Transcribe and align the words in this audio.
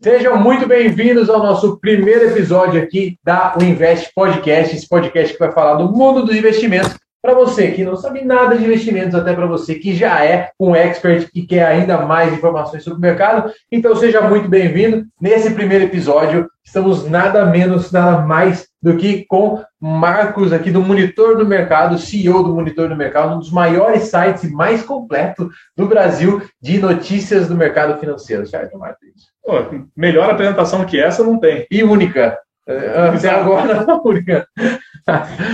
Sejam 0.00 0.38
muito 0.38 0.66
bem-vindos 0.66 1.28
ao 1.28 1.38
nosso 1.38 1.78
primeiro 1.78 2.26
episódio 2.26 2.80
aqui 2.80 3.18
da 3.24 3.54
Invest 3.60 4.12
Podcast, 4.14 4.76
esse 4.76 4.88
podcast 4.88 5.32
que 5.32 5.38
vai 5.38 5.50
falar 5.50 5.74
do 5.76 5.90
mundo 5.90 6.24
dos 6.24 6.36
investimentos 6.36 6.96
para 7.26 7.34
você 7.34 7.72
que 7.72 7.82
não 7.82 7.96
sabe 7.96 8.24
nada 8.24 8.56
de 8.56 8.64
investimentos, 8.64 9.14
até 9.14 9.34
para 9.34 9.46
você 9.46 9.74
que 9.74 9.96
já 9.96 10.24
é 10.24 10.50
um 10.60 10.76
expert 10.76 11.28
e 11.34 11.42
quer 11.42 11.66
ainda 11.66 11.98
mais 12.02 12.32
informações 12.32 12.84
sobre 12.84 12.98
o 12.98 13.02
mercado. 13.02 13.50
Então 13.72 13.96
seja 13.96 14.20
muito 14.20 14.48
bem-vindo. 14.48 15.04
Nesse 15.20 15.50
primeiro 15.50 15.84
episódio, 15.86 16.48
estamos 16.64 17.08
nada 17.08 17.44
menos, 17.44 17.90
nada 17.90 18.24
mais 18.24 18.68
do 18.80 18.96
que 18.96 19.24
com 19.26 19.60
Marcos 19.80 20.52
aqui 20.52 20.70
do 20.70 20.80
Monitor 20.80 21.36
do 21.36 21.44
Mercado, 21.44 21.98
CEO 21.98 22.44
do 22.44 22.54
Monitor 22.54 22.88
do 22.88 22.96
Mercado, 22.96 23.34
um 23.34 23.38
dos 23.40 23.50
maiores 23.50 24.04
sites 24.04 24.48
mais 24.52 24.84
completo 24.84 25.50
do 25.76 25.86
Brasil 25.88 26.40
de 26.62 26.78
notícias 26.78 27.48
do 27.48 27.56
mercado 27.56 27.98
financeiro, 27.98 28.46
certo, 28.46 28.78
Marcos? 28.78 29.35
Pô, 29.46 29.86
melhor 29.96 30.28
apresentação 30.28 30.84
que 30.84 31.00
essa 31.00 31.22
não 31.22 31.38
tem. 31.38 31.66
E 31.70 31.84
única. 31.84 32.36
Até 32.66 33.30
agora, 33.30 33.86
única. 34.04 34.46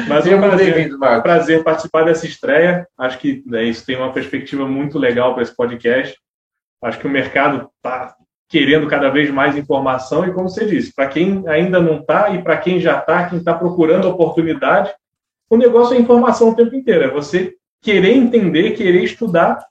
Mas 0.08 0.26
é 0.26 0.34
um 0.34 0.40
prazer, 0.40 0.98
prazer 1.22 1.62
participar 1.62 2.04
dessa 2.04 2.26
estreia. 2.26 2.88
Acho 2.98 3.18
que 3.18 3.42
né, 3.46 3.64
isso 3.64 3.84
tem 3.84 3.96
uma 3.96 4.12
perspectiva 4.12 4.66
muito 4.66 4.98
legal 4.98 5.34
para 5.34 5.42
esse 5.42 5.54
podcast. 5.54 6.16
Acho 6.82 6.98
que 6.98 7.06
o 7.06 7.10
mercado 7.10 7.70
está 7.76 8.16
querendo 8.48 8.86
cada 8.86 9.10
vez 9.10 9.30
mais 9.30 9.56
informação 9.56 10.26
e, 10.26 10.32
como 10.32 10.48
você 10.48 10.66
disse, 10.66 10.94
para 10.94 11.06
quem 11.06 11.46
ainda 11.46 11.80
não 11.80 12.00
está 12.00 12.30
e 12.30 12.42
para 12.42 12.56
quem 12.56 12.80
já 12.80 12.98
está, 12.98 13.28
quem 13.28 13.38
está 13.38 13.54
procurando 13.54 14.08
oportunidade, 14.08 14.92
o 15.48 15.56
negócio 15.56 15.94
é 15.94 15.98
informação 15.98 16.50
o 16.50 16.56
tempo 16.56 16.74
inteiro. 16.74 17.04
É 17.04 17.08
você 17.08 17.54
querer 17.82 18.14
entender, 18.14 18.72
querer 18.72 19.04
estudar 19.04 19.62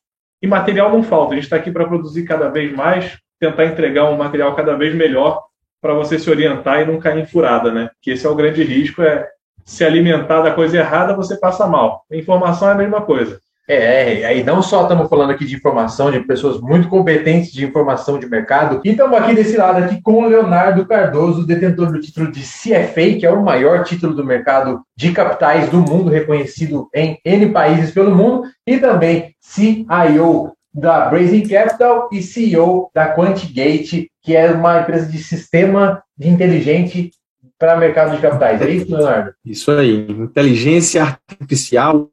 e 0.42 0.48
material 0.48 0.92
não 0.92 1.02
falta. 1.04 1.34
A 1.34 1.36
gente 1.36 1.46
está 1.46 1.56
aqui 1.56 1.72
para 1.72 1.88
produzir 1.88 2.24
cada 2.24 2.50
vez 2.50 2.72
mais, 2.72 3.18
tentar 3.42 3.66
entregar 3.66 4.10
um 4.10 4.18
material 4.18 4.56
cada 4.56 4.78
vez 4.78 4.94
melhor 4.94 5.42
para 5.82 5.96
você 5.96 6.20
se 6.20 6.30
orientar 6.30 6.82
e 6.82 6.86
não 6.86 7.00
cair 7.00 7.20
em 7.20 7.26
furada, 7.26 7.72
né? 7.72 7.90
Que 8.00 8.12
esse 8.12 8.26
é 8.26 8.30
o 8.30 8.36
grande 8.36 8.64
risco, 8.64 9.02
é 9.02 9.28
se 9.66 9.84
alimentar 9.84 10.42
da 10.42 10.52
coisa 10.52 10.78
errada, 10.78 11.16
você 11.16 11.36
passa 11.36 11.66
mal. 11.66 12.04
Informação 12.12 12.70
é 12.70 12.74
a 12.74 12.76
mesma 12.76 13.02
coisa. 13.02 13.40
É, 13.68 14.26
aí 14.26 14.44
não 14.44 14.62
só 14.62 14.84
estamos 14.84 15.10
falando 15.10 15.32
aqui 15.32 15.46
de 15.46 15.56
informação, 15.56 16.12
de 16.12 16.20
pessoas 16.20 16.60
muito 16.60 16.88
competentes 16.88 17.52
de 17.52 17.66
informação 17.66 18.20
de 18.20 18.28
mercado, 18.28 18.82
e 18.84 18.90
estamos 18.90 19.18
aqui 19.18 19.34
desse 19.34 19.56
lado 19.56 19.84
aqui 19.84 20.02
com 20.02 20.24
o 20.24 20.28
Leonardo 20.28 20.86
Cardoso, 20.86 21.46
detentor 21.46 21.92
do 21.92 22.02
título 22.02 22.32
de 22.32 22.42
CFA, 22.42 23.18
que 23.20 23.26
é 23.26 23.32
o 23.32 23.42
maior 23.42 23.84
título 23.84 24.14
do 24.14 24.26
mercado 24.26 24.82
de 24.96 25.12
capitais 25.14 25.70
do 25.70 25.78
mundo, 25.78 26.10
reconhecido 26.10 26.90
em 26.94 27.18
N 27.24 27.50
países 27.50 27.92
pelo 27.92 28.14
mundo, 28.14 28.44
e 28.68 28.78
também 28.78 29.34
CIO 29.40 30.52
da 30.74 31.10
Brazen 31.10 31.48
Capital 31.48 32.10
e 32.12 32.22
CEO 32.22 32.90
da 32.94 33.14
Quantigate, 33.14 34.10
que 34.22 34.36
é 34.36 34.52
uma 34.52 34.82
empresa 34.82 35.06
de 35.06 35.18
sistema 35.18 36.02
de 36.18 36.30
inteligente 36.30 37.12
para 37.60 37.78
mercado 37.78 38.16
de 38.16 38.22
capitais. 38.22 38.62
É 38.62 38.70
isso, 38.72 38.92
Leonardo? 38.92 39.34
Isso 39.46 39.72
aí. 39.72 40.08
Inteligência 40.10 41.20
artificial, 41.30 42.10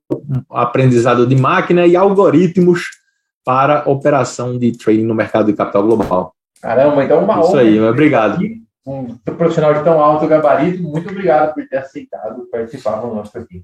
aprendizado 0.50 1.26
de 1.26 1.34
máquina 1.34 1.86
e 1.86 1.96
algoritmos 1.96 2.90
para 3.44 3.88
operação 3.88 4.58
de 4.58 4.76
trading 4.76 5.06
no 5.06 5.14
mercado 5.14 5.46
de 5.46 5.54
capital 5.54 5.82
global. 5.82 6.34
Caramba, 6.60 7.02
então 7.02 7.24
uma 7.24 7.40
Isso 7.40 7.56
aí, 7.56 7.80
obrigado. 7.80 8.38
Um 8.86 9.16
profissional 9.24 9.72
de 9.74 9.84
tão 9.84 10.00
alto 10.00 10.26
gabarito, 10.26 10.82
muito 10.82 11.08
obrigado 11.08 11.54
por 11.54 11.66
ter 11.66 11.78
aceitado 11.78 12.46
participar 12.50 13.00
conosco 13.00 13.38
aqui. 13.38 13.62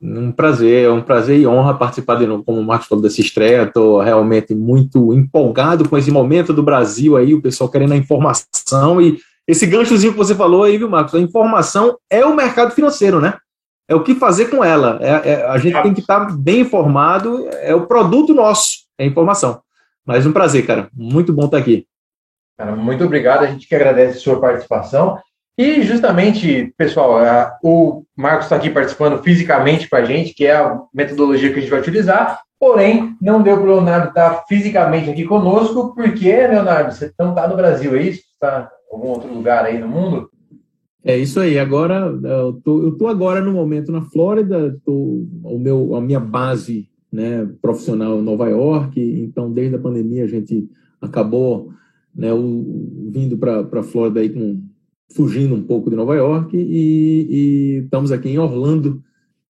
Um 0.00 0.30
prazer, 0.30 0.84
é 0.84 0.90
um 0.90 1.00
prazer 1.00 1.40
e 1.40 1.46
honra 1.46 1.76
participar 1.76 2.16
de 2.16 2.26
novo, 2.26 2.44
como 2.44 2.60
o 2.60 2.64
Marcos 2.64 2.86
falou, 2.86 3.02
dessa 3.02 3.20
estreia. 3.20 3.62
Estou 3.62 4.00
realmente 4.00 4.54
muito 4.54 5.12
empolgado 5.14 5.88
com 5.88 5.96
esse 5.96 6.10
momento 6.10 6.52
do 6.52 6.62
Brasil 6.62 7.16
aí, 7.16 7.32
o 7.32 7.40
pessoal 7.40 7.70
querendo 7.70 7.92
a 7.92 7.96
informação 7.96 9.00
e 9.00 9.18
esse 9.48 9.64
ganchozinho 9.64 10.12
que 10.12 10.18
você 10.18 10.34
falou 10.34 10.64
aí, 10.64 10.76
viu, 10.76 10.90
Marcos? 10.90 11.14
A 11.14 11.20
informação 11.20 11.96
é 12.10 12.24
o 12.26 12.34
mercado 12.34 12.72
financeiro, 12.72 13.20
né? 13.20 13.38
É 13.88 13.94
o 13.94 14.02
que 14.02 14.16
fazer 14.16 14.46
com 14.46 14.64
ela. 14.64 14.98
É, 15.00 15.30
é 15.30 15.46
a 15.46 15.56
gente 15.56 15.80
tem 15.82 15.94
que 15.94 16.00
estar 16.00 16.36
bem 16.36 16.60
informado, 16.60 17.48
é 17.52 17.74
o 17.74 17.86
produto 17.86 18.34
nosso, 18.34 18.86
é 18.98 19.04
a 19.04 19.06
informação. 19.06 19.60
Mas 20.04 20.26
um 20.26 20.32
prazer, 20.32 20.66
cara. 20.66 20.88
Muito 20.92 21.32
bom 21.32 21.44
estar 21.44 21.58
aqui. 21.58 21.86
Cara, 22.58 22.74
muito 22.74 23.04
obrigado. 23.04 23.44
A 23.44 23.46
gente 23.46 23.68
que 23.68 23.74
agradece 23.74 24.18
a 24.18 24.20
sua 24.20 24.40
participação. 24.40 25.18
E 25.58 25.82
justamente, 25.82 26.74
pessoal, 26.76 27.58
o 27.62 28.04
Marcos 28.14 28.44
está 28.44 28.56
aqui 28.56 28.68
participando 28.68 29.22
fisicamente 29.22 29.88
com 29.88 29.96
a 29.96 30.04
gente, 30.04 30.34
que 30.34 30.44
é 30.44 30.54
a 30.54 30.78
metodologia 30.92 31.50
que 31.50 31.58
a 31.58 31.62
gente 31.62 31.70
vai 31.70 31.80
utilizar. 31.80 32.42
Porém, 32.60 33.16
não 33.20 33.42
deu 33.42 33.56
para 33.56 33.64
o 33.64 33.74
Leonardo 33.74 34.08
estar 34.08 34.44
fisicamente 34.46 35.08
aqui 35.08 35.24
conosco, 35.24 35.94
porque, 35.94 36.28
Leonardo, 36.28 36.92
você 36.92 37.12
não 37.18 37.30
está 37.30 37.48
no 37.48 37.56
Brasil, 37.56 37.96
é 37.96 38.02
isso? 38.02 38.22
Está 38.34 38.70
algum 38.90 39.08
outro 39.08 39.32
lugar 39.32 39.64
aí 39.64 39.78
no 39.78 39.88
mundo? 39.88 40.30
É 41.02 41.16
isso 41.16 41.40
aí. 41.40 41.58
Agora, 41.58 42.12
eu 42.22 42.60
tô, 42.64 42.82
eu 42.82 42.92
tô 42.92 43.06
agora 43.06 43.40
no 43.40 43.52
momento 43.52 43.92
na 43.92 44.02
Flórida, 44.02 44.76
tô, 44.84 45.24
o 45.44 45.58
meu, 45.58 45.94
a 45.94 46.00
minha 46.00 46.20
base 46.20 46.88
né, 47.10 47.48
profissional 47.62 48.18
em 48.18 48.22
Nova 48.22 48.48
York, 48.48 49.00
então 49.00 49.50
desde 49.50 49.76
a 49.76 49.78
pandemia 49.78 50.24
a 50.24 50.28
gente 50.28 50.68
acabou 51.00 51.70
né, 52.14 52.32
o, 52.32 53.08
vindo 53.10 53.38
para 53.38 53.60
a 53.60 53.82
Flórida 53.82 54.20
aí 54.20 54.28
com, 54.28 54.60
fugindo 55.14 55.54
um 55.54 55.62
pouco 55.62 55.90
de 55.90 55.96
Nova 55.96 56.14
York 56.14 56.56
e, 56.56 57.26
e 57.28 57.76
estamos 57.84 58.10
aqui 58.12 58.28
em 58.28 58.38
Orlando, 58.38 59.02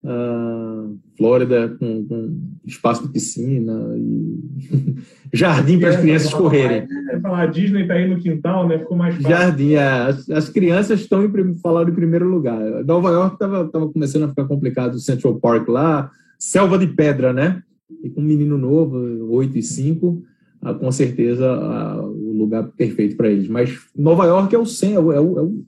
uh, 0.03 0.99
Flórida, 1.17 1.77
com, 1.79 2.05
com, 2.07 2.41
espaço 2.67 3.07
de 3.07 3.13
piscina 3.13 3.95
e 3.97 4.97
jardim 5.33 5.79
para 5.79 5.91
as 5.91 5.97
crianças 5.97 6.35
correrem. 6.35 6.87
É, 7.11 7.21
falar 7.21 7.47
Disney 7.47 7.83
está 7.83 7.95
aí 7.95 8.09
no 8.09 8.21
quintal, 8.21 8.67
né? 8.69 8.79
Ficou 8.79 8.97
mais 8.97 9.15
fácil. 9.15 9.31
Jardim, 9.31 9.73
é, 9.75 9.89
as, 9.89 10.29
as, 10.31 10.49
crianças 10.49 11.01
estão 11.01 11.25
em 11.25 11.55
falar 11.57 11.89
em 11.89 11.95
primeiro 11.95 12.29
lugar. 12.29 12.59
Nova 12.85 13.11
York 13.11 13.35
estava 13.35 13.69
tava 13.69 13.89
começando 13.89 14.25
a 14.25 14.29
ficar 14.29 14.45
complicado, 14.45 14.99
Central 14.99 15.37
Park 15.37 15.69
lá, 15.69 16.11
selva 16.39 16.79
de 16.79 16.87
pedra, 16.89 17.33
né? 17.33 17.63
E 18.03 18.11
com 18.11 18.21
um 18.21 18.25
menino 18.25 18.59
novo, 18.59 18.99
8 19.31 19.59
e 19.59 19.63
5, 19.63 20.23
ah, 20.23 20.34
com 20.73 20.91
certeza 20.91 21.47
ah, 21.47 22.01
o 22.01 22.33
lugar 22.33 22.69
perfeito 22.77 23.17
para 23.17 23.29
eles. 23.29 23.49
Mas 23.49 23.79
Nova 23.95 24.25
York 24.25 24.55
é 24.55 24.59
o, 24.59 24.63
é 24.63 24.99
o, 24.99 25.13
é 25.13 25.21
o, 25.43 25.65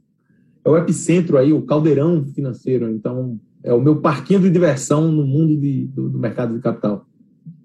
é 0.65 0.71
o 0.71 0.77
epicentro 0.79 1.37
aí, 1.37 1.53
o 1.53 1.63
caldeirão 1.63 2.25
financeiro. 2.25 2.91
Então, 2.91 3.39
é 3.63 3.75
o 3.75 3.81
meu 3.81 3.97
parquinho 3.97 4.41
de 4.41 4.49
diversão 4.49 5.11
no 5.11 5.27
mundo 5.27 5.57
de, 5.57 5.87
do, 5.89 6.09
do, 6.09 6.19
mercado 6.19 6.55
de 6.55 6.61
capital. 6.61 7.05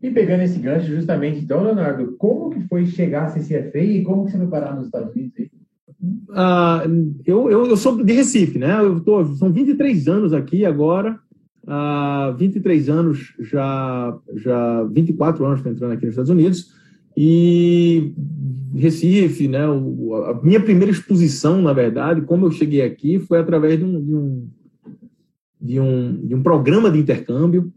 E 0.01 0.09
pegando 0.09 0.41
esse 0.41 0.59
gancho 0.59 0.87
justamente, 0.87 1.39
então, 1.39 1.63
Leonardo, 1.63 2.15
como 2.17 2.49
que 2.49 2.67
foi 2.67 2.87
chegar 2.87 3.25
a 3.25 3.31
CCFA 3.31 3.79
e 3.79 4.03
como 4.03 4.25
que 4.25 4.31
você 4.31 4.37
foi 4.39 4.47
parar 4.47 4.75
nos 4.75 4.85
Estados 4.85 5.15
Unidos? 5.15 5.49
Ah, 6.31 6.83
eu, 7.25 7.51
eu, 7.51 7.67
eu, 7.67 7.77
sou 7.77 8.03
de 8.03 8.11
Recife, 8.11 8.57
né? 8.57 8.79
Eu 8.79 8.99
tô, 8.99 9.23
são 9.35 9.53
23 9.53 10.07
anos 10.07 10.33
aqui 10.33 10.65
agora, 10.65 11.19
ah, 11.67 12.33
23 12.37 12.89
anos 12.89 13.35
já, 13.39 14.17
já 14.35 14.83
24 14.85 15.45
anos 15.45 15.59
estou 15.59 15.71
entrando 15.71 15.91
aqui 15.91 16.05
nos 16.05 16.13
Estados 16.13 16.31
Unidos, 16.31 16.73
e 17.23 18.15
Recife, 18.73 19.47
né? 19.47 19.59
A 19.63 20.39
minha 20.41 20.59
primeira 20.59 20.91
exposição, 20.91 21.61
na 21.61 21.71
verdade, 21.71 22.21
como 22.21 22.47
eu 22.47 22.51
cheguei 22.51 22.81
aqui, 22.81 23.19
foi 23.19 23.37
através 23.37 23.77
de 23.77 23.85
um, 23.85 24.03
de 24.03 24.15
um 24.15 24.49
de 25.61 25.79
um, 25.79 26.25
de 26.25 26.33
um 26.33 26.41
programa 26.41 26.89
de 26.89 26.97
intercâmbio. 26.97 27.71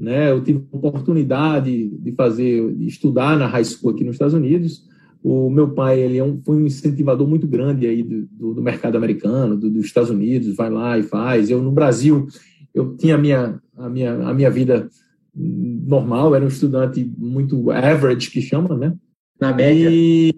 Né? 0.00 0.32
Eu 0.32 0.42
tive 0.42 0.64
oportunidade 0.72 1.88
de 1.90 2.12
fazer, 2.12 2.74
de 2.74 2.88
estudar 2.88 3.38
na 3.38 3.46
high 3.46 3.64
school 3.64 3.92
aqui 3.92 4.02
nos 4.02 4.16
Estados 4.16 4.34
Unidos. 4.34 4.84
O 5.22 5.48
meu 5.48 5.70
pai 5.70 6.00
ele 6.00 6.18
é 6.18 6.24
um, 6.24 6.40
foi 6.44 6.56
um 6.56 6.66
incentivador 6.66 7.28
muito 7.28 7.46
grande 7.46 7.86
aí 7.86 8.02
do, 8.02 8.26
do, 8.26 8.54
do 8.54 8.62
mercado 8.62 8.96
americano, 8.96 9.56
do, 9.56 9.70
dos 9.70 9.84
Estados 9.84 10.10
Unidos, 10.10 10.56
vai 10.56 10.70
lá 10.70 10.98
e 10.98 11.04
faz. 11.04 11.50
Eu 11.50 11.62
no 11.62 11.70
Brasil 11.70 12.26
eu 12.74 12.96
tinha 12.96 13.14
a 13.14 13.18
minha 13.18 13.60
a 13.76 13.88
minha 13.88 14.14
a 14.28 14.34
minha 14.34 14.50
vida 14.50 14.88
normal, 15.34 16.34
era 16.34 16.44
um 16.44 16.48
estudante 16.48 17.04
muito 17.16 17.70
average 17.70 18.30
que 18.30 18.40
chama, 18.40 18.76
né? 18.76 18.94
Na 19.40 19.52
média. 19.52 19.88
E, 19.90 20.34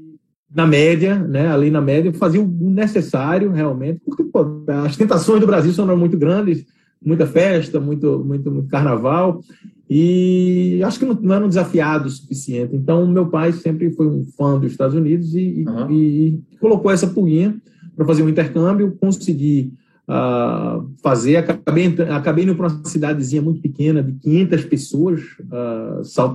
na 0.54 0.66
média, 0.66 1.16
né? 1.16 1.48
Ali 1.48 1.70
na 1.70 1.80
média, 1.80 2.12
fazia 2.12 2.42
o 2.42 2.70
necessário 2.70 3.50
realmente, 3.52 4.00
porque 4.04 4.24
pô, 4.24 4.44
as 4.84 4.96
tentações 4.96 5.40
do 5.40 5.46
Brasil 5.46 5.72
são 5.72 5.96
muito 5.96 6.18
grandes 6.18 6.64
muita 7.04 7.26
festa, 7.26 7.80
muito, 7.80 8.22
muito, 8.24 8.50
muito 8.50 8.68
carnaval, 8.68 9.42
e 9.88 10.80
acho 10.84 10.98
que 10.98 11.04
não, 11.04 11.14
não 11.14 11.34
era 11.34 11.44
um 11.44 11.48
desafiado 11.48 12.06
o 12.06 12.10
suficiente. 12.10 12.76
Então, 12.76 13.06
meu 13.06 13.26
pai 13.26 13.52
sempre 13.52 13.90
foi 13.92 14.06
um 14.06 14.24
fã 14.36 14.58
dos 14.58 14.70
Estados 14.70 14.94
Unidos 14.94 15.34
e, 15.34 15.64
uhum. 15.66 15.90
e, 15.90 16.28
e 16.28 16.58
colocou 16.58 16.90
essa 16.90 17.06
pulguinha 17.06 17.56
para 17.96 18.06
fazer 18.06 18.22
um 18.22 18.28
intercâmbio, 18.28 18.96
consegui 19.00 19.72
uh, 20.10 20.90
fazer, 21.02 21.36
acabei, 21.36 21.94
acabei 22.10 22.44
indo 22.44 22.56
para 22.56 22.68
uma 22.68 22.84
cidadezinha 22.84 23.40
muito 23.40 23.62
pequena, 23.62 24.02
de 24.02 24.12
500 24.12 24.64
pessoas, 24.64 25.20
uh, 25.40 26.04
South 26.04 26.34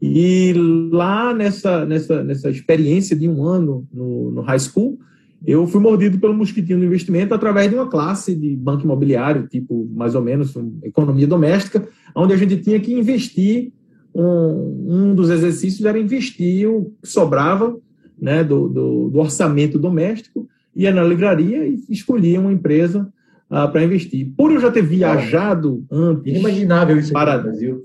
e 0.00 0.52
lá 0.90 1.32
nessa, 1.32 1.86
nessa, 1.86 2.24
nessa 2.24 2.50
experiência 2.50 3.14
de 3.14 3.28
um 3.28 3.44
ano 3.44 3.86
no, 3.92 4.32
no 4.32 4.40
high 4.40 4.58
school, 4.58 4.98
eu 5.46 5.66
fui 5.66 5.80
mordido 5.80 6.18
pelo 6.18 6.34
mosquitinho 6.34 6.80
do 6.80 6.84
investimento 6.84 7.34
através 7.34 7.70
de 7.70 7.76
uma 7.76 7.88
classe 7.88 8.34
de 8.34 8.56
banco 8.56 8.84
imobiliário, 8.84 9.46
tipo, 9.46 9.88
mais 9.94 10.14
ou 10.16 10.22
menos, 10.22 10.54
economia 10.82 11.26
doméstica, 11.26 11.88
onde 12.16 12.32
a 12.32 12.36
gente 12.36 12.56
tinha 12.58 12.80
que 12.80 12.92
investir, 12.92 13.72
um, 14.14 14.86
um 14.88 15.14
dos 15.14 15.30
exercícios 15.30 15.84
era 15.84 15.98
investir 15.98 16.68
o 16.68 16.92
que 17.00 17.08
sobrava 17.08 17.76
né, 18.20 18.44
do, 18.44 18.68
do, 18.68 19.10
do 19.10 19.18
orçamento 19.18 19.78
doméstico, 19.78 20.48
ia 20.74 20.92
na 20.92 21.04
livraria 21.04 21.66
e 21.66 21.80
escolhia 21.88 22.40
uma 22.40 22.52
empresa 22.52 23.08
uh, 23.50 23.70
para 23.70 23.84
investir. 23.84 24.32
Por 24.36 24.52
eu 24.52 24.60
já 24.60 24.70
ter 24.70 24.82
viajado 24.82 25.84
antes. 25.90 26.26
Inimaginável 26.26 26.98
isso 26.98 27.12
para 27.12 27.36
no 27.36 27.42
Brasil. 27.44 27.82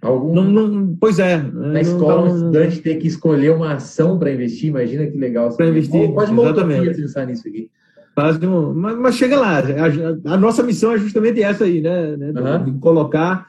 Algum... 0.00 0.34
Não, 0.34 0.68
não, 0.68 0.96
pois 1.00 1.18
é. 1.18 1.42
Na 1.42 1.80
escola, 1.80 2.22
um 2.22 2.36
estudante 2.36 2.80
ter 2.80 2.96
que 2.96 3.08
escolher 3.08 3.50
uma 3.50 3.74
ação 3.74 4.18
para 4.18 4.32
investir, 4.32 4.70
imagina 4.70 5.06
que 5.06 5.18
legal. 5.18 5.54
Para 5.56 5.68
investir, 5.68 6.12
quase 6.12 6.30
uma 6.30 6.50
utopia 6.50 6.94
pensar 6.94 7.26
nisso 7.26 7.48
aqui. 7.48 7.68
Quase 8.14 8.44
um, 8.46 8.74
mas, 8.74 8.98
mas, 8.98 9.14
chega 9.16 9.38
lá. 9.38 9.58
A, 9.58 10.34
a, 10.34 10.36
nossa 10.36 10.62
missão 10.62 10.92
é 10.92 10.98
justamente 10.98 11.42
essa 11.42 11.64
aí, 11.64 11.80
né? 11.80 12.16
né 12.16 12.32
uhum. 12.40 12.64
de, 12.64 12.70
de 12.70 12.78
colocar, 12.78 13.46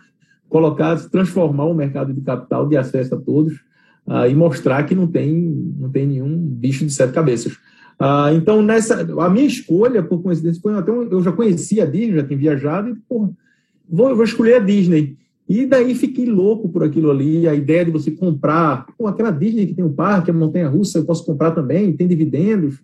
colocar, 0.48 0.95
transformar 1.10 1.66
o 1.66 1.74
mercado 1.75 2.13
de 2.13 2.21
capital 2.21 2.68
de 2.68 2.75
acesso 2.75 3.13
a 3.16 3.18
todos 3.19 3.54
uh, 4.07 4.27
e 4.27 4.33
mostrar 4.33 4.83
que 4.83 4.95
não 4.95 5.07
tem, 5.07 5.33
não 5.77 5.89
tem 5.89 6.07
nenhum 6.07 6.36
bicho 6.38 6.86
de 6.86 6.92
sete 6.92 7.13
cabeças. 7.13 7.54
Uh, 8.00 8.34
então, 8.34 8.62
nessa, 8.62 9.01
a 9.01 9.30
minha 9.30 9.46
escolha, 9.46 10.01
por 10.01 10.22
coincidência, 10.24 10.62
foi 10.62 10.74
até 10.74 10.90
um, 10.90 11.04
eu 11.04 11.22
já 11.22 11.34
conhecia 11.34 11.84
a 11.84 11.86
Disney, 11.86 12.16
já 12.16 12.24
tinha 12.24 12.40
viajado, 12.40 12.90
e, 12.90 12.96
porra, 12.96 13.30
vou, 13.90 14.16
vou 14.16 14.24
escolher 14.24 14.56
a 14.56 14.60
Disney. 14.60 15.18
E 15.50 15.66
daí 15.66 15.94
fiquei 15.96 16.25
louco 16.28 16.69
por 16.69 16.84
aquilo 16.84 17.12
ali, 17.12 17.48
a 17.48 17.54
ideia 17.54 17.84
de 17.84 17.92
você 17.92 18.12
comprar, 18.12 18.86
pô, 18.98 19.07
aquela 19.07 19.31
Disney 19.31 19.68
que 19.68 19.74
tem 19.74 19.84
um 19.84 19.92
parque, 19.92 20.31
a 20.31 20.34
montanha 20.34 20.69
russa, 20.69 21.00
eu 21.00 21.06
posso 21.06 21.25
comprar 21.25 21.51
também, 21.51 21.92
tem 21.92 22.07
dividendos, 22.07 22.80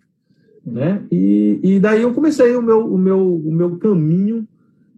né? 0.66 1.02
E, 1.10 1.60
e 1.62 1.80
daí 1.80 2.02
eu 2.02 2.12
comecei 2.12 2.54
o 2.56 2.60
meu, 2.60 2.92
o 2.92 2.98
meu, 2.98 3.36
o 3.36 3.52
meu 3.52 3.76
caminho 3.76 4.46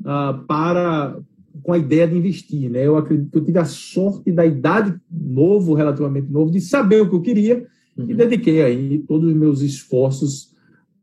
uh, 0.01 0.43
para 0.47 1.17
com 1.63 1.73
a 1.75 1.79
ideia 1.79 2.09
de 2.09 2.17
investir, 2.17 2.71
né? 2.71 2.87
Eu 2.87 2.97
acredito 2.97 3.31
que 3.31 3.39
eu 3.39 3.45
tive 3.45 3.59
a 3.59 3.67
sorte 3.67 4.33
da 4.33 4.47
idade 4.47 4.95
novo, 5.11 5.75
relativamente 5.75 6.33
novo, 6.33 6.51
de 6.51 6.61
saber 6.61 7.03
o 7.03 7.09
que 7.09 7.15
eu 7.15 7.21
queria 7.21 7.67
uhum. 7.99 8.11
e 8.11 8.15
dediquei 8.15 8.63
aí 8.63 8.99
todos 9.07 9.29
os 9.29 9.35
meus 9.35 9.61
esforços 9.61 10.55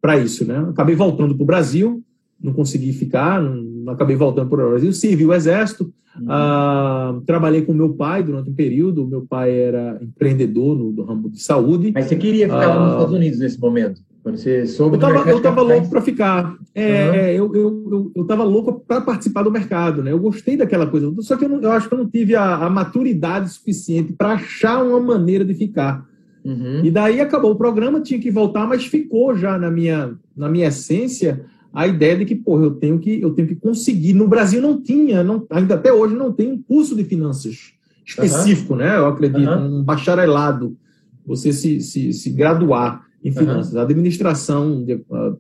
para 0.02 0.18
isso, 0.18 0.46
né? 0.46 0.58
Acabei 0.70 0.96
voltando 0.96 1.36
para 1.36 1.44
o 1.44 1.48
Brasil, 1.48 2.04
não 2.42 2.54
consegui 2.54 2.94
ficar, 2.94 3.42
não, 3.42 3.92
acabei 3.92 4.16
voltando 4.16 4.50
para 4.50 4.66
o 4.66 4.70
Brasil, 4.70 4.94
servi 4.94 5.26
o 5.26 5.34
exército, 5.34 5.94
Uhum. 6.20 6.28
Ah, 6.30 7.20
trabalhei 7.26 7.62
com 7.64 7.74
meu 7.74 7.94
pai 7.94 8.24
durante 8.24 8.50
um 8.50 8.54
período. 8.54 9.06
Meu 9.06 9.26
pai 9.26 9.58
era 9.60 10.00
empreendedor 10.02 10.76
no, 10.78 10.92
no 10.92 11.04
ramo 11.04 11.30
de 11.30 11.42
saúde. 11.42 11.92
Mas 11.94 12.06
você 12.06 12.16
queria 12.16 12.46
ficar 12.46 12.68
lá 12.68 12.80
nos 12.80 12.90
ah, 12.90 12.94
Estados 12.94 13.16
Unidos 13.16 13.40
nesse 13.40 13.60
momento? 13.60 14.02
Quando 14.24 14.38
você 14.38 14.66
soube 14.66 14.98
eu 15.28 15.38
estava 15.38 15.62
louco 15.62 15.90
para 15.90 16.02
ficar. 16.02 16.56
É, 16.74 17.10
uhum. 17.10 17.16
eu, 17.16 17.56
eu, 17.56 18.12
eu, 18.16 18.26
eu 18.28 18.44
louco 18.44 18.84
para 18.88 19.02
participar 19.02 19.44
do 19.44 19.52
mercado, 19.52 20.02
né? 20.02 20.12
Eu 20.12 20.20
gostei 20.20 20.58
daquela 20.58 20.88
coisa. 20.88 21.14
Só 21.20 21.38
que 21.38 21.46
eu, 21.46 21.50
não, 21.50 21.62
eu 21.62 21.72
acho 21.72 21.88
que 21.88 21.94
eu 21.94 22.00
não 22.00 22.10
tive 22.10 22.36
a, 22.36 22.56
a 22.56 22.70
maturidade 22.70 23.50
suficiente 23.50 24.14
para 24.14 24.34
achar 24.34 24.84
uma 24.84 25.00
maneira 25.00 25.46
de 25.46 25.54
ficar. 25.54 26.06
Uhum. 26.46 26.86
E 26.86 26.92
daí 26.92 27.20
acabou 27.20 27.52
o 27.52 27.56
programa, 27.56 28.00
tinha 28.00 28.20
que 28.20 28.30
voltar, 28.30 28.68
mas 28.68 28.86
ficou 28.86 29.36
já 29.36 29.58
na 29.58 29.72
minha, 29.72 30.14
na 30.38 30.48
minha 30.48 30.68
essência 30.68 31.44
a 31.74 31.88
ideia 31.88 32.18
de 32.18 32.24
que, 32.24 32.36
porra, 32.36 32.64
eu 32.64 32.72
tenho 32.72 33.00
que, 33.00 33.22
eu 33.22 33.32
tenho 33.32 33.48
que 33.48 33.56
conseguir. 33.56 34.14
No 34.14 34.28
Brasil 34.28 34.62
não 34.62 34.82
tinha, 34.82 35.24
não, 35.24 35.46
ainda 35.50 35.76
até 35.76 35.92
hoje 35.92 36.16
não 36.16 36.32
tem 36.32 36.50
um 36.50 36.62
curso 36.62 36.96
de 36.96 37.04
finanças 37.04 37.74
específico, 38.06 38.74
uhum. 38.74 38.80
né? 38.80 38.96
Eu 38.96 39.08
acredito, 39.08 39.50
uhum. 39.50 39.80
um 39.80 39.84
bacharelado, 39.84 40.78
você 41.26 41.52
se, 41.52 41.82
se, 41.82 42.14
se 42.14 42.30
graduar 42.30 43.04
em 43.24 43.32
finanças, 43.32 43.76
administração, 43.76 44.86
de, 44.86 44.94
uh, 44.94 45.38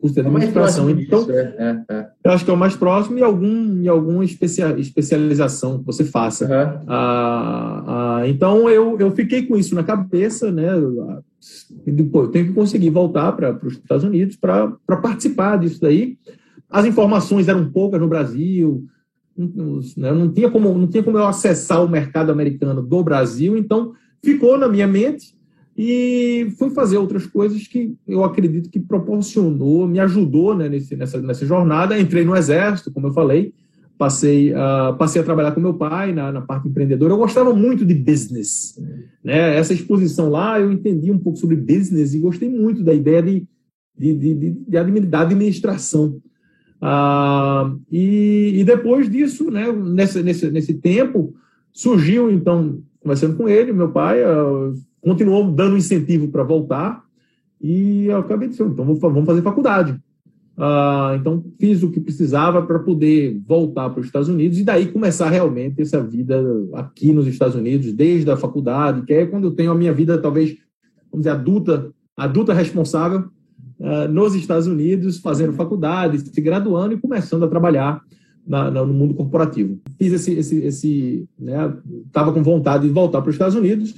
curso 0.00 0.14
de 0.14 0.20
é 0.20 0.22
administração. 0.22 0.88
É 0.88 0.92
então, 0.92 1.26
é, 1.30 1.34
é, 1.58 1.94
é, 1.94 2.08
eu 2.24 2.30
acho 2.30 2.44
que 2.44 2.50
é 2.50 2.54
o 2.54 2.56
mais 2.56 2.74
próximo 2.74 3.18
e 3.18 3.22
algum, 3.22 3.82
e 3.82 3.88
alguma 3.88 4.24
especia, 4.24 4.78
especialização 4.78 5.78
que 5.78 5.84
você 5.84 6.04
faça. 6.04 6.48
Ah, 6.86 8.20
ah, 8.20 8.28
então, 8.28 8.68
eu, 8.70 8.98
eu 8.98 9.10
fiquei 9.12 9.46
com 9.46 9.56
isso 9.56 9.74
na 9.74 9.84
cabeça, 9.84 10.50
né? 10.50 10.72
eu 10.74 12.28
tenho 12.28 12.46
que 12.46 12.52
conseguir 12.52 12.90
voltar 12.90 13.32
para 13.32 13.58
os 13.62 13.74
Estados 13.74 14.04
Unidos 14.04 14.36
para 14.36 14.76
participar 15.02 15.58
disso 15.58 15.80
daí. 15.80 16.16
As 16.70 16.86
informações 16.86 17.48
eram 17.48 17.70
poucas 17.70 18.00
no 18.00 18.08
Brasil, 18.08 18.86
né, 19.36 20.12
não, 20.12 20.30
tinha 20.32 20.50
como, 20.50 20.76
não 20.76 20.86
tinha 20.86 21.02
como 21.02 21.18
eu 21.18 21.26
acessar 21.26 21.84
o 21.84 21.88
mercado 21.88 22.30
americano 22.30 22.82
do 22.82 23.02
Brasil, 23.02 23.56
então 23.56 23.92
ficou 24.22 24.58
na 24.58 24.68
minha 24.68 24.86
mente 24.86 25.34
e 25.76 26.52
fui 26.58 26.70
fazer 26.70 26.98
outras 26.98 27.26
coisas 27.26 27.66
que 27.66 27.94
eu 28.06 28.22
acredito 28.24 28.68
que 28.68 28.78
proporcionou, 28.78 29.88
me 29.88 29.98
ajudou 30.00 30.54
né, 30.54 30.68
nesse, 30.68 30.94
nessa, 30.94 31.20
nessa 31.20 31.46
jornada. 31.46 31.98
Entrei 31.98 32.24
no 32.24 32.36
Exército, 32.36 32.92
como 32.92 33.06
eu 33.06 33.12
falei, 33.12 33.54
passei, 33.96 34.52
uh, 34.52 34.94
passei 34.98 35.22
a 35.22 35.24
trabalhar 35.24 35.52
com 35.52 35.60
meu 35.60 35.74
pai 35.74 36.12
na, 36.12 36.30
na, 36.30 36.42
parte 36.42 36.68
empreendedora. 36.68 37.14
Eu 37.14 37.18
gostava 37.18 37.54
muito 37.54 37.86
de 37.86 37.94
business. 37.94 38.78
Né? 39.24 39.56
Essa 39.56 39.72
exposição 39.72 40.28
lá, 40.28 40.60
eu 40.60 40.70
entendi 40.70 41.10
um 41.10 41.18
pouco 41.18 41.38
sobre 41.38 41.56
business 41.56 42.12
e 42.12 42.18
gostei 42.18 42.50
muito 42.50 42.82
da 42.82 42.92
ideia 42.92 43.22
de, 43.22 43.46
de, 43.96 44.14
de, 44.14 44.34
de, 44.34 44.50
de 44.68 44.76
administração. 44.76 46.20
Uh, 46.82 47.80
e, 47.90 48.54
e, 48.56 48.64
depois 48.64 49.08
disso, 49.08 49.50
né, 49.50 49.70
nesse, 49.72 50.22
nesse, 50.22 50.50
nesse 50.50 50.74
tempo, 50.74 51.32
surgiu, 51.72 52.30
então, 52.30 52.82
conversando 53.00 53.36
com 53.36 53.48
ele, 53.48 53.72
meu 53.72 53.90
pai 53.90 54.20
uh, 54.22 54.74
continuou 55.02 55.50
dando 55.50 55.76
incentivo 55.76 56.28
para 56.28 56.44
voltar, 56.44 57.04
e 57.60 58.06
eu 58.06 58.18
acabei 58.18 58.48
dizendo, 58.48 58.72
então 58.72 58.84
vamos 58.84 59.26
fazer 59.26 59.42
faculdade. 59.42 60.00
Uh, 60.56 61.16
então, 61.18 61.42
fiz 61.58 61.82
o 61.82 61.90
que 61.90 61.98
precisava 61.98 62.62
para 62.62 62.78
poder 62.78 63.40
voltar 63.46 63.88
para 63.90 64.00
os 64.00 64.06
Estados 64.06 64.28
Unidos 64.28 64.58
e 64.58 64.64
daí 64.64 64.86
começar 64.86 65.30
realmente 65.30 65.80
essa 65.80 66.02
vida 66.02 66.42
aqui 66.74 67.12
nos 67.12 67.26
Estados 67.26 67.54
Unidos, 67.54 67.92
desde 67.92 68.30
a 68.30 68.36
faculdade, 68.36 69.02
que 69.02 69.14
é 69.14 69.26
quando 69.26 69.44
eu 69.44 69.52
tenho 69.52 69.72
a 69.72 69.74
minha 69.74 69.92
vida, 69.92 70.18
talvez, 70.18 70.56
vamos 71.10 71.24
dizer, 71.24 71.30
adulta, 71.30 71.90
adulta 72.16 72.52
responsável, 72.52 73.28
uh, 73.80 74.08
nos 74.10 74.34
Estados 74.34 74.66
Unidos, 74.66 75.18
fazendo 75.18 75.54
faculdade, 75.54 76.18
se 76.18 76.40
graduando 76.40 76.94
e 76.94 77.00
começando 77.00 77.44
a 77.44 77.48
trabalhar 77.48 78.02
na, 78.46 78.70
na, 78.70 78.84
no 78.84 78.92
mundo 78.92 79.14
corporativo. 79.14 79.80
Fiz 79.98 80.12
esse, 80.12 80.32
esse, 80.32 80.56
esse 80.58 81.28
né, 81.38 81.72
estava 82.06 82.32
com 82.32 82.42
vontade 82.42 82.86
de 82.86 82.92
voltar 82.92 83.22
para 83.22 83.30
os 83.30 83.34
Estados 83.34 83.54
Unidos 83.54 83.94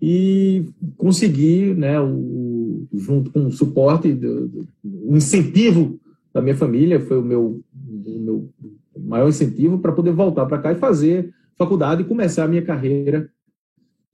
e 0.00 0.66
consegui, 0.96 1.74
né, 1.74 2.00
o, 2.00 2.86
junto 2.92 3.30
com 3.30 3.46
o 3.46 3.52
suporte, 3.52 4.12
do, 4.12 4.48
do, 4.48 4.68
o 4.84 5.16
incentivo 5.16 5.98
da 6.32 6.42
minha 6.42 6.56
família, 6.56 7.00
foi 7.00 7.18
o 7.18 7.22
meu, 7.22 7.62
o 7.74 8.20
meu 8.20 8.50
maior 8.98 9.28
incentivo 9.28 9.78
para 9.78 9.92
poder 9.92 10.12
voltar 10.12 10.46
para 10.46 10.58
cá 10.58 10.72
e 10.72 10.76
fazer 10.76 11.32
faculdade 11.56 12.02
e 12.02 12.06
começar 12.06 12.44
a 12.44 12.48
minha 12.48 12.62
carreira 12.62 13.30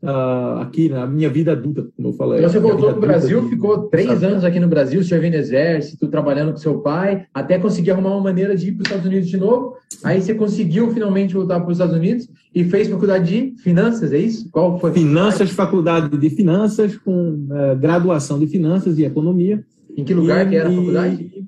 uh, 0.03 0.61
aqui 0.61 0.89
na 0.89 1.07
minha 1.07 1.31
vida 1.31 1.53
adulta, 1.53 1.87
como 1.97 2.09
eu 2.09 2.13
falei. 2.15 2.39
Então 2.39 2.51
você 2.51 2.59
voltou 2.59 2.91
para 2.91 2.99
o 2.99 3.01
Brasil, 3.01 3.41
de... 3.43 3.49
ficou 3.51 3.89
três 3.89 4.23
anos 4.23 4.45
aqui 4.45 4.59
no 4.59 4.69
Brasil, 4.69 5.03
servindo 5.05 5.35
exército, 5.35 6.09
trabalhando 6.09 6.53
com 6.53 6.59
seu 6.59 6.81
pai, 6.81 7.27
até 7.33 7.59
conseguir 7.59 7.93
arrumar 7.93 8.11
uma 8.11 8.21
maneira 8.21 8.57
de 8.57 8.69
ir 8.69 8.73
para 8.73 8.83
os 8.83 8.89
Estados 8.89 9.07
Unidos 9.07 9.29
de 9.29 9.37
novo. 9.37 9.77
Aí 10.03 10.21
você 10.21 10.35
conseguiu 10.35 10.93
finalmente 10.93 11.35
voltar 11.35 11.61
para 11.61 11.71
os 11.71 11.77
Estados 11.77 11.97
Unidos 11.97 12.29
e 12.55 12.65
fez 12.65 12.89
faculdade 12.89 13.53
de 13.53 13.63
finanças, 13.63 14.13
é 14.13 14.19
isso? 14.19 14.51
Qual 14.51 14.79
foi? 14.79 14.93
Finanças, 14.93 15.51
faculdade 15.51 16.17
de 16.17 16.31
finanças, 16.31 16.97
com 16.97 17.47
uh, 17.49 17.77
graduação 17.79 18.39
de 18.39 18.47
finanças 18.47 18.99
e 18.99 19.05
economia. 19.05 19.65
Em 19.97 20.05
que 20.05 20.15
lugar 20.15 20.47
e, 20.47 20.51
que 20.51 20.57
era 20.57 20.69
a 20.69 20.73
faculdade? 20.73 21.47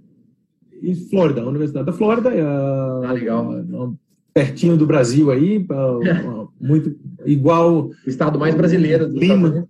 Em 0.83 0.95
Flórida, 0.95 1.47
Universidade 1.47 1.87
da 1.87 1.93
Flórida. 1.93 2.29
Uh, 2.29 3.05
ah, 3.05 3.13
legal. 3.13 3.49
Uh, 3.49 3.97
pertinho 4.35 4.77
do 4.77 4.85
Brasil 4.85 5.31
aí, 5.31 5.65
muito 6.61 6.97
igual. 7.25 7.91
O 8.05 8.11
estado 8.11 8.39
mais 8.39 8.55
brasileiro 8.55 9.09
do 9.09 9.17
Lima, 9.17 9.69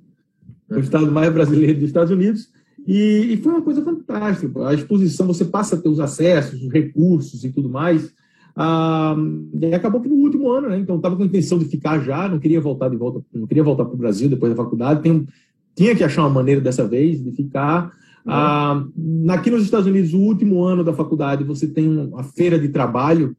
o 0.70 0.78
estado 0.78 1.12
mais 1.12 1.32
brasileiro 1.32 1.74
dos 1.74 1.88
Estados 1.88 2.10
Unidos. 2.10 2.48
E, 2.86 3.32
e, 3.32 3.36
foi 3.38 3.52
uma 3.52 3.62
coisa 3.62 3.82
fantástica. 3.82 4.68
A 4.68 4.74
exposição, 4.74 5.26
você 5.26 5.44
passa 5.44 5.76
a 5.76 5.78
ter 5.80 5.88
os 5.88 6.00
acessos, 6.00 6.62
os 6.62 6.72
recursos 6.72 7.44
e 7.44 7.50
tudo 7.50 7.68
mais. 7.68 8.12
Ah, 8.56 9.16
e 9.60 9.74
acabou 9.74 10.00
que 10.00 10.08
no 10.08 10.16
último 10.16 10.50
ano, 10.50 10.68
né? 10.68 10.78
Então, 10.78 10.96
estava 10.96 11.16
com 11.16 11.22
a 11.22 11.26
intenção 11.26 11.58
de 11.58 11.64
ficar 11.64 11.98
já, 12.00 12.28
não 12.28 12.38
queria 12.38 12.60
voltar 12.60 12.88
de 12.88 12.96
volta, 12.96 13.24
não 13.32 13.46
queria 13.46 13.64
voltar 13.64 13.84
para 13.84 13.94
o 13.94 13.98
Brasil 13.98 14.28
depois 14.28 14.54
da 14.54 14.62
faculdade. 14.62 15.02
Tem, 15.02 15.26
tinha 15.74 15.96
que 15.96 16.04
achar 16.04 16.22
uma 16.22 16.30
maneira 16.30 16.60
dessa 16.60 16.86
vez 16.86 17.22
de 17.22 17.32
ficar. 17.32 17.90
Ah, 18.26 18.84
aqui 19.30 19.50
nos 19.50 19.64
Estados 19.64 19.86
Unidos, 19.86 20.12
o 20.12 20.18
último 20.18 20.62
ano 20.62 20.84
da 20.84 20.92
faculdade, 20.92 21.42
você 21.42 21.66
tem 21.66 22.10
a 22.16 22.22
feira 22.22 22.58
de 22.58 22.68
trabalho 22.68 23.34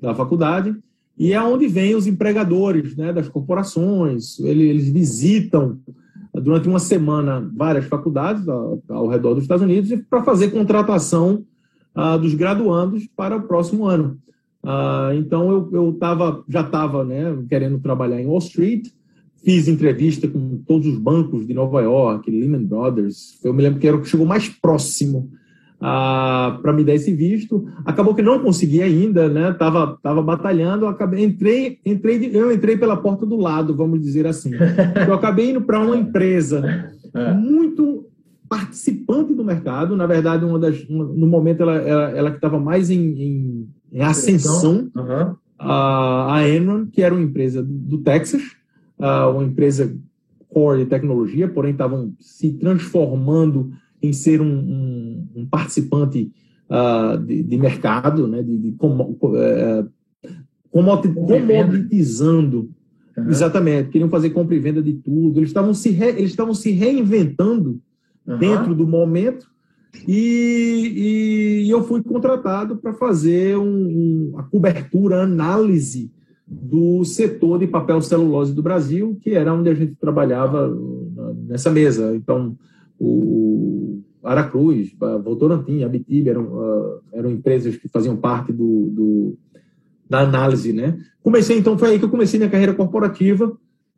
da 0.00 0.14
faculdade, 0.14 0.76
e 1.18 1.32
é 1.32 1.42
onde 1.42 1.66
vêm 1.66 1.96
os 1.96 2.06
empregadores 2.06 2.96
né, 2.96 3.12
das 3.12 3.28
corporações, 3.28 4.38
eles 4.38 4.88
visitam 4.88 5.78
durante 6.32 6.68
uma 6.68 6.78
semana 6.78 7.50
várias 7.56 7.86
faculdades 7.86 8.48
ao, 8.48 8.80
ao 8.88 9.08
redor 9.08 9.34
dos 9.34 9.42
Estados 9.42 9.64
Unidos 9.64 9.90
para 10.08 10.22
fazer 10.22 10.50
contratação 10.50 11.44
ah, 11.94 12.16
dos 12.16 12.34
graduandos 12.34 13.08
para 13.16 13.36
o 13.36 13.42
próximo 13.42 13.86
ano. 13.86 14.18
Ah, 14.62 15.10
então 15.14 15.50
eu, 15.50 15.68
eu 15.72 15.92
tava, 15.94 16.44
já 16.48 16.60
estava 16.60 17.04
né, 17.04 17.36
querendo 17.48 17.80
trabalhar 17.80 18.20
em 18.20 18.26
Wall 18.26 18.38
Street, 18.38 18.88
fiz 19.42 19.66
entrevista 19.66 20.28
com 20.28 20.62
todos 20.66 20.86
os 20.86 20.98
bancos 20.98 21.46
de 21.46 21.54
Nova 21.54 21.80
York, 21.80 22.30
Lehman 22.30 22.64
Brothers. 22.64 23.40
Eu 23.42 23.52
me 23.52 23.62
lembro 23.62 23.80
que 23.80 23.88
era 23.88 23.96
o 23.96 24.00
que 24.00 24.08
chegou 24.08 24.26
mais 24.26 24.48
próximo 24.48 25.30
para 25.78 26.72
me 26.72 26.84
dar 26.84 26.94
esse 26.94 27.12
visto. 27.12 27.68
Acabou 27.84 28.14
que 28.14 28.22
não 28.22 28.40
consegui 28.40 28.82
ainda, 28.82 29.28
né? 29.28 29.52
Tava, 29.52 29.98
tava 30.02 30.22
batalhando, 30.22 30.86
acabei, 30.86 31.24
entrei, 31.24 31.78
entrei, 31.84 32.30
eu 32.32 32.52
entrei 32.52 32.76
pela 32.76 32.96
porta 32.96 33.24
do 33.24 33.36
lado, 33.36 33.76
vamos 33.76 34.00
dizer 34.00 34.26
assim. 34.26 34.52
Eu 35.06 35.14
acabei 35.14 35.50
indo 35.50 35.60
para 35.60 35.80
uma 35.80 35.96
empresa 35.96 36.90
é. 37.14 37.32
muito 37.32 38.06
participante 38.48 39.34
do 39.34 39.44
mercado, 39.44 39.94
na 39.94 40.06
verdade, 40.06 40.44
uma 40.44 40.58
das, 40.58 40.82
uma, 40.88 41.04
no 41.04 41.26
momento 41.26 41.62
ela, 41.62 41.76
ela, 41.76 42.10
ela 42.10 42.30
que 42.30 42.36
estava 42.36 42.58
mais 42.58 42.90
em, 42.90 42.98
em, 42.98 43.68
em 43.92 44.00
ascensão, 44.00 44.90
uhum. 44.96 45.36
a, 45.58 46.36
a 46.36 46.48
Enron, 46.48 46.86
que 46.86 47.02
era 47.02 47.14
uma 47.14 47.22
empresa 47.22 47.62
do 47.62 47.98
Texas, 47.98 48.42
uma 48.98 49.44
empresa 49.44 49.94
core 50.48 50.84
de 50.84 50.86
tecnologia, 50.86 51.46
porém 51.46 51.72
estavam 51.72 52.12
se 52.18 52.52
transformando 52.54 53.70
em 54.02 54.12
ser 54.12 54.40
um, 54.40 54.46
um, 54.46 55.28
um 55.36 55.46
participante 55.46 56.30
uh, 56.68 57.18
de, 57.18 57.42
de, 57.42 57.56
mercado, 57.56 58.28
né, 58.28 58.42
de, 58.42 58.56
de 58.56 58.72
como, 58.72 59.18
uh, 59.22 59.88
comoditizando. 60.70 62.70
Uhum. 63.16 63.28
Exatamente, 63.28 63.90
queriam 63.90 64.08
fazer 64.08 64.30
compra 64.30 64.54
e 64.54 64.60
venda 64.60 64.82
de 64.82 64.94
tudo. 64.94 65.40
Eles 65.40 65.50
estavam 65.50 65.74
se, 65.74 65.90
re, 65.90 66.10
eles 66.10 66.30
estavam 66.30 66.54
se 66.54 66.70
reinventando 66.70 67.80
uhum. 68.26 68.38
dentro 68.38 68.74
do 68.74 68.86
momento 68.86 69.46
e, 70.06 71.64
e 71.64 71.70
eu 71.70 71.82
fui 71.82 72.02
contratado 72.02 72.76
para 72.76 72.94
fazer 72.94 73.56
um, 73.56 73.64
um, 73.64 74.34
a 74.38 74.42
cobertura, 74.42 75.20
a 75.20 75.24
análise 75.24 76.12
do 76.46 77.04
setor 77.04 77.58
de 77.58 77.66
papel 77.66 78.00
celulose 78.00 78.54
do 78.54 78.62
Brasil, 78.62 79.18
que 79.20 79.30
era 79.30 79.52
onde 79.52 79.68
a 79.68 79.74
gente 79.74 79.94
trabalhava 79.96 80.74
nessa 81.46 81.70
mesa. 81.70 82.14
Então, 82.16 82.56
o 82.98 84.02
Aracruz, 84.22 84.90
Votorantim, 85.24 85.82
Abitiba 85.82 86.30
eram, 86.30 86.44
uh, 86.44 87.00
eram 87.12 87.30
empresas 87.30 87.76
que 87.76 87.88
faziam 87.88 88.16
parte 88.16 88.52
do, 88.52 88.90
do, 88.90 89.38
da 90.08 90.20
análise, 90.20 90.72
né? 90.72 90.98
Comecei, 91.22 91.58
então, 91.58 91.78
foi 91.78 91.90
aí 91.90 91.98
que 91.98 92.04
eu 92.04 92.10
comecei 92.10 92.38
minha 92.38 92.50
carreira 92.50 92.74
corporativa. 92.74 93.46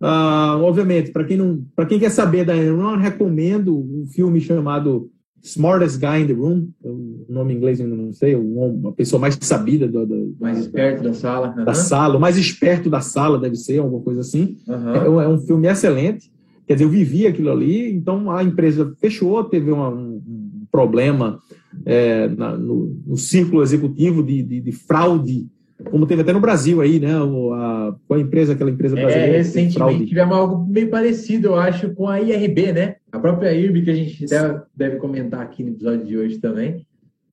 Uh, 0.00 0.62
obviamente, 0.62 1.10
para 1.10 1.24
quem 1.24 1.36
não, 1.36 1.62
para 1.76 1.84
quem 1.84 1.98
quer 1.98 2.10
saber 2.10 2.44
da 2.44 2.56
Enron, 2.56 2.96
recomendo 2.96 3.76
um 3.78 4.06
filme 4.06 4.40
chamado 4.40 5.10
Smartest 5.42 5.98
Guy 5.98 6.22
in 6.22 6.26
the 6.26 6.32
Room, 6.32 6.68
o 6.82 7.26
nome 7.28 7.52
em 7.52 7.56
inglês 7.56 7.80
eu 7.80 7.88
não 7.88 8.12
sei, 8.12 8.34
uma 8.34 8.92
pessoa 8.92 9.20
mais 9.20 9.38
sabida 9.40 9.86
do, 9.86 10.06
do 10.06 10.36
mais 10.40 10.58
esperto 10.58 11.02
da 11.02 11.12
sala, 11.12 11.54
uhum. 11.56 11.64
da 11.64 11.74
sala, 11.74 12.16
o 12.16 12.20
mais 12.20 12.36
esperto 12.36 12.90
da 12.90 13.00
sala 13.00 13.38
deve 13.38 13.56
ser, 13.56 13.78
alguma 13.78 14.02
coisa 14.02 14.20
assim. 14.20 14.56
Uhum. 14.66 15.20
É, 15.20 15.24
é 15.24 15.28
um 15.28 15.38
filme 15.38 15.68
excelente. 15.68 16.30
Quer 16.70 16.74
dizer, 16.74 16.84
eu 16.84 16.90
vivi 16.90 17.26
aquilo 17.26 17.50
ali, 17.50 17.92
então 17.92 18.30
a 18.30 18.44
empresa 18.44 18.94
fechou, 19.00 19.42
teve 19.42 19.72
uma, 19.72 19.88
um, 19.88 20.22
problema 20.70 21.40
é, 21.84 22.28
na, 22.28 22.56
no, 22.56 22.96
no, 23.04 23.16
círculo 23.16 23.60
executivo 23.60 24.22
de, 24.22 24.40
de, 24.40 24.60
de, 24.60 24.70
fraude, 24.70 25.48
como 25.90 26.06
teve 26.06 26.22
até 26.22 26.32
no 26.32 26.38
Brasil 26.38 26.80
aí, 26.80 27.00
né? 27.00 27.10
A, 27.12 27.92
com 28.06 28.14
a 28.14 28.20
empresa, 28.20 28.52
aquela 28.52 28.70
empresa 28.70 28.96
é, 28.96 29.02
brasileira. 29.02 29.32
É, 29.32 29.36
recentemente 29.38 30.06
tivemos 30.06 30.36
algo 30.36 30.64
meio 30.64 30.88
parecido, 30.88 31.48
eu 31.48 31.56
acho, 31.56 31.92
com 31.92 32.06
a 32.06 32.20
IRB, 32.20 32.72
né? 32.72 32.94
A 33.10 33.18
própria 33.18 33.52
IRB, 33.52 33.82
que 33.82 33.90
a 33.90 33.94
gente 33.94 34.24
deve, 34.26 34.60
deve 34.76 34.96
comentar 34.98 35.40
aqui 35.40 35.64
no 35.64 35.70
episódio 35.70 36.06
de 36.06 36.16
hoje 36.16 36.38
também. 36.38 36.86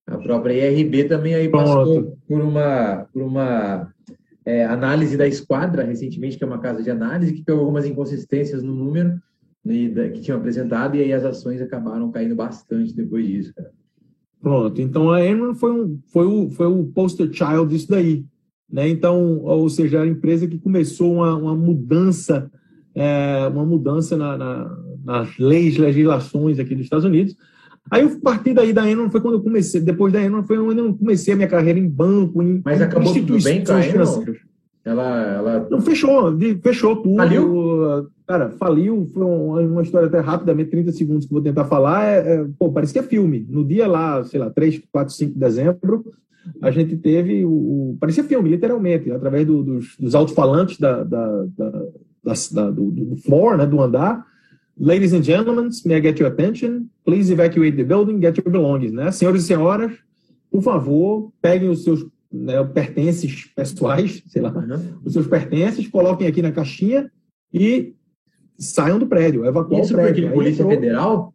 A 0.07 0.17
própria 0.17 0.67
IRB 0.67 1.03
também 1.03 1.35
aí 1.35 1.47
passou 1.47 2.17
por 2.27 2.41
uma, 2.41 3.05
por 3.13 3.21
uma 3.21 3.87
é, 4.43 4.65
análise 4.65 5.15
da 5.15 5.27
Esquadra, 5.27 5.83
recentemente, 5.83 6.39
que 6.39 6.43
é 6.43 6.47
uma 6.47 6.57
casa 6.57 6.81
de 6.81 6.89
análise, 6.89 7.33
que 7.33 7.43
pegou 7.43 7.59
algumas 7.61 7.85
inconsistências 7.85 8.63
no 8.63 8.73
número 8.73 9.21
que 9.67 10.21
tinham 10.21 10.37
apresentado, 10.37 10.95
e 10.95 11.01
aí 11.01 11.13
as 11.13 11.25
ações 11.25 11.61
acabaram 11.61 12.11
caindo 12.11 12.35
bastante 12.35 12.93
depois 12.93 13.25
disso, 13.25 13.53
cara. 13.53 13.71
Pronto, 14.39 14.81
então 14.81 15.11
a 15.11 15.25
Enron 15.25 15.55
foi, 15.55 15.71
um, 15.71 15.99
foi, 16.11 16.25
o, 16.25 16.49
foi 16.51 16.67
o 16.67 16.85
poster 16.85 17.29
child 17.31 17.67
disso 17.69 17.89
daí. 17.89 18.25
Né? 18.71 18.87
Então, 18.89 19.39
ou 19.39 19.69
seja, 19.69 20.01
a 20.01 20.07
empresa 20.07 20.47
que 20.47 20.59
começou 20.59 21.15
uma, 21.15 21.35
uma 21.35 21.55
mudança, 21.55 22.51
é, 22.93 23.47
uma 23.47 23.65
mudança 23.65 24.15
na, 24.15 24.37
na, 24.37 24.77
nas 25.03 25.37
leis, 25.37 25.77
legislações 25.77 26.59
aqui 26.59 26.75
dos 26.75 26.83
Estados 26.83 27.05
Unidos. 27.05 27.35
Aí, 27.89 28.03
a 28.03 28.19
partir 28.21 28.53
daí 28.53 28.73
da 28.73 28.89
Enron, 28.89 29.09
foi 29.09 29.21
quando 29.21 29.35
eu 29.35 29.41
comecei, 29.41 29.79
depois 29.79 30.11
da 30.11 30.21
Enron, 30.21 30.43
foi 30.43 30.57
quando 30.57 30.79
eu 30.79 30.93
comecei 30.93 31.33
a 31.33 31.37
minha 31.37 31.47
carreira 31.47 31.79
em 31.79 31.87
banco, 31.87 32.43
em 32.43 32.61
Mas 32.63 32.81
acabou 32.81 33.13
tudo 33.13 33.41
bem 33.41 33.63
com 33.63 33.71
a 33.71 33.85
Enron? 33.85 34.25
Ela, 34.87 35.33
ela... 35.33 35.67
Não, 35.69 35.81
fechou, 35.81 36.33
fechou 36.61 36.95
tudo. 36.95 37.17
Faliu? 37.17 38.09
Cara, 38.25 38.51
faliu, 38.51 39.09
foi 39.13 39.65
uma 39.65 39.81
história 39.81 40.07
até 40.07 40.19
rapidamente, 40.19 40.69
30 40.69 40.91
segundos 40.93 41.25
que 41.25 41.33
vou 41.33 41.41
tentar 41.41 41.65
falar. 41.65 42.05
É, 42.05 42.35
é, 42.35 42.45
pô, 42.57 42.71
parece 42.71 42.93
que 42.93 42.99
é 42.99 43.03
filme. 43.03 43.45
No 43.49 43.65
dia 43.65 43.87
lá, 43.87 44.23
sei 44.23 44.39
lá, 44.39 44.49
3, 44.49 44.81
4, 44.91 45.13
5 45.13 45.33
de 45.33 45.39
dezembro, 45.39 46.05
a 46.61 46.71
gente 46.71 46.95
teve 46.95 47.43
o. 47.43 47.49
o 47.49 47.97
parecia 47.99 48.23
filme, 48.23 48.49
literalmente, 48.49 49.11
através 49.11 49.45
do, 49.45 49.61
dos, 49.61 49.97
dos 49.99 50.15
alto-falantes 50.15 50.79
da, 50.79 51.03
da, 51.03 51.45
da, 51.57 51.83
da, 52.23 52.71
do, 52.71 52.91
do 52.91 53.17
floor, 53.17 53.57
né, 53.57 53.65
do 53.65 53.81
andar. 53.81 54.25
Ladies 54.79 55.13
and 55.13 55.23
gentlemen, 55.23 55.69
may 55.85 55.95
I 55.95 56.01
get 56.01 56.19
your 56.19 56.31
attention? 56.31 56.85
Please 57.03 57.31
evacuate 57.31 57.75
the 57.75 57.83
building, 57.83 58.19
get 58.19 58.37
your 58.37 58.51
belongings. 58.51 58.93
Né? 58.93 59.11
Senhoras 59.11 59.43
e 59.43 59.45
senhoras, 59.45 59.91
por 60.51 60.61
favor, 60.61 61.31
peguem 61.41 61.69
os 61.69 61.83
seus 61.83 62.05
né, 62.31 62.63
pertences 62.63 63.45
pessoais, 63.55 64.23
sei 64.27 64.41
lá, 64.41 64.51
uhum. 64.51 64.99
os 65.05 65.13
seus 65.13 65.27
pertences, 65.27 65.87
coloquem 65.87 66.27
aqui 66.27 66.41
na 66.41 66.51
caixinha 66.51 67.09
e 67.53 67.93
saiam 68.57 68.99
do 68.99 69.07
prédio, 69.07 69.45
evacuem 69.45 69.81
Isso 69.81 69.93
o 69.93 69.97
prédio. 69.97 70.23
Porque 70.23 70.35
Polícia 70.35 70.61
entrou, 70.63 70.75
Federal? 70.75 71.33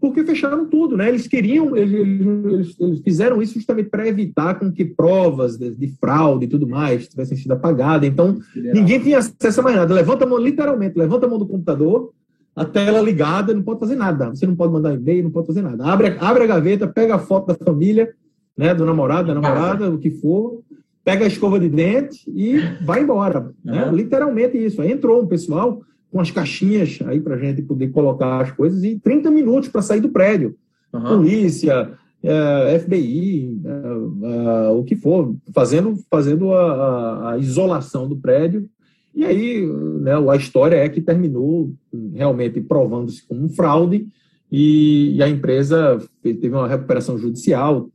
Porque 0.00 0.24
fecharam 0.24 0.66
tudo, 0.66 0.96
né? 0.96 1.08
Eles 1.08 1.26
queriam, 1.26 1.76
eles, 1.76 1.92
eles, 1.92 2.80
eles 2.80 3.00
fizeram 3.00 3.42
isso 3.42 3.54
justamente 3.54 3.90
para 3.90 4.08
evitar 4.08 4.58
com 4.58 4.72
que 4.72 4.84
provas 4.84 5.58
de, 5.58 5.74
de, 5.74 5.88
fraude 6.00 6.46
e 6.46 6.48
tudo 6.48 6.66
mais 6.66 7.06
tivessem 7.06 7.36
sido 7.36 7.52
apagadas. 7.52 8.08
Então, 8.08 8.38
ninguém 8.56 8.98
tinha 8.98 9.18
acesso 9.18 9.60
a 9.60 9.62
mais 9.62 9.76
nada. 9.76 9.92
Levanta 9.92 10.24
a 10.24 10.26
mão, 10.26 10.38
literalmente, 10.38 10.98
levanta 10.98 11.26
a 11.26 11.28
mão 11.28 11.38
do 11.38 11.46
computador, 11.46 12.14
a 12.56 12.64
tela 12.64 13.00
ligada, 13.02 13.52
não 13.52 13.62
pode 13.62 13.80
fazer 13.80 13.94
nada. 13.94 14.30
Você 14.30 14.46
não 14.46 14.56
pode 14.56 14.72
mandar 14.72 14.94
e-mail, 14.94 15.24
não 15.24 15.30
pode 15.30 15.46
fazer 15.46 15.60
nada. 15.60 15.84
Abre, 15.84 16.16
abre 16.18 16.44
a 16.44 16.46
gaveta, 16.46 16.88
pega 16.88 17.16
a 17.16 17.18
foto 17.18 17.48
da 17.48 17.54
família, 17.54 18.14
né? 18.60 18.74
Do 18.74 18.84
namorado, 18.84 19.28
da 19.28 19.34
namorada, 19.34 19.90
o 19.90 19.96
que 19.96 20.10
for, 20.10 20.60
pega 21.02 21.24
a 21.24 21.28
escova 21.28 21.58
de 21.58 21.66
dente 21.66 22.22
e 22.28 22.60
vai 22.84 23.02
embora. 23.02 23.40
Uhum. 23.64 23.72
Né? 23.72 23.90
Literalmente 23.90 24.62
isso. 24.62 24.82
Aí 24.82 24.92
entrou 24.92 25.22
um 25.22 25.26
pessoal 25.26 25.80
com 26.12 26.20
as 26.20 26.30
caixinhas 26.30 26.98
aí 27.06 27.20
para 27.20 27.36
a 27.36 27.38
gente 27.38 27.62
poder 27.62 27.88
colocar 27.88 28.38
as 28.38 28.52
coisas 28.52 28.84
e 28.84 28.98
30 28.98 29.30
minutos 29.30 29.70
para 29.70 29.80
sair 29.80 30.00
do 30.02 30.10
prédio. 30.10 30.54
Uhum. 30.92 31.02
Polícia, 31.04 31.90
é, 32.22 32.78
FBI, 32.80 33.62
é, 33.64 34.66
é, 34.66 34.68
o 34.68 34.84
que 34.84 34.94
for, 34.94 35.34
fazendo, 35.54 35.96
fazendo 36.10 36.52
a, 36.52 36.60
a, 36.60 37.32
a, 37.32 37.38
isolação 37.38 38.06
do 38.06 38.16
prédio. 38.16 38.68
E 39.14 39.24
aí 39.24 39.66
né, 40.00 40.12
a 40.30 40.36
história 40.36 40.76
é 40.76 40.86
que 40.86 41.00
terminou 41.00 41.72
realmente 42.12 42.60
provando-se 42.60 43.26
como 43.26 43.42
um 43.42 43.48
fraude 43.48 44.06
e, 44.50 45.16
e, 45.16 45.22
a 45.22 45.28
empresa 45.28 46.02
teve 46.22 46.50
uma 46.50 46.66
recuperação 46.66 47.16
judicial, 47.16 47.88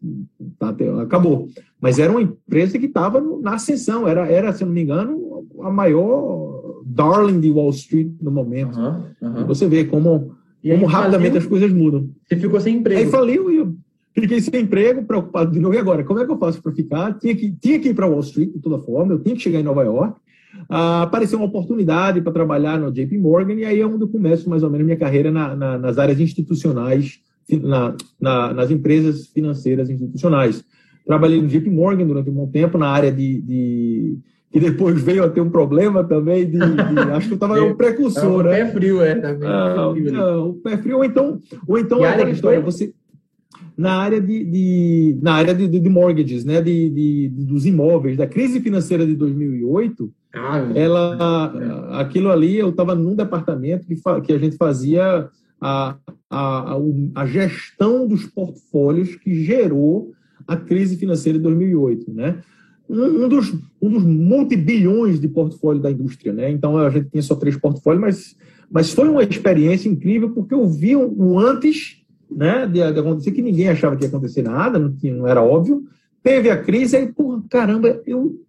tá, 0.58 0.74
acabou. 1.02 1.50
Mas 1.82 2.00
era 2.00 2.12
uma 2.12 2.22
empresa 2.22 2.80
que 2.80 2.86
estava 2.86 3.20
na 3.42 3.56
ascensão, 3.56 4.08
era, 4.08 4.26
era, 4.28 4.54
se 4.54 4.64
não 4.64 4.72
me 4.72 4.82
engano, 4.82 5.46
a 5.62 5.70
maior 5.70 6.82
darling 6.86 7.40
de 7.40 7.52
Wall 7.52 7.72
Street 7.72 8.10
no 8.22 8.32
momento. 8.32 8.80
Uhum, 8.80 9.04
uhum. 9.22 9.46
Você 9.48 9.68
vê 9.68 9.84
como, 9.84 10.36
como 10.64 10.86
rapidamente 10.86 11.34
faliu, 11.34 11.42
as 11.42 11.46
coisas 11.48 11.72
mudam. 11.72 12.10
Você 12.26 12.38
ficou 12.38 12.60
sem 12.60 12.78
emprego. 12.78 13.02
Aí 13.02 13.08
faliu 13.08 13.52
e 13.52 13.58
eu 13.58 13.76
fiquei 14.14 14.40
sem 14.40 14.62
emprego, 14.62 15.04
preocupado 15.04 15.52
de 15.52 15.60
novo. 15.60 15.76
E 15.76 15.78
agora? 15.78 16.04
Como 16.04 16.20
é 16.20 16.26
que 16.26 16.32
eu 16.32 16.38
faço 16.38 16.62
para 16.62 16.72
ficar? 16.72 17.20
Tinha 17.20 17.36
que, 17.36 17.52
tinha 17.52 17.80
que 17.80 17.90
ir 17.90 17.94
para 17.94 18.08
Wall 18.08 18.22
Street, 18.22 18.54
de 18.54 18.60
toda 18.60 18.80
forma, 18.80 19.14
eu 19.14 19.20
tinha 19.20 19.36
que 19.36 19.42
chegar 19.42 19.60
em 19.60 19.64
Nova 19.64 19.84
York. 19.84 20.20
Ah, 20.70 21.04
apareceu 21.04 21.38
uma 21.38 21.48
oportunidade 21.48 22.22
para 22.22 22.32
trabalhar 22.32 22.80
no 22.80 22.92
JP 22.92 23.18
Morgan, 23.18 23.54
e 23.54 23.66
aí 23.66 23.80
é 23.80 23.86
onde 23.86 24.04
eu 24.04 24.08
começo 24.08 24.50
mais 24.50 24.64
ou 24.64 24.70
menos 24.70 24.86
minha 24.86 24.98
carreira 24.98 25.32
na, 25.32 25.56
na, 25.56 25.78
nas 25.78 25.98
áreas 25.98 26.20
institucionais, 26.20 27.20
na, 28.20 28.54
nas 28.54 28.72
empresas 28.72 29.28
financeiras 29.28 29.90
institucionais. 29.90 30.64
Trabalhei 31.06 31.42
no 31.42 31.48
JP 31.48 31.70
Morgan 31.70 32.08
durante 32.08 32.30
um 32.30 32.34
bom 32.34 32.48
tempo 32.48 32.78
na 32.78 32.90
área 32.90 33.12
de, 33.12 33.42
de 33.42 34.18
que 34.52 34.60
depois 34.60 35.00
veio 35.02 35.24
a 35.24 35.30
ter 35.30 35.42
um 35.42 35.50
problema 35.50 36.04
também 36.04 36.50
de, 36.50 36.58
de 36.58 37.00
acho 37.14 37.28
que 37.28 37.34
eu 37.34 37.36
estava 37.36 37.62
um 37.62 37.76
precursor, 37.76 38.48
é, 38.48 38.50
né? 38.50 38.64
O 38.64 38.66
pé 38.66 38.72
frio, 38.72 39.02
é, 39.02 39.16
também. 39.16 39.50
Ah, 39.50 39.90
o, 40.40 40.54
pé 40.54 40.78
frio, 40.78 40.98
ou 40.98 41.06
então, 41.06 41.40
ou 41.68 41.78
então 41.78 42.06
é 42.06 42.32
história, 42.32 42.62
você 42.62 42.94
na 43.78 43.96
área 43.96 44.22
de, 44.22 44.44
de 44.46 45.20
na 45.22 45.34
área 45.34 45.54
de, 45.54 45.68
de, 45.68 45.90
mortgages, 45.90 46.46
né, 46.46 46.62
de, 46.62 46.90
de, 46.90 47.30
dos 47.30 47.66
imóveis, 47.66 48.16
da 48.16 48.26
crise 48.26 48.62
financeira 48.62 49.06
de 49.06 49.14
2008, 49.16 50.10
ah, 50.25 50.25
ela, 50.75 51.54
é. 51.56 52.01
aquilo 52.01 52.32
ali, 52.32 52.58
eu 52.58 52.70
estava 52.70 52.94
num 52.94 53.15
departamento 53.15 53.88
que, 53.88 53.96
que 54.25 54.34
a 54.34 54.38
gente 54.38 54.58
fazia 54.58 55.30
a, 55.62 55.96
a, 56.30 56.77
a, 57.15 57.25
gestão 57.25 58.08
dos 58.08 58.25
portfólios 58.25 59.15
que 59.15 59.44
gerou 59.44 60.12
a 60.48 60.56
crise 60.56 60.98
financeira 60.98 61.38
de 61.38 61.44
2008, 61.44 62.13
né? 62.13 62.44
um, 62.89 63.27
dos, 63.27 63.54
um 63.82 63.89
dos 63.89 64.04
multibilhões 64.04 65.20
de 65.20 65.27
portfólio 65.27 65.82
da 65.82 65.92
indústria. 65.92 66.32
Né? 66.32 66.51
Então, 66.51 66.77
a 66.77 66.89
gente 66.89 67.10
tinha 67.10 67.24
só 67.24 67.36
três 67.36 67.58
portfólios, 67.58 68.01
mas, 68.01 68.38
mas 68.70 68.92
foi 68.92 69.10
uma 69.10 69.24
experiência 69.24 69.89
incrível 69.89 70.30
porque 70.32 70.54
eu 70.54 70.68
vi 70.68 70.96
um, 70.96 71.13
um 71.18 71.39
antes 71.39 72.04
né, 72.30 72.65
de, 72.65 72.74
de, 72.92 73.00
acontecer, 73.00 73.32
que 73.32 73.42
ninguém 73.42 73.70
achava 73.70 73.96
que 73.96 74.04
ia 74.04 74.10
acontecer 74.10 74.42
nada, 74.42 74.77
não, 74.77 74.92
tinha, 74.92 75.15
não 75.15 75.27
era 75.27 75.42
óbvio. 75.42 75.84
Teve 76.22 76.50
a 76.50 76.58
crise, 76.58 76.98
aí, 76.98 77.12
porra, 77.12 77.42
caramba, 77.50 78.01
eu, 78.06 78.39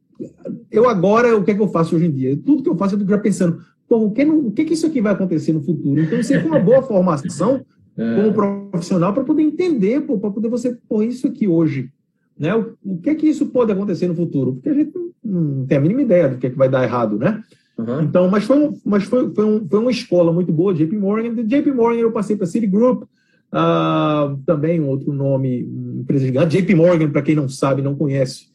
eu 0.71 0.89
agora, 0.89 1.37
o 1.37 1.45
que 1.45 1.51
é 1.51 1.55
que 1.55 1.61
eu 1.61 1.69
faço 1.69 1.97
hoje 1.97 2.07
em 2.07 2.11
dia? 2.11 2.37
Tudo 2.45 2.63
que 2.63 2.69
eu 2.69 2.77
faço, 2.77 2.95
eu 2.95 2.99
fico 2.99 3.11
já 3.11 3.19
pensando, 3.19 3.59
porra, 3.89 4.05
o 4.05 4.11
que, 4.11 4.25
o 4.25 4.51
que, 4.51 4.65
que 4.65 4.75
isso 4.75 4.87
aqui 4.87 5.01
vai 5.01 5.13
acontecer 5.13 5.53
no 5.53 5.63
futuro? 5.63 6.01
Então, 6.01 6.19
isso 6.19 6.35
é 6.35 6.39
uma 6.39 6.59
boa 6.59 6.83
formação 6.83 7.65
é. 7.97 8.17
como 8.17 8.71
profissional 8.71 9.13
para 9.13 9.25
poder 9.25 9.43
entender, 9.43 10.01
para 10.03 10.31
poder 10.31 10.49
você, 10.49 10.77
pô, 10.89 11.03
isso 11.03 11.27
aqui 11.27 11.47
hoje, 11.47 11.91
né? 12.39 12.55
O, 12.55 12.77
o, 12.85 12.99
que 12.99 13.11
é 13.11 13.15
que 13.15 13.27
isso 13.27 13.47
pode 13.47 13.73
acontecer 13.73 14.07
no 14.09 14.15
futuro? 14.15 14.55
Porque 14.55 14.69
a 14.69 14.75
gente 14.75 14.93
não, 15.25 15.41
não 15.41 15.67
tem 15.67 15.79
a 15.79 15.81
mínima 15.81 16.03
ideia 16.03 16.29
do 16.29 16.39
que 16.39 16.47
é 16.47 16.51
que 16.51 16.59
vai 16.59 16.69
dar 16.69 16.83
errado, 16.83 17.19
né? 17.19 17.43
Uhum. 17.79 18.03
Então, 18.03 18.29
mas 18.29 18.45
foi, 18.45 18.59
um, 18.59 18.73
mas 18.85 19.05
foi, 19.05 19.33
foi, 19.35 19.45
um, 19.45 19.69
foi 19.69 19.79
uma 19.79 19.91
escola 19.91 20.33
muito 20.33 20.53
boa, 20.53 20.75
JP 20.75 20.97
Morgan. 20.97 21.35
De 21.35 21.45
JP 21.45 21.73
Morgan 21.73 22.01
eu 22.01 22.13
passei 22.13 22.37
para 22.37 22.47
Citigroup, 22.47 23.03
uh, 23.03 24.37
também 24.47 24.81
um 24.81 24.89
outro 24.89 25.13
nome, 25.13 25.61
empresa 26.01 26.25
gigante. 26.25 26.61
JP 26.61 26.75
Morgan, 26.75 27.11
para 27.11 27.23
quem 27.23 27.35
não 27.35 27.49
sabe, 27.49 27.83
não 27.83 27.95
conhece, 27.95 28.47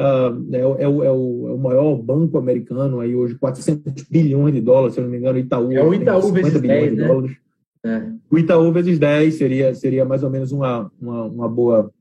é, 0.00 0.58
é, 0.60 0.66
o, 0.66 0.74
é, 0.78 0.88
o, 0.88 1.04
é, 1.04 1.10
o, 1.10 1.58
maior 1.58 1.96
banco 1.96 2.38
americano, 2.38 3.00
aí 3.00 3.14
hoje 3.14 3.34
400 3.34 4.04
bilhões 4.04 4.54
de 4.54 4.60
dólares, 4.60 4.94
se 4.94 5.00
eu 5.00 5.04
não 5.04 5.10
me 5.10 5.18
engano, 5.18 5.38
Itaú. 5.38 5.72
É 5.72 5.84
o 5.84 5.92
Itaú 5.92 6.32
vezes 6.32 6.60
10, 6.60 6.96
né? 6.96 7.06
dólares. 7.06 7.36
É. 7.84 8.02
O 8.30 8.38
Itaú 8.38 8.72
vezes 8.72 8.98
10 8.98 9.34
seria, 9.34 9.74
seria 9.74 10.04
mais 10.04 10.22
ou 10.22 10.30
menos 10.30 10.52
uma, 10.52 10.90
uma, 11.00 11.24
uma 11.24 11.48
boa, 11.48 11.92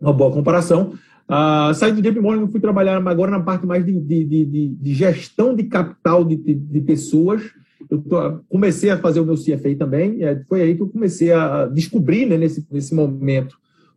uma 0.00 0.12
boa 0.12 0.30
comparação. 0.32 0.92
Uh, 1.26 1.72
saí 1.72 1.92
do 1.92 2.02
JP 2.02 2.20
Morgan, 2.20 2.46
fui 2.48 2.60
trabalhar 2.60 2.96
agora 3.08 3.30
na 3.30 3.40
parte 3.40 3.66
mais 3.66 3.84
de, 3.84 3.98
de, 3.98 4.24
de, 4.24 4.68
de 4.68 4.94
gestão 4.94 5.54
de 5.54 5.64
capital 5.64 6.22
de, 6.24 6.36
de 6.36 6.80
pessoas. 6.82 7.42
Eu 7.90 8.02
tô, 8.02 8.40
comecei 8.48 8.90
a 8.90 8.98
fazer 8.98 9.20
o 9.20 9.24
meu 9.24 9.36
CFA 9.36 9.74
também. 9.78 10.22
É, 10.22 10.42
foi 10.48 10.60
aí 10.60 10.74
que 10.74 10.82
eu 10.82 10.88
comecei 10.88 11.32
a 11.32 11.66
descobrir, 11.66 12.26
né, 12.26 12.36
nesse, 12.36 12.66
nesse 12.70 12.94
momento, 12.94 13.56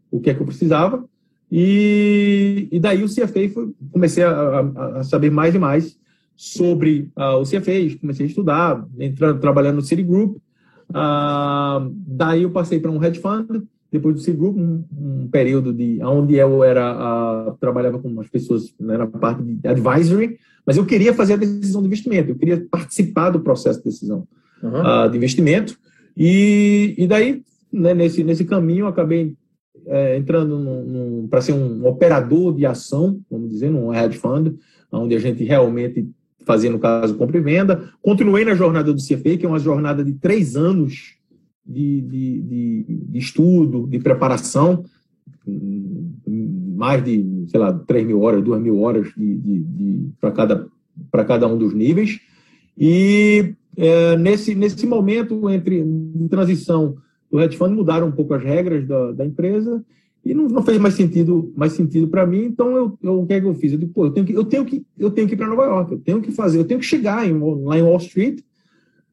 o 0.10 0.22
que 0.22 0.30
é 0.30 0.34
que 0.34 0.42
eu 0.42 0.46
precisava. 0.46 1.04
E, 1.52 2.68
e 2.72 2.80
daí 2.80 3.04
o 3.04 3.08
CFA 3.08 3.50
foi, 3.54 3.74
comecei 3.92 4.24
a, 4.24 4.60
a, 4.96 5.04
saber 5.04 5.32
mais 5.32 5.56
e 5.56 5.60
mais 5.60 5.98
sobre 6.36 7.10
uh, 7.18 7.38
o 7.40 7.44
CFA. 7.44 7.98
Comecei 8.00 8.26
a 8.26 8.30
estudar, 8.30 8.86
entrando, 9.00 9.40
trabalhando 9.40 9.76
no 9.78 9.82
Citigroup. 9.82 10.38
Uh, 10.90 11.94
daí 12.06 12.44
eu 12.44 12.52
passei 12.52 12.80
para 12.80 12.92
um 12.92 13.04
hedge 13.04 13.20
fund 13.20 13.64
depois 13.92 14.16
do 14.16 14.22
Citigroup, 14.22 14.58
um, 14.58 14.84
um 14.92 15.28
período 15.30 15.74
de 15.74 16.00
onde 16.04 16.36
eu 16.36 16.64
era 16.64 17.56
trabalhava 17.60 18.00
com 18.00 18.10
umas 18.10 18.28
pessoas 18.28 18.74
né, 18.80 18.98
na 18.98 19.08
parte 19.08 19.42
de 19.42 19.68
advisory, 19.68 20.38
mas 20.66 20.78
eu 20.78 20.86
queria 20.86 21.14
fazer 21.14 21.34
a 21.34 21.38
decisão 21.38 21.82
de 21.82 21.88
investimento, 21.88 22.32
eu 22.32 22.36
queria 22.36 22.66
participar 22.70 23.30
do 23.30 23.40
processo 23.40 23.80
de 23.80 23.86
decisão 23.86 24.28
uhum. 24.62 25.06
uh, 25.06 25.10
de 25.10 25.18
investimento 25.18 25.78
e, 26.16 26.96
e 26.98 27.08
daí 27.08 27.42
né, 27.72 27.94
nesse 27.94 28.24
nesse 28.24 28.44
caminho 28.44 28.88
acabei 28.88 29.36
é, 29.86 30.18
entrando 30.18 31.28
para 31.30 31.42
ser 31.42 31.54
um 31.54 31.86
operador 31.88 32.54
de 32.54 32.66
ação, 32.66 33.20
vamos 33.30 33.50
dizer, 33.50 33.70
num 33.70 33.94
hedge 33.94 34.18
fund, 34.18 34.56
onde 34.92 35.16
a 35.16 35.20
gente 35.20 35.44
realmente 35.44 36.10
fazia 36.46 36.72
no 36.72 36.80
caso 36.80 37.16
compra 37.16 37.38
e 37.38 37.42
venda. 37.42 37.90
Continuei 38.02 38.46
na 38.46 38.56
jornada 38.56 38.94
do 38.94 39.02
CFA, 39.02 39.38
que 39.38 39.46
é 39.46 39.50
uma 39.50 39.60
jornada 39.60 40.04
de 40.04 40.14
três 40.14 40.56
anos 40.56 41.18
de, 41.66 42.02
de, 42.02 42.42
de, 42.42 42.86
de 43.10 43.20
estudo, 43.20 43.86
de 43.88 44.00
preparação, 44.00 44.86
mais 46.76 47.04
de, 47.04 47.46
sei 47.48 47.60
lá, 47.60 47.74
3 47.74 48.08
mil 48.08 48.22
horas, 48.22 48.44
2 48.44 48.62
mil 48.62 48.80
horas 48.82 49.10
de, 49.16 49.36
de 49.36 50.10
para 50.20 50.32
cada, 50.32 50.68
cada 51.12 51.48
um 51.48 51.58
dos 51.58 51.74
níveis. 51.74 52.20
E 52.78 53.54
é, 53.76 54.16
nesse, 54.18 54.56
nesse 54.56 54.88
momento 54.88 55.50
entre 55.50 55.84
transição 56.30 56.96
do 57.32 57.42
hedge 57.42 57.58
fund, 57.58 57.76
mudaram 57.76 58.08
um 58.08 58.12
pouco 58.12 58.34
as 58.34 58.44
regras 58.44 58.88
da, 58.88 59.12
da 59.12 59.26
empresa 59.26 59.84
e 60.24 60.34
não, 60.34 60.48
não 60.48 60.64
fez 60.64 60.78
mais 60.78 60.94
sentido 60.94 61.54
mais 61.56 61.74
sentido 61.74 62.08
para 62.08 62.26
mim. 62.26 62.44
Então, 62.44 62.76
eu, 62.76 62.98
eu, 63.02 63.22
o 63.22 63.28
que 63.28 63.34
é 63.34 63.42
que 63.42 63.48
eu 63.48 63.54
fiz? 63.56 63.74
Eu 63.74 63.80
digo, 63.80 63.94
pô, 63.94 64.06
eu 64.06 64.12
tenho 64.12 64.26
que, 64.26 64.34
eu 64.34 64.44
tenho 64.44 64.66
que, 64.66 64.86
eu 64.98 65.12
tenho 65.12 65.28
que 65.28 65.34
ir 65.34 65.38
para 65.38 65.48
Nova 65.48 65.66
York, 65.66 65.92
eu 65.92 66.00
tenho 66.00 66.22
que 66.22 66.32
fazer, 66.32 66.60
eu 66.60 66.66
tenho 66.66 66.80
que 66.80 66.86
chegar 66.86 67.28
em, 67.28 67.38
lá 67.64 67.78
em 67.78 67.84
Wall 67.84 67.98
Street 67.98 68.42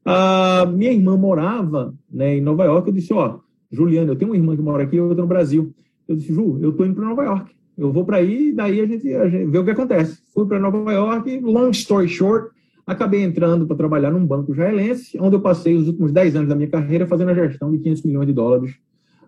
a 0.05 0.67
minha 0.67 0.91
irmã 0.91 1.17
morava 1.17 1.91
né, 2.09 2.37
em 2.37 2.41
Nova 2.41 2.63
York. 2.63 2.87
Eu 2.87 2.93
disse: 2.93 3.11
Ó, 3.11 3.39
Juliana, 3.71 4.11
eu 4.11 4.15
tenho 4.15 4.31
uma 4.31 4.37
irmã 4.37 4.55
que 4.55 4.61
mora 4.61 4.83
aqui 4.83 4.97
e 4.97 5.01
outra 5.01 5.23
no 5.23 5.27
Brasil. 5.27 5.73
Eu 6.07 6.15
disse: 6.15 6.31
Ju, 6.31 6.59
eu 6.61 6.69
estou 6.69 6.85
indo 6.85 6.95
para 6.95 7.09
Nova 7.09 7.23
York. 7.23 7.55
Eu 7.75 7.91
vou 7.91 8.05
para 8.05 8.17
aí, 8.17 8.53
daí 8.53 8.79
a 8.79 8.85
gente, 8.85 9.13
a 9.13 9.27
gente 9.27 9.49
vê 9.49 9.57
o 9.57 9.65
que 9.65 9.71
acontece. 9.71 10.21
Fui 10.33 10.45
para 10.45 10.59
Nova 10.59 10.93
York, 10.93 11.39
long 11.39 11.71
story 11.71 12.07
short, 12.07 12.54
acabei 12.85 13.23
entrando 13.23 13.65
para 13.65 13.75
trabalhar 13.75 14.11
num 14.11 14.25
banco 14.25 14.51
israelense, 14.51 15.17
onde 15.19 15.35
eu 15.35 15.41
passei 15.41 15.75
os 15.75 15.87
últimos 15.87 16.11
10 16.11 16.35
anos 16.35 16.49
da 16.49 16.55
minha 16.55 16.69
carreira 16.69 17.07
fazendo 17.07 17.31
a 17.31 17.33
gestão 17.33 17.71
de 17.71 17.79
500 17.79 18.03
milhões 18.03 18.27
de 18.27 18.33
dólares 18.33 18.75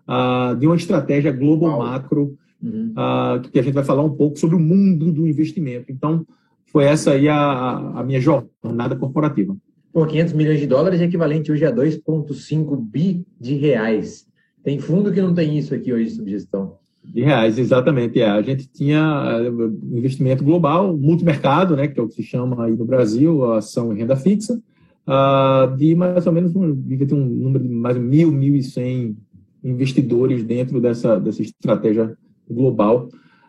uh, 0.08 0.56
de 0.56 0.66
uma 0.66 0.76
estratégia 0.76 1.32
global 1.32 1.70
Uau. 1.70 1.80
macro, 1.80 2.36
uhum. 2.62 2.92
uh, 2.92 3.40
que 3.50 3.58
a 3.58 3.62
gente 3.62 3.74
vai 3.74 3.84
falar 3.84 4.02
um 4.02 4.14
pouco 4.14 4.38
sobre 4.38 4.56
o 4.56 4.60
mundo 4.60 5.12
do 5.12 5.26
investimento. 5.26 5.90
Então, 5.90 6.26
foi 6.66 6.84
essa 6.84 7.12
aí 7.12 7.28
a, 7.28 7.92
a 7.96 8.04
minha 8.04 8.20
jornada 8.20 8.94
corporativa. 8.96 9.56
Pô, 9.92 10.06
500 10.06 10.34
milhões 10.34 10.60
de 10.60 10.66
dólares 10.66 11.00
é 11.00 11.04
equivalente 11.04 11.50
hoje 11.50 11.64
a 11.64 11.72
2,5 11.72 12.76
bi 12.80 13.26
de 13.40 13.54
reais. 13.54 14.26
Tem 14.62 14.78
fundo 14.78 15.12
que 15.12 15.20
não 15.20 15.34
tem 15.34 15.56
isso 15.56 15.74
aqui 15.74 15.92
hoje 15.92 16.10
sob 16.10 16.30
gestão. 16.30 16.76
De 17.12 17.22
reais, 17.22 17.58
exatamente. 17.58 18.20
É. 18.20 18.28
A 18.28 18.42
gente 18.42 18.68
tinha 18.68 19.40
eh, 19.40 19.96
investimento 19.96 20.44
global, 20.44 20.96
multimercado, 20.96 21.74
né, 21.74 21.88
que 21.88 21.98
é 21.98 22.02
o 22.02 22.08
que 22.08 22.14
se 22.14 22.22
chama 22.22 22.64
aí 22.64 22.76
no 22.76 22.84
Brasil, 22.84 23.50
ação 23.52 23.92
e 23.92 23.98
renda 23.98 24.14
fixa, 24.14 24.60
uh, 25.06 25.74
de 25.76 25.94
mais 25.94 26.26
ou 26.26 26.32
menos, 26.32 26.54
um, 26.54 26.74
devia 26.74 27.06
ter 27.06 27.14
um 27.14 27.24
número 27.24 27.64
de 27.64 27.70
mais 27.70 27.96
de 27.96 28.02
mil, 28.02 28.30
mil 28.30 28.54
e 28.54 28.62
cem 28.62 29.16
investidores 29.64 30.44
dentro 30.44 30.80
dessa, 30.80 31.18
dessa 31.18 31.40
estratégia 31.42 32.14
global. 32.48 33.08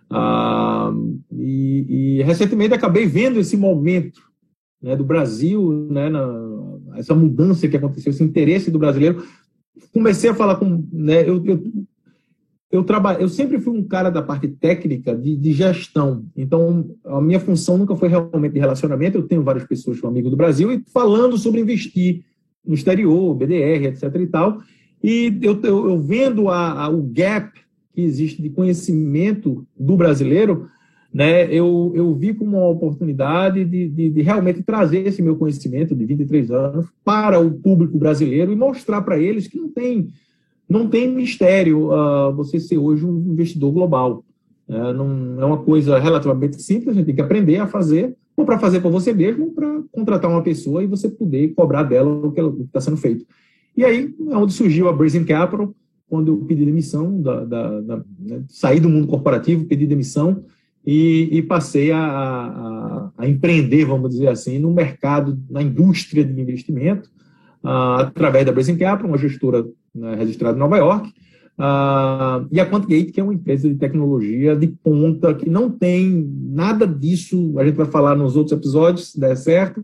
Uh, 0.09 1.19
e, 1.33 2.17
e 2.19 2.23
recentemente 2.23 2.73
acabei 2.73 3.05
vendo 3.05 3.39
esse 3.39 3.57
momento 3.57 4.21
né, 4.81 4.95
do 4.95 5.03
Brasil, 5.03 5.87
né, 5.91 6.09
na, 6.09 6.27
essa 6.95 7.13
mudança 7.13 7.67
que 7.67 7.77
aconteceu, 7.77 8.09
esse 8.09 8.23
interesse 8.23 8.71
do 8.71 8.79
brasileiro. 8.79 9.23
Comecei 9.93 10.29
a 10.29 10.35
falar 10.35 10.55
com. 10.55 10.83
Né, 10.91 11.27
eu, 11.27 11.43
eu, 11.45 11.63
eu, 12.71 12.83
trabalho, 12.83 13.21
eu 13.21 13.29
sempre 13.29 13.59
fui 13.59 13.77
um 13.77 13.83
cara 13.83 14.09
da 14.09 14.21
parte 14.21 14.47
técnica 14.47 15.15
de, 15.15 15.35
de, 15.35 15.53
gestão, 15.53 16.25
então 16.37 16.91
a 17.03 17.19
minha 17.19 17.39
função 17.39 17.77
nunca 17.77 17.95
foi 17.95 18.09
realmente 18.09 18.53
de 18.53 18.59
relacionamento. 18.59 19.17
Eu 19.17 19.27
tenho 19.27 19.43
várias 19.43 19.65
pessoas 19.65 19.97
são 19.97 20.09
amigos 20.09 20.29
do 20.29 20.37
Brasil 20.37 20.71
e 20.71 20.83
falando 20.93 21.37
sobre 21.37 21.61
investir 21.61 22.23
no 22.65 22.75
exterior, 22.75 23.33
BDR, 23.33 23.85
etc. 23.85 24.03
e 24.15 24.27
tal. 24.27 24.61
E 25.03 25.39
eu, 25.41 25.59
eu, 25.63 25.89
eu 25.89 25.99
vendo 25.99 26.49
a, 26.49 26.83
a, 26.83 26.89
o 26.89 27.01
gap 27.01 27.51
que 27.93 28.01
existe 28.01 28.41
de 28.41 28.49
conhecimento 28.49 29.65
do 29.77 29.97
brasileiro, 29.97 30.67
né, 31.11 31.51
eu, 31.51 31.91
eu 31.95 32.13
vi 32.13 32.35
como 32.35 32.57
uma 32.57 32.67
oportunidade 32.67 33.65
de, 33.65 33.89
de, 33.89 34.09
de, 34.11 34.21
realmente 34.21 34.61
trazer 34.61 35.07
esse 35.07 35.23
meu 35.23 35.35
conhecimento 35.35 35.95
de 35.95 36.05
23 36.05 36.51
anos 36.51 36.85
para 37.03 37.39
o 37.39 37.51
público 37.51 37.97
brasileiro 37.97 38.51
e 38.51 38.55
mostrar 38.55 39.01
para 39.01 39.17
eles 39.17 39.47
que 39.47 39.57
não 39.57 39.69
tem, 39.69 40.09
não 40.69 40.87
tem 40.87 41.11
mistério 41.11 41.91
uh, 41.91 42.33
você 42.35 42.59
ser 42.59 42.77
hoje 42.77 43.05
um 43.05 43.17
investidor 43.31 43.71
global. 43.71 44.23
Uh, 44.67 44.93
não 44.93 45.41
é 45.41 45.45
uma 45.45 45.57
coisa 45.57 45.97
relativamente 45.97 46.61
simples, 46.61 46.89
a 46.89 46.93
gente 46.93 47.07
tem 47.07 47.15
que 47.15 47.21
aprender 47.21 47.57
a 47.57 47.67
fazer, 47.67 48.15
ou 48.37 48.45
para 48.45 48.59
fazer 48.59 48.79
para 48.79 48.89
você 48.89 49.11
mesmo, 49.11 49.51
para 49.51 49.81
contratar 49.91 50.29
uma 50.29 50.43
pessoa 50.43 50.83
e 50.83 50.87
você 50.87 51.09
poder 51.09 51.53
cobrar 51.55 51.83
dela 51.83 52.09
o 52.09 52.31
que 52.31 52.41
está 52.63 52.79
sendo 52.79 52.97
feito. 52.97 53.25
E 53.75 53.83
aí 53.83 54.13
é 54.29 54.37
onde 54.37 54.53
surgiu 54.53 54.87
a 54.87 54.93
Brazen 54.93 55.25
Capital, 55.25 55.73
quando 56.07 56.31
eu 56.31 56.37
pedi 56.37 56.65
demissão, 56.65 57.21
da, 57.21 57.45
da, 57.45 57.81
da 57.81 57.97
né, 58.19 58.43
saí 58.47 58.79
do 58.79 58.89
mundo 58.89 59.07
corporativo, 59.07 59.65
pedi 59.65 59.85
demissão, 59.85 60.43
e, 60.85 61.29
e 61.31 61.41
passei 61.41 61.91
a, 61.91 61.99
a, 61.99 63.11
a, 63.17 63.27
empreender, 63.27 63.85
vamos 63.85 64.09
dizer 64.09 64.27
assim, 64.27 64.57
no 64.57 64.73
mercado, 64.73 65.39
na 65.49 65.61
indústria 65.61 66.23
de 66.23 66.41
investimento, 66.41 67.09
uh, 67.63 68.01
através 68.01 68.45
da 68.45 68.51
Brazen 68.51 68.77
Capital, 68.77 69.09
uma 69.09 69.17
gestora 69.17 69.65
né, 69.93 70.15
registrada 70.15 70.55
em 70.55 70.59
Nova 70.59 70.77
York, 70.77 71.09
uh, 71.09 72.47
e 72.51 72.59
a 72.59 72.65
QuantGate, 72.65 73.11
que 73.11 73.19
é 73.19 73.23
uma 73.23 73.33
empresa 73.33 73.67
de 73.67 73.75
tecnologia 73.75 74.55
de 74.55 74.67
ponta, 74.67 75.33
que 75.33 75.49
não 75.49 75.69
tem 75.69 76.29
nada 76.51 76.87
disso, 76.87 77.53
a 77.57 77.65
gente 77.65 77.75
vai 77.75 77.87
falar 77.87 78.15
nos 78.15 78.35
outros 78.35 78.57
episódios, 78.57 79.11
se 79.11 79.19
der 79.19 79.35
certo, 79.35 79.83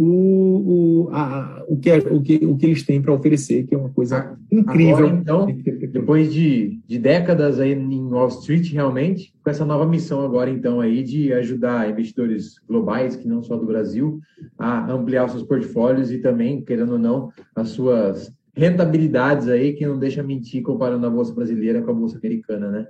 o, 0.00 1.06
o, 1.06 1.10
a, 1.10 1.64
o, 1.66 1.76
que, 1.76 1.90
é, 1.90 1.98
o, 1.98 2.22
que, 2.22 2.36
o 2.46 2.56
que 2.56 2.66
eles 2.66 2.84
têm 2.84 3.02
para 3.02 3.12
oferecer, 3.12 3.66
que 3.66 3.74
é 3.74 3.78
uma 3.78 3.88
coisa 3.88 4.38
incrível. 4.50 5.08
Agora, 5.08 5.16
então, 5.20 5.46
depois 5.90 6.32
de, 6.32 6.78
de 6.86 6.98
décadas 7.00 7.58
aí 7.58 7.72
em 7.72 8.08
Wall 8.08 8.28
Street, 8.28 8.72
realmente, 8.72 9.34
com 9.42 9.50
essa 9.50 9.64
nova 9.64 9.84
missão 9.84 10.24
agora, 10.24 10.48
então, 10.50 10.80
aí 10.80 11.02
de 11.02 11.32
ajudar 11.32 11.90
investidores 11.90 12.60
globais, 12.68 13.16
que 13.16 13.26
não 13.26 13.42
só 13.42 13.56
do 13.56 13.66
Brasil, 13.66 14.20
a 14.56 14.92
ampliar 14.92 15.26
os 15.26 15.32
seus 15.32 15.42
portfólios 15.42 16.12
e 16.12 16.18
também, 16.18 16.62
querendo 16.62 16.92
ou 16.92 16.98
não, 16.98 17.32
as 17.56 17.70
suas 17.70 18.32
rentabilidades 18.54 19.48
aí, 19.48 19.72
que 19.72 19.84
não 19.84 19.98
deixa 19.98 20.22
mentir 20.22 20.62
comparando 20.62 21.06
a 21.08 21.10
Bolsa 21.10 21.34
Brasileira 21.34 21.82
com 21.82 21.90
a 21.90 21.94
Bolsa 21.94 22.18
Americana, 22.18 22.70
né? 22.70 22.86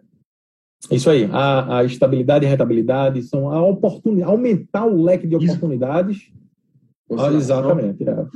Isso 0.91 1.09
aí, 1.09 1.29
a, 1.33 1.79
a 1.79 1.85
estabilidade 1.85 2.45
e 2.45 2.47
a 2.47 2.51
rentabilidade 2.51 3.23
são 3.23 3.51
a 3.51 3.63
oportunidade, 3.67 4.31
aumentar 4.31 4.87
o 4.87 5.03
leque 5.03 5.27
de 5.27 5.35
oportunidades 5.35 6.19
Isso 6.19 6.39
ah, 7.17 7.33
exatamente. 7.33 8.05
É. 8.09 8.27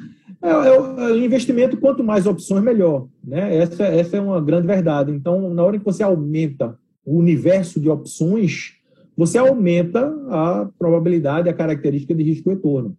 É, 0.42 0.48
é, 0.48 1.12
é, 1.12 1.24
investimento, 1.24 1.76
quanto 1.76 2.02
mais 2.02 2.26
opções, 2.26 2.64
melhor. 2.64 3.06
Né? 3.24 3.56
Essa, 3.56 3.85
essa 3.85 4.16
é 4.16 4.20
uma 4.20 4.40
grande 4.40 4.66
verdade. 4.66 5.12
Então, 5.12 5.52
na 5.52 5.62
hora 5.62 5.78
que 5.78 5.85
você 5.85 6.02
aumenta 6.02 6.76
o 7.04 7.18
universo 7.18 7.80
de 7.80 7.88
opções, 7.88 8.72
você 9.16 9.38
aumenta 9.38 10.12
a 10.28 10.68
probabilidade, 10.78 11.48
a 11.48 11.54
característica 11.54 12.14
de 12.14 12.22
risco 12.24 12.50
retorno. 12.50 12.96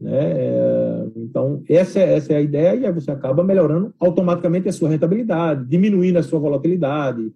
Né? 0.00 0.10
É, 0.12 1.06
então, 1.16 1.62
essa, 1.68 1.98
é, 1.98 2.14
essa 2.14 2.32
é 2.32 2.36
a 2.36 2.40
ideia, 2.40 2.76
e 2.76 2.86
aí 2.86 2.92
você 2.92 3.10
acaba 3.10 3.44
melhorando 3.44 3.92
automaticamente 3.98 4.68
a 4.68 4.72
sua 4.72 4.88
rentabilidade, 4.88 5.66
diminuindo 5.66 6.18
a 6.18 6.22
sua 6.22 6.38
volatilidade. 6.38 7.30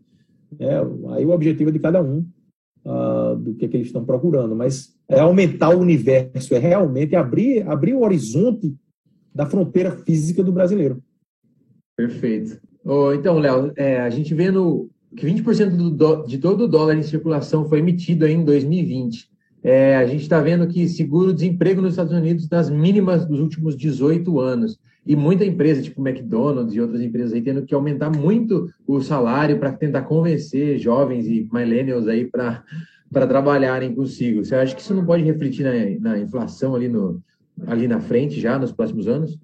Né? 0.59 0.81
Aí 1.11 1.27
o 1.27 1.31
objetivo 1.31 1.71
é 1.71 1.73
de 1.73 1.79
cada 1.79 2.03
um 2.03 2.25
uh, 2.85 3.37
do 3.37 3.55
que, 3.55 3.65
é 3.65 3.69
que 3.69 3.77
eles 3.77 3.89
estão 3.89 4.05
procurando, 4.05 4.55
mas 4.55 4.95
é 5.09 5.21
aumentar 5.21 5.71
o 5.71 5.81
universo, 5.81 6.55
é 6.55 6.59
realmente 6.59 7.17
abrir, 7.17 7.69
abrir 7.69 7.95
o 7.95 8.03
horizonte 8.03 8.75
da 9.35 9.47
fronteira 9.47 9.91
física 9.91 10.43
do 10.43 10.53
brasileiro. 10.53 11.03
Perfeito. 11.97 12.61
Oh, 12.85 13.13
então, 13.13 13.39
Léo, 13.39 13.73
é, 13.77 14.01
a 14.01 14.11
gente 14.11 14.35
vê 14.35 14.51
no, 14.51 14.89
que 15.17 15.27
20% 15.27 15.91
do, 15.91 16.25
de 16.25 16.39
todo 16.39 16.65
o 16.65 16.69
dólar 16.69 16.97
em 16.97 17.03
circulação 17.03 17.69
foi 17.69 17.81
emitido 17.81 18.27
em 18.27 18.45
2020. 18.45 19.29
É, 19.63 19.97
a 19.97 20.07
gente 20.07 20.23
está 20.23 20.41
vendo 20.41 20.67
que 20.67 20.89
seguro-desemprego 20.89 21.83
nos 21.83 21.93
Estados 21.93 22.13
Unidos 22.13 22.49
das 22.49 22.71
mínimas 22.71 23.27
dos 23.27 23.41
últimos 23.41 23.77
18 23.77 24.41
anos. 24.41 24.79
E 25.07 25.17
muita 25.17 25.45
empresa, 25.45 25.83
tipo 25.83 26.07
McDonald's 26.07 26.75
e 26.75 26.81
outras 26.81 27.01
empresas 27.01 27.33
aí, 27.33 27.41
tendo 27.41 27.65
que 27.65 27.75
aumentar 27.75 28.11
muito 28.11 28.71
o 28.87 29.01
salário 29.01 29.59
para 29.59 29.73
tentar 29.73 30.03
convencer 30.03 30.79
jovens 30.79 31.27
e 31.27 31.49
millennials 31.53 32.07
aí 32.07 32.27
para 32.27 32.63
trabalharem 33.27 33.95
consigo. 33.95 34.45
Você 34.45 34.55
acha 34.55 34.75
que 34.75 34.83
isso 34.83 34.95
não 34.95 35.05
pode 35.05 35.23
refletir 35.23 35.65
na, 35.65 36.11
na 36.11 36.19
inflação 36.19 36.75
ali, 36.75 36.89
no, 36.89 37.21
ali 37.67 37.89
na 37.89 38.01
frente, 38.01 38.41
já 38.41 38.59
nos 38.59 38.73
próximos 38.73 39.09
anos? 39.09 39.39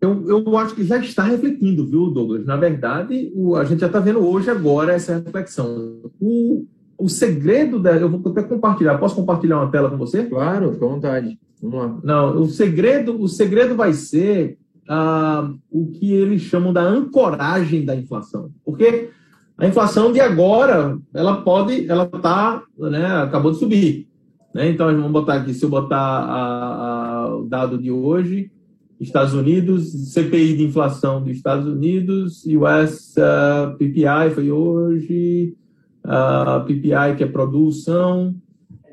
Eu, 0.00 0.26
eu 0.28 0.56
acho 0.56 0.74
que 0.74 0.82
já 0.82 0.96
está 0.96 1.22
refletindo, 1.22 1.86
viu, 1.86 2.10
Douglas? 2.10 2.46
Na 2.46 2.56
verdade, 2.56 3.30
o, 3.34 3.54
a 3.54 3.64
gente 3.64 3.80
já 3.80 3.86
está 3.86 4.00
vendo 4.00 4.18
hoje, 4.18 4.50
agora, 4.50 4.94
essa 4.94 5.16
reflexão. 5.18 6.10
O, 6.18 6.66
o 6.96 7.08
segredo 7.08 7.78
da. 7.78 7.96
Eu 7.96 8.08
vou 8.08 8.32
até 8.32 8.42
compartilhar. 8.42 8.96
Posso 8.96 9.14
compartilhar 9.14 9.58
uma 9.58 9.70
tela 9.70 9.90
com 9.90 9.98
você? 9.98 10.24
Claro, 10.24 10.72
fica 10.72 10.86
à 10.86 10.88
vontade. 10.88 11.38
Lá. 11.62 11.98
Não, 12.02 12.42
o 12.42 12.46
segredo, 12.46 13.20
o 13.20 13.28
segredo 13.28 13.74
vai 13.74 13.92
ser 13.92 14.58
ah, 14.88 15.52
o 15.70 15.86
que 15.92 16.12
eles 16.12 16.42
chamam 16.42 16.72
da 16.72 16.82
ancoragem 16.82 17.84
da 17.84 17.94
inflação. 17.94 18.50
Porque 18.64 19.10
a 19.58 19.66
inflação 19.66 20.10
de 20.10 20.20
agora, 20.20 20.98
ela 21.12 21.42
pode, 21.42 21.88
ela 21.88 22.06
tá, 22.06 22.62
né, 22.78 23.06
acabou 23.22 23.52
de 23.52 23.58
subir. 23.58 24.08
Né? 24.54 24.70
Então, 24.70 24.86
vamos 24.86 25.12
botar 25.12 25.34
aqui, 25.34 25.52
se 25.52 25.64
eu 25.64 25.68
botar 25.68 25.98
a, 25.98 27.24
a, 27.26 27.36
o 27.36 27.44
dado 27.44 27.78
de 27.78 27.90
hoje, 27.90 28.50
Estados 28.98 29.32
Unidos, 29.32 30.12
CPI 30.12 30.56
de 30.56 30.64
inflação 30.64 31.22
dos 31.22 31.32
Estados 31.32 31.66
Unidos, 31.66 32.44
US 32.46 33.14
uh, 33.16 33.74
PPI 33.76 34.30
foi 34.34 34.50
hoje, 34.50 35.56
uh, 36.04 36.64
PPI 36.64 37.16
que 37.16 37.24
é 37.24 37.26
produção, 37.26 38.34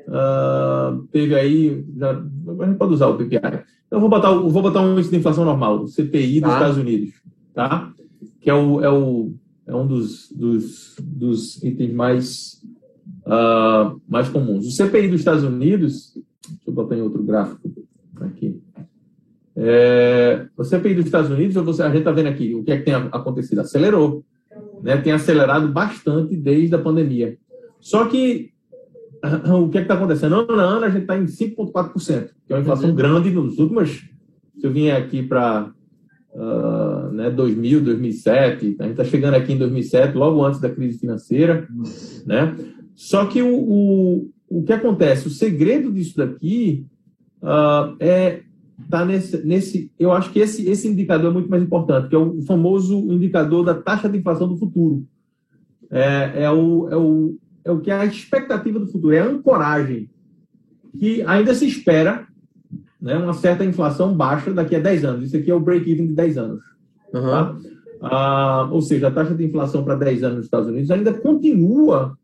uh, 0.06 0.67
teve 1.10 1.34
aí, 1.34 1.84
já, 1.96 2.10
a 2.10 2.66
gente 2.66 2.78
pode 2.78 2.94
usar 2.94 3.08
o 3.08 3.16
PPI. 3.16 3.64
Então, 3.86 4.00
vou 4.00 4.08
botar, 4.08 4.32
vou 4.32 4.62
botar 4.62 4.82
um 4.82 4.94
índice 4.94 5.10
de 5.10 5.16
inflação 5.16 5.44
normal, 5.44 5.82
o 5.82 5.88
CPI 5.88 6.40
dos 6.40 6.50
tá. 6.50 6.56
Estados 6.56 6.78
Unidos, 6.78 7.14
tá? 7.54 7.92
Que 8.40 8.50
é, 8.50 8.54
o, 8.54 8.82
é, 8.82 8.90
o, 8.90 9.32
é 9.66 9.74
um 9.74 9.86
dos, 9.86 10.30
dos, 10.30 10.96
dos 11.00 11.62
itens 11.62 11.92
mais, 11.92 12.62
uh, 13.26 14.00
mais 14.08 14.28
comuns. 14.28 14.66
O 14.66 14.70
CPI 14.70 15.08
dos 15.08 15.20
Estados 15.20 15.44
Unidos, 15.44 16.12
deixa 16.14 16.62
eu 16.66 16.72
botar 16.72 16.96
em 16.96 17.02
outro 17.02 17.22
gráfico 17.22 17.70
aqui. 18.20 18.60
É, 19.60 20.46
o 20.56 20.62
CPI 20.62 20.94
dos 20.94 21.06
Estados 21.06 21.30
Unidos, 21.30 21.54
você, 21.56 21.82
a 21.82 21.88
gente 21.88 21.98
está 21.98 22.12
vendo 22.12 22.28
aqui 22.28 22.54
o 22.54 22.62
que 22.62 22.70
é 22.70 22.78
que 22.78 22.84
tem 22.84 22.94
acontecido. 22.94 23.60
Acelerou. 23.60 24.24
Né, 24.82 24.96
tem 24.96 25.12
acelerado 25.12 25.68
bastante 25.68 26.36
desde 26.36 26.74
a 26.74 26.78
pandemia. 26.78 27.36
Só 27.80 28.06
que 28.06 28.52
o 29.62 29.68
que 29.68 29.78
é 29.78 29.82
está 29.82 29.94
acontecendo? 29.94 30.34
Ano 30.34 30.60
a 30.60 30.64
ano 30.64 30.84
a 30.84 30.90
gente 30.90 31.02
está 31.02 31.18
em 31.18 31.24
5,4%, 31.24 32.30
que 32.46 32.52
é 32.52 32.56
uma 32.56 32.62
inflação 32.62 32.90
uhum. 32.90 32.94
grande 32.94 33.30
nos 33.30 33.58
últimos. 33.58 34.08
Se 34.58 34.66
eu 34.66 34.72
vier 34.72 34.96
aqui 34.96 35.22
para 35.22 35.70
uh, 36.32 37.12
né, 37.12 37.30
2000, 37.30 37.82
2007, 37.82 38.76
a 38.78 38.82
gente 38.84 38.90
está 38.92 39.04
chegando 39.04 39.34
aqui 39.34 39.52
em 39.52 39.58
2007, 39.58 40.16
logo 40.16 40.44
antes 40.44 40.60
da 40.60 40.70
crise 40.70 40.98
financeira. 40.98 41.68
Né? 42.26 42.56
Só 42.94 43.26
que 43.26 43.42
o, 43.42 43.54
o, 43.56 44.30
o 44.48 44.62
que 44.62 44.72
acontece? 44.72 45.28
O 45.28 45.30
segredo 45.30 45.92
disso 45.92 46.16
daqui 46.16 46.86
uh, 47.42 47.96
é 48.00 48.42
tá 48.88 49.04
nesse, 49.04 49.44
nesse. 49.44 49.90
Eu 49.98 50.12
acho 50.12 50.30
que 50.30 50.38
esse, 50.38 50.68
esse 50.68 50.88
indicador 50.88 51.30
é 51.30 51.34
muito 51.34 51.50
mais 51.50 51.62
importante, 51.62 52.08
que 52.08 52.14
é 52.14 52.18
o 52.18 52.40
famoso 52.42 52.96
indicador 53.12 53.64
da 53.64 53.74
taxa 53.74 54.08
de 54.08 54.18
inflação 54.18 54.48
do 54.48 54.56
futuro. 54.56 55.04
É, 55.90 56.44
é, 56.44 56.50
o, 56.50 56.88
é, 56.90 56.96
o, 56.96 57.36
é 57.64 57.70
o 57.70 57.80
que 57.80 57.90
é 57.90 57.94
a 57.94 58.04
expectativa 58.04 58.78
do 58.78 58.86
futuro, 58.86 59.14
é 59.14 59.20
a 59.20 59.26
ancoragem, 59.26 60.10
que 60.98 61.22
ainda 61.22 61.54
se 61.54 61.66
espera 61.66 62.26
né, 63.00 63.16
uma 63.16 63.34
certa 63.34 63.64
inflação 63.64 64.14
baixa 64.14 64.52
daqui 64.52 64.74
a 64.74 64.80
10 64.80 65.04
anos. 65.04 65.26
Isso 65.26 65.36
aqui 65.36 65.50
é 65.50 65.54
o 65.54 65.60
break-even 65.60 66.08
de 66.08 66.14
10 66.14 66.38
anos. 66.38 66.62
Uhum. 67.12 67.22
Tá? 67.22 67.56
Ah, 68.00 68.68
ou 68.70 68.80
seja, 68.80 69.08
a 69.08 69.10
taxa 69.10 69.34
de 69.34 69.44
inflação 69.44 69.84
para 69.84 69.94
10 69.96 70.22
anos 70.22 70.36
nos 70.36 70.46
Estados 70.46 70.68
Unidos 70.68 70.90
ainda 70.90 71.12
continua 71.12 72.16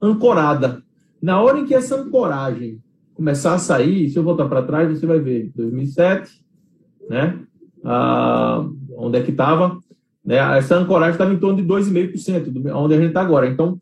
ancorada. 0.00 0.82
Na 1.20 1.40
hora 1.40 1.58
em 1.58 1.64
que 1.64 1.74
essa 1.74 1.96
ancoragem 1.96 2.80
começar 3.14 3.54
a 3.54 3.58
sair, 3.58 4.10
se 4.10 4.18
eu 4.18 4.22
voltar 4.22 4.48
para 4.48 4.62
trás, 4.62 4.88
você 4.90 5.06
vai 5.06 5.20
ver 5.20 5.52
2007, 5.54 6.42
né? 7.08 7.38
Ah, 7.84 8.66
onde 8.96 9.18
é 9.18 9.22
que 9.22 9.30
estava? 9.30 9.78
Né? 10.24 10.36
Essa 10.58 10.76
ancoragem 10.76 11.12
estava 11.12 11.32
em 11.32 11.38
torno 11.38 11.56
de 11.56 11.68
2,5%, 11.68 12.74
onde 12.74 12.94
a 12.94 12.98
gente 12.98 13.08
está 13.08 13.20
agora. 13.20 13.46
Então, 13.46 13.80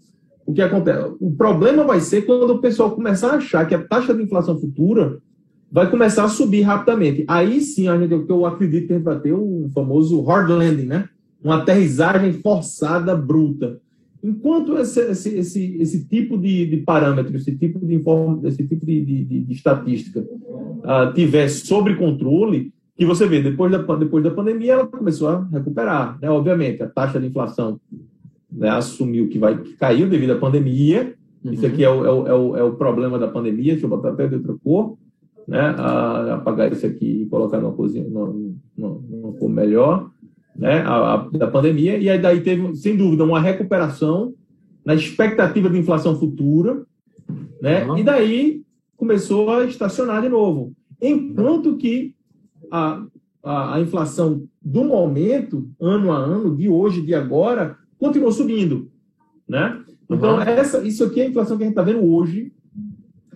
o 0.50 0.54
que 0.54 0.62
acontece? 0.62 1.14
O 1.20 1.30
problema 1.30 1.84
vai 1.84 2.00
ser 2.00 2.22
quando 2.22 2.50
o 2.50 2.60
pessoal 2.60 2.90
começar 2.90 3.30
a 3.30 3.36
achar 3.36 3.66
que 3.66 3.74
a 3.74 3.86
taxa 3.86 4.12
de 4.12 4.22
inflação 4.22 4.58
futura 4.58 5.18
vai 5.70 5.88
começar 5.88 6.24
a 6.24 6.28
subir 6.28 6.62
rapidamente. 6.62 7.24
Aí 7.28 7.60
sim, 7.60 7.86
a 7.86 7.96
gente, 7.96 8.12
eu 8.12 8.44
acredito 8.44 8.88
que 8.88 8.92
a 8.92 8.96
gente 8.96 9.04
vai 9.04 9.20
ter 9.20 9.32
o 9.32 9.70
famoso 9.72 10.20
hard 10.22 10.50
landing, 10.50 10.86
né? 10.86 11.08
Uma 11.42 11.58
aterrissagem 11.58 12.32
forçada 12.32 13.14
bruta. 13.14 13.78
Enquanto 14.22 14.76
esse, 14.76 15.00
esse, 15.00 15.38
esse, 15.38 15.76
esse 15.80 16.08
tipo 16.08 16.36
de, 16.36 16.66
de, 16.66 16.78
parâmetro, 16.78 17.36
esse 17.36 17.56
tipo 17.56 17.78
de, 17.86 17.94
inform, 17.94 18.44
esse 18.44 18.66
tipo 18.66 18.84
de, 18.84 19.04
de, 19.04 19.24
de 19.24 19.52
estatística 19.52 20.20
uh, 20.20 21.14
tiver 21.14 21.48
sob 21.48 21.94
controle, 21.94 22.72
que 22.98 23.06
você 23.06 23.26
vê, 23.26 23.40
depois 23.40 23.70
da, 23.70 23.78
depois 23.94 24.24
da 24.24 24.32
pandemia, 24.32 24.72
ela 24.72 24.86
começou 24.86 25.28
a 25.28 25.44
recuperar. 25.44 26.18
Né? 26.20 26.28
Obviamente, 26.28 26.82
a 26.82 26.88
taxa 26.88 27.20
de 27.20 27.28
inflação 27.28 27.80
né, 28.52 28.68
assumiu 28.70 29.28
que, 29.28 29.38
vai, 29.38 29.58
que 29.58 29.74
caiu 29.74 30.08
devido 30.08 30.32
à 30.32 30.38
pandemia. 30.38 31.14
Uhum. 31.44 31.52
Isso 31.52 31.66
aqui 31.66 31.84
é 31.84 31.90
o, 31.90 32.04
é, 32.04 32.10
o, 32.10 32.26
é, 32.26 32.34
o, 32.34 32.56
é 32.56 32.62
o 32.62 32.72
problema 32.74 33.18
da 33.18 33.28
pandemia. 33.28 33.72
Deixa 33.72 33.86
eu 33.86 33.90
botar 33.90 34.10
até 34.10 34.26
de 34.26 34.36
outra 34.36 34.54
cor. 34.62 34.96
Né? 35.48 35.72
Uh, 35.72 36.34
apagar 36.34 36.70
isso 36.70 36.86
aqui 36.86 37.22
e 37.22 37.26
colocar 37.26 37.58
numa 37.58 37.72
cozinha, 37.72 38.06
numa, 38.08 38.32
numa 38.76 39.32
cor 39.32 39.48
melhor 39.48 40.10
né, 40.60 40.82
a, 40.82 41.14
a, 41.14 41.16
da 41.30 41.46
pandemia, 41.46 41.96
e 41.96 42.08
aí 42.08 42.18
daí 42.18 42.40
teve, 42.40 42.76
sem 42.76 42.96
dúvida, 42.96 43.24
uma 43.24 43.40
recuperação 43.40 44.34
na 44.84 44.94
expectativa 44.94 45.70
de 45.70 45.78
inflação 45.78 46.18
futura, 46.18 46.82
né, 47.62 47.84
uhum. 47.84 47.98
e 47.98 48.02
daí 48.02 48.62
começou 48.96 49.50
a 49.50 49.64
estacionar 49.64 50.20
de 50.20 50.28
novo. 50.28 50.72
Enquanto 51.00 51.76
que 51.76 52.14
a, 52.70 53.02
a, 53.42 53.76
a, 53.76 53.80
inflação 53.80 54.42
do 54.60 54.84
momento, 54.84 55.66
ano 55.80 56.12
a 56.12 56.16
ano, 56.16 56.54
de 56.54 56.68
hoje, 56.68 57.00
de 57.00 57.14
agora, 57.14 57.78
continuou 58.00 58.32
subindo. 58.32 58.90
Né? 59.48 59.80
Então, 60.08 60.36
uhum. 60.36 60.42
essa, 60.42 60.82
isso 60.82 61.04
aqui 61.04 61.20
é 61.20 61.26
a 61.26 61.28
inflação 61.28 61.56
que 61.56 61.62
a 61.62 61.66
gente 61.66 61.78
está 61.78 61.82
vendo 61.82 62.04
hoje 62.04 62.52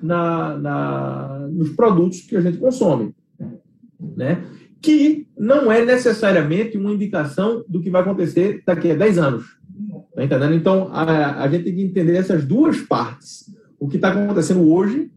na, 0.02 0.58
na, 0.58 1.48
nos 1.52 1.70
produtos 1.70 2.22
que 2.22 2.36
a 2.36 2.40
gente 2.40 2.58
consome. 2.58 3.14
Né? 4.16 4.42
que 4.84 5.26
não 5.38 5.72
é 5.72 5.82
necessariamente 5.82 6.76
uma 6.76 6.92
indicação 6.92 7.64
do 7.66 7.80
que 7.80 7.88
vai 7.88 8.02
acontecer 8.02 8.62
daqui 8.66 8.90
a 8.90 8.94
10 8.94 9.16
anos. 9.16 9.58
Tá 10.14 10.22
entendendo? 10.22 10.54
Então, 10.54 10.90
a, 10.92 11.42
a 11.42 11.48
gente 11.48 11.64
tem 11.64 11.74
que 11.74 11.82
entender 11.82 12.16
essas 12.16 12.44
duas 12.44 12.82
partes. 12.82 13.50
O 13.80 13.88
que 13.88 13.96
está 13.96 14.10
acontecendo 14.10 14.70
hoje 14.70 15.10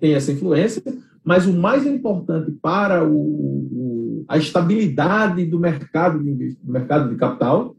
tem 0.00 0.14
essa 0.14 0.32
influência, 0.32 0.82
mas 1.22 1.46
o 1.46 1.52
mais 1.52 1.86
importante 1.86 2.50
para 2.60 3.08
o, 3.08 3.16
o, 3.16 4.24
a 4.26 4.36
estabilidade 4.36 5.46
do 5.46 5.60
mercado 5.60 6.18
de, 6.18 6.56
do 6.60 6.72
mercado 6.72 7.08
de 7.08 7.14
capital 7.14 7.76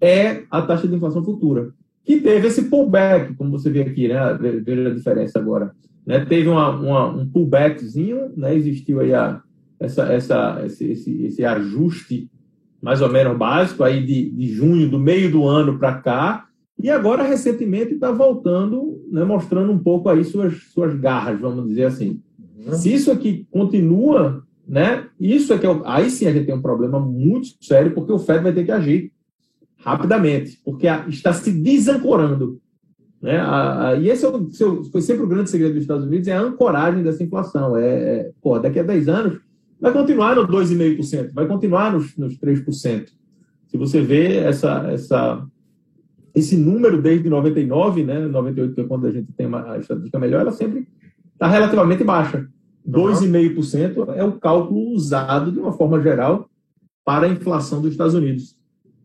é 0.00 0.44
a 0.50 0.62
taxa 0.62 0.86
de 0.86 0.94
inflação 0.94 1.24
futura, 1.24 1.70
que 2.04 2.20
teve 2.20 2.48
esse 2.48 2.64
pullback, 2.64 3.34
como 3.34 3.50
você 3.50 3.70
vê 3.70 3.82
aqui, 3.82 4.08
né? 4.08 4.18
Veja 4.64 4.88
a 4.88 4.94
diferença 4.94 5.38
agora. 5.38 5.72
Né? 6.06 6.24
Teve 6.24 6.48
uma, 6.48 6.70
uma, 6.70 7.06
um 7.08 7.28
pullbackzinho, 7.28 8.32
né? 8.36 8.54
existiu 8.54 9.00
aí 9.00 9.12
a, 9.12 9.42
essa, 9.78 10.04
essa, 10.12 10.62
esse, 10.64 10.90
esse, 10.90 11.24
esse 11.24 11.44
ajuste 11.44 12.30
mais 12.80 13.02
ou 13.02 13.10
menos 13.10 13.36
básico 13.36 13.82
aí 13.82 14.04
de, 14.06 14.30
de 14.30 14.48
junho, 14.52 14.88
do 14.88 14.98
meio 14.98 15.30
do 15.30 15.44
ano 15.44 15.78
para 15.78 15.94
cá, 15.94 16.46
e 16.80 16.88
agora 16.88 17.24
recentemente 17.24 17.94
está 17.94 18.12
voltando, 18.12 19.04
né, 19.10 19.24
mostrando 19.24 19.72
um 19.72 19.78
pouco 19.78 20.08
aí 20.08 20.24
suas, 20.24 20.62
suas 20.72 20.94
garras, 20.94 21.40
vamos 21.40 21.66
dizer 21.66 21.86
assim. 21.86 22.22
Uhum. 22.64 22.72
Se 22.74 22.94
isso 22.94 23.10
aqui 23.10 23.44
continua 23.50 24.44
né? 24.68 25.06
Isso 25.18 25.52
é 25.54 25.58
que 25.58 25.66
é, 25.66 25.80
aí 25.86 26.10
sim 26.10 26.26
a 26.26 26.32
gente 26.32 26.44
tem 26.44 26.54
um 26.54 26.60
problema 26.60 27.00
muito 27.00 27.48
sério, 27.64 27.94
porque 27.94 28.12
o 28.12 28.18
Fed 28.18 28.42
vai 28.42 28.52
ter 28.52 28.64
que 28.64 28.70
agir 28.70 29.10
rapidamente, 29.88 30.60
porque 30.64 30.86
está 31.08 31.32
se 31.32 31.50
desancorando. 31.50 32.60
Né? 33.20 33.36
A, 33.38 33.88
a, 33.88 33.94
e 33.96 34.08
esse 34.08 34.24
é 34.24 34.28
o, 34.28 34.50
seu, 34.50 34.84
foi 34.84 35.00
sempre 35.00 35.24
o 35.24 35.28
grande 35.28 35.50
segredo 35.50 35.74
dos 35.74 35.82
Estados 35.82 36.04
Unidos, 36.04 36.28
é 36.28 36.32
a 36.32 36.42
ancoragem 36.42 37.02
dessa 37.02 37.22
inflação. 37.22 37.76
É, 37.76 37.86
é 37.86 38.30
pô, 38.40 38.58
daqui 38.58 38.78
a 38.78 38.82
10 38.82 39.08
anos 39.08 39.40
vai 39.80 39.92
continuar 39.92 40.36
no 40.36 40.46
2,5%, 40.46 41.32
vai 41.32 41.46
continuar 41.46 41.92
nos, 41.92 42.16
nos 42.16 42.38
3%. 42.38 43.06
Se 43.68 43.76
você 43.76 44.00
vê 44.00 44.36
essa, 44.36 44.90
essa, 44.90 45.46
esse 46.34 46.56
número 46.56 47.00
desde 47.00 47.28
99, 47.28 48.04
né, 48.04 48.18
98, 48.20 48.74
que 48.74 48.80
é 48.80 48.84
quando 48.84 49.06
a 49.06 49.12
gente 49.12 49.32
tem 49.32 49.46
uma 49.46 49.72
a 49.72 49.78
estatística 49.78 50.18
melhor, 50.18 50.40
ela 50.40 50.52
sempre 50.52 50.86
está 51.32 51.48
relativamente 51.48 52.02
baixa. 52.02 52.48
2,5% 52.88 54.14
é 54.14 54.24
o 54.24 54.32
cálculo 54.32 54.92
usado 54.92 55.52
de 55.52 55.58
uma 55.58 55.72
forma 55.72 56.00
geral 56.00 56.48
para 57.04 57.26
a 57.26 57.30
inflação 57.30 57.82
dos 57.82 57.92
Estados 57.92 58.14
Unidos. 58.14 58.57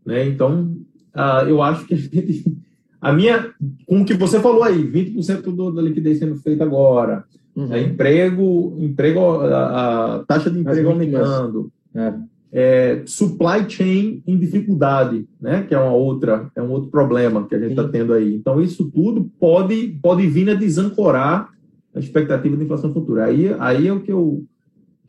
Né? 0.06 0.28
Então, 0.28 0.76
uh, 1.16 1.48
eu 1.48 1.62
acho 1.62 1.86
que 1.86 1.94
a 1.94 1.98
gente. 1.98 2.46
A 3.00 3.12
minha, 3.12 3.52
com 3.86 4.02
o 4.02 4.06
que 4.06 4.14
você 4.14 4.40
falou 4.40 4.64
aí, 4.64 4.82
20% 4.82 5.42
do, 5.54 5.72
da 5.72 5.82
liquidez 5.82 6.20
sendo 6.20 6.38
feita 6.38 6.64
agora, 6.64 7.26
uhum. 7.54 7.74
é, 7.74 7.82
emprego, 7.82 8.78
emprego 8.80 9.20
a, 9.42 10.16
a, 10.16 10.20
taxa 10.20 10.50
de 10.50 10.60
emprego 10.60 10.92
aumentando, 10.92 11.70
é. 11.94 12.14
É, 12.56 13.04
supply 13.06 13.70
chain 13.70 14.24
em 14.26 14.38
dificuldade, 14.38 15.28
né? 15.42 15.64
que 15.64 15.76
é 15.76 15.78
uma 15.78 15.92
outra, 15.92 16.50
é 16.56 16.62
um 16.62 16.72
outro 16.72 16.90
problema 16.90 17.46
que 17.46 17.56
a 17.56 17.60
gente 17.60 17.72
está 17.72 17.86
tendo 17.90 18.14
aí. 18.14 18.34
Então, 18.36 18.62
isso 18.62 18.90
tudo 18.90 19.30
pode, 19.38 20.00
pode 20.02 20.26
vir 20.28 20.50
a 20.50 20.54
desancorar 20.54 21.50
a 21.94 22.00
expectativa 22.00 22.56
de 22.56 22.64
inflação 22.64 22.94
futura. 22.94 23.26
Aí, 23.26 23.54
aí 23.60 23.86
é 23.86 23.92
o 23.92 24.00
que 24.00 24.14
eu, 24.14 24.46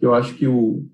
que 0.00 0.04
eu 0.04 0.14
acho 0.14 0.35
que 0.35 0.48
o 0.48 0.85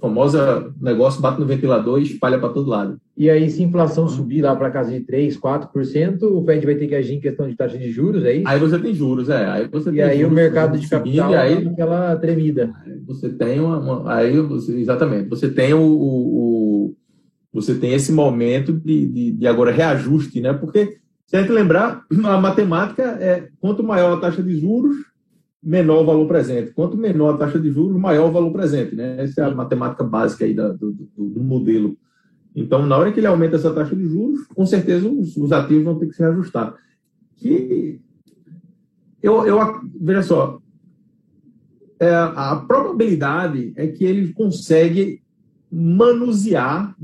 famosa 0.00 0.72
negócio 0.80 1.20
bate 1.20 1.40
no 1.40 1.46
ventilador 1.46 1.98
e 1.98 2.04
espalha 2.04 2.38
para 2.38 2.48
todo 2.48 2.70
lado. 2.70 2.98
E 3.16 3.30
aí, 3.30 3.48
se 3.48 3.62
a 3.62 3.66
inflação 3.66 4.08
subir 4.08 4.42
lá 4.42 4.56
para 4.56 4.70
casa 4.70 4.90
de 4.90 5.00
3, 5.00 5.38
4%, 5.38 6.22
o 6.22 6.44
Fed 6.44 6.66
vai 6.66 6.74
ter 6.74 6.88
que 6.88 6.94
agir 6.94 7.14
em 7.14 7.20
questão 7.20 7.48
de 7.48 7.56
taxa 7.56 7.78
de 7.78 7.90
juros, 7.90 8.24
é 8.24 8.34
isso? 8.34 8.48
Aí 8.48 8.58
você 8.58 8.78
tem 8.78 8.94
juros, 8.94 9.28
é. 9.28 9.46
Aí 9.46 9.68
você 9.68 9.90
e 9.90 10.02
aí 10.02 10.24
o 10.24 10.30
mercado 10.30 10.78
de 10.78 10.88
capital 10.88 11.30
e 11.30 11.36
aí, 11.36 11.68
aquela 11.68 12.16
tremida. 12.16 12.72
Você 13.06 13.28
tem 13.28 13.60
uma, 13.60 13.78
uma, 13.78 14.14
aí 14.14 14.38
você, 14.40 14.72
exatamente, 14.76 15.28
você 15.28 15.48
tem 15.48 15.72
o, 15.72 15.80
o, 15.80 16.88
o 16.88 16.96
você 17.52 17.76
tem 17.76 17.94
esse 17.94 18.10
momento 18.10 18.72
de, 18.72 19.06
de, 19.06 19.30
de, 19.30 19.46
agora 19.46 19.70
reajuste, 19.70 20.40
né? 20.40 20.52
Porque 20.52 20.96
se 21.24 21.36
a 21.36 21.40
gente 21.40 21.52
lembrar, 21.52 22.02
a 22.24 22.40
matemática 22.40 23.02
é 23.20 23.48
quanto 23.60 23.84
maior 23.84 24.18
a 24.18 24.20
taxa 24.20 24.42
de 24.42 24.58
juros, 24.58 24.96
menor 25.64 26.02
o 26.02 26.06
valor 26.06 26.28
presente. 26.28 26.72
Quanto 26.72 26.96
menor 26.96 27.34
a 27.34 27.38
taxa 27.38 27.58
de 27.58 27.70
juros, 27.70 27.98
maior 27.98 28.28
o 28.28 28.32
valor 28.32 28.52
presente. 28.52 28.94
Né? 28.94 29.22
Essa 29.22 29.40
é 29.40 29.44
a 29.44 29.54
matemática 29.54 30.04
básica 30.04 30.44
aí 30.44 30.52
da, 30.52 30.68
do, 30.68 30.92
do, 30.92 31.28
do, 31.30 31.42
modelo. 31.42 31.96
Então, 32.54 32.84
na 32.86 32.96
hora 32.96 33.10
que 33.10 33.18
ele 33.18 33.26
aumenta 33.26 33.56
essa 33.56 33.72
taxa 33.72 33.96
de 33.96 34.06
juros, 34.06 34.46
com 34.48 34.66
certeza 34.66 35.08
os, 35.08 35.36
os 35.36 35.50
ativos 35.52 35.84
vão 35.84 35.98
ter 35.98 36.06
que 36.06 36.14
se 36.14 36.22
ajustar. 36.22 36.74
Que 37.36 37.98
eu, 39.22 39.46
eu 39.46 39.58
veja 40.00 40.22
só, 40.22 40.60
é, 41.98 42.14
a 42.14 42.62
probabilidade 42.68 43.72
é 43.74 43.86
que 43.86 44.04
ele 44.04 44.32
consegue 44.34 45.22
manusear 45.72 46.94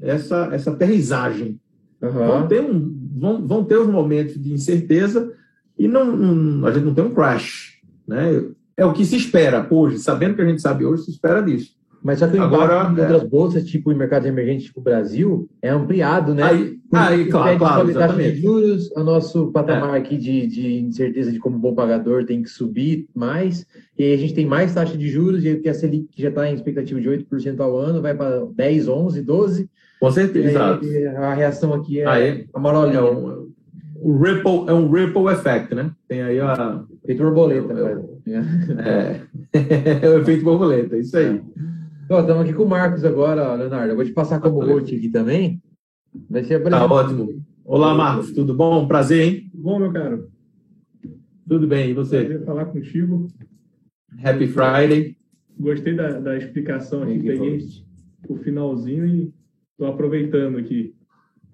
essa, 0.00 0.48
essa 0.52 0.72
aterrissagem. 0.72 1.60
Uhum. 2.02 2.10
Vão 2.10 2.48
ter 2.48 2.60
um, 2.60 3.10
vão, 3.16 3.46
vão 3.46 3.64
ter 3.64 3.78
os 3.78 3.88
momentos 3.88 4.40
de 4.40 4.52
incerteza 4.52 5.32
e 5.78 5.86
não, 5.86 6.16
não, 6.16 6.66
a 6.66 6.72
gente 6.72 6.84
não 6.84 6.94
tem 6.94 7.04
um 7.04 7.14
crash. 7.14 7.79
Né? 8.10 8.44
É 8.76 8.84
o 8.84 8.92
que 8.92 9.04
se 9.04 9.16
espera 9.16 9.66
hoje, 9.70 9.98
sabendo 9.98 10.34
que 10.34 10.42
a 10.42 10.46
gente 10.46 10.60
sabe 10.60 10.84
hoje, 10.84 11.04
se 11.04 11.10
espera 11.12 11.40
disso. 11.40 11.78
Mas 12.02 12.18
só 12.18 12.26
que 12.26 12.36
o 12.36 12.42
Agora, 12.42 12.64
impacto 12.64 12.98
é... 12.98 13.02
outras 13.02 13.28
bolsas, 13.28 13.64
tipo 13.64 13.92
em 13.92 13.94
mercados 13.94 14.26
emergentes, 14.26 14.64
tipo 14.64 14.80
o 14.80 14.82
Brasil, 14.82 15.48
é 15.60 15.68
ampliado, 15.68 16.34
né? 16.34 16.42
Aí, 16.42 16.78
aí 16.92 17.24
claro, 17.26 17.58
claro, 17.58 17.90
exatamente. 17.90 18.36
de 18.36 18.42
juros, 18.42 18.90
o 18.92 19.04
nosso 19.04 19.52
patamar 19.52 19.94
é. 19.94 19.98
aqui 19.98 20.16
de, 20.16 20.46
de 20.46 20.80
incerteza 20.80 21.30
de 21.30 21.38
como 21.38 21.58
bom 21.58 21.74
pagador 21.74 22.24
tem 22.24 22.42
que 22.42 22.48
subir 22.48 23.06
mais, 23.14 23.66
e 23.98 24.04
aí 24.04 24.14
a 24.14 24.16
gente 24.16 24.32
tem 24.32 24.46
mais 24.46 24.72
taxa 24.72 24.96
de 24.96 25.08
juros, 25.08 25.44
e 25.44 25.68
a 25.68 25.74
Selic 25.74 26.08
que 26.10 26.22
já 26.22 26.30
está 26.30 26.48
em 26.48 26.54
expectativa 26.54 27.00
de 27.00 27.08
8% 27.08 27.60
ao 27.60 27.76
ano, 27.76 28.00
vai 28.00 28.14
para 28.14 28.46
10, 28.46 28.88
11, 28.88 29.22
12, 29.22 29.70
com 30.00 30.10
certeza. 30.10 30.80
a 31.18 31.34
reação 31.34 31.74
aqui 31.74 32.00
é 32.00 32.06
aí, 32.06 32.46
a 32.54 32.58
marolinha. 32.58 33.00
É 33.00 33.02
um, 33.02 33.50
o 34.02 34.18
ripple, 34.18 34.64
é 34.66 34.72
um 34.72 34.90
ripple 34.90 35.26
effect, 35.26 35.74
né? 35.74 35.90
Tem 36.08 36.22
aí 36.22 36.40
a... 36.40 36.82
Efeito 37.10 37.22
borboleta. 37.22 37.74
É, 38.28 39.20
é, 39.58 40.06
é 40.06 40.08
o 40.08 40.20
efeito 40.20 40.44
borboleta, 40.44 40.96
isso 40.96 41.16
aí. 41.16 41.42
Estamos 42.02 42.42
aqui 42.42 42.52
com 42.52 42.64
o 42.64 42.68
Marcos 42.68 43.04
agora, 43.04 43.54
Leonardo. 43.54 43.92
Eu 43.92 43.96
vou 43.96 44.04
te 44.04 44.12
passar 44.12 44.40
como 44.40 44.64
host 44.64 44.94
aqui 44.94 45.08
também. 45.08 45.62
Vai 46.28 46.44
ser 46.44 46.62
Tá 46.62 46.84
ótimo. 46.84 47.44
Olá, 47.64 47.94
Marcos, 47.94 48.32
tudo 48.32 48.54
bom? 48.54 48.86
Prazer, 48.86 49.22
hein? 49.22 49.50
Bom, 49.54 49.78
meu 49.78 49.92
caro. 49.92 50.28
Tudo 51.48 51.66
bem, 51.66 51.90
e 51.90 51.94
você? 51.94 52.24
Prazer 52.24 52.44
falar 52.44 52.66
contigo. 52.66 53.28
Happy 54.22 54.46
Friday. 54.46 55.16
Gostei 55.58 55.94
da, 55.94 56.18
da 56.20 56.36
explicação 56.36 57.02
aqui, 57.02 57.20
peguei 57.20 57.58
o 58.28 58.36
finalzinho 58.36 59.06
e 59.06 59.34
Estou 59.80 59.94
aproveitando 59.94 60.58
aqui 60.58 60.94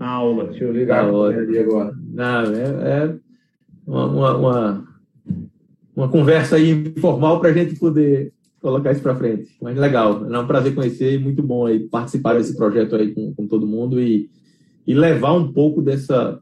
a 0.00 0.08
aula. 0.08 0.48
Deixa 0.48 0.64
eu 0.64 0.72
ligar 0.72 1.08
ali 1.08 1.58
agora. 1.60 1.94
Não, 1.96 2.42
é, 2.42 3.04
é 3.04 3.18
uma, 3.86 4.06
uma, 4.06 4.36
uma, 4.36 4.88
conversa 6.08 6.56
aí 6.56 6.70
informal 6.70 7.40
para 7.40 7.48
a 7.48 7.52
gente 7.52 7.74
poder 7.76 8.32
colocar 8.60 8.92
isso 8.92 9.02
para 9.02 9.16
frente. 9.16 9.56
Mas 9.62 9.78
legal, 9.78 10.30
é 10.32 10.38
um 10.38 10.46
prazer 10.46 10.74
conhecer 10.74 11.14
e 11.14 11.18
muito 11.18 11.42
bom 11.42 11.66
aí 11.66 11.80
participar 11.88 12.34
desse 12.34 12.56
projeto 12.56 12.96
aí 12.96 13.14
com, 13.14 13.32
com 13.34 13.46
todo 13.46 13.66
mundo 13.66 14.00
e, 14.00 14.30
e 14.86 14.94
levar 14.94 15.32
um 15.32 15.52
pouco 15.52 15.80
dessa 15.80 16.38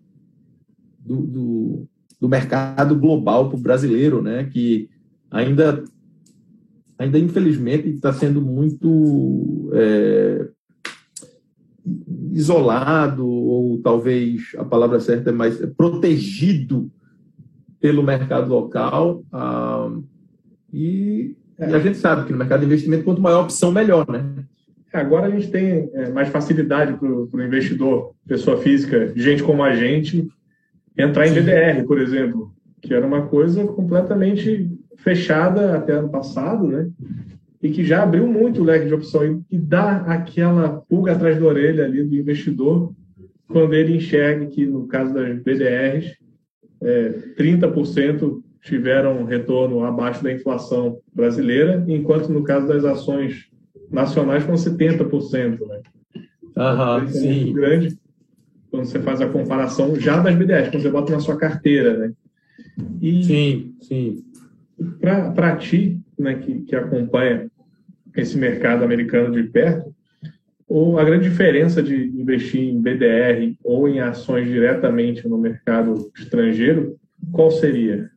do, 0.99 1.17
do, 1.19 1.87
do 2.21 2.29
mercado 2.29 2.97
global 2.97 3.49
para 3.49 3.59
o 3.59 3.62
brasileiro, 3.62 4.21
né? 4.21 4.45
Que 4.45 4.88
ainda 5.31 5.85
ainda 6.99 7.19
infelizmente 7.19 7.88
está 7.88 8.12
sendo 8.12 8.40
muito 8.40 9.71
é, 9.75 10.49
isolado, 12.33 13.27
ou 13.27 13.79
talvez 13.83 14.53
a 14.57 14.64
palavra 14.64 14.99
certa 15.01 15.31
é 15.31 15.33
mais 15.33 15.59
protegido 15.77 16.90
pelo 17.85 18.03
mercado 18.03 18.49
local. 18.49 19.23
Ah, 19.31 19.90
e, 20.73 21.37
é. 21.59 21.68
e, 21.68 21.75
a 21.75 21.79
gente 21.79 21.99
sabe 21.99 22.25
que 22.25 22.33
no 22.33 22.38
mercado 22.38 22.61
de 22.61 22.66
investimento, 22.66 23.05
quanto 23.05 23.20
maior 23.20 23.40
a 23.40 23.42
opção, 23.42 23.70
melhor, 23.70 24.11
né? 24.11 24.25
Agora 24.90 25.27
a 25.27 25.31
gente 25.31 25.51
tem 25.51 25.90
é, 25.92 26.09
mais 26.09 26.31
facilidade 26.31 26.94
para 26.94 27.07
o 27.07 27.42
investidor, 27.42 28.14
pessoa 28.27 28.57
física, 28.57 29.12
gente 29.14 29.42
como 29.42 29.62
a 29.62 29.77
gente, 29.77 30.27
entrar 30.97 31.27
em 31.27 31.35
VDR, 31.35 31.85
por 31.87 32.01
exemplo, 32.01 32.55
que 32.81 32.94
era 32.94 33.07
uma 33.07 33.27
coisa 33.27 33.62
completamente 33.66 34.70
fechada 34.97 35.77
até 35.77 35.92
ano 35.92 36.09
passado, 36.09 36.66
né? 36.66 36.88
e 37.62 37.68
que 37.68 37.85
já 37.85 38.03
abriu 38.03 38.27
muito 38.27 38.62
o 38.62 38.64
leque 38.64 38.87
de 38.87 38.94
opções 38.94 39.42
e 39.51 39.59
dá 39.59 39.97
aquela 40.07 40.83
pulga 40.88 41.12
atrás 41.12 41.38
da 41.38 41.44
orelha 41.44 41.85
ali 41.85 42.03
do 42.03 42.16
investidor 42.16 42.94
quando 43.47 43.75
ele 43.75 43.97
enxerga 43.97 44.47
que, 44.47 44.64
no 44.64 44.87
caso 44.87 45.12
das 45.12 45.38
BDRs, 45.42 46.23
é, 46.85 47.35
30% 47.38 48.42
tiveram 48.62 49.25
retorno 49.25 49.85
abaixo 49.85 50.23
da 50.23 50.33
inflação 50.33 50.99
brasileira, 51.12 51.85
enquanto 51.88 52.29
no 52.29 52.44
caso 52.44 52.68
das 52.68 52.85
ações 52.85 53.49
nacionais 53.90 54.44
foram 54.44 54.57
70%. 54.57 55.66
Né? 55.66 55.81
Aham, 56.57 57.05
é 57.05 57.09
sim. 57.09 57.35
muito 57.35 57.53
grande 57.53 57.99
quando 58.70 58.87
você 58.87 59.01
faz 59.01 59.20
a 59.20 59.29
comparação 59.29 59.94
já 60.01 60.20
das 60.20 60.35
BDRs, 60.35 60.70
quando 60.70 60.83
você 60.83 60.90
bota 60.90 61.12
na 61.12 61.20
sua 61.20 61.37
carteira. 61.37 61.97
Né? 61.97 62.12
E 63.01 63.25
sim, 63.25 63.75
sim. 63.81 64.25
Para 65.01 65.57
ti, 65.57 66.01
né, 66.18 66.35
que, 66.35 66.61
que 66.62 66.75
acompanha 66.75 67.49
esse 68.16 68.37
mercado 68.37 68.83
americano 68.83 69.33
de 69.33 69.44
perto, 69.44 69.93
ou 70.68 70.98
a 70.98 71.05
grande 71.05 71.29
diferença 71.29 71.83
de 71.83 71.94
investir 71.94 72.62
em 72.62 72.81
BDR 72.81 73.55
ou 73.62 73.88
em 73.88 74.00
ações 74.00 74.48
diretamente 74.48 75.29
no 75.29 75.38
mercado 75.38 76.11
estrangeiro, 76.16 76.96
qual 77.33 77.50
seria? 77.50 78.11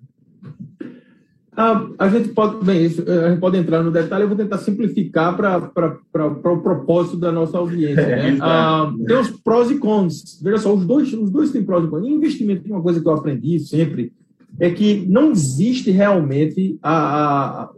Ah, 1.59 1.87
a 1.97 2.07
gente 2.07 2.29
pode, 2.29 2.63
bem, 2.63 2.85
isso, 2.85 3.03
a 3.09 3.29
gente 3.29 3.39
pode 3.39 3.57
entrar 3.57 3.81
no 3.81 3.89
detalhe, 3.89 4.23
eu 4.23 4.27
vou 4.27 4.37
tentar 4.37 4.59
simplificar 4.59 5.35
para 5.35 6.53
o 6.53 6.61
propósito 6.61 7.17
da 7.17 7.31
nossa 7.31 7.57
audiência. 7.57 8.05
Né? 8.05 8.37
É, 8.37 8.39
ah, 8.39 8.93
tem 9.07 9.17
os 9.17 9.31
prós 9.31 9.71
e 9.71 9.79
cons. 9.79 10.39
Veja 10.43 10.59
só, 10.59 10.75
os 10.75 10.85
dois, 10.85 11.11
os 11.13 11.31
dois 11.31 11.51
têm 11.51 11.63
prós 11.63 11.83
e 11.83 11.87
cons. 11.87 12.05
Em 12.05 12.13
investimento, 12.13 12.69
uma 12.69 12.81
coisa 12.81 13.01
que 13.01 13.07
eu 13.07 13.13
aprendi 13.13 13.59
sempre 13.59 14.13
é 14.59 14.69
que 14.69 15.03
não 15.07 15.31
existe 15.31 15.89
realmente 15.89 16.77
a, 16.81 17.63
a, 17.63 17.69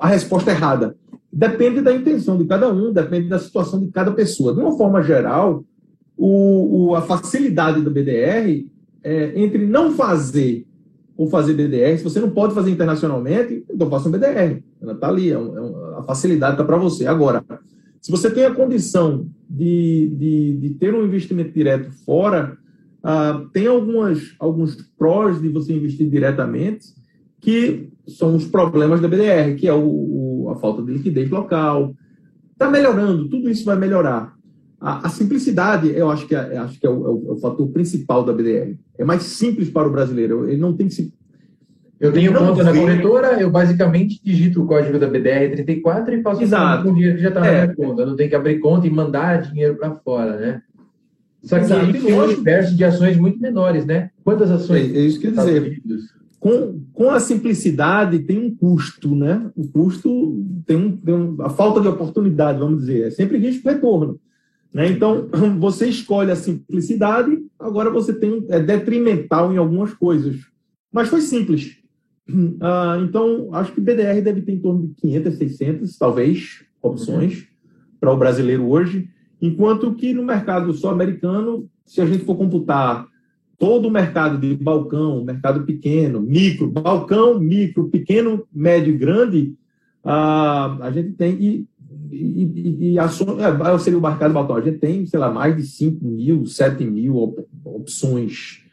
a 0.00 0.08
resposta 0.08 0.50
errada. 0.50 0.96
Depende 1.32 1.80
da 1.80 1.94
intenção 1.94 2.36
de 2.36 2.44
cada 2.44 2.72
um, 2.72 2.92
depende 2.92 3.28
da 3.28 3.38
situação 3.38 3.78
de 3.80 3.88
cada 3.88 4.10
pessoa. 4.12 4.52
De 4.52 4.60
uma 4.60 4.76
forma 4.76 5.02
geral, 5.02 5.64
o, 6.16 6.88
o 6.88 6.94
a 6.94 7.02
facilidade 7.02 7.80
do 7.80 7.90
BDR 7.90 8.66
é, 9.02 9.40
entre 9.40 9.64
não 9.66 9.92
fazer 9.92 10.66
ou 11.16 11.28
fazer 11.28 11.54
BDR. 11.54 11.98
Se 11.98 12.04
você 12.04 12.18
não 12.18 12.30
pode 12.30 12.54
fazer 12.54 12.70
internacionalmente, 12.70 13.64
então 13.70 13.90
faça 13.90 14.08
um 14.08 14.12
BDR. 14.12 14.62
Ela 14.80 14.92
está 14.92 15.08
ali, 15.08 15.30
é 15.30 15.38
um, 15.38 15.56
é 15.56 15.98
a 15.98 16.02
facilidade 16.02 16.54
está 16.54 16.64
para 16.64 16.78
você. 16.78 17.06
Agora, 17.06 17.44
se 18.00 18.10
você 18.10 18.30
tem 18.30 18.44
a 18.44 18.54
condição 18.54 19.26
de, 19.48 20.10
de, 20.16 20.56
de 20.56 20.70
ter 20.74 20.94
um 20.94 21.04
investimento 21.04 21.52
direto 21.52 21.90
fora, 22.06 22.56
ah, 23.02 23.44
tem 23.52 23.66
algumas, 23.66 24.34
alguns 24.38 24.76
prós 24.98 25.40
de 25.40 25.48
você 25.48 25.74
investir 25.74 26.08
diretamente, 26.08 26.86
que 27.40 27.88
são 28.06 28.34
os 28.34 28.46
problemas 28.46 29.00
da 29.00 29.08
BDR, 29.08 29.56
que 29.58 29.68
é 29.68 29.72
o, 29.72 29.84
o 29.84 30.29
a 30.52 30.56
falta 30.56 30.82
de 30.82 30.92
liquidez 30.92 31.30
local. 31.30 31.94
Está 32.52 32.70
melhorando, 32.70 33.28
tudo 33.28 33.48
isso 33.48 33.64
vai 33.64 33.76
melhorar. 33.76 34.34
A, 34.80 35.06
a, 35.06 35.10
simplicidade, 35.10 35.90
eu 35.90 36.10
acho 36.10 36.26
que, 36.26 36.34
é, 36.34 36.56
acho 36.56 36.80
que 36.80 36.86
é, 36.86 36.90
o, 36.90 37.06
é, 37.06 37.10
o, 37.10 37.24
é, 37.28 37.32
o, 37.32 37.36
fator 37.36 37.68
principal 37.68 38.24
da 38.24 38.32
BDR. 38.32 38.76
É 38.98 39.04
mais 39.04 39.22
simples 39.24 39.68
para 39.68 39.86
o 39.86 39.90
brasileiro. 39.90 40.48
Ele 40.48 40.60
não 40.60 40.74
tem 40.74 40.88
que 40.88 40.94
se. 40.94 41.12
Eu 41.98 42.12
tenho 42.12 42.32
conta 42.32 42.64
na 42.64 42.72
corretora, 42.72 43.38
eu 43.38 43.50
basicamente 43.50 44.18
digito 44.24 44.62
o 44.62 44.66
código 44.66 44.98
da 44.98 45.06
BDR34 45.06 46.18
e 46.18 46.22
faço 46.22 46.42
Exato. 46.42 46.88
o 46.88 46.94
dinheiro 46.94 47.16
que 47.16 47.22
já 47.22 47.28
está 47.28 47.44
é. 47.44 47.44
na 47.44 47.62
minha 47.64 47.76
conta. 47.76 48.02
Eu 48.02 48.06
não 48.06 48.16
tenho 48.16 48.30
que 48.30 48.36
abrir 48.36 48.58
conta 48.58 48.86
e 48.86 48.90
mandar 48.90 49.42
dinheiro 49.42 49.76
para 49.76 49.96
fora, 49.96 50.38
né? 50.38 50.62
Só 51.42 51.58
que 51.58 51.64
Exato. 51.64 51.92
tem 51.92 52.14
um 52.14 52.22
universo 52.22 52.74
de 52.74 52.84
ações 52.84 53.18
muito 53.18 53.38
menores, 53.38 53.84
né? 53.84 54.10
Quantas 54.24 54.50
ações? 54.50 54.94
É, 54.94 54.98
é 54.98 55.00
isso 55.02 55.20
que 55.20 55.26
eu 55.26 55.32
dizer. 55.32 55.82
Com, 56.40 56.80
com 56.94 57.10
a 57.10 57.20
simplicidade 57.20 58.18
tem 58.20 58.38
um 58.38 58.56
custo, 58.56 59.14
né? 59.14 59.50
O 59.54 59.68
custo 59.68 60.42
tem, 60.66 60.74
um, 60.74 60.96
tem 60.96 61.14
um, 61.14 61.36
a 61.42 61.50
falta 61.50 61.82
de 61.82 61.88
oportunidade, 61.88 62.58
vamos 62.58 62.80
dizer. 62.80 63.08
É 63.08 63.10
sempre 63.10 63.36
risco 63.36 63.68
retorno. 63.68 64.18
Né? 64.72 64.88
Então, 64.88 65.28
você 65.60 65.86
escolhe 65.86 66.30
a 66.30 66.36
simplicidade, 66.36 67.38
agora 67.58 67.90
você 67.90 68.14
tem 68.14 68.46
é 68.48 68.58
detrimental 68.58 69.52
em 69.52 69.58
algumas 69.58 69.92
coisas. 69.92 70.36
Mas 70.90 71.08
foi 71.08 71.20
simples. 71.20 71.78
Ah, 72.60 72.96
então, 73.02 73.52
acho 73.52 73.72
que 73.72 73.80
BDR 73.80 74.22
deve 74.22 74.42
ter 74.42 74.52
em 74.52 74.60
torno 74.60 74.86
de 74.86 74.94
500, 74.94 75.34
600, 75.34 75.98
talvez, 75.98 76.64
opções 76.80 77.48
para 77.98 78.12
o 78.12 78.16
brasileiro 78.16 78.68
hoje, 78.68 79.08
enquanto 79.42 79.92
que 79.94 80.14
no 80.14 80.22
mercado 80.22 80.72
só 80.72 80.90
americano, 80.90 81.68
se 81.84 82.00
a 82.00 82.06
gente 82.06 82.24
for 82.24 82.36
computar 82.36 83.04
todo 83.60 83.86
o 83.86 83.90
mercado 83.90 84.38
de 84.38 84.56
balcão, 84.56 85.22
mercado 85.22 85.64
pequeno, 85.64 86.20
micro, 86.20 86.66
balcão, 86.66 87.38
micro, 87.38 87.88
pequeno, 87.88 88.44
médio 88.50 88.94
e 88.94 88.96
grande, 88.96 89.54
ah, 90.02 90.78
a 90.80 90.90
gente 90.90 91.12
tem. 91.12 91.34
E 91.34 91.66
e, 92.12 92.42
e, 92.44 92.92
e 92.92 92.98
é, 92.98 93.08
seria 93.78 93.98
o 93.98 94.02
mercado 94.02 94.32
balcão. 94.32 94.56
A 94.56 94.60
gente 94.60 94.78
tem, 94.78 95.06
sei 95.06 95.18
lá, 95.18 95.30
mais 95.30 95.56
de 95.56 95.62
5 95.62 96.04
mil, 96.04 96.46
7 96.46 96.84
mil 96.84 97.36
opções 97.64 98.64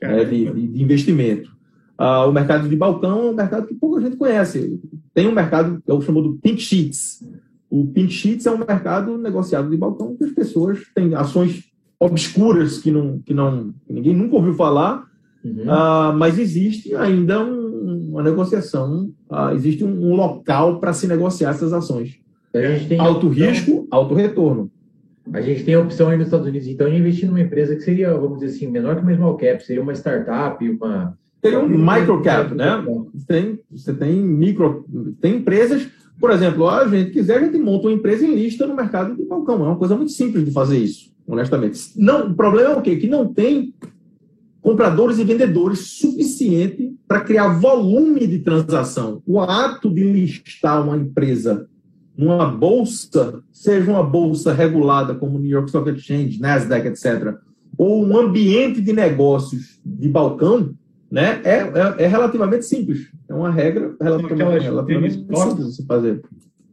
é, 0.00 0.24
de, 0.24 0.68
de, 0.68 0.82
investimento. 0.82 1.54
Ah, 1.96 2.26
o 2.26 2.32
mercado 2.32 2.68
de 2.68 2.76
balcão 2.76 3.20
é 3.20 3.30
um 3.30 3.34
mercado 3.34 3.66
que 3.66 3.74
pouca 3.74 4.00
gente 4.00 4.16
conhece. 4.16 4.80
Tem 5.12 5.26
um 5.26 5.32
mercado 5.32 5.82
que 5.84 5.90
é 5.90 5.94
o 5.94 6.00
chamado 6.00 6.38
Pink 6.42 6.60
Sheets. 6.60 7.24
O 7.70 7.86
Pink 7.86 8.12
Sheets 8.12 8.46
é 8.46 8.50
um 8.50 8.58
mercado 8.58 9.18
negociado 9.18 9.70
de 9.70 9.76
balcão 9.76 10.16
que 10.16 10.24
as 10.24 10.32
pessoas 10.32 10.80
têm 10.94 11.14
ações 11.14 11.64
obscuras 11.98 12.78
que, 12.78 12.90
não, 12.90 13.18
que, 13.18 13.32
não, 13.32 13.72
ninguém 13.88 14.14
nunca 14.14 14.36
ouviu 14.36 14.54
falar, 14.54 15.04
uhum. 15.44 15.64
ah, 15.68 16.14
mas 16.16 16.38
existe 16.38 16.94
ainda 16.94 17.42
um, 17.44 18.10
uma 18.10 18.22
negociação, 18.22 19.10
ah, 19.30 19.52
existe 19.54 19.84
um, 19.84 20.10
um 20.10 20.14
local 20.14 20.80
para 20.80 20.92
se 20.92 21.06
negociar 21.06 21.50
essas 21.50 21.72
ações. 21.72 22.18
A 22.54 22.60
gente 22.60 22.88
tem 22.88 23.00
alto 23.00 23.26
opção, 23.26 23.46
risco, 23.46 23.88
alto 23.90 24.14
retorno. 24.14 24.70
A 25.32 25.40
gente 25.40 25.64
tem 25.64 25.74
a 25.74 25.80
opção 25.80 26.08
aí 26.08 26.16
nos 26.16 26.26
Estados 26.26 26.46
Unidos, 26.46 26.68
então, 26.68 26.88
de 26.88 26.96
investir 26.96 27.26
numa 27.26 27.40
empresa 27.40 27.74
que 27.74 27.82
seria, 27.82 28.12
vamos 28.14 28.40
dizer 28.40 28.54
assim, 28.54 28.70
menor 28.70 28.96
que 28.96 29.02
uma 29.02 29.14
small 29.14 29.36
cap, 29.36 29.64
seria 29.64 29.82
uma 29.82 29.94
startup, 29.94 30.68
uma. 30.68 31.16
Seria 31.42 31.60
um 31.60 31.68
micro 31.68 32.22
cap, 32.22 32.54
né? 32.54 32.84
Tem, 33.26 33.58
você 33.70 33.92
tem 33.92 34.16
micro. 34.16 34.86
Tem 35.20 35.36
empresas, 35.36 35.88
por 36.20 36.30
exemplo, 36.30 36.68
a 36.68 36.86
gente 36.86 37.10
quiser, 37.10 37.38
a 37.38 37.44
gente 37.44 37.58
monta 37.58 37.86
uma 37.86 37.94
empresa 37.94 38.24
em 38.24 38.34
lista 38.34 38.66
no 38.66 38.76
mercado 38.76 39.16
de 39.16 39.24
balcão. 39.24 39.56
É 39.56 39.68
uma 39.68 39.76
coisa 39.76 39.96
muito 39.96 40.12
simples 40.12 40.44
de 40.44 40.50
fazer 40.52 40.78
isso, 40.78 41.10
honestamente. 41.26 41.80
Não, 41.96 42.28
o 42.28 42.34
problema 42.34 42.70
é 42.70 42.76
o 42.76 42.82
quê? 42.82 42.96
Que 42.96 43.06
não 43.06 43.32
tem 43.32 43.74
compradores 44.60 45.18
e 45.18 45.24
vendedores 45.24 45.80
suficiente 45.98 46.94
para 47.06 47.20
criar 47.20 47.48
volume 47.58 48.26
de 48.26 48.38
transação. 48.38 49.22
O 49.26 49.40
ato 49.40 49.90
de 49.90 50.02
listar 50.02 50.82
uma 50.82 50.96
empresa 50.96 51.68
numa 52.16 52.46
bolsa, 52.46 53.42
seja 53.52 53.90
uma 53.90 54.02
bolsa 54.02 54.52
regulada 54.52 55.14
como 55.14 55.38
New 55.38 55.50
York 55.50 55.68
Stock 55.68 55.90
Exchange, 55.90 56.40
Nasdaq, 56.40 56.86
etc., 56.86 57.34
ou 57.76 58.06
um 58.06 58.16
ambiente 58.16 58.80
de 58.80 58.92
negócios 58.92 59.80
de 59.84 60.08
balcão, 60.08 60.72
né, 61.10 61.40
é, 61.44 61.58
é, 61.58 62.04
é 62.04 62.06
relativamente 62.06 62.64
simples. 62.64 63.08
É 63.28 63.34
uma 63.34 63.50
regra 63.50 63.94
relativamente, 64.00 64.62
relativamente 64.62 65.14
simples 65.14 65.66
de 65.66 65.74
se 65.74 65.86
fazer. 65.86 66.22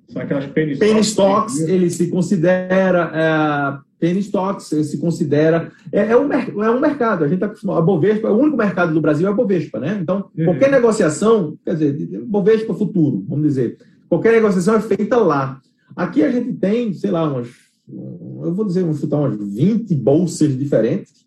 São 0.10 0.22
aquelas 0.22 0.46
penny, 0.48 0.78
penny 0.78 1.00
stocks. 1.00 1.60
ele 1.60 1.90
se 1.90 2.08
considera 2.08 3.12
é, 3.14 3.91
penny 4.02 4.20
stocks, 4.20 4.66
se 4.66 4.98
considera 4.98 5.72
é, 5.92 6.08
é, 6.08 6.18
um, 6.18 6.34
é 6.34 6.70
um 6.70 6.80
mercado. 6.80 7.24
A 7.24 7.28
gente 7.28 7.36
está 7.36 7.46
acostumado. 7.46 7.78
A 7.78 7.82
Bovespa, 7.82 8.30
o 8.30 8.38
único 8.38 8.58
mercado 8.58 8.94
do 8.94 9.00
Brasil 9.00 9.28
é 9.28 9.32
a 9.32 9.34
Bovespa, 9.34 9.80
né? 9.80 9.98
Então, 10.02 10.26
uhum. 10.38 10.46
qualquer 10.46 10.70
negociação, 10.72 11.56
quer 11.64 11.76
dizer, 11.76 12.22
Bovespa 12.26 12.74
futuro, 12.74 13.24
vamos 13.30 13.46
dizer, 13.46 13.78
Qualquer 14.12 14.34
negociação 14.34 14.76
é 14.76 14.82
feita 14.82 15.16
lá. 15.16 15.62
Aqui 15.96 16.22
a 16.22 16.30
gente 16.30 16.52
tem, 16.52 16.94
sei 16.94 17.10
lá, 17.10 17.32
umas, 17.32 17.48
eu 17.88 18.54
vou 18.54 18.66
dizer, 18.66 18.82
vamos 18.82 19.00
chutar 19.00 19.20
umas 19.20 19.38
20 19.38 19.96
bolsas 19.96 20.58
diferentes. 20.58 21.26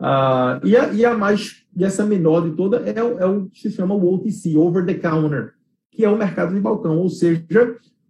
Ah, 0.00 0.58
e, 0.64 0.74
a, 0.74 0.90
e 0.94 1.04
a 1.04 1.14
mais, 1.14 1.66
e 1.76 1.84
essa 1.84 2.02
menor 2.06 2.48
de 2.48 2.56
toda 2.56 2.78
é, 2.78 2.98
é 2.98 3.26
o 3.26 3.44
que 3.50 3.60
se 3.60 3.70
chama 3.72 3.94
o 3.94 4.14
OTC, 4.14 4.56
Over 4.56 4.86
the 4.86 4.94
Counter, 4.94 5.52
que 5.90 6.02
é 6.02 6.08
o 6.08 6.16
mercado 6.16 6.54
de 6.54 6.60
balcão, 6.60 6.96
ou 6.96 7.10
seja, 7.10 7.44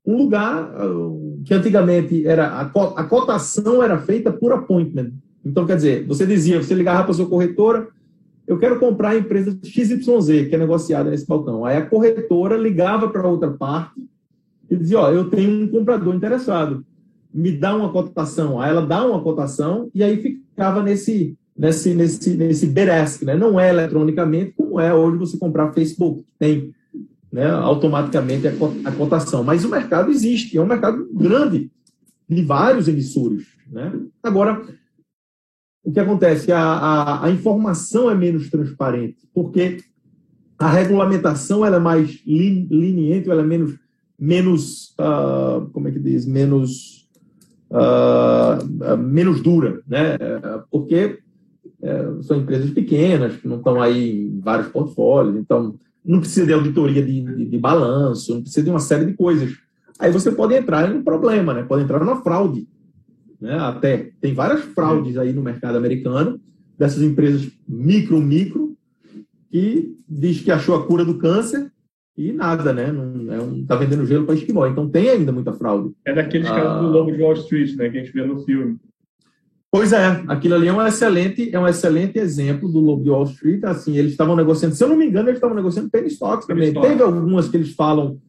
um 0.07 0.17
lugar 0.17 0.75
uh, 0.85 1.41
que 1.45 1.55
antigamente 1.55 2.27
era 2.27 2.61
a, 2.61 3.05
cotação 3.05 3.83
era 3.83 3.99
feita 3.99 4.33
por 4.33 4.53
appointment. 4.53 5.13
Então, 5.45 5.67
quer 5.67 5.77
dizer, 5.77 6.07
você 6.07 6.27
dizia, 6.27 6.63
você 6.63 6.75
ligava 6.75 7.03
para 7.03 7.13
a 7.13 7.15
sua 7.15 7.29
corretora, 7.29 7.89
eu 8.47 8.59
quero 8.59 8.79
comprar 8.79 9.11
a 9.11 9.17
empresa 9.17 9.59
XYZ, 9.63 10.49
que 10.49 10.55
é 10.55 10.59
negociada 10.59 11.11
nesse 11.11 11.27
balcão. 11.27 11.65
Aí 11.65 11.77
a 11.77 11.87
corretora 11.87 12.57
ligava 12.57 13.09
para 13.09 13.27
outra 13.27 13.51
parte 13.51 14.03
e 14.71 14.77
dizia, 14.77 15.01
ó, 15.01 15.11
eu 15.11 15.31
tenho 15.31 15.65
um 15.65 15.69
comprador 15.69 16.15
interessado, 16.15 16.85
me 17.33 17.53
dá 17.53 17.75
uma 17.75 17.91
cotação. 17.91 18.61
Aí 18.61 18.71
ela 18.71 18.85
dá 18.85 19.05
uma 19.07 19.23
cotação 19.23 19.91
e 19.95 20.03
aí 20.03 20.17
ficava 20.19 20.83
nesse 20.83 21.37
nesse 21.57 21.95
nesse 21.95 22.37
nesse 22.37 22.67
bid 22.67 22.91
né? 23.23 23.37
Não 23.37 23.59
é 23.59 23.71
eletronicamente 23.71 24.53
como 24.57 24.81
é 24.81 24.93
hoje 24.93 25.19
você 25.19 25.39
comprar 25.39 25.73
Facebook, 25.73 26.25
tem 26.39 26.75
né, 27.35 27.51
automaticamente 27.51 28.47
a 28.47 28.93
cotação. 28.93 29.43
Mas 29.43 29.65
o 29.65 29.69
mercado 29.69 30.09
existe, 30.09 30.57
é 30.57 30.63
um 30.63 30.67
mercado 30.67 31.09
grande 31.13 31.69
de 32.29 32.43
vários 32.45 32.87
emissores, 32.87 33.49
né? 33.73 33.93
Agora, 34.23 34.63
o 35.83 35.91
que 35.91 35.99
acontece? 35.99 36.53
A, 36.53 36.63
a, 36.63 37.27
a, 37.27 37.31
informação 37.33 38.09
é 38.09 38.15
menos 38.15 38.49
transparente, 38.51 39.29
porque 39.35 39.79
a 40.57 40.71
regulamentação 40.71 41.67
ela 41.67 41.77
é 41.77 41.81
mais 41.81 42.23
leniente, 42.25 43.29
ela 43.29 43.43
é 43.43 43.45
menos, 43.45 43.75
menos 44.17 44.95
uh, 45.01 45.69
como 45.73 45.89
é 45.89 45.91
que 45.91 45.99
diz, 45.99 46.25
menos, 46.25 47.09
uh, 47.69 48.97
menos 48.97 49.43
dura, 49.43 49.83
né? 49.89 50.17
Porque 50.71 51.19
uh, 51.81 52.23
são 52.23 52.37
empresas 52.37 52.71
pequenas, 52.71 53.37
que 53.37 53.49
não 53.49 53.57
estão 53.57 53.83
aí 53.83 54.29
em 54.29 54.39
vários 54.39 54.69
portfólios, 54.69 55.37
então 55.37 55.75
não 56.05 56.21
precisa 56.21 56.47
de 56.47 56.53
auditoria 56.53 57.03
de, 57.03 57.23
de, 57.23 57.45
de 57.47 57.59
balanço, 57.59 58.35
não 58.35 58.43
precisa 58.43 58.65
de 58.65 58.71
uma 58.71 58.81
série 58.81 59.07
de 59.07 59.15
coisas. 59.15 59.53
Aí 59.99 60.13
você 60.13 60.31
pode 60.31 60.55
entrar 60.55 60.91
em 60.91 60.99
um 60.99 61.05
problema, 61.05 61.55
né? 61.55 61.63
pode 61.63 61.85
entrar 61.85 62.01
numa 62.01 62.23
fraude 62.23 62.67
né? 63.45 63.59
Até 63.59 64.11
tem 64.23 64.33
várias 64.33 64.63
fraudes 64.63 65.19
aí 65.19 65.33
no 65.33 65.43
mercado 65.43 65.77
americano 65.77 66.41
dessas 66.79 67.03
empresas 67.03 67.47
micro 67.69 68.19
micro 68.19 68.75
que 69.51 69.95
diz 70.09 70.41
que 70.41 70.51
achou 70.51 70.75
a 70.75 70.87
cura 70.87 71.05
do 71.05 71.19
câncer 71.19 71.71
e 72.17 72.33
nada, 72.33 72.73
né? 72.73 72.91
Não, 72.91 73.33
é 73.33 73.41
um, 73.41 73.65
tá 73.67 73.77
vendendo 73.77 74.07
gelo 74.07 74.25
para 74.25 74.35
esquimó. 74.35 74.67
Então 74.67 74.89
tem 74.89 75.11
ainda 75.11 75.31
muita 75.31 75.53
fraude. 75.53 75.93
É 76.07 76.15
daqueles 76.15 76.49
ah, 76.49 76.55
casos 76.55 76.87
do 76.87 76.93
Lobo 76.93 77.13
de 77.13 77.23
Wall 77.23 77.35
Street, 77.35 77.77
né? 77.77 77.91
Que 77.91 77.99
a 77.99 78.05
gente 78.05 78.15
vê 78.15 78.25
no 78.25 78.41
filme. 78.45 78.79
Pois 79.75 79.93
é, 79.93 80.23
aquilo 80.29 80.55
ali 80.55 80.69
é 80.69 80.73
um 80.73 80.87
excelente, 80.87 81.51
é 81.53 81.59
um 81.59 81.67
excelente 81.67 82.17
exemplo 82.17 82.69
do 82.69 82.79
Lobo 82.79 83.03
de 83.03 83.11
Wall 83.11 83.25
Street. 83.25 83.65
Assim, 83.65 83.97
eles 83.97 84.13
estavam 84.13 84.37
negociando, 84.37 84.73
se 84.77 84.85
eu 84.85 84.89
não 84.89 84.95
me 84.95 85.05
engano, 85.05 85.29
eles 85.29 85.39
estavam 85.39 85.57
negociando 85.57 85.91
penny 85.91 86.07
stocks 86.07 86.47
também. 86.47 86.73
Penny 86.73 86.87
Teve 86.87 87.03
algumas 87.03 87.49
que 87.49 87.57
eles 87.57 87.73
falam, 87.73 88.21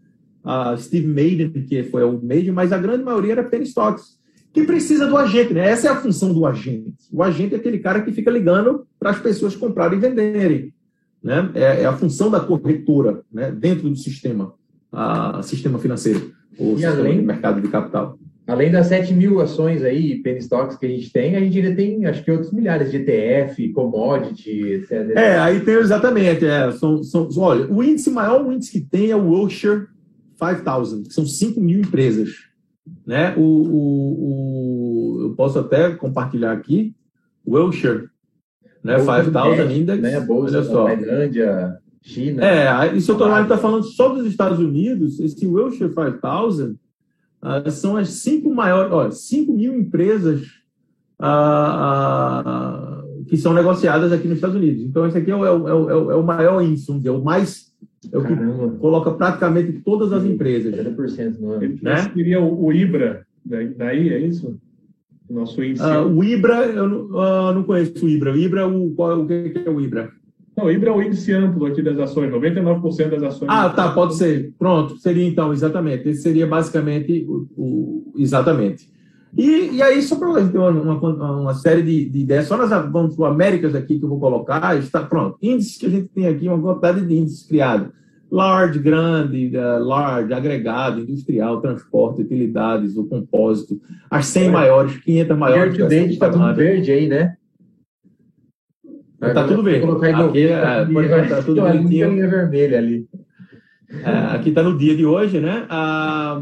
uh, 0.44 0.76
Steve 0.76 1.06
Maiden, 1.06 1.52
que 1.52 1.84
foi 1.84 2.04
o 2.04 2.20
Maiden, 2.20 2.52
mas 2.52 2.72
a 2.72 2.80
grande 2.80 3.04
maioria 3.04 3.34
era 3.34 3.44
penny 3.44 3.64
stocks 3.66 4.18
que 4.52 4.64
precisa 4.64 5.06
do 5.06 5.16
agente, 5.16 5.54
né? 5.54 5.70
Essa 5.70 5.90
é 5.90 5.92
a 5.92 6.02
função 6.02 6.34
do 6.34 6.48
agente. 6.48 6.96
O 7.12 7.22
agente 7.22 7.54
é 7.54 7.58
aquele 7.58 7.78
cara 7.78 8.02
que 8.02 8.12
fica 8.12 8.32
ligando 8.32 8.88
para 9.00 9.12
as 9.12 9.20
pessoas 9.20 9.56
comprarem 9.56 10.00
e 10.00 10.02
venderem. 10.02 10.74
Né? 11.22 11.52
É, 11.54 11.82
é, 11.84 11.86
a 11.86 11.94
função 11.94 12.32
da 12.32 12.40
corretora 12.40 13.22
né? 13.32 13.52
dentro 13.52 13.88
do 13.88 13.96
sistema, 13.96 14.52
a, 14.92 15.44
sistema 15.44 15.78
financeiro, 15.78 16.32
o 16.58 16.72
e 16.72 16.76
sistema 16.78 16.96
além, 16.96 17.20
de 17.20 17.24
mercado 17.24 17.62
de 17.62 17.68
capital. 17.68 18.18
Além 18.48 18.72
das 18.72 18.88
7 18.88 19.12
mil 19.14 19.42
ações 19.42 19.84
aí, 19.84 20.22
penny 20.22 20.38
stocks 20.38 20.78
que 20.78 20.86
a 20.86 20.90
gente 20.90 21.12
tem, 21.12 21.36
a 21.36 21.40
gente 21.40 21.60
ainda 21.60 21.76
tem, 21.76 22.06
acho 22.06 22.24
que 22.24 22.32
outros 22.32 22.52
milhares 22.52 22.92
de 22.92 22.98
ETF, 22.98 23.70
commodity, 23.70 24.74
etc. 24.74 24.92
É, 25.16 25.40
aí 25.40 25.62
tem 25.62 25.76
exatamente. 25.76 26.46
É, 26.46 26.72
são, 26.74 27.04
são, 27.04 27.28
olha, 27.38 27.66
o 27.72 27.84
índice 27.84 28.12
maior 28.12 28.46
o 28.46 28.52
índice 28.52 28.72
que 28.72 28.80
tem 28.80 29.10
é 29.10 29.16
o 29.16 29.32
Wilshire 29.32 29.88
5000, 30.38 31.04
que 31.04 31.14
são 31.14 31.26
5 31.26 31.60
mil 31.60 31.80
empresas. 31.80 32.30
Né? 33.06 33.34
O, 33.36 33.42
o, 33.42 35.18
o, 35.18 35.24
eu 35.24 35.36
posso 35.36 35.58
até 35.58 35.92
compartilhar 35.92 36.52
aqui. 36.52 36.94
Wilshire 37.48 38.10
né? 38.84 39.00
5000 39.00 39.72
Index. 39.72 40.02
Né? 40.02 40.20
Bolsa 40.20 40.58
olha 40.58 40.64
só. 40.64 40.86
Tailândia, 40.86 41.80
China. 42.04 42.46
É, 42.46 42.96
isso 42.96 43.12
eu 43.12 43.16
estou 43.16 43.28
tá 43.48 43.58
falando 43.58 43.84
só 43.84 44.10
dos 44.10 44.28
Estados 44.28 44.60
Unidos. 44.60 45.20
Esse 45.20 45.48
Wilshire 45.48 45.92
5000 45.92 46.78
uh, 47.46 47.70
são 47.72 47.96
as 47.96 48.10
cinco 48.10 48.54
maiores, 48.54 48.92
ó, 48.92 49.12
5 49.12 49.54
mil 49.54 49.78
empresas 49.78 50.42
uh, 51.22 51.26
uh, 52.42 53.26
que 53.28 53.38
são 53.38 53.54
negociadas 53.54 54.12
aqui 54.12 54.28
nos 54.28 54.38
Estados 54.38 54.56
Unidos. 54.56 54.82
Então, 54.82 55.06
esse 55.06 55.18
aqui 55.18 55.32
é 55.32 55.36
o, 55.36 55.46
é 55.46 55.52
o, 55.52 55.70
é 55.70 55.74
o, 55.74 56.12
é 56.12 56.16
o 56.16 56.24
maior 56.24 56.62
índice, 56.62 56.92
é 57.06 57.12
o 57.12 57.24
mais. 57.24 57.66
É 58.12 58.18
o 58.18 58.22
que 58.22 58.36
Caramba. 58.36 58.78
coloca 58.78 59.12
praticamente 59.12 59.82
todas 59.84 60.12
as 60.14 60.24
empresas. 60.24 60.74
30% 60.76 61.40
no 61.40 61.52
ano. 61.54 61.80
Né? 61.82 62.12
Seria 62.14 62.40
o, 62.40 62.66
o 62.66 62.72
IBRA, 62.72 63.26
daí, 63.44 64.10
é 64.10 64.20
isso? 64.20 64.60
O 65.28 65.34
nosso 65.34 65.64
índice. 65.64 65.84
o 65.84 66.24
IBRA, 66.24 66.66
eu 66.68 66.88
não, 66.88 67.54
não 67.54 67.64
conheço 67.64 68.06
o 68.06 68.10
IBRA. 68.10 68.34
O 68.34 68.38
IBRA, 68.38 68.68
o, 68.68 68.92
qual, 68.92 69.22
o 69.22 69.28
que 69.28 69.64
é 69.66 69.70
o 69.70 69.82
IBRA? 69.82 70.12
Não, 70.56 70.72
IBRA 70.72 70.90
é 70.90 70.94
o 70.94 71.02
índice 71.02 71.34
amplo 71.34 71.66
aqui 71.66 71.82
das 71.82 72.00
ações, 72.00 72.32
99% 72.32 73.10
das 73.10 73.24
ações. 73.24 73.50
Ah, 73.50 73.70
tá, 73.70 73.92
pode 73.92 74.16
ser. 74.16 74.54
Pronto, 74.58 74.98
seria 74.98 75.28
então, 75.28 75.52
exatamente. 75.52 76.08
Esse 76.08 76.22
seria 76.22 76.48
basicamente 76.48 77.26
o. 77.28 77.48
o 77.58 78.14
exatamente. 78.18 78.90
E, 79.38 79.76
e 79.76 79.82
aí, 79.82 80.02
só 80.02 80.16
para 80.16 80.48
ter 80.48 80.58
uma, 80.58 80.70
uma, 80.70 81.42
uma, 81.42 81.54
série 81.54 81.82
de, 81.82 82.06
de, 82.10 82.20
ideias, 82.20 82.48
só 82.48 82.56
nas 82.56 82.70
vamos 82.90 83.18
para 83.18 83.28
Américas 83.28 83.76
aqui 83.76 84.00
que 84.00 84.06
eu 84.06 84.10
vou 84.10 84.20
colocar, 84.20 84.78
está 84.78 85.04
pronto. 85.04 85.38
Índices 85.42 85.78
que 85.78 85.86
a 85.88 85.90
gente 85.90 86.08
tem 86.08 86.26
aqui, 86.26 86.48
uma 86.48 86.62
quantidade 86.62 87.06
de 87.06 87.14
índices 87.14 87.46
criados. 87.46 87.90
Large, 88.32 88.80
grande, 88.80 89.52
uh, 89.56 89.84
large, 89.84 90.34
agregado, 90.34 91.02
industrial, 91.02 91.60
transporte, 91.60 92.22
utilidades, 92.22 92.96
o 92.96 93.04
compósito, 93.06 93.80
as 94.10 94.26
100 94.28 94.46
é. 94.46 94.52
maiores, 94.52 94.98
500 94.98 95.38
maiores. 95.38 95.78
Verde 95.78 96.14
está 96.14 96.30
tudo 96.30 96.56
verde 96.56 96.92
aí, 96.92 97.08
né? 97.08 97.36
Tá 99.34 99.48
tudo 99.48 99.64
bem. 99.64 99.84
Aqui 99.84 100.48
é, 100.48 100.86
pode 100.86 101.30
tá 101.30 101.42
tudo 101.42 101.62
bonitinho. 101.62 102.30
vermelha 102.30 102.78
ali. 102.78 103.08
É, 104.04 104.36
aqui 104.36 104.50
está 104.50 104.64
no 104.64 104.78
dia 104.78 104.96
de 104.96 105.06
hoje, 105.06 105.40
né? 105.40 105.66
Ah, 105.70 106.42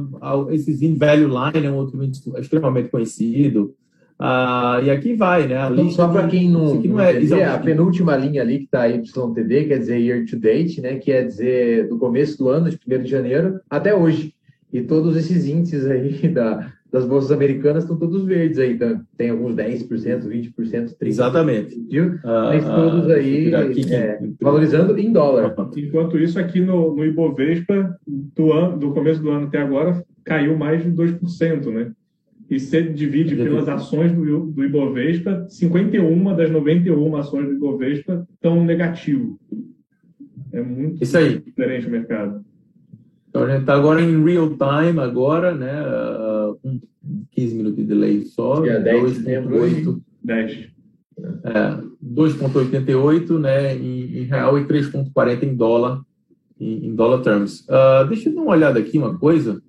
esse 0.50 0.74
Zin 0.74 0.96
Value 0.96 1.28
Line 1.28 1.66
é 1.66 1.72
um 1.72 1.76
outro 1.76 2.02
extremamente 2.38 2.90
conhecido. 2.90 3.76
Ah, 4.18 4.80
e 4.84 4.90
aqui 4.90 5.16
vai, 5.16 5.48
né? 5.48 5.68
Então, 5.72 5.90
só 5.90 6.08
para 6.08 6.28
quem 6.28 6.50
não, 6.50 6.76
não, 6.76 6.82
não 6.82 7.00
é, 7.00 7.16
entender, 7.18 7.44
a 7.44 7.58
penúltima 7.58 8.16
linha 8.16 8.42
ali 8.42 8.60
que 8.60 8.66
está 8.66 8.86
YTD 8.86 9.66
quer 9.66 9.80
dizer 9.80 9.98
year 9.98 10.26
to 10.26 10.38
date, 10.38 10.80
né? 10.82 10.96
Quer 10.96 11.26
dizer 11.26 11.90
do 11.90 11.98
começo 11.98 12.38
do 12.38 12.50
ano, 12.50 12.70
de 12.70 12.78
1 12.88 13.04
de 13.04 13.10
janeiro, 13.10 13.60
até 13.70 13.94
hoje. 13.94 14.34
E 14.72 14.82
todos 14.82 15.16
esses 15.16 15.46
índices 15.46 15.86
aí 15.86 16.28
da, 16.30 16.72
das 16.94 17.06
bolsas 17.06 17.32
americanas 17.32 17.84
estão 17.84 17.98
todos 17.98 18.24
verdes 18.24 18.60
aí, 18.60 18.78
tá? 18.78 19.02
tem 19.18 19.32
alguns 19.32 19.56
10%, 19.56 19.88
20%, 19.90 20.54
30%. 20.56 20.94
Exatamente. 21.02 21.84
Viu? 21.90 22.20
Ah, 22.24 22.52
Mas 22.54 22.64
todos 22.64 23.10
ah, 23.10 23.16
aí 23.16 23.56
aqui, 23.56 23.92
é, 23.92 24.20
valorizando 24.40 24.96
em 25.00 25.12
dólar. 25.12 25.56
Enquanto 25.76 26.20
isso, 26.20 26.40
aqui 26.40 26.62
no, 26.62 26.96
no 26.96 27.04
Ibovespa, 27.04 27.98
do, 28.06 28.54
ano, 28.54 28.78
do 28.78 28.92
começo 28.92 29.20
do 29.20 29.32
ano 29.32 29.48
até 29.48 29.58
agora, 29.58 30.06
caiu 30.24 30.56
mais 30.56 30.84
de 30.84 30.92
2%, 30.92 31.66
né? 31.72 31.92
E 32.48 32.60
se 32.60 32.84
divide 32.84 33.36
pelas 33.38 33.68
ações 33.68 34.12
do, 34.12 34.52
do 34.52 34.64
Ibovespa, 34.64 35.48
51 35.50 36.36
das 36.36 36.52
91 36.52 37.16
ações 37.16 37.48
do 37.48 37.56
Ibovespa 37.56 38.28
estão 38.32 38.64
negativo. 38.64 39.40
É 40.52 40.62
muito 40.62 41.04
isso 41.04 41.18
aí. 41.18 41.40
diferente 41.40 41.88
o 41.88 41.90
mercado. 41.90 42.46
Então 43.34 43.46
a 43.46 43.50
gente 43.50 43.62
está 43.62 43.74
agora 43.74 44.00
em 44.00 44.24
real 44.24 44.50
time, 44.50 45.00
agora, 45.00 45.56
né? 45.56 45.82
Uh, 45.82 46.56
com 46.62 46.80
15 47.32 47.56
minutos 47.56 47.78
de 47.78 47.84
delay 47.84 48.22
só. 48.26 48.62
Dia 48.62 48.80
10 48.80 49.10
de 49.10 49.16
setembro. 49.16 50.02
10. 50.24 50.68
É, 51.44 51.78
2,88 52.04 53.40
né, 53.40 53.76
em, 53.76 54.20
em, 54.20 54.24
real 54.26 54.60
e 54.60 54.66
3,40 54.66 55.44
em 55.44 55.56
dólar, 55.56 56.02
em, 56.60 56.86
em 56.86 56.96
dólar 56.96 57.24
terms. 57.24 57.62
Uh, 57.62 58.08
deixa 58.08 58.30
eu 58.30 58.36
dar 58.36 58.42
uma 58.42 58.52
olhada 58.52 58.78
aqui, 58.78 59.00
uma 59.00 59.18
coisa, 59.18 59.60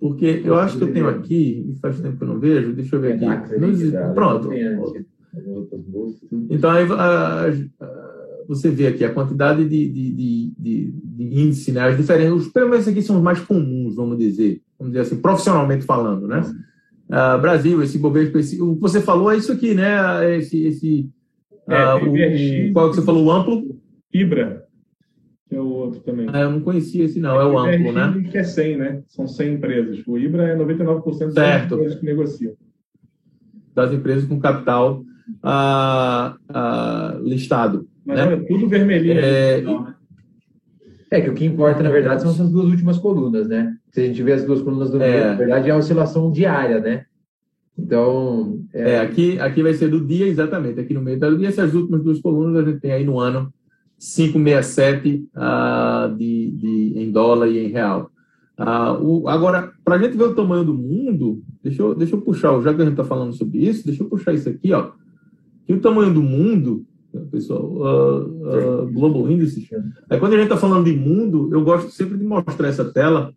porque 0.00 0.42
eu 0.44 0.56
acho 0.56 0.76
que 0.76 0.82
eu 0.82 0.92
tenho 0.92 1.08
aqui, 1.08 1.68
e 1.70 1.78
faz 1.80 2.00
tempo 2.00 2.16
que 2.16 2.24
eu 2.24 2.28
não 2.28 2.40
vejo, 2.40 2.72
deixa 2.72 2.96
eu 2.96 3.00
ver 3.00 3.12
aqui. 3.12 3.24
Pronto. 4.12 4.52
Então, 6.50 6.70
aí, 6.70 6.84
uh, 6.84 8.03
você 8.48 8.70
vê 8.70 8.86
aqui 8.86 9.04
a 9.04 9.12
quantidade 9.12 9.68
de, 9.68 9.88
de, 9.88 10.12
de, 10.12 10.52
de, 10.58 10.92
de 10.92 11.40
índice, 11.40 11.72
né, 11.72 11.82
as 11.82 11.96
diferentes, 11.96 12.46
os 12.46 12.48
pelo 12.48 12.70
menos 12.70 12.86
aqui 12.86 13.02
são 13.02 13.16
os 13.16 13.22
mais 13.22 13.40
comuns, 13.40 13.96
vamos 13.96 14.18
dizer, 14.18 14.60
vamos 14.78 14.92
dizer 14.92 15.06
assim, 15.06 15.20
profissionalmente 15.20 15.84
falando, 15.84 16.26
né? 16.26 16.42
Uh, 17.08 17.40
Brasil, 17.40 17.82
esse 17.82 17.98
Bovespa, 17.98 18.38
esse, 18.38 18.60
o 18.60 18.74
que 18.76 18.80
você 18.80 19.00
falou 19.00 19.30
é 19.30 19.36
isso 19.36 19.52
aqui, 19.52 19.74
né? 19.74 20.36
Esse, 20.36 20.64
esse 20.64 21.10
é, 21.68 21.94
uh, 21.94 22.68
o, 22.68 22.72
qual 22.72 22.90
que 22.90 22.96
você 22.96 23.02
falou, 23.02 23.24
o 23.24 23.30
amplo? 23.30 23.78
Ibra, 24.12 24.64
que 25.48 25.56
é 25.56 25.60
o 25.60 25.68
outro 25.68 26.00
também. 26.00 26.26
Ah, 26.32 26.40
eu 26.40 26.50
não 26.50 26.60
conhecia 26.60 27.04
esse 27.04 27.20
não, 27.20 27.40
é, 27.40 27.42
é 27.42 27.46
o 27.46 27.58
amplo, 27.58 27.92
né? 27.92 28.28
Que 28.30 28.38
é 28.38 28.42
100, 28.42 28.76
né? 28.76 29.02
São 29.08 29.26
100 29.26 29.54
empresas. 29.54 30.02
O 30.06 30.18
Ibra 30.18 30.48
é 30.48 30.56
99% 30.56 31.02
das 31.02 31.34
certo. 31.34 31.74
empresas 31.74 31.98
que 31.98 32.04
negociam. 32.04 32.52
Das 33.74 33.92
empresas 33.92 34.26
com 34.26 34.38
capital 34.38 35.04
uh, 35.42 37.22
listado. 37.22 37.88
Mas 38.04 38.16
né? 38.16 38.26
olha, 38.26 38.44
tudo 38.44 38.68
vermelhinho. 38.68 39.18
É, 39.18 39.60
né? 39.62 39.94
é, 41.10 41.20
que 41.20 41.30
o 41.30 41.34
que 41.34 41.44
importa, 41.44 41.82
na 41.82 41.90
verdade, 41.90 42.22
são 42.22 42.30
essas 42.30 42.50
duas 42.50 42.66
últimas 42.66 42.98
colunas, 42.98 43.48
né? 43.48 43.74
Se 43.90 44.00
a 44.00 44.06
gente 44.06 44.22
vê 44.22 44.32
as 44.32 44.44
duas 44.44 44.62
colunas 44.62 44.90
do 44.90 44.98
meio, 44.98 45.14
é. 45.14 45.24
na 45.28 45.34
verdade, 45.34 45.70
é 45.70 45.72
a 45.72 45.76
oscilação 45.76 46.30
diária, 46.30 46.80
né? 46.80 47.04
Então. 47.78 48.60
É... 48.72 48.92
é, 48.92 49.00
aqui, 49.00 49.38
aqui 49.40 49.62
vai 49.62 49.74
ser 49.74 49.88
do 49.88 50.04
dia, 50.04 50.26
exatamente, 50.26 50.80
aqui 50.80 50.94
no 50.94 51.02
meio 51.02 51.18
do 51.18 51.38
dia. 51.38 51.48
Essas 51.48 51.74
últimas 51.74 52.02
duas 52.02 52.20
colunas 52.20 52.62
a 52.62 52.68
gente 52.68 52.80
tem 52.80 52.92
aí 52.92 53.04
no 53.04 53.18
ano 53.18 53.52
567 53.98 55.08
uh, 55.08 55.28
ah, 55.34 56.14
de, 56.16 56.50
de, 56.50 56.92
em 56.96 57.10
dólar 57.10 57.48
e 57.48 57.66
em 57.66 57.68
real. 57.68 58.10
Uh, 58.58 59.02
o, 59.02 59.28
agora, 59.28 59.72
para 59.84 59.96
a 59.96 59.98
gente 59.98 60.16
ver 60.16 60.24
o 60.24 60.34
tamanho 60.34 60.64
do 60.64 60.74
mundo, 60.74 61.42
deixa 61.62 61.82
eu, 61.82 61.94
deixa 61.94 62.14
eu 62.14 62.20
puxar, 62.20 62.60
já 62.60 62.72
que 62.72 62.80
a 62.80 62.84
gente 62.84 62.92
está 62.92 63.04
falando 63.04 63.32
sobre 63.32 63.58
isso, 63.58 63.84
deixa 63.84 64.02
eu 64.02 64.08
puxar 64.08 64.32
isso 64.32 64.48
aqui, 64.48 64.72
ó. 64.72 64.92
Que 65.66 65.72
o 65.72 65.80
tamanho 65.80 66.12
do 66.12 66.22
mundo 66.22 66.84
pessoal, 67.30 67.62
uh, 67.62 68.82
uh, 68.82 68.92
Global 68.92 69.30
Indices. 69.30 69.68
Aí, 70.08 70.18
quando 70.18 70.34
a 70.34 70.36
gente 70.36 70.46
está 70.46 70.56
falando 70.56 70.84
de 70.84 70.96
mundo, 70.96 71.50
eu 71.52 71.62
gosto 71.62 71.90
sempre 71.90 72.18
de 72.18 72.24
mostrar 72.24 72.68
essa 72.68 72.84
tela 72.84 73.32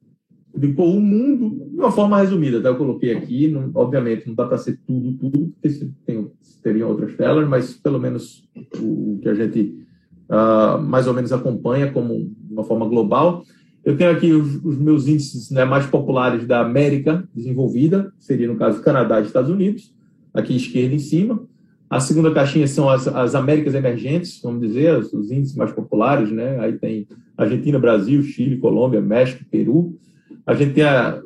de 0.56 0.70
pôr 0.70 0.88
o 0.88 1.00
mundo 1.00 1.68
de 1.70 1.80
uma 1.80 1.92
forma 1.92 2.18
resumida. 2.18 2.60
Tá? 2.62 2.70
Eu 2.70 2.78
coloquei 2.78 3.16
aqui, 3.16 3.48
não, 3.48 3.70
obviamente, 3.76 4.28
não 4.28 4.34
dá 4.34 4.46
para 4.46 4.58
ser 4.58 4.80
tudo, 4.88 5.14
tudo, 5.14 5.54
porque 5.62 5.90
tem, 6.06 6.32
teriam 6.64 6.90
outras 6.90 7.16
telas, 7.16 7.48
mas 7.48 7.74
pelo 7.74 8.00
menos 8.00 8.44
o, 8.80 9.14
o 9.14 9.20
que 9.22 9.30
a 9.30 9.36
gente 9.36 9.86
uh, 10.30 10.82
mais 10.82 11.08
ou 11.08 11.14
menos 11.14 11.32
acompanha 11.32 11.92
como 11.92 12.32
uma 12.50 12.64
forma 12.64 12.88
global. 12.88 13.44
Eu 13.86 13.96
tenho 13.96 14.12
aqui 14.12 14.34
os, 14.34 14.56
os 14.66 14.78
meus 14.78 15.08
índices 15.08 15.52
né, 15.52 15.64
mais 15.64 15.86
populares 15.86 16.46
da 16.46 16.62
América 16.62 17.24
desenvolvida, 17.34 18.12
seria 18.20 18.48
no 18.48 18.58
caso 18.58 18.82
Canadá 18.82 19.20
e 19.20 19.26
Estados 19.26 19.50
Unidos, 19.50 19.94
aqui 20.34 20.56
esquerda 20.56 20.96
em 20.96 21.00
cima. 21.00 21.48
A 21.90 22.00
segunda 22.02 22.34
caixinha 22.34 22.68
são 22.68 22.90
as, 22.90 23.08
as 23.08 23.34
Américas 23.34 23.74
emergentes, 23.74 24.42
vamos 24.44 24.62
dizer, 24.62 24.98
os, 24.98 25.14
os, 25.14 25.32
índices 25.32 25.56
mais 25.56 25.72
populares, 25.72 26.30
né? 26.32 26.60
Aí 26.60 26.74
tem 26.74 27.08
Argentina, 27.38 27.80
Brasil, 27.80 28.22
Chile, 28.24 28.58
Colômbia, 28.58 29.00
México, 29.00 29.46
Peru. 29.50 29.98
A 30.46 30.54
gente 30.54 30.74
tem 30.74 30.84
a, 30.84 31.22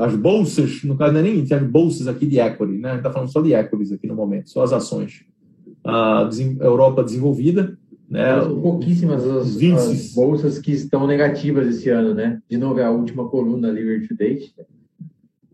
as 0.00 0.16
bolsas, 0.16 0.82
no 0.82 0.96
caso 0.96 1.12
não 1.12 1.20
é 1.20 1.22
nem 1.22 1.38
índice, 1.38 1.54
as 1.54 1.62
bolsas 1.62 2.08
aqui 2.08 2.26
de 2.26 2.40
equity, 2.40 2.78
né? 2.78 2.88
A 2.88 2.92
gente 2.92 3.00
está 3.00 3.12
falando 3.12 3.32
só 3.32 3.40
de 3.40 3.52
equities 3.52 3.92
aqui 3.92 4.08
no 4.08 4.16
momento, 4.16 4.50
só 4.50 4.64
as 4.64 4.72
ações. 4.72 5.24
A 5.84 6.28
Europa 6.60 7.04
desenvolvida, 7.04 7.78
né? 8.10 8.40
São 8.40 8.60
pouquíssimas 8.60 9.24
as, 9.24 9.56
as, 9.56 10.12
bolsas 10.12 10.58
que 10.58 10.72
estão 10.72 11.06
negativas 11.06 11.68
esse 11.68 11.88
ano, 11.88 12.12
né? 12.14 12.42
De 12.50 12.58
novo, 12.58 12.80
é 12.80 12.84
a 12.84 12.90
última 12.90 13.28
coluna 13.28 13.68
ali, 13.68 13.80
year 13.80 14.08
to 14.08 14.16
date. 14.16 14.52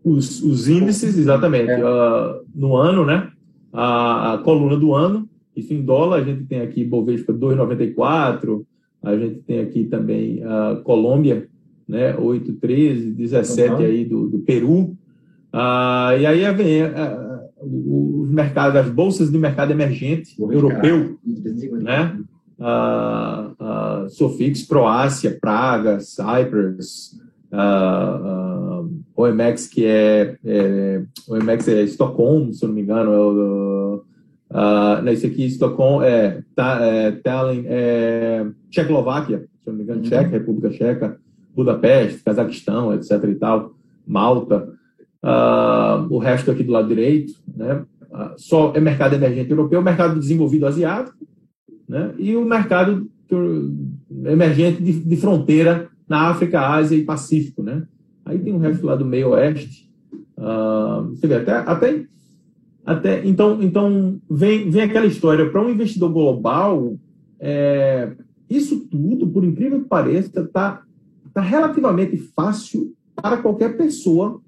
Os, 0.03 0.41
os 0.41 0.67
índices, 0.67 1.15
exatamente. 1.15 1.69
É. 1.69 1.77
Uh, 1.77 2.43
no 2.55 2.75
ano, 2.75 3.05
né? 3.05 3.29
A, 3.71 4.33
a 4.33 4.37
coluna 4.39 4.77
do 4.77 4.93
ano. 4.93 5.27
Isso 5.55 5.73
em 5.73 5.81
dólar, 5.81 6.17
a 6.17 6.23
gente 6.23 6.43
tem 6.45 6.61
aqui 6.61 6.83
Bovespa 6.83 7.33
2,94, 7.33 8.63
a 9.03 9.17
gente 9.17 9.39
tem 9.39 9.59
aqui 9.59 9.85
também 9.85 10.43
a 10.43 10.81
Colômbia, 10.83 11.47
né, 11.87 12.13
8,13, 12.13 13.15
17 13.15 13.69
uhum. 13.71 13.77
aí 13.79 14.05
do, 14.05 14.27
do 14.27 14.39
Peru. 14.39 14.95
Ah, 15.51 16.15
e 16.19 16.25
aí 16.25 16.53
vem 16.53 16.83
os 17.61 18.29
mercados, 18.29 18.75
as 18.75 18.89
bolsas 18.89 19.31
de 19.31 19.37
mercado 19.37 19.71
emergente 19.71 20.35
europeu, 20.39 21.17
né? 21.81 22.19
Ah, 22.59 23.51
ah, 23.59 24.05
Sofix, 24.09 24.63
Croácia, 24.63 25.37
Praga, 25.39 25.99
Cyprus, 25.99 27.19
ah, 27.51 28.19
ah, 28.23 28.56
OMX, 29.17 29.67
que 29.67 29.83
é, 29.83 30.37
é 30.45 31.01
OMX 31.27 31.67
é 31.67 31.81
Estocolmo, 31.81 32.53
se 32.53 32.63
eu 32.63 32.67
não 32.67 32.75
me 32.75 32.81
engano, 32.83 33.11
é 33.11 33.17
o, 33.17 34.03
uh, 34.51 35.09
esse 35.09 35.25
aqui 35.25 35.45
Estocolmo 35.45 36.03
é, 36.03 36.43
tá, 36.55 36.79
é 36.81 37.11
Tallinn, 37.11 37.63
é 37.65 38.45
Tchecoslováquia, 38.69 39.39
se 39.39 39.69
eu 39.69 39.73
não 39.73 39.77
me 39.79 39.83
engano, 39.83 40.01
uhum. 40.01 40.05
Tcheca, 40.05 40.29
República 40.29 40.69
Tcheca, 40.69 41.17
Budapeste, 41.55 42.23
Cazaquistão, 42.23 42.93
etc. 42.93 43.23
e 43.23 43.35
tal, 43.35 43.73
Malta, 44.05 44.69
uh, 45.23 46.13
o 46.13 46.19
resto 46.19 46.51
aqui 46.51 46.63
do 46.63 46.71
lado 46.71 46.87
direito, 46.87 47.33
né? 47.55 47.83
Uh, 48.11 48.33
só 48.37 48.71
é 48.75 48.79
mercado 48.79 49.15
emergente 49.15 49.49
europeu, 49.49 49.81
mercado 49.81 50.19
desenvolvido 50.19 50.67
asiático, 50.67 51.17
né? 51.89 52.13
E 52.19 52.35
o 52.35 52.45
mercado 52.45 53.09
emergente 54.25 54.81
de, 54.81 54.93
de 54.93 55.17
fronteira 55.17 55.89
na 56.07 56.29
África, 56.29 56.61
Ásia 56.61 56.95
e 56.95 57.03
Pacífico, 57.03 57.63
né? 57.63 57.83
Aí 58.27 58.39
tem 58.39 58.53
o 58.53 58.59
resto 58.59 58.85
lá 58.85 58.95
do 58.95 59.05
meio 59.05 59.29
oeste. 59.29 59.89
Uh, 60.37 61.09
você 61.09 61.27
vê, 61.27 61.35
até, 61.35 61.51
até, 61.53 62.05
até 62.85 63.25
então, 63.25 63.57
então 63.61 64.19
vem, 64.29 64.69
vem 64.69 64.81
aquela 64.83 65.05
história 65.05 65.49
para 65.49 65.61
um 65.61 65.69
investidor 65.69 66.11
global, 66.11 66.95
é, 67.39 68.11
isso 68.49 68.87
tudo, 68.87 69.27
por 69.27 69.43
incrível 69.43 69.81
que 69.81 69.87
pareça, 69.87 70.41
está 70.41 70.81
tá 71.33 71.41
relativamente 71.41 72.17
fácil 72.17 72.93
para 73.15 73.37
qualquer 73.37 73.77
pessoa 73.77 74.41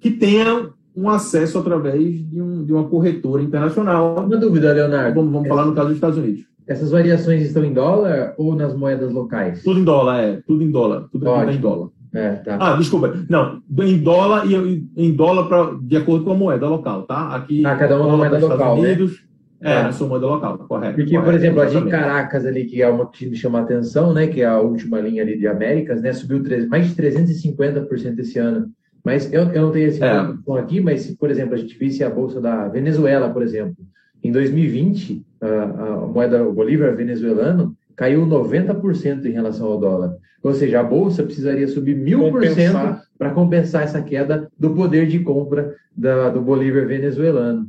que 0.00 0.10
tenha 0.10 0.70
um 0.94 1.08
acesso 1.08 1.58
através 1.58 2.28
de, 2.28 2.40
um, 2.40 2.64
de 2.64 2.72
uma 2.72 2.88
corretora 2.88 3.42
internacional. 3.42 4.24
Uma 4.24 4.36
dúvida, 4.36 4.72
Leonardo. 4.72 5.14
Vamos, 5.14 5.32
vamos 5.32 5.48
falar 5.48 5.66
no 5.66 5.74
caso 5.74 5.88
dos 5.88 5.96
Estados 5.96 6.18
Unidos. 6.18 6.44
Essas 6.66 6.90
variações 6.90 7.42
estão 7.42 7.64
em 7.64 7.72
dólar 7.72 8.34
ou 8.36 8.56
nas 8.56 8.74
moedas 8.74 9.12
locais? 9.12 9.62
Tudo 9.62 9.78
em 9.78 9.84
dólar, 9.84 10.20
é. 10.20 10.42
Tudo 10.46 10.64
em 10.64 10.70
dólar. 10.70 11.08
Tudo 11.12 11.26
Ótimo. 11.26 11.52
em 11.52 11.60
dólar. 11.60 11.88
É, 12.16 12.30
tá. 12.36 12.56
Ah, 12.58 12.76
desculpa. 12.76 13.14
Não, 13.28 13.60
em 13.80 13.98
dólar 13.98 14.46
e 14.46 14.88
em 14.96 15.12
dólar 15.12 15.48
pra, 15.48 15.76
de 15.82 15.96
acordo 15.98 16.24
com 16.24 16.32
a 16.32 16.34
moeda 16.34 16.66
local, 16.66 17.02
tá? 17.02 17.34
Aqui. 17.36 17.64
Ah, 17.66 17.76
cada 17.76 18.00
uma 18.00 18.16
moeda 18.16 18.38
local. 18.38 18.76
Né? 18.76 18.88
Unidos, 18.88 19.22
né? 19.60 19.72
É, 19.72 19.74
tá. 19.76 19.82
na 19.82 19.92
sua 19.92 20.08
moeda 20.08 20.26
local, 20.26 20.58
correto. 20.58 20.96
Porque, 20.96 21.10
correto, 21.10 21.24
por 21.24 21.34
exemplo, 21.34 21.60
a 21.60 21.66
de 21.66 21.90
Caracas 21.90 22.46
ali, 22.46 22.64
que 22.64 22.80
é 22.80 22.88
uma 22.88 23.10
que 23.10 23.26
me 23.26 23.36
chama 23.36 23.58
a 23.58 23.62
atenção, 23.62 24.14
né? 24.14 24.26
Que 24.26 24.40
é 24.40 24.46
a 24.46 24.58
última 24.58 24.98
linha 24.98 25.22
ali 25.22 25.38
de 25.38 25.46
Américas, 25.46 26.00
né? 26.00 26.12
Subiu 26.14 26.42
mais 26.68 26.88
de 26.88 26.94
350% 26.94 28.18
esse 28.18 28.38
ano. 28.38 28.70
Mas 29.04 29.30
eu, 29.32 29.42
eu 29.52 29.62
não 29.62 29.70
tenho 29.70 29.88
esse 29.88 30.02
é. 30.02 30.10
aqui, 30.58 30.80
mas 30.80 31.02
se, 31.02 31.16
por 31.16 31.30
exemplo, 31.30 31.54
a 31.54 31.58
gente 31.58 31.78
visse 31.78 32.02
a 32.02 32.10
bolsa 32.10 32.40
da 32.40 32.66
Venezuela, 32.66 33.28
por 33.28 33.42
exemplo, 33.42 33.76
em 34.24 34.32
2020, 34.32 35.24
a, 35.40 35.46
a 35.46 36.06
moeda 36.06 36.42
o 36.42 36.52
bolívar 36.52 36.96
venezuelano 36.96 37.76
caiu 37.96 38.26
90% 38.26 39.24
em 39.24 39.32
relação 39.32 39.66
ao 39.66 39.80
dólar. 39.80 40.16
Ou 40.42 40.52
seja, 40.52 40.80
a 40.80 40.84
bolsa 40.84 41.24
precisaria 41.24 41.66
subir 41.66 41.96
mil 41.96 42.30
por 42.30 42.46
cento 42.46 43.00
para 43.18 43.30
compensar 43.30 43.82
essa 43.82 44.02
queda 44.02 44.48
do 44.58 44.70
poder 44.74 45.08
de 45.08 45.18
compra 45.20 45.74
da, 45.96 46.28
do 46.28 46.40
bolívar 46.40 46.86
venezuelano. 46.86 47.66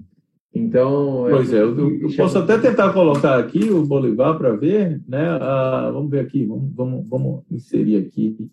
Então. 0.54 1.26
Pois 1.30 1.54
é, 1.54 1.62
eu, 1.62 2.00
eu 2.02 2.16
posso 2.16 2.38
até 2.38 2.58
tentar 2.58 2.92
colocar 2.94 3.40
aqui 3.40 3.70
o 3.70 3.86
Bolivar 3.86 4.38
para 4.38 4.56
ver, 4.56 5.02
né? 5.08 5.28
Ah, 5.42 5.90
vamos 5.94 6.10
ver 6.10 6.20
aqui, 6.20 6.46
vamos, 6.46 6.72
vamos, 6.74 7.06
vamos 7.08 7.44
inserir 7.52 7.98
aqui 7.98 8.50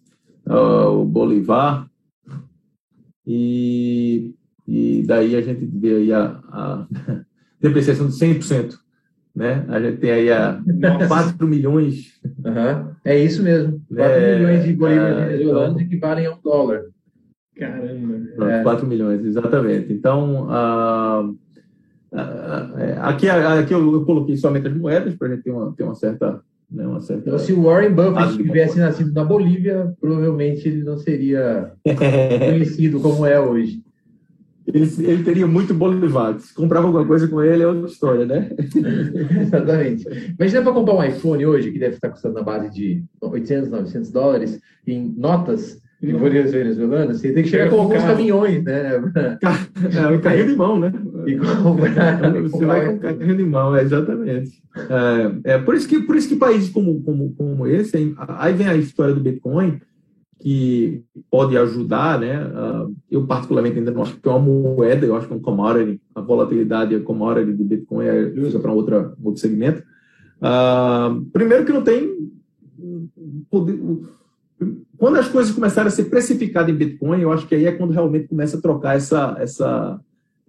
ah, 0.47 0.89
o 0.89 1.05
Bolivar. 1.05 1.89
E, 3.27 4.35
e 4.69 5.03
daí 5.07 5.35
a 5.35 5.41
gente 5.41 5.65
vê 5.65 5.97
aí 5.97 6.13
a, 6.13 6.41
a 6.49 6.87
depreciação 7.61 8.07
de 8.07 8.15
100%. 8.15 8.84
Né? 9.35 9.65
A 9.69 9.81
gente 9.81 9.99
tem 9.99 10.13
aí 10.13 10.31
a 10.31 10.61
4 11.09 11.47
milhões. 11.47 12.21
Uhum. 12.45 12.93
É 13.05 13.19
isso 13.19 13.43
mesmo. 13.43 13.81
4 13.89 14.05
é, 14.05 14.39
milhões 14.39 14.65
de 14.65 14.73
bolívares 14.75 15.17
é, 15.17 15.27
venezuelanos 15.27 15.75
então, 15.75 15.87
equivalem 15.87 16.27
a 16.27 16.33
um 16.33 16.39
dólar. 16.41 16.83
Caramba. 17.59 18.51
É. 18.51 18.63
4 18.63 18.87
milhões, 18.87 19.25
exatamente. 19.25 19.93
Então, 19.93 20.47
uh, 20.47 21.31
uh, 22.13 23.01
aqui, 23.03 23.29
aqui 23.29 23.75
eu, 23.75 23.93
eu, 23.93 24.05
coloquei 24.05 24.37
somente 24.37 24.69
as 24.69 24.77
moedas 24.77 25.17
para 25.17 25.27
a 25.27 25.31
gente 25.33 25.43
ter 25.43 25.51
uma, 25.51 25.73
ter 25.73 25.83
uma 25.83 25.95
certa. 25.97 26.41
Né, 26.71 26.87
uma 26.87 27.01
certa 27.01 27.29
então, 27.29 27.39
se 27.39 27.53
o 27.53 27.63
Warren 27.63 27.93
Buffett 27.93 28.37
tivesse 28.37 28.79
nascido 28.79 29.13
na 29.13 29.25
Bolívia, 29.25 29.93
provavelmente 30.01 30.67
ele 30.67 30.83
não 30.83 30.97
seria 30.97 31.73
conhecido 31.85 33.01
como 33.01 33.27
é 33.27 33.39
hoje 33.39 33.84
ele, 34.75 34.91
ele 34.99 35.23
teria 35.23 35.47
muito 35.47 35.73
Bolivar. 35.73 36.39
Se 36.41 36.53
comprava 36.53 36.87
alguma 36.87 37.07
coisa 37.07 37.29
com 37.29 37.41
ele, 37.41 37.63
é 37.63 37.67
outra 37.67 37.87
história, 37.87 38.27
né? 38.27 38.51
Exatamente. 39.41 40.05
Imagina 40.37 40.63
para 40.63 40.73
comprar 40.73 40.95
um 40.95 41.05
iPhone 41.05 41.47
hoje, 41.47 41.71
que 41.71 41.79
deve 41.79 41.95
estar 41.95 42.09
custando 42.11 42.35
na 42.35 42.43
base 42.43 42.71
de 42.71 43.05
800, 43.21 43.71
900 43.71 44.11
dólares, 44.11 44.61
em 44.85 45.15
notas 45.17 45.81
de 46.03 46.13
bolívares 46.13 46.53
venezuelanas, 46.53 47.21
você 47.21 47.33
tem 47.33 47.43
que 47.43 47.49
chegar 47.49 47.71
com 47.71 47.81
alguns 47.81 48.03
caminhões, 48.03 48.63
né? 48.63 48.97
É, 48.97 50.07
um 50.09 50.21
carrinho 50.21 50.49
de 50.49 50.57
mão, 50.57 50.79
né? 50.79 50.93
E 51.27 51.37
comprar, 51.37 52.33
você 52.43 52.65
vai 52.67 52.87
com 52.87 52.99
carrinho 52.99 53.37
de 53.37 53.45
mão, 53.45 53.77
é, 53.77 53.83
exatamente. 53.83 54.63
É, 55.45 55.53
é, 55.55 55.59
por, 55.59 55.75
isso 55.75 55.89
que, 55.89 56.03
por 56.03 56.17
isso 56.17 56.29
que 56.29 56.37
países 56.37 56.69
como, 56.69 57.03
como, 57.03 57.33
como 57.35 57.67
esse, 57.67 58.15
aí 58.19 58.53
vem 58.53 58.67
a 58.67 58.77
história 58.77 59.15
do 59.15 59.21
Bitcoin, 59.21 59.81
que 60.45 61.03
pode 61.31 61.57
ajudar, 61.57 62.21
né? 62.21 62.39
Uh, 62.45 62.95
eu 63.11 63.27
particularmente 63.27 63.79
ainda 63.79 63.91
não 63.91 64.03
acho 64.03 64.15
que 64.21 64.29
é 64.29 64.31
uma 64.31 64.41
moeda, 64.41 65.07
eu 65.07 65.17
acho 65.17 65.27
que 65.27 65.33
é 65.33 65.37
um 65.37 65.41
commodity, 65.41 65.99
a 66.15 66.21
volatilidade, 66.21 66.95
a 66.95 67.01
commodity 67.01 67.55
de 67.55 67.65
Bitcoin 67.65 68.05
é 68.05 68.25
usa 68.37 68.61
para 68.61 68.71
outra 68.71 69.15
outro 69.25 69.41
segmento. 69.41 69.83
Uh, 70.43 71.25
primeiro 71.33 71.65
que 71.65 71.73
não 71.73 71.81
tem 71.81 72.31
poder, 73.51 73.81
quando 74.99 75.17
as 75.17 75.29
coisas 75.29 75.51
começarem 75.51 75.89
a 75.89 75.91
ser 75.91 76.11
precificadas 76.11 76.69
em 76.69 76.77
Bitcoin, 76.77 77.23
eu 77.23 77.33
acho 77.33 77.49
que 77.49 77.55
aí 77.55 77.65
é 77.65 77.73
quando 77.73 77.93
realmente 77.95 78.29
começa 78.29 78.59
a 78.59 78.61
trocar 78.61 78.97
essa 78.97 79.35
essa 79.39 79.99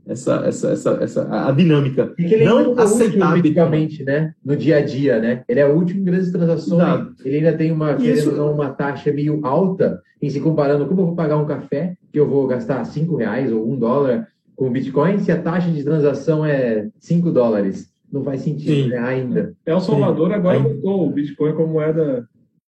essa, 0.08 0.43
essa, 0.45 0.70
essa, 0.72 0.91
essa 1.01 1.47
a 1.47 1.51
dinâmica. 1.51 2.14
Ele 2.18 2.45
não 2.45 2.78
é 2.78 2.82
aceitar 2.82 3.36
basicamente, 3.36 4.03
né? 4.03 4.34
No 4.43 4.56
dia 4.56 4.78
a 4.78 4.82
dia, 4.82 5.20
né? 5.20 5.43
Ele 5.47 5.60
é 5.60 5.68
o 5.68 5.76
último 5.76 6.01
em 6.01 6.03
grandes 6.03 6.32
transações. 6.32 6.82
Exato. 6.82 7.16
Ele 7.26 7.38
ainda 7.38 7.53
tem 7.53 7.72
uma, 7.72 7.93
Isso... 7.95 8.32
uma 8.32 8.70
taxa 8.70 9.12
meio 9.12 9.45
alta 9.45 10.01
em 10.22 10.30
se 10.30 10.39
comparando 10.39 10.86
como 10.86 11.01
eu 11.01 11.06
vou 11.08 11.16
pagar 11.16 11.38
um 11.38 11.45
café, 11.45 11.95
que 12.12 12.20
eu 12.20 12.28
vou 12.28 12.47
gastar 12.47 12.84
cinco 12.86 13.16
reais 13.16 13.51
ou 13.51 13.70
um 13.70 13.78
dólar 13.78 14.28
com 14.56 14.68
o 14.68 14.72
Bitcoin, 14.72 15.20
se 15.20 15.32
a 15.32 15.41
taxa 15.41 15.70
de 15.70 15.84
transação 15.84 16.45
é 16.45 16.88
cinco 16.97 17.32
dólares. 17.32 17.93
Não 18.12 18.24
faz 18.24 18.41
sentido, 18.41 18.89
né? 18.89 18.97
Ainda. 18.99 19.53
É 19.66 19.76
o 19.76 19.80
Salvador 19.80 20.30
Sim. 20.30 20.36
agora 20.36 20.60
botou 20.60 21.08
o 21.08 21.12
Bitcoin 21.12 21.53
como 21.53 21.74
moeda 21.74 22.28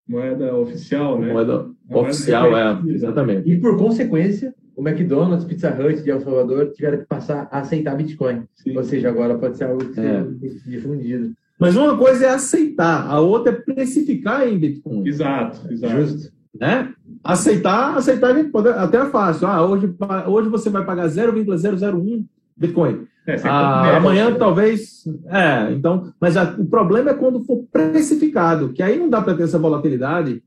moeda 0.07 0.55
oficial, 0.57 1.19
né? 1.19 1.33
Moeda, 1.33 1.67
oficial, 1.91 2.57
é, 2.57 2.81
exatamente. 2.87 3.51
E 3.51 3.59
por 3.59 3.77
consequência, 3.79 4.55
o 4.77 4.87
McDonald's, 4.87 5.45
Pizza 5.45 5.71
Hut 5.71 6.03
de 6.03 6.11
El 6.11 6.21
Salvador 6.21 6.71
tiveram 6.73 6.99
que 6.99 7.07
passar 7.07 7.49
a 7.51 7.61
aceitar 7.61 7.97
Bitcoin. 7.97 8.43
Sim. 8.55 8.77
Ou 8.77 8.83
seja, 8.83 9.09
agora 9.09 9.39
pode 9.39 9.57
ser 9.57 9.65
algo 9.65 9.85
que 9.85 10.01
é. 10.01 10.25
difundido. 10.67 11.33
Mas 11.59 11.77
uma 11.77 11.97
coisa 11.97 12.27
é 12.27 12.31
aceitar, 12.31 13.07
a 13.09 13.21
outra 13.21 13.53
é 13.53 13.57
precificar 13.57 14.47
em 14.49 14.59
Bitcoin. 14.59 15.07
Exato, 15.07 15.73
exato. 15.73 15.95
Justo. 15.95 16.33
Né? 16.59 16.93
Aceitar, 17.23 17.97
aceitar 17.97 18.35
até 18.77 18.99
é 18.99 19.07
fácil. 19.07 19.47
Ah, 19.47 19.65
hoje, 19.65 19.93
hoje 20.27 20.49
você 20.49 20.71
vai 20.71 20.85
pagar 20.85 21.09
0,001 21.09 22.25
Bitcoin. 22.57 23.07
É, 23.27 23.37
ah, 23.45 23.97
amanhã 23.97 24.31
né? 24.31 24.37
talvez. 24.37 25.05
É, 25.27 25.73
então. 25.73 26.13
Mas 26.21 26.37
a, 26.37 26.55
o 26.59 26.67
problema 26.67 27.11
é 27.11 27.15
quando 27.15 27.43
for 27.45 27.65
precificado, 27.73 28.73
que 28.73 28.83
aí 28.83 28.99
não 28.99 29.09
dá 29.09 29.23
para 29.23 29.35
ter 29.35 29.45
essa 29.45 29.59
volatilidade. 29.59 30.43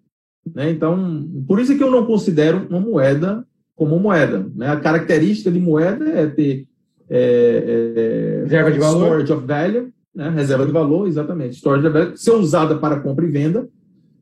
Né? 0.54 0.70
Então, 0.70 1.28
por 1.48 1.60
isso 1.60 1.74
é 1.74 1.76
que 1.76 1.84
eu 1.84 1.92
não 1.92 2.06
considero 2.06 2.68
uma 2.70 2.80
moeda 2.80 3.46
como 3.78 4.00
moeda. 4.00 4.46
Né? 4.54 4.68
A 4.68 4.76
característica 4.76 5.50
de 5.50 5.60
moeda 5.60 6.04
é 6.10 6.26
ter 6.26 6.68
é, 7.10 7.94
é, 7.96 8.44
reserva 8.44 8.72
de 8.72 8.80
valor. 8.80 9.06
storage 9.06 9.32
of 9.32 9.46
value, 9.46 9.88
né? 10.14 10.30
reserva 10.32 10.66
de 10.66 10.72
valor, 10.72 11.08
exatamente. 11.08 11.56
Storage 11.56 11.88
of 11.88 11.94
value, 11.94 12.18
ser 12.18 12.32
usada 12.32 12.76
para 12.76 13.00
compra 13.00 13.24
e 13.24 13.30
venda, 13.30 13.70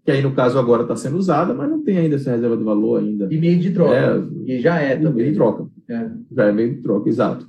que 0.03 0.11
aí 0.11 0.21
no 0.21 0.33
caso 0.33 0.59
agora 0.59 0.83
está 0.83 0.95
sendo 0.95 1.17
usada, 1.17 1.53
mas 1.53 1.69
não 1.69 1.81
tem 1.81 1.97
ainda 1.97 2.17
essa 2.17 2.31
reserva 2.31 2.57
de 2.57 2.63
valor 2.63 2.99
ainda. 2.99 3.27
E 3.31 3.37
meio 3.39 3.57
de 3.57 3.71
troca. 3.71 3.95
É, 3.95 4.21
e 4.45 4.59
já 4.59 4.75
é 4.75 4.97
também. 4.97 5.13
Meio 5.13 5.29
de 5.29 5.35
troca. 5.35 5.65
É. 5.89 6.09
Já 6.35 6.43
é 6.43 6.51
meio 6.51 6.75
de 6.75 6.81
troca, 6.81 7.09
exato. 7.09 7.47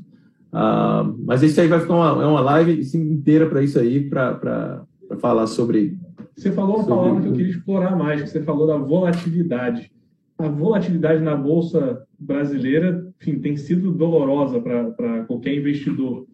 Ah, 0.52 1.12
mas 1.24 1.42
isso 1.42 1.60
aí 1.60 1.66
vai 1.66 1.80
ficar 1.80 1.94
uma, 1.94 2.22
é 2.22 2.26
uma 2.26 2.40
live 2.40 2.80
inteira 2.94 3.46
para 3.46 3.62
isso 3.62 3.78
aí, 3.78 4.08
para 4.08 4.84
falar 5.18 5.48
sobre. 5.48 5.98
Você 6.36 6.52
falou 6.52 6.76
uma 6.76 6.84
sobre... 6.84 6.98
palavra 6.98 7.22
que 7.22 7.28
eu 7.28 7.32
queria 7.32 7.50
explorar 7.50 7.96
mais, 7.96 8.22
que 8.22 8.28
você 8.28 8.42
falou 8.42 8.66
da 8.66 8.76
volatilidade 8.76 9.90
a 10.38 10.48
volatilidade 10.48 11.22
na 11.22 11.34
bolsa 11.34 12.06
brasileira 12.18 13.06
enfim, 13.20 13.38
tem 13.38 13.56
sido 13.56 13.92
dolorosa 13.92 14.60
para 14.60 15.24
qualquer 15.24 15.54
investidor. 15.54 16.26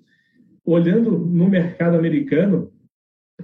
Olhando 0.65 1.19
no 1.19 1.49
mercado 1.49 1.97
americano, 1.97 2.71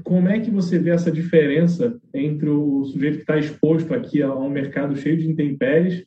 como 0.03 0.29
é 0.29 0.39
que 0.39 0.51
você 0.51 0.79
vê 0.79 0.91
essa 0.91 1.11
diferença 1.11 1.99
entre 2.15 2.49
o 2.49 2.85
sujeito 2.85 3.17
que 3.17 3.23
está 3.23 3.39
exposto 3.39 3.93
aqui 3.95 4.23
a 4.23 4.35
um 4.35 4.49
mercado 4.49 4.97
cheio 4.97 5.17
de 5.17 5.29
intempéries 5.29 6.05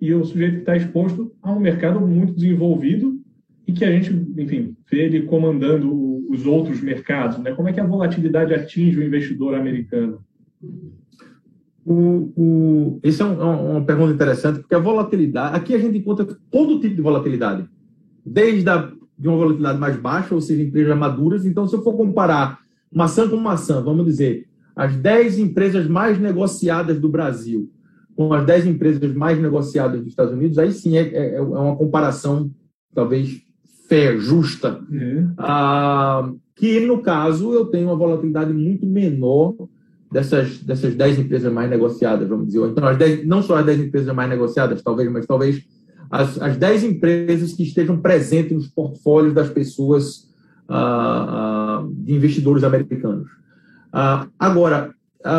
e 0.00 0.14
o 0.14 0.24
sujeito 0.24 0.54
que 0.54 0.60
está 0.60 0.76
exposto 0.76 1.34
a 1.42 1.52
um 1.52 1.60
mercado 1.60 2.00
muito 2.00 2.32
desenvolvido 2.32 3.20
e 3.66 3.72
que 3.72 3.84
a 3.84 3.90
gente, 3.90 4.10
enfim, 4.40 4.76
vê 4.90 5.04
ele 5.04 5.22
comandando 5.22 5.92
os 6.30 6.46
outros 6.46 6.80
mercados? 6.80 7.38
Né? 7.38 7.52
Como 7.52 7.68
é 7.68 7.72
que 7.72 7.80
a 7.80 7.86
volatilidade 7.86 8.54
atinge 8.54 8.98
o 8.98 9.04
investidor 9.04 9.54
americano? 9.54 10.24
O, 11.90 12.32
o, 12.36 13.00
esse 13.02 13.22
é, 13.22 13.24
um, 13.24 13.40
é 13.40 13.44
uma 13.44 13.84
pergunta 13.84 14.12
interessante, 14.12 14.60
porque 14.60 14.74
a 14.74 14.78
volatilidade, 14.78 15.56
aqui 15.56 15.74
a 15.74 15.78
gente 15.78 15.96
encontra 15.96 16.26
todo 16.50 16.80
tipo 16.80 16.94
de 16.94 17.00
volatilidade, 17.00 17.66
desde 18.26 18.68
a, 18.68 18.92
de 19.18 19.26
uma 19.26 19.38
volatilidade 19.38 19.78
mais 19.78 19.96
baixa, 19.96 20.34
ou 20.34 20.40
seja, 20.40 20.62
empresas 20.62 20.98
maduras. 20.98 21.46
Então, 21.46 21.66
se 21.66 21.74
eu 21.74 21.82
for 21.82 21.96
comparar 21.96 22.58
maçã 22.92 23.26
com 23.26 23.36
maçã, 23.36 23.82
vamos 23.82 24.04
dizer, 24.04 24.46
as 24.76 24.94
10 24.96 25.38
empresas 25.38 25.88
mais 25.88 26.20
negociadas 26.20 27.00
do 27.00 27.08
Brasil 27.08 27.70
com 28.14 28.34
as 28.34 28.44
10 28.44 28.66
empresas 28.66 29.14
mais 29.14 29.40
negociadas 29.40 30.00
dos 30.00 30.08
Estados 30.08 30.34
Unidos, 30.34 30.58
aí 30.58 30.72
sim 30.72 30.98
é, 30.98 31.02
é, 31.02 31.34
é 31.36 31.40
uma 31.40 31.76
comparação 31.76 32.50
talvez 32.92 33.40
fair, 33.88 34.18
justa. 34.18 34.80
Uhum. 34.90 35.32
Ah, 35.38 36.28
que, 36.54 36.80
no 36.80 37.00
caso, 37.00 37.54
eu 37.54 37.66
tenho 37.66 37.86
uma 37.86 37.96
volatilidade 37.96 38.52
muito 38.52 38.84
menor 38.84 39.54
dessas, 40.10 40.58
dessas 40.60 40.94
10 40.94 41.20
empresas 41.20 41.52
mais 41.52 41.68
negociadas, 41.68 42.28
vamos 42.28 42.46
dizer. 42.46 42.66
Então, 42.66 42.86
as 42.86 42.96
10, 42.96 43.26
não 43.26 43.42
só 43.42 43.56
as 43.56 43.66
10 43.66 43.80
empresas 43.80 44.14
mais 44.14 44.28
negociadas, 44.28 44.82
talvez, 44.82 45.10
mas 45.10 45.26
talvez 45.26 45.62
as, 46.10 46.40
as 46.40 46.56
10 46.56 46.84
empresas 46.84 47.52
que 47.52 47.62
estejam 47.62 47.98
presentes 47.98 48.52
nos 48.52 48.68
portfólios 48.68 49.34
das 49.34 49.50
pessoas, 49.50 50.28
ah, 50.68 51.26
ah, 51.28 51.88
de 51.90 52.14
investidores 52.14 52.64
americanos. 52.64 53.28
Ah, 53.92 54.28
agora, 54.38 54.94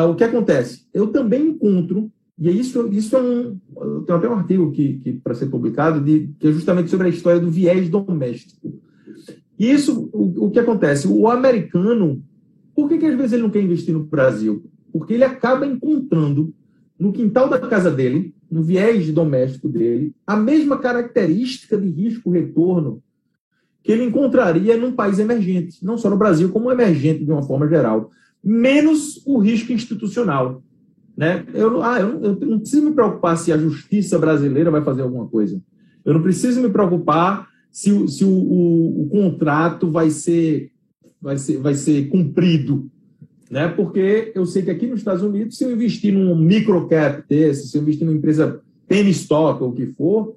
o 0.10 0.16
que 0.16 0.24
acontece? 0.24 0.86
Eu 0.94 1.08
também 1.08 1.50
encontro, 1.50 2.12
e 2.38 2.50
isso, 2.50 2.88
isso 2.92 3.16
é 3.16 3.22
um. 3.22 3.58
Tenho 4.06 4.18
até 4.18 4.30
um 4.30 4.34
artigo 4.34 4.72
que, 4.72 4.94
que 5.00 5.14
para 5.14 5.36
ser 5.36 5.48
publicado, 5.48 6.00
de, 6.00 6.30
que 6.40 6.48
é 6.48 6.52
justamente 6.52 6.90
sobre 6.90 7.08
a 7.08 7.10
história 7.10 7.40
do 7.40 7.52
viés 7.52 7.90
doméstico. 7.90 8.80
E 9.58 9.72
isso, 9.72 10.10
o, 10.14 10.46
o 10.46 10.52
que 10.52 10.60
acontece? 10.60 11.08
O 11.08 11.28
americano 11.28 12.24
por 12.80 12.88
que, 12.88 12.98
que 12.98 13.06
às 13.06 13.18
vezes 13.18 13.34
ele 13.34 13.42
não 13.42 13.50
quer 13.50 13.62
investir 13.62 13.94
no 13.94 14.04
Brasil? 14.04 14.64
Porque 14.94 15.14
ele 15.14 15.26
acaba 15.26 15.68
encontrando 15.68 16.54
no 16.98 17.12
quintal 17.12 17.50
da 17.50 17.60
casa 17.60 17.92
dele, 17.92 18.34
no 18.50 18.64
viés 18.64 19.12
doméstico 19.12 19.68
dele, 19.68 20.16
a 20.26 20.38
mesma 20.38 20.78
característica 20.78 21.78
de 21.78 21.90
risco-retorno 21.90 23.04
que 23.84 23.92
ele 23.92 24.06
encontraria 24.06 24.78
num 24.78 24.94
país 24.94 25.20
emergente, 25.20 25.84
não 25.84 25.98
só 25.98 26.10
no 26.10 26.18
Brasil, 26.18 26.50
como 26.50 26.72
emergente 26.72 27.26
de 27.26 27.32
uma 27.32 27.44
forma 27.44 27.68
geral, 27.68 28.12
menos 28.42 29.22
o 29.26 29.40
risco 29.40 29.74
institucional. 29.74 30.64
Né? 31.18 31.46
Eu, 31.54 31.84
ah, 31.84 32.00
eu, 32.00 32.22
eu 32.24 32.40
não 32.48 32.60
preciso 32.60 32.86
me 32.86 32.94
preocupar 32.94 33.38
se 33.38 33.52
a 33.52 33.58
justiça 33.58 34.18
brasileira 34.18 34.72
vai 34.72 34.82
fazer 34.84 35.02
alguma 35.02 35.28
coisa. 35.28 35.62
Eu 36.06 36.14
não 36.14 36.22
preciso 36.22 36.62
me 36.62 36.70
preocupar 36.70 37.50
se, 37.70 38.08
se 38.08 38.24
o, 38.24 38.30
o, 38.30 39.04
o 39.04 39.10
contrato 39.10 39.92
vai 39.92 40.10
ser 40.10 40.72
vai 41.22 41.38
ser, 41.38 41.58
vai 41.58 41.74
ser 41.74 42.08
cumprido. 42.10 42.90
Né? 43.50 43.68
Porque 43.68 44.32
eu 44.36 44.46
sei 44.46 44.62
que 44.62 44.72
aqui 44.72 44.88
nos 44.88 45.00
Estados 45.00 45.24
Unidos, 45.24 45.58
se 45.58 45.64
eu 45.64 45.72
investir 45.72 46.14
num 46.14 46.36
microcap 46.36 47.24
desse, 47.28 47.68
se 47.68 47.78
eu 47.78 47.82
investir 47.82 48.06
numa 48.06 48.18
empresa 48.18 48.62
penny 48.88 49.10
stock 49.12 49.62
ou 49.64 49.70
o 49.70 49.74
que 49.74 49.88
for, 49.88 50.36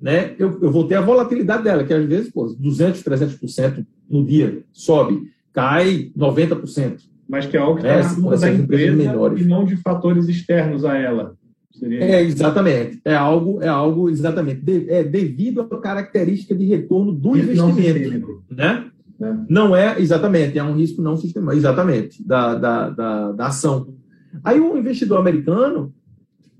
né, 0.00 0.34
eu, 0.38 0.58
eu 0.60 0.70
vou 0.70 0.86
ter 0.86 0.96
a 0.96 1.00
volatilidade 1.00 1.64
dela, 1.64 1.84
que 1.84 1.92
às 1.92 2.04
vezes, 2.04 2.30
pô, 2.30 2.46
200, 2.46 3.02
300% 3.02 3.86
no 4.08 4.24
dia 4.24 4.62
sobe, 4.72 5.30
cai 5.52 6.10
90%. 6.16 7.00
Mas 7.28 7.46
que 7.46 7.56
é 7.56 7.60
algo 7.60 7.80
que 7.80 7.86
está 7.86 8.00
é, 8.00 8.20
na 8.20 8.36
da 8.36 8.52
empresa 8.52 8.96
menores. 8.96 9.40
e 9.40 9.48
não 9.48 9.64
de 9.64 9.76
fatores 9.76 10.28
externos 10.28 10.84
a 10.84 10.96
ela. 10.96 11.34
Seria... 11.72 12.04
É, 12.04 12.22
exatamente. 12.22 13.00
É 13.04 13.14
algo, 13.14 13.62
é 13.62 13.68
algo 13.68 14.10
exatamente. 14.10 14.60
De, 14.60 14.90
é 14.90 15.02
devido 15.02 15.62
à 15.62 15.80
característica 15.80 16.54
de 16.54 16.64
retorno 16.66 17.12
do 17.12 17.36
Isso 17.36 17.50
investimento. 17.50 18.42
Né? 18.50 18.90
É. 19.20 19.34
Não 19.48 19.74
é, 19.74 20.00
exatamente, 20.00 20.58
é 20.58 20.62
um 20.62 20.74
risco 20.74 21.00
não 21.00 21.16
sistemático, 21.16 21.60
exatamente, 21.60 22.26
da, 22.26 22.54
da, 22.54 22.90
da, 22.90 23.32
da, 23.32 23.46
ação. 23.46 23.94
Aí 24.42 24.58
o 24.58 24.76
investidor 24.76 25.18
americano, 25.18 25.92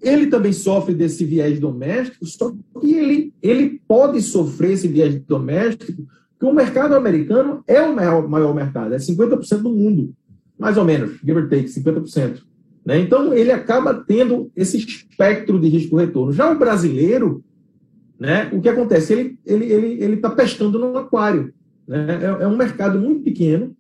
ele 0.01 0.29
também 0.29 0.53
sofre 0.53 0.95
desse 0.95 1.25
viés 1.25 1.59
doméstico, 1.59 2.25
só 2.27 2.53
que 2.81 2.95
ele, 2.95 3.35
ele 3.43 3.81
pode 3.89 4.23
sofrer 4.23 4.73
esse 4.73 4.87
viés 4.87 5.21
doméstico, 5.27 6.07
porque 6.39 6.47
o 6.47 6.55
mercado 6.55 6.95
americano 6.95 7.63
é 7.67 7.81
o 7.83 7.95
maior, 7.95 8.29
maior 8.29 8.55
mercado, 8.55 8.95
é 8.95 8.99
50% 8.99 9.63
do 9.63 9.71
mundo, 9.71 10.15
mais 10.59 10.77
ou 10.77 10.85
menos, 10.85 11.19
give 11.25 11.33
or 11.33 11.49
take, 11.49 11.69
50%. 11.69 12.41
Né? 12.85 13.01
Então, 13.01 13.33
ele 13.33 13.51
acaba 13.51 13.95
tendo 13.95 14.51
esse 14.55 14.77
espectro 14.77 15.59
de 15.59 15.69
risco-retorno. 15.69 16.33
Já 16.33 16.53
o 16.53 16.59
brasileiro, 16.59 17.43
né, 18.21 18.51
o 18.53 18.61
que 18.61 18.69
acontece? 18.69 19.13
Ele 19.13 19.23
está 19.23 19.53
ele, 19.55 19.65
ele, 19.65 20.05
ele 20.05 20.17
tá 20.19 20.31
pescando 20.31 20.79
no 20.79 20.97
aquário. 20.97 21.53
Né? 21.87 22.21
É, 22.23 22.45
é 22.45 22.47
um 22.47 22.57
mercado 22.57 22.99
muito 22.99 23.23
pequeno 23.23 23.77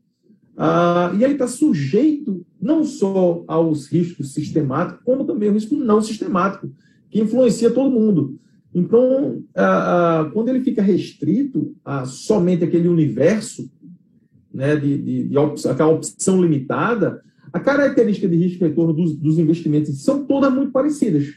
uh, 0.57 1.15
e 1.17 1.25
ele 1.25 1.35
está 1.35 1.47
sujeito 1.47 2.45
não 2.61 2.85
só 2.85 3.45
aos 3.47 3.87
riscos 3.87 4.33
sistemáticos, 4.33 5.03
como 5.05 5.25
também 5.25 5.49
ao 5.49 5.55
risco 5.55 5.77
não 5.77 6.01
sistemático, 6.01 6.71
que 7.11 7.21
influencia 7.21 7.71
todo 7.71 7.91
mundo. 7.91 8.39
Então, 8.75 9.37
uh, 9.37 10.27
uh, 10.27 10.31
quando 10.33 10.49
ele 10.49 10.65
fica 10.65 10.83
restrito 10.83 11.75
a 11.85 12.05
somente 12.05 12.65
aquele 12.65 12.89
universo 12.89 13.71
né, 14.53 14.77
de, 14.77 14.99
de, 14.99 15.25
de 15.29 15.39
aquela 15.39 15.91
opção 15.91 16.43
limitada, 16.43 17.23
a 17.53 17.61
característica 17.61 18.29
de 18.29 18.37
risco 18.37 18.65
e 18.65 18.69
retorno 18.69 18.93
dos, 18.93 19.15
dos 19.17 19.39
investimentos 19.39 20.03
são 20.03 20.25
todas 20.25 20.53
muito 20.53 20.73
parecidas. 20.73 21.35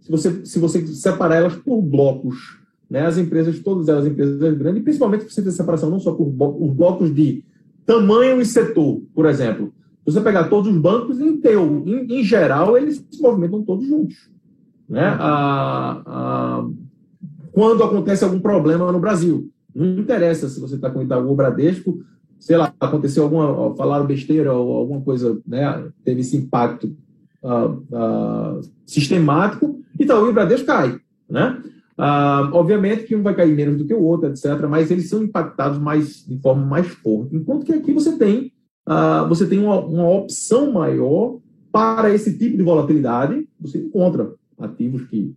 Se 0.00 0.10
você, 0.10 0.46
se 0.46 0.58
você 0.58 0.86
separar 0.86 1.36
elas 1.36 1.56
por 1.56 1.82
blocos 1.82 2.59
né, 2.90 3.06
as 3.06 3.16
empresas, 3.16 3.60
todas 3.60 3.88
elas 3.88 4.04
empresas 4.04 4.36
grandes, 4.58 4.82
principalmente 4.82 5.30
você 5.30 5.40
ter 5.40 5.52
separação 5.52 5.88
não 5.88 6.00
só 6.00 6.12
por 6.12 6.26
os 6.26 6.72
blocos 6.72 7.14
de 7.14 7.44
tamanho 7.86 8.40
e 8.40 8.44
setor, 8.44 9.00
por 9.14 9.26
exemplo. 9.26 9.72
Você 10.04 10.20
pegar 10.20 10.48
todos 10.48 10.72
os 10.72 10.80
bancos, 10.80 11.20
em, 11.20 11.36
teu, 11.36 11.84
em, 11.86 12.20
em 12.20 12.24
geral, 12.24 12.76
eles 12.76 13.06
se 13.10 13.22
movimentam 13.22 13.62
todos 13.62 13.86
juntos. 13.86 14.28
Né? 14.88 15.04
A, 15.04 16.02
a, 16.04 16.66
quando 17.52 17.84
acontece 17.84 18.24
algum 18.24 18.40
problema 18.40 18.90
no 18.90 18.98
Brasil, 18.98 19.48
não 19.72 20.00
interessa 20.00 20.48
se 20.48 20.58
você 20.58 20.74
está 20.74 20.90
com 20.90 21.02
Itaú 21.02 21.28
ou 21.28 21.36
Bradesco, 21.36 22.02
sei 22.40 22.56
lá, 22.56 22.74
aconteceu 22.80 23.22
alguma, 23.22 23.76
falaram 23.76 24.06
besteira 24.06 24.52
ou 24.52 24.78
alguma 24.78 25.00
coisa, 25.02 25.40
né, 25.46 25.88
teve 26.02 26.22
esse 26.22 26.36
impacto 26.36 26.96
uh, 27.42 27.68
uh, 27.68 28.60
sistemático, 28.84 29.80
Itaú 29.98 30.28
e 30.28 30.32
Bradesco 30.32 30.66
cai, 30.66 30.98
né? 31.28 31.62
Ah, 32.02 32.48
obviamente 32.54 33.04
que 33.04 33.14
um 33.14 33.22
vai 33.22 33.34
cair 33.34 33.54
menos 33.54 33.76
do 33.76 33.84
que 33.84 33.92
o 33.92 34.02
outro, 34.02 34.30
etc., 34.30 34.66
mas 34.66 34.90
eles 34.90 35.10
são 35.10 35.22
impactados 35.22 35.78
mais 35.78 36.24
de 36.26 36.38
forma 36.40 36.64
mais 36.64 36.86
forte. 36.86 37.36
Enquanto 37.36 37.66
que 37.66 37.74
aqui 37.74 37.92
você 37.92 38.16
tem, 38.16 38.50
ah, 38.86 39.24
você 39.28 39.46
tem 39.46 39.58
uma, 39.58 39.78
uma, 39.84 40.08
opção 40.08 40.72
maior 40.72 41.38
para 41.70 42.12
esse 42.14 42.38
tipo 42.38 42.56
de 42.56 42.62
volatilidade. 42.62 43.46
Você 43.60 43.78
encontra 43.78 44.32
ativos 44.58 45.02
que, 45.08 45.34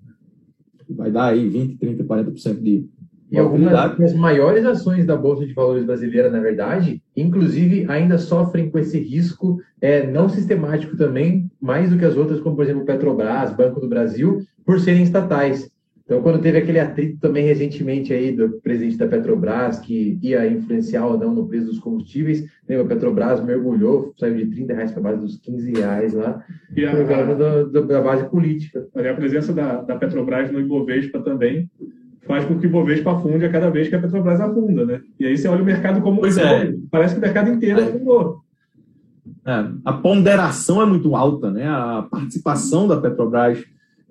vai 0.89 1.11
dar 1.11 1.25
aí 1.25 1.49
20, 1.49 1.77
30, 1.77 2.03
40% 2.05 2.61
de 2.61 2.89
e 3.29 3.37
algumas 3.39 3.97
das 3.97 4.13
maiores 4.13 4.63
ações 4.63 5.07
da 5.07 5.17
Bolsa 5.17 5.43
de 5.43 5.53
Valores 5.53 5.83
brasileira, 5.83 6.29
na 6.29 6.39
verdade, 6.39 7.01
inclusive 7.17 7.83
ainda 7.89 8.19
sofrem 8.19 8.69
com 8.69 8.77
esse 8.77 8.99
risco 8.99 9.57
é, 9.81 10.05
não 10.05 10.29
sistemático 10.29 10.95
também, 10.95 11.49
mais 11.59 11.89
do 11.89 11.97
que 11.97 12.05
as 12.05 12.15
outras, 12.15 12.39
como 12.39 12.55
por 12.55 12.63
exemplo 12.63 12.85
Petrobras, 12.85 13.51
Banco 13.51 13.81
do 13.81 13.89
Brasil, 13.89 14.43
por 14.63 14.79
serem 14.79 15.01
estatais. 15.01 15.67
Então, 16.13 16.21
quando 16.21 16.43
teve 16.43 16.59
aquele 16.59 16.79
atrito 16.79 17.17
também 17.19 17.43
recentemente 17.43 18.13
aí 18.13 18.31
do 18.31 18.61
presidente 18.61 18.97
da 18.97 19.07
Petrobras, 19.07 19.79
que 19.79 20.19
ia 20.21 20.45
influenciar 20.45 21.07
ou 21.07 21.17
não 21.17 21.33
no 21.33 21.47
preço 21.47 21.65
dos 21.65 21.79
combustíveis, 21.79 22.45
lembra, 22.69 22.85
a 22.85 22.87
Petrobras 22.87 23.43
mergulhou, 23.43 24.13
saiu 24.19 24.35
de 24.35 24.45
30 24.45 24.73
reais 24.75 24.91
para 24.91 24.99
a 24.99 25.03
base 25.03 25.21
dos 25.21 25.37
15 25.39 25.71
reais 25.71 26.13
lá, 26.13 26.43
e 26.77 26.85
a, 26.85 26.95
por 26.95 27.07
causa 27.07 27.65
da, 27.65 27.81
da 27.81 27.99
base 27.99 28.29
política. 28.29 28.87
A 28.93 29.13
presença 29.15 29.51
da, 29.51 29.81
da 29.81 29.95
Petrobras 29.95 30.51
no 30.51 30.59
Ibovespa 30.59 31.19
também 31.19 31.67
faz 32.27 32.45
com 32.45 32.59
que 32.59 32.67
o 32.67 32.69
Ibovespa 32.69 33.13
afunde 33.13 33.45
a 33.45 33.49
cada 33.49 33.71
vez 33.71 33.87
que 33.87 33.95
a 33.95 33.99
Petrobras 33.99 34.39
afunda, 34.39 34.85
né? 34.85 35.01
E 35.19 35.25
aí 35.25 35.35
você 35.35 35.47
olha 35.47 35.63
o 35.63 35.65
mercado 35.65 35.99
como... 36.01 36.19
Pois 36.21 36.37
é. 36.37 36.75
Parece 36.91 37.15
que 37.15 37.21
o 37.21 37.23
mercado 37.23 37.49
inteiro 37.49 37.79
é. 37.79 37.83
afundou. 37.85 38.43
É, 39.47 39.65
a 39.83 39.93
ponderação 39.93 40.79
é 40.79 40.85
muito 40.85 41.15
alta, 41.15 41.49
né? 41.49 41.67
A 41.67 42.07
participação 42.07 42.87
da 42.87 43.01
Petrobras 43.01 43.65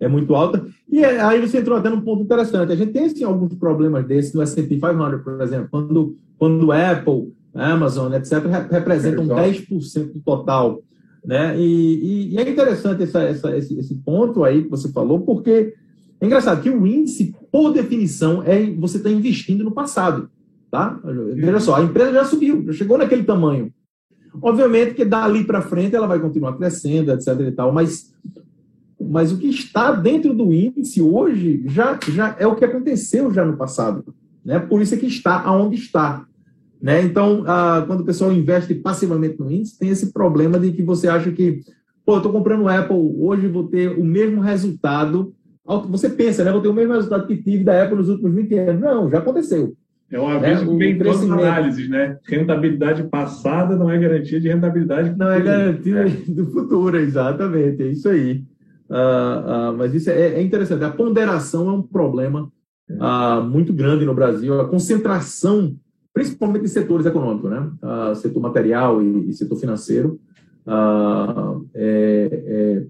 é 0.05 0.09
muito 0.09 0.35
alta. 0.35 0.65
E 0.91 1.05
é, 1.05 1.21
aí 1.21 1.41
você 1.41 1.59
entrou 1.59 1.79
até 1.79 1.89
num 1.89 2.01
ponto 2.01 2.23
interessante. 2.23 2.73
A 2.73 2.77
gente 2.77 2.93
tem 2.93 3.05
assim, 3.05 3.25
alguns 3.25 3.55
problemas 3.55 4.05
desses 4.07 4.35
no 4.35 4.43
S&P 4.43 4.77
500, 4.77 5.23
por 5.23 5.41
exemplo, 5.41 5.69
quando, 5.71 6.17
quando 6.37 6.73
Apple, 6.73 7.33
Amazon, 7.55 8.13
etc., 8.13 8.45
representam 8.71 9.27
10% 9.27 10.13
do 10.13 10.21
total. 10.21 10.83
Né? 11.25 11.57
E, 11.59 11.63
e, 11.63 12.35
e 12.35 12.39
é 12.39 12.51
interessante 12.51 13.05
essa, 13.05 13.23
essa, 13.23 13.57
esse, 13.57 13.79
esse 13.79 13.95
ponto 13.95 14.43
aí 14.43 14.65
que 14.65 14.71
você 14.71 14.91
falou, 14.91 15.21
porque 15.21 15.75
é 16.21 16.27
engraçado 16.27 16.61
que 16.61 16.71
o 16.71 16.87
índice, 16.87 17.35
por 17.51 17.73
definição, 17.73 18.43
é 18.43 18.71
você 18.73 18.97
está 18.97 19.11
investindo 19.11 19.63
no 19.63 19.71
passado. 19.71 20.29
Tá? 20.71 20.99
Veja 21.35 21.61
só, 21.61 21.77
a 21.77 21.83
empresa 21.83 22.13
já 22.13 22.25
subiu, 22.25 22.65
já 22.67 22.73
chegou 22.73 22.99
naquele 22.99 23.23
tamanho. 23.23 23.73
Obviamente 24.41 24.95
que 24.95 25.05
dali 25.05 25.45
para 25.45 25.61
frente 25.61 25.95
ela 25.95 26.07
vai 26.07 26.19
continuar 26.19 26.57
crescendo, 26.57 27.13
etc. 27.13 27.39
e 27.41 27.53
tal, 27.53 27.71
mas 27.71 28.13
mas 29.09 29.33
o 29.33 29.39
que 29.39 29.49
está 29.49 29.93
dentro 29.93 30.35
do 30.35 30.53
índice 30.53 31.01
hoje 31.01 31.63
já, 31.67 31.99
já 32.09 32.37
é 32.39 32.47
o 32.47 32.57
que 32.57 32.65
aconteceu 32.65 33.33
já 33.33 33.45
no 33.45 33.57
passado. 33.57 34.15
Né? 34.45 34.59
Por 34.59 34.83
isso 34.83 34.95
é 34.95 34.99
que 34.99 35.07
está 35.07 35.41
aonde 35.41 35.77
está. 35.77 36.25
Né? 36.81 37.03
Então, 37.03 37.45
ah, 37.47 37.85
quando 37.87 38.01
o 38.01 38.05
pessoal 38.05 38.33
investe 38.33 38.75
passivamente 38.75 39.39
no 39.39 39.51
índice, 39.51 39.79
tem 39.79 39.89
esse 39.89 40.13
problema 40.13 40.59
de 40.59 40.73
que 40.73 40.83
você 40.83 41.09
acha 41.09 41.31
que 41.31 41.61
pô, 42.05 42.15
eu 42.15 42.17
estou 42.19 42.33
comprando 42.33 42.69
Apple, 42.69 42.97
hoje 43.19 43.47
vou 43.47 43.69
ter 43.69 43.89
o 43.89 44.05
mesmo 44.05 44.41
resultado. 44.41 45.33
Você 45.89 46.11
pensa, 46.11 46.45
né? 46.45 46.51
Vou 46.51 46.61
ter 46.61 46.69
o 46.69 46.75
mesmo 46.75 46.93
resultado 46.93 47.27
que 47.27 47.37
tive 47.37 47.65
da 47.65 47.83
Apple 47.83 47.97
nos 47.97 48.09
últimos 48.09 48.35
20 48.35 48.59
anos. 48.59 48.81
Não, 48.81 49.09
já 49.09 49.19
aconteceu. 49.19 49.75
É 50.11 50.21
um 50.21 50.29
aviso 50.29 50.67
né? 50.67 50.73
que 50.73 50.77
vem 50.77 50.99
todas 50.99 51.23
as 51.23 51.31
análises, 51.31 51.89
né? 51.89 52.19
Rentabilidade 52.27 53.03
passada 53.05 53.77
não 53.77 53.89
é 53.89 53.99
garantia 53.99 54.39
de 54.39 54.49
rentabilidade 54.49 55.17
Não 55.17 55.31
é 55.31 55.41
garantia 55.41 56.01
é. 56.01 56.31
do 56.31 56.47
futuro, 56.51 56.99
exatamente. 56.99 57.83
É 57.83 57.87
isso 57.87 58.09
aí. 58.09 58.43
Uh, 58.93 59.71
uh, 59.73 59.77
mas 59.79 59.95
isso 59.95 60.11
é, 60.11 60.35
é, 60.35 60.43
interessante. 60.43 60.85
A 60.85 60.91
ponderação 60.91 61.67
é 61.71 61.73
um 61.73 61.81
problema 61.81 62.53
uh, 62.91 63.43
muito 63.43 63.73
grande 63.73 64.05
no 64.05 64.15
Brasil. 64.15 64.61
A 64.61 64.69
concentração, 64.69 65.75
principalmente 66.13 66.67
em 66.67 66.69
setores 66.69 67.07
econômicos, 67.07 67.51
né? 67.51 67.71
setor 68.17 68.41
material 68.41 69.03
e, 69.03 69.31
e 69.31 69.33
setor 69.33 69.57
financeiro, 69.57 70.21
é, 71.75 72.85
é, 72.85 72.87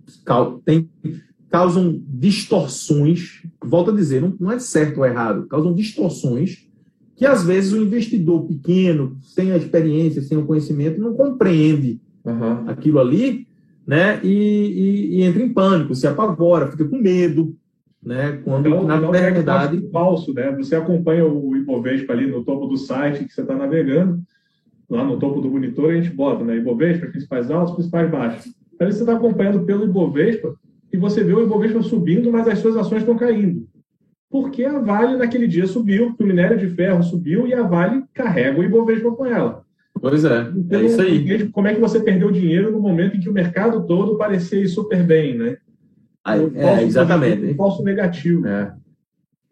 tem, 0.64 0.90
causam 1.48 2.02
distorções. 2.08 3.42
Volto 3.64 3.92
a 3.92 3.94
dizer, 3.94 4.20
não, 4.20 4.34
não 4.40 4.50
é 4.50 4.58
certo 4.58 4.98
ou 4.98 5.06
errado, 5.06 5.46
causam 5.46 5.72
distorções 5.72 6.68
que 7.14 7.24
às 7.24 7.44
vezes 7.44 7.72
o 7.72 7.80
investidor 7.80 8.44
pequeno, 8.48 9.16
sem 9.22 9.52
a 9.52 9.56
experiência, 9.56 10.20
sem 10.22 10.36
o 10.36 10.44
conhecimento, 10.44 11.00
não 11.00 11.14
compreende 11.14 12.00
uhum. 12.24 12.68
aquilo 12.68 12.98
ali 12.98 13.46
né? 13.86 14.20
E, 14.22 14.28
e, 14.28 15.16
e, 15.16 15.22
entra 15.22 15.42
em 15.42 15.52
pânico, 15.52 15.94
se 15.94 16.06
apavora, 16.06 16.70
fica 16.70 16.84
com 16.84 16.96
medo, 16.96 17.56
né? 18.02 18.40
Quando 18.44 18.68
então, 18.68 18.84
na 18.84 18.96
então, 18.96 19.10
verdade 19.10 19.84
é 19.84 19.90
falso, 19.90 20.32
né? 20.32 20.50
Você 20.52 20.74
acompanha 20.74 21.26
o 21.26 21.56
Ibovespa 21.56 22.12
ali 22.12 22.26
no 22.26 22.44
topo 22.44 22.66
do 22.66 22.76
site 22.76 23.24
que 23.24 23.32
você 23.32 23.42
está 23.42 23.54
navegando, 23.54 24.20
lá 24.88 25.04
no 25.04 25.18
topo 25.18 25.40
do 25.40 25.50
monitor 25.50 25.90
a 25.90 25.94
gente 25.94 26.10
bota, 26.10 26.44
né? 26.44 26.56
Ibovespa, 26.56 27.06
principais 27.06 27.50
altos, 27.50 27.74
principais 27.74 28.10
baixos. 28.10 28.54
Aí 28.80 28.92
você 28.92 29.00
está 29.00 29.14
acompanhando 29.14 29.64
pelo 29.64 29.84
Ibovespa 29.84 30.54
e 30.92 30.96
você 30.96 31.22
vê 31.22 31.32
o 31.32 31.42
Ibovespa 31.42 31.82
subindo, 31.82 32.30
mas 32.30 32.48
as 32.48 32.58
suas 32.58 32.76
ações 32.76 33.02
estão 33.02 33.16
caindo. 33.16 33.66
Porque 34.28 34.64
a 34.64 34.78
Vale 34.78 35.16
naquele 35.16 35.46
dia 35.46 35.66
subiu, 35.66 36.14
o 36.18 36.24
minério 36.24 36.58
de 36.58 36.66
ferro 36.68 37.02
subiu 37.02 37.46
e 37.46 37.54
a 37.54 37.62
Vale 37.62 38.04
carrega 38.14 38.58
o 38.58 38.64
Ibovespa 38.64 39.10
com 39.12 39.26
ela. 39.26 39.64
Pois 40.02 40.24
é, 40.24 40.52
então, 40.56 40.80
é 40.80 40.84
isso 40.84 41.00
aí. 41.00 41.48
Como 41.50 41.68
é 41.68 41.74
que 41.74 41.80
você 41.80 42.00
perdeu 42.00 42.32
dinheiro 42.32 42.72
no 42.72 42.80
momento 42.80 43.16
em 43.16 43.20
que 43.20 43.30
o 43.30 43.32
mercado 43.32 43.86
todo 43.86 44.18
parecia 44.18 44.66
super 44.68 45.00
bem, 45.04 45.38
né? 45.38 45.58
Aí, 46.24 46.50
é, 46.56 46.82
exatamente. 46.82 47.52
Um 47.52 47.54
falso 47.54 47.84
negativo. 47.84 48.44
É. 48.48 48.74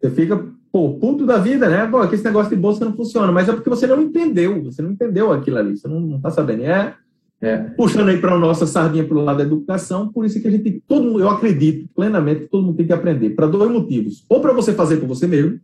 Você 0.01 0.11
fica, 0.11 0.45
pô, 0.69 0.95
puto 0.95 1.25
da 1.25 1.37
vida, 1.37 1.69
né? 1.69 1.87
Pô, 1.87 2.05
que 2.05 2.15
esse 2.15 2.25
negócio 2.25 2.53
de 2.53 2.61
bolsa 2.61 2.83
não 2.83 2.93
funciona, 2.93 3.31
mas 3.31 3.47
é 3.47 3.53
porque 3.53 3.69
você 3.69 3.87
não 3.87 4.01
entendeu, 4.01 4.61
você 4.61 4.81
não 4.81 4.91
entendeu 4.91 5.31
aquilo 5.31 5.57
ali, 5.57 5.77
você 5.77 5.87
não, 5.87 6.01
não 6.01 6.19
tá 6.19 6.29
sabendo. 6.29 6.63
É, 6.63 6.95
é. 7.39 7.57
Puxando 7.57 8.09
aí 8.09 8.17
para 8.19 8.33
a 8.33 8.39
nossa 8.39 8.67
sardinha 8.67 9.05
para 9.05 9.17
o 9.17 9.23
lado 9.23 9.37
da 9.37 9.43
educação, 9.43 10.11
por 10.11 10.25
isso 10.25 10.41
que 10.41 10.49
a 10.49 10.51
gente, 10.51 10.83
todo 10.85 11.05
mundo, 11.05 11.21
eu 11.21 11.29
acredito 11.29 11.87
plenamente 11.95 12.41
que 12.41 12.49
todo 12.49 12.65
mundo 12.65 12.75
tem 12.75 12.87
que 12.87 12.93
aprender, 12.93 13.29
para 13.29 13.47
dois 13.47 13.71
motivos. 13.71 14.25
Ou 14.27 14.41
para 14.41 14.51
você 14.51 14.73
fazer 14.73 14.97
por 14.97 15.07
você 15.07 15.25
mesmo, 15.27 15.61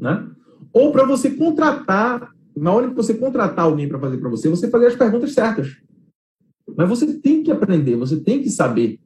né? 0.00 0.24
Ou 0.72 0.90
para 0.90 1.04
você 1.04 1.30
contratar 1.30 2.33
na 2.56 2.72
hora 2.72 2.88
que 2.88 2.94
você 2.94 3.14
contratar 3.14 3.64
alguém 3.64 3.88
para 3.88 3.98
fazer 3.98 4.18
para 4.18 4.30
você, 4.30 4.48
você 4.48 4.68
fazer 4.68 4.86
as 4.86 4.96
perguntas 4.96 5.32
certas. 5.32 5.76
Mas 6.76 6.88
você 6.88 7.12
tem 7.14 7.42
que 7.42 7.50
aprender, 7.50 7.96
você 7.96 8.16
tem 8.16 8.42
que 8.42 8.50
saber 8.50 8.98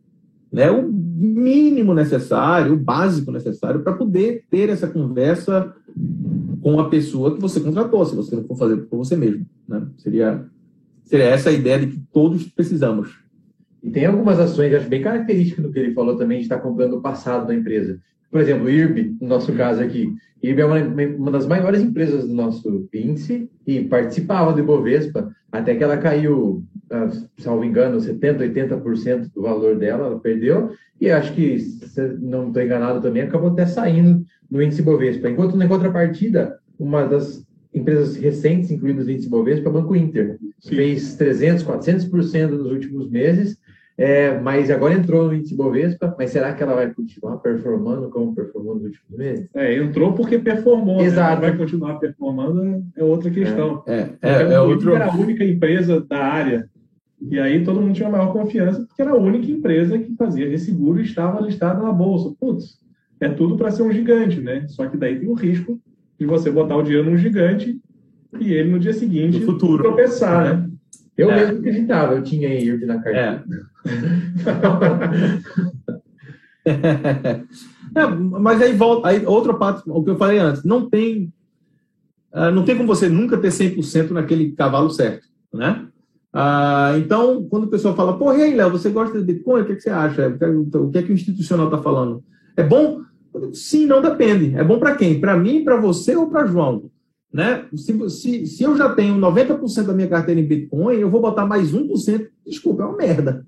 né, 0.52 0.70
o 0.70 0.90
mínimo 0.90 1.94
necessário, 1.94 2.72
o 2.72 2.78
básico 2.78 3.30
necessário 3.30 3.82
para 3.82 3.92
poder 3.92 4.44
ter 4.50 4.68
essa 4.68 4.86
conversa 4.86 5.74
com 6.62 6.80
a 6.80 6.88
pessoa 6.88 7.34
que 7.34 7.40
você 7.40 7.60
contratou, 7.60 8.04
se 8.04 8.16
você 8.16 8.36
não 8.36 8.44
for 8.44 8.56
fazer 8.56 8.76
por 8.76 8.98
você 8.98 9.16
mesmo. 9.16 9.46
Né? 9.66 9.86
Seria, 9.98 10.44
seria 11.04 11.26
essa 11.26 11.50
a 11.50 11.52
ideia 11.52 11.80
de 11.80 11.88
que 11.88 12.02
todos 12.12 12.44
precisamos. 12.44 13.18
E 13.82 13.90
tem 13.90 14.06
algumas 14.06 14.38
ações, 14.38 14.74
acho 14.74 14.88
bem 14.88 15.02
características 15.02 15.64
do 15.64 15.72
que 15.72 15.78
ele 15.78 15.94
falou 15.94 16.16
também, 16.16 16.38
de 16.38 16.44
estar 16.44 16.58
comprando 16.58 16.94
o 16.94 17.00
passado 17.00 17.46
da 17.46 17.54
empresa. 17.54 18.00
Por 18.30 18.40
exemplo, 18.40 18.66
o 18.66 18.70
IRB, 18.70 19.16
no 19.20 19.28
nosso 19.28 19.52
caso 19.54 19.82
aqui. 19.82 20.14
IRB 20.42 20.60
é 20.60 20.64
uma, 20.64 20.78
uma 21.16 21.30
das 21.30 21.46
maiores 21.46 21.80
empresas 21.80 22.26
do 22.26 22.34
nosso 22.34 22.88
índice 22.92 23.50
e 23.66 23.84
participava 23.84 24.52
do 24.52 24.60
Ibovespa, 24.60 25.34
até 25.50 25.74
que 25.74 25.82
ela 25.82 25.96
caiu, 25.96 26.62
ah, 26.90 27.08
salvo 27.38 27.64
engano, 27.64 27.98
70%, 27.98 28.38
80% 28.54 29.32
do 29.34 29.42
valor 29.42 29.76
dela, 29.76 30.06
ela 30.06 30.20
perdeu, 30.20 30.72
e 31.00 31.10
acho 31.10 31.32
que, 31.32 31.58
se 31.58 32.00
não 32.20 32.48
estou 32.48 32.62
enganado 32.62 33.00
também, 33.00 33.22
acabou 33.22 33.50
até 33.50 33.66
saindo 33.66 34.24
do 34.50 34.62
índice 34.62 34.82
Ibovespa. 34.82 35.28
Enquanto, 35.28 35.56
na 35.56 35.66
contrapartida, 35.66 36.58
uma 36.78 37.04
das 37.04 37.46
empresas 37.72 38.16
recentes 38.16 38.70
incluídas 38.70 39.06
no 39.06 39.12
índice 39.12 39.26
Ibovespa 39.26 39.70
o 39.70 39.72
Banco 39.72 39.96
Inter. 39.96 40.38
Sim. 40.60 40.76
Fez 40.76 41.16
300%, 41.16 41.64
400% 41.64 42.48
nos 42.50 42.70
últimos 42.70 43.10
meses, 43.10 43.58
é, 43.98 44.38
mas 44.38 44.70
agora 44.70 44.94
entrou 44.94 45.26
no 45.26 45.34
índice 45.34 45.56
Bovespa, 45.56 46.14
mas 46.16 46.30
será 46.30 46.54
que 46.54 46.62
ela 46.62 46.76
vai 46.76 46.94
continuar 46.94 47.38
performando 47.38 48.08
como 48.08 48.32
performou 48.32 48.76
nos 48.76 48.84
últimos 48.84 49.18
meses? 49.18 49.48
É, 49.52 49.76
entrou 49.76 50.12
porque 50.12 50.38
performou. 50.38 50.98
Né? 50.98 51.06
Exato. 51.06 51.42
Né? 51.42 51.48
Vai 51.48 51.58
continuar 51.58 51.98
performando 51.98 52.84
é 52.96 53.02
outra 53.02 53.28
questão. 53.28 53.82
É, 53.88 54.08
é, 54.22 54.30
é, 54.30 54.52
é 54.52 54.60
outro... 54.60 54.94
era 54.94 55.06
a 55.06 55.16
única 55.16 55.44
empresa 55.44 56.00
da 56.00 56.18
área. 56.18 56.70
E 57.20 57.40
aí 57.40 57.64
todo 57.64 57.80
mundo 57.80 57.92
tinha 57.92 58.08
maior 58.08 58.32
confiança, 58.32 58.84
porque 58.86 59.02
era 59.02 59.10
a 59.10 59.16
única 59.16 59.50
empresa 59.50 59.98
que 59.98 60.14
fazia 60.14 60.56
seguro 60.56 61.00
e 61.00 61.04
estava 61.04 61.40
listada 61.40 61.82
na 61.82 61.90
bolsa. 61.90 62.32
Putz, 62.38 62.78
é 63.20 63.28
tudo 63.28 63.56
para 63.56 63.72
ser 63.72 63.82
um 63.82 63.90
gigante, 63.90 64.40
né? 64.40 64.64
Só 64.68 64.86
que 64.86 64.96
daí 64.96 65.18
tem 65.18 65.28
o 65.28 65.34
risco 65.34 65.80
de 66.16 66.24
você 66.24 66.52
botar 66.52 66.76
o 66.76 66.82
dinheiro 66.84 67.10
num 67.10 67.16
gigante 67.16 67.80
e 68.38 68.52
ele 68.52 68.70
no 68.70 68.78
dia 68.78 68.92
seguinte 68.92 69.40
no 69.40 69.46
futuro. 69.46 69.82
tropeçar, 69.82 70.56
né? 70.56 70.67
Eu 71.18 71.30
é. 71.32 71.34
mesmo 71.34 71.58
acreditava, 71.58 72.14
eu 72.14 72.22
tinha 72.22 72.48
IRB 72.48 72.86
na 72.86 73.02
carteira. 73.02 73.44
É. 76.64 77.42
é. 77.96 78.06
mas 78.06 78.62
aí 78.62 78.72
volta, 78.72 79.08
aí 79.08 79.26
outra 79.26 79.54
parte, 79.54 79.82
o 79.86 80.04
que 80.04 80.10
eu 80.10 80.16
falei 80.16 80.38
antes, 80.38 80.62
não 80.62 80.88
tem, 80.88 81.32
uh, 82.32 82.52
não 82.52 82.64
tem 82.64 82.76
como 82.76 82.86
você 82.86 83.08
nunca 83.08 83.36
ter 83.36 83.48
100% 83.48 84.10
naquele 84.10 84.52
cavalo 84.52 84.90
certo, 84.90 85.26
né? 85.52 85.88
Uh, 86.32 86.98
então, 86.98 87.44
quando 87.48 87.64
o 87.64 87.70
pessoal 87.70 87.96
fala, 87.96 88.16
pô, 88.16 88.32
e 88.32 88.42
aí, 88.42 88.54
Léo, 88.54 88.70
você 88.70 88.88
gosta 88.88 89.18
de 89.18 89.24
Bitcoin? 89.24 89.62
O 89.62 89.66
que, 89.66 89.72
é 89.72 89.74
que 89.74 89.80
você 89.80 89.90
acha? 89.90 90.28
O 90.28 90.90
que 90.90 90.98
é 90.98 91.02
que 91.02 91.10
o 91.10 91.14
institucional 91.14 91.66
está 91.66 91.78
falando? 91.78 92.22
É 92.56 92.62
bom? 92.62 93.00
Sim, 93.52 93.86
não 93.86 94.00
depende. 94.00 94.54
É 94.56 94.62
bom 94.62 94.78
para 94.78 94.94
quem? 94.94 95.20
Para 95.20 95.36
mim, 95.36 95.64
para 95.64 95.76
você 95.76 96.14
ou 96.14 96.28
para 96.28 96.46
João? 96.46 96.90
Né? 97.32 97.66
Se, 97.74 98.10
se, 98.10 98.46
se 98.46 98.62
eu 98.62 98.76
já 98.76 98.94
tenho 98.94 99.18
90% 99.18 99.84
da 99.84 99.92
minha 99.92 100.08
carteira 100.08 100.40
em 100.40 100.46
Bitcoin, 100.46 100.96
eu 100.96 101.10
vou 101.10 101.20
botar 101.20 101.46
mais 101.46 101.72
1%, 101.72 102.26
desculpa, 102.46 102.82
é 102.82 102.86
uma 102.86 102.96
merda. 102.96 103.46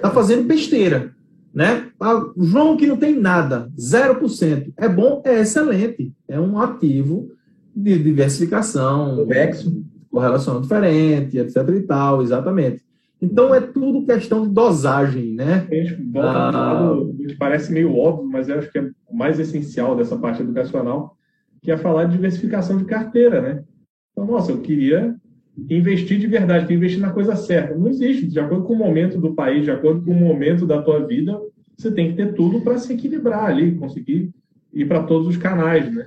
Tá 0.00 0.10
fazendo 0.10 0.46
besteira. 0.46 1.14
Né? 1.52 1.88
Ah, 1.98 2.22
João 2.36 2.76
que 2.76 2.86
não 2.86 2.96
tem 2.96 3.18
nada, 3.18 3.70
0%. 3.78 4.72
É 4.76 4.88
bom, 4.88 5.22
é 5.24 5.40
excelente. 5.40 6.12
É 6.28 6.38
um 6.38 6.60
ativo 6.60 7.30
de 7.74 7.98
diversificação, 7.98 9.16
convexo, 9.16 9.84
correlação 10.10 10.60
diferente, 10.60 11.38
etc 11.38 11.56
e 11.68 11.80
tal, 11.80 12.22
exatamente. 12.22 12.82
Então 13.20 13.54
é 13.54 13.60
tudo 13.60 14.04
questão 14.04 14.46
de 14.46 14.52
dosagem, 14.52 15.32
né? 15.32 15.66
A 15.70 15.74
gente 15.74 15.94
volta 16.12 16.50
ah, 16.54 16.94
parece 17.38 17.72
meio 17.72 17.96
óbvio, 17.96 18.28
mas 18.28 18.48
eu 18.48 18.58
acho 18.58 18.70
que 18.70 18.78
é 18.78 18.90
o 19.08 19.16
mais 19.16 19.38
essencial 19.38 19.96
dessa 19.96 20.16
parte 20.16 20.42
educacional, 20.42 21.15
que 21.66 21.72
é 21.72 21.76
falar 21.76 22.04
de 22.04 22.12
diversificação 22.12 22.78
de 22.78 22.84
carteira, 22.84 23.42
né? 23.42 23.64
Então, 24.12 24.24
nossa, 24.24 24.52
eu 24.52 24.60
queria 24.60 25.16
investir 25.68 26.16
de 26.16 26.28
verdade, 26.28 26.64
queria 26.64 26.76
investir 26.76 27.00
na 27.00 27.10
coisa 27.10 27.34
certa. 27.34 27.74
Não 27.74 27.88
existe. 27.88 28.24
De 28.24 28.38
acordo 28.38 28.64
com 28.64 28.74
o 28.74 28.78
momento 28.78 29.18
do 29.18 29.34
país, 29.34 29.64
de 29.64 29.72
acordo 29.72 30.02
com 30.02 30.12
o 30.12 30.14
momento 30.14 30.64
da 30.64 30.80
tua 30.80 31.04
vida, 31.04 31.36
você 31.76 31.90
tem 31.90 32.10
que 32.10 32.16
ter 32.16 32.34
tudo 32.34 32.60
para 32.60 32.78
se 32.78 32.92
equilibrar 32.92 33.46
ali, 33.46 33.74
conseguir 33.74 34.30
ir 34.72 34.86
para 34.86 35.02
todos 35.02 35.26
os 35.26 35.36
canais, 35.36 35.92
né? 35.92 36.06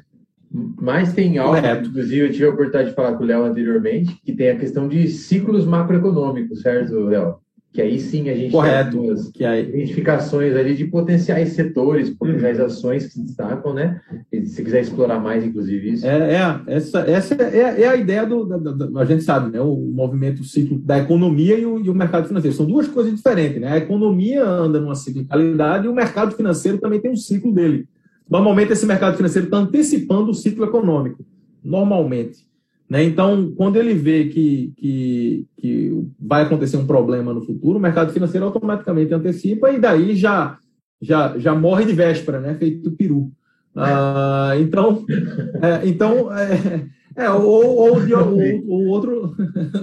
Mas 0.80 1.12
tem 1.12 1.38
algo, 1.38 1.58
inclusive 1.58 2.28
eu 2.28 2.32
tive 2.32 2.46
a 2.46 2.50
oportunidade 2.50 2.90
de 2.90 2.96
falar 2.96 3.18
com 3.18 3.24
o 3.26 3.28
Léo 3.28 3.44
anteriormente, 3.44 4.18
que 4.24 4.32
tem 4.32 4.52
a 4.52 4.58
questão 4.58 4.88
de 4.88 5.10
ciclos 5.10 5.66
macroeconômicos, 5.66 6.62
certo, 6.62 6.94
Léo? 7.02 7.36
Que 7.72 7.82
aí 7.82 8.00
sim 8.00 8.30
a 8.30 8.36
gente 8.36 8.52
Correto. 8.52 9.00
tem 9.00 9.12
as 9.12 9.30
que 9.30 9.46
aí... 9.46 9.70
identificações 9.70 10.56
ali 10.56 10.76
de 10.76 10.86
potenciais 10.86 11.50
setores, 11.50 12.10
potenciais 12.10 12.60
ações 12.60 13.06
que 13.06 13.14
se 13.14 13.22
destacam, 13.22 13.74
né? 13.74 14.02
E 14.32 14.44
se 14.46 14.64
quiser 14.64 14.82
explorar 14.82 15.20
mais, 15.20 15.44
inclusive, 15.44 15.92
isso. 15.92 16.06
É, 16.06 16.36
é 16.36 16.64
essa, 16.68 17.00
essa 17.02 17.36
é, 17.36 17.84
é, 17.84 17.88
a 17.88 17.96
ideia 17.96 18.26
do, 18.26 18.44
da, 18.46 18.58
da, 18.58 19.02
a 19.02 19.06
gente 19.06 19.24
sabe, 19.24 19.52
né? 19.52 19.62
O 19.62 19.76
movimento 19.76 20.44
ciclo 20.44 20.80
da 20.80 20.98
economia 20.98 21.60
e 21.60 21.66
o, 21.66 21.80
e 21.80 21.90
o, 21.90 21.94
mercado 21.94 22.28
financeiro. 22.28 22.56
São 22.56 22.66
duas 22.66 22.88
coisas 22.88 23.14
diferentes, 23.14 23.62
né? 23.62 23.72
A 23.72 23.78
economia 23.78 24.44
anda 24.44 24.80
numa 24.80 24.96
ciclicalidade 24.96 25.86
e 25.86 25.90
o 25.90 25.94
mercado 25.94 26.36
financeiro 26.36 26.80
também 26.80 27.00
tem 27.00 27.12
um 27.12 27.16
ciclo 27.16 27.54
dele. 27.54 27.88
Normalmente 28.28 28.74
esse 28.74 28.86
mercado 28.86 29.16
financeiro 29.16 29.46
está 29.46 29.58
antecipando 29.58 30.32
o 30.32 30.36
ciclo 30.36 30.66
econômico. 30.66 31.24
Normalmente. 31.64 32.49
Né? 32.90 33.04
Então, 33.04 33.54
quando 33.56 33.76
ele 33.76 33.94
vê 33.94 34.26
que, 34.26 34.74
que, 34.76 35.48
que 35.58 36.08
vai 36.20 36.42
acontecer 36.42 36.76
um 36.76 36.88
problema 36.88 37.34
no 37.34 37.46
futuro, 37.46 37.78
o 37.78 37.82
mercado 37.82 38.12
financeiro 38.12 38.48
automaticamente 38.48 39.14
antecipa 39.14 39.70
e 39.70 39.80
daí 39.80 40.16
já, 40.16 40.58
já, 41.00 41.38
já 41.38 41.54
morre 41.54 41.86
de 41.86 41.94
véspera, 41.94 42.40
né? 42.40 42.56
feito 42.56 42.90
peru. 42.92 43.32
Ah, 43.76 44.54
então, 44.60 45.06
é, 45.62 45.88
então 45.88 46.34
é, 46.36 46.88
é, 47.16 47.30
ou, 47.30 47.76
ou, 47.76 48.02
de, 48.02 48.14
ou, 48.14 48.40
ou 48.68 48.88
outro, 48.88 49.36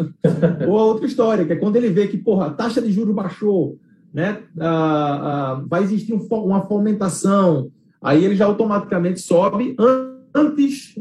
ou 0.66 0.72
outra 0.72 1.06
história, 1.06 1.44
que 1.44 1.52
é 1.52 1.56
quando 1.56 1.76
ele 1.76 1.90
vê 1.90 2.08
que 2.08 2.18
porra, 2.18 2.46
a 2.46 2.50
taxa 2.50 2.82
de 2.82 2.90
juros 2.90 3.14
baixou, 3.14 3.78
né, 4.12 4.38
ah, 4.58 5.54
ah, 5.58 5.64
vai 5.68 5.84
existir 5.84 6.12
um, 6.12 6.18
uma 6.18 6.66
fomentação, 6.66 7.70
aí 8.02 8.24
ele 8.24 8.34
já 8.34 8.46
automaticamente 8.46 9.20
sobe 9.20 9.76
antes 9.78 10.15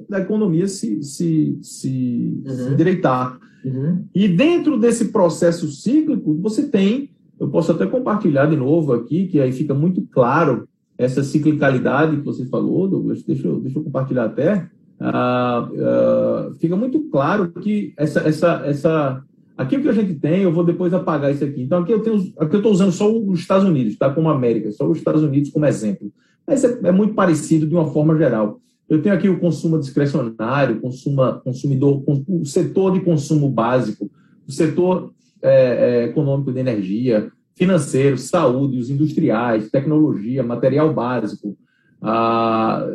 da 0.09 0.19
economia 0.19 0.67
se, 0.67 1.01
se, 1.03 1.57
se, 1.61 2.41
uhum. 2.45 2.55
se 2.55 2.73
endireitar. 2.73 3.39
Uhum. 3.63 4.05
E 4.13 4.27
dentro 4.27 4.77
desse 4.77 5.05
processo 5.05 5.67
cíclico, 5.67 6.35
você 6.41 6.67
tem, 6.67 7.09
eu 7.39 7.49
posso 7.49 7.71
até 7.71 7.85
compartilhar 7.85 8.45
de 8.45 8.55
novo 8.55 8.93
aqui, 8.93 9.27
que 9.27 9.39
aí 9.39 9.51
fica 9.51 9.73
muito 9.73 10.01
claro 10.11 10.67
essa 10.97 11.23
ciclicalidade 11.23 12.17
que 12.17 12.25
você 12.25 12.45
falou, 12.45 12.87
Douglas, 12.87 13.23
deixa 13.23 13.47
eu, 13.47 13.59
deixa 13.59 13.79
eu 13.79 13.83
compartilhar 13.83 14.25
até. 14.25 14.69
Uh, 14.99 16.51
uh, 16.51 16.53
fica 16.55 16.75
muito 16.75 17.01
claro 17.09 17.51
que 17.51 17.93
essa, 17.97 18.21
essa, 18.21 18.61
essa, 18.65 19.23
aqui 19.57 19.75
o 19.75 19.81
que 19.81 19.89
a 19.89 19.93
gente 19.93 20.13
tem, 20.15 20.43
eu 20.43 20.53
vou 20.53 20.63
depois 20.63 20.93
apagar 20.93 21.31
isso 21.31 21.43
aqui. 21.43 21.63
Então, 21.63 21.81
aqui 21.81 21.91
eu 21.91 22.01
tenho, 22.01 22.17
aqui 22.39 22.55
eu 22.55 22.59
estou 22.59 22.71
usando 22.71 22.91
só 22.91 23.11
os 23.11 23.39
Estados 23.39 23.67
Unidos, 23.67 23.97
tá? 23.97 24.09
Como 24.09 24.29
América, 24.29 24.71
só 24.71 24.87
os 24.87 24.97
Estados 24.97 25.21
Unidos 25.21 25.49
como 25.49 25.65
exemplo. 25.65 26.11
Mas 26.47 26.63
é, 26.63 26.79
é 26.83 26.91
muito 26.91 27.13
parecido 27.13 27.67
de 27.67 27.75
uma 27.75 27.87
forma 27.87 28.15
geral. 28.17 28.61
Eu 28.87 29.01
tenho 29.01 29.15
aqui 29.15 29.27
o 29.27 29.39
consumo 29.39 29.79
discrecionário, 29.79 30.79
consumo, 30.79 31.41
consumidor, 31.43 32.03
o 32.27 32.45
setor 32.45 32.93
de 32.93 33.01
consumo 33.01 33.49
básico, 33.49 34.09
o 34.47 34.51
setor 34.51 35.11
é, 35.41 35.51
é, 35.51 36.03
econômico 36.05 36.51
de 36.51 36.59
energia, 36.59 37.31
financeiro, 37.55 38.17
saúde, 38.17 38.77
os 38.77 38.89
industriais, 38.89 39.69
tecnologia, 39.69 40.43
material 40.43 40.93
básico, 40.93 41.57
a 42.01 42.85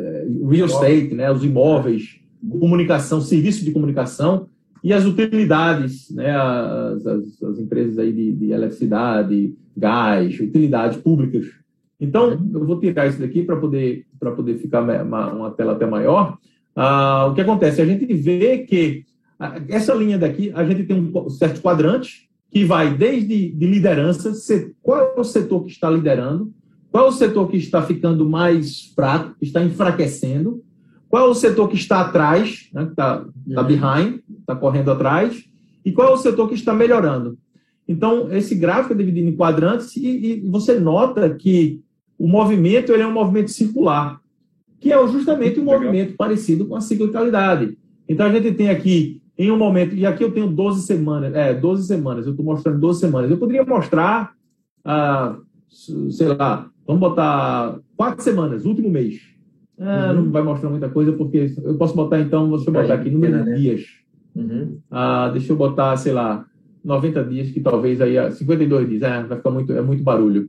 real 0.49 0.67
estate, 0.67 1.13
né, 1.13 1.31
os 1.31 1.43
imóveis, 1.43 2.19
comunicação, 2.59 3.19
serviço 3.19 3.65
de 3.65 3.71
comunicação 3.71 4.47
e 4.83 4.93
as 4.93 5.05
utilidades, 5.05 6.09
né, 6.11 6.31
as, 6.35 7.05
as, 7.05 7.43
as 7.43 7.59
empresas 7.59 7.99
aí 7.99 8.11
de, 8.11 8.31
de 8.31 8.51
eletricidade, 8.51 9.53
gás, 9.75 10.39
utilidades 10.39 10.97
públicas. 10.97 11.45
Então, 12.01 12.31
eu 12.31 12.65
vou 12.65 12.79
tirar 12.79 13.07
isso 13.07 13.19
daqui 13.19 13.43
para 13.43 13.55
poder, 13.55 14.07
poder 14.35 14.57
ficar 14.57 14.81
uma, 14.81 15.31
uma, 15.31 15.51
tela 15.51 15.73
até 15.73 15.85
maior. 15.85 16.35
Ah, 16.75 17.27
o 17.29 17.35
que 17.35 17.41
acontece? 17.41 17.79
A 17.79 17.85
gente 17.85 18.11
vê 18.15 18.57
que 18.59 19.05
essa 19.69 19.93
linha 19.93 20.17
daqui, 20.17 20.51
a 20.55 20.65
gente 20.65 20.83
tem 20.83 20.97
um 20.97 21.29
certo 21.29 21.61
quadrante 21.61 22.27
que 22.51 22.65
vai 22.65 22.95
desde 22.95 23.51
de 23.51 23.67
liderança, 23.67 24.33
qual 24.81 25.13
é 25.15 25.19
o 25.19 25.23
setor 25.23 25.63
que 25.63 25.71
está 25.71 25.91
liderando, 25.91 26.51
qual 26.91 27.05
é 27.05 27.09
o 27.09 27.13
setor 27.13 27.47
que 27.47 27.57
está 27.57 27.83
ficando 27.83 28.27
mais 28.27 28.91
fraco, 28.95 29.35
que 29.39 29.45
está 29.45 29.63
enfraquecendo, 29.63 30.63
qual 31.07 31.27
é 31.27 31.29
o 31.29 31.35
setor 31.35 31.69
que 31.69 31.75
está 31.75 32.01
atrás, 32.01 32.67
né, 32.73 32.85
que 32.85 32.91
está, 32.91 33.25
está 33.47 33.61
uhum. 33.61 33.67
behind, 33.67 34.19
está 34.39 34.55
correndo 34.55 34.91
atrás, 34.91 35.43
e 35.85 35.91
qual 35.91 36.09
é 36.09 36.13
o 36.13 36.17
setor 36.17 36.47
que 36.49 36.55
está 36.55 36.73
melhorando. 36.73 37.37
Então, 37.87 38.31
esse 38.31 38.55
gráfico 38.55 38.93
é 38.93 38.97
dividido 38.97 39.29
em 39.29 39.35
quadrantes 39.35 39.95
e, 39.97 40.07
e 40.07 40.39
você 40.49 40.79
nota 40.79 41.29
que 41.33 41.81
o 42.21 42.27
movimento 42.27 42.91
ele 42.91 43.01
é 43.01 43.07
um 43.07 43.11
movimento 43.11 43.49
circular, 43.49 44.21
que 44.79 44.93
é 44.93 45.07
justamente 45.07 45.59
um 45.59 45.63
movimento 45.63 46.15
parecido 46.15 46.67
com 46.67 46.75
a 46.75 46.81
ciclicalidade. 46.81 47.75
Então 48.07 48.27
a 48.27 48.31
gente 48.31 48.51
tem 48.51 48.69
aqui 48.69 49.19
em 49.35 49.49
um 49.49 49.57
momento, 49.57 49.95
e 49.95 50.05
aqui 50.05 50.23
eu 50.23 50.31
tenho 50.31 50.47
12 50.47 50.83
semanas, 50.83 51.33
é, 51.33 51.51
12 51.51 51.87
semanas, 51.87 52.27
eu 52.27 52.31
estou 52.33 52.45
mostrando 52.45 52.79
12 52.79 52.99
semanas. 52.99 53.31
Eu 53.31 53.39
poderia 53.39 53.65
mostrar, 53.65 54.33
ah, 54.85 55.35
sei 56.11 56.27
lá, 56.27 56.69
vamos 56.85 56.99
botar 56.99 57.79
quatro 57.97 58.23
semanas, 58.23 58.65
último 58.65 58.91
mês. 58.91 59.19
Ah, 59.79 60.11
uhum. 60.13 60.25
Não 60.25 60.31
vai 60.31 60.43
mostrar 60.43 60.69
muita 60.69 60.89
coisa, 60.89 61.13
porque 61.13 61.55
eu 61.63 61.73
posso 61.75 61.95
botar 61.95 62.19
então, 62.19 62.51
deixa 62.51 62.69
eu 62.69 62.73
botar 62.73 62.93
aqui, 62.93 63.09
número 63.09 63.43
de 63.43 63.49
né? 63.49 63.55
dias. 63.55 63.81
Uhum. 64.35 64.77
Ah, 64.91 65.29
deixa 65.29 65.51
eu 65.51 65.57
botar, 65.57 65.97
sei 65.97 66.13
lá, 66.13 66.45
90 66.85 67.23
dias, 67.23 67.49
que 67.49 67.59
talvez 67.59 67.99
aí, 67.99 68.31
52 68.31 68.87
dias, 68.87 69.01
é, 69.01 69.23
vai 69.23 69.37
ficar 69.37 69.49
muito, 69.49 69.73
é 69.73 69.81
muito 69.81 70.03
barulho. 70.03 70.47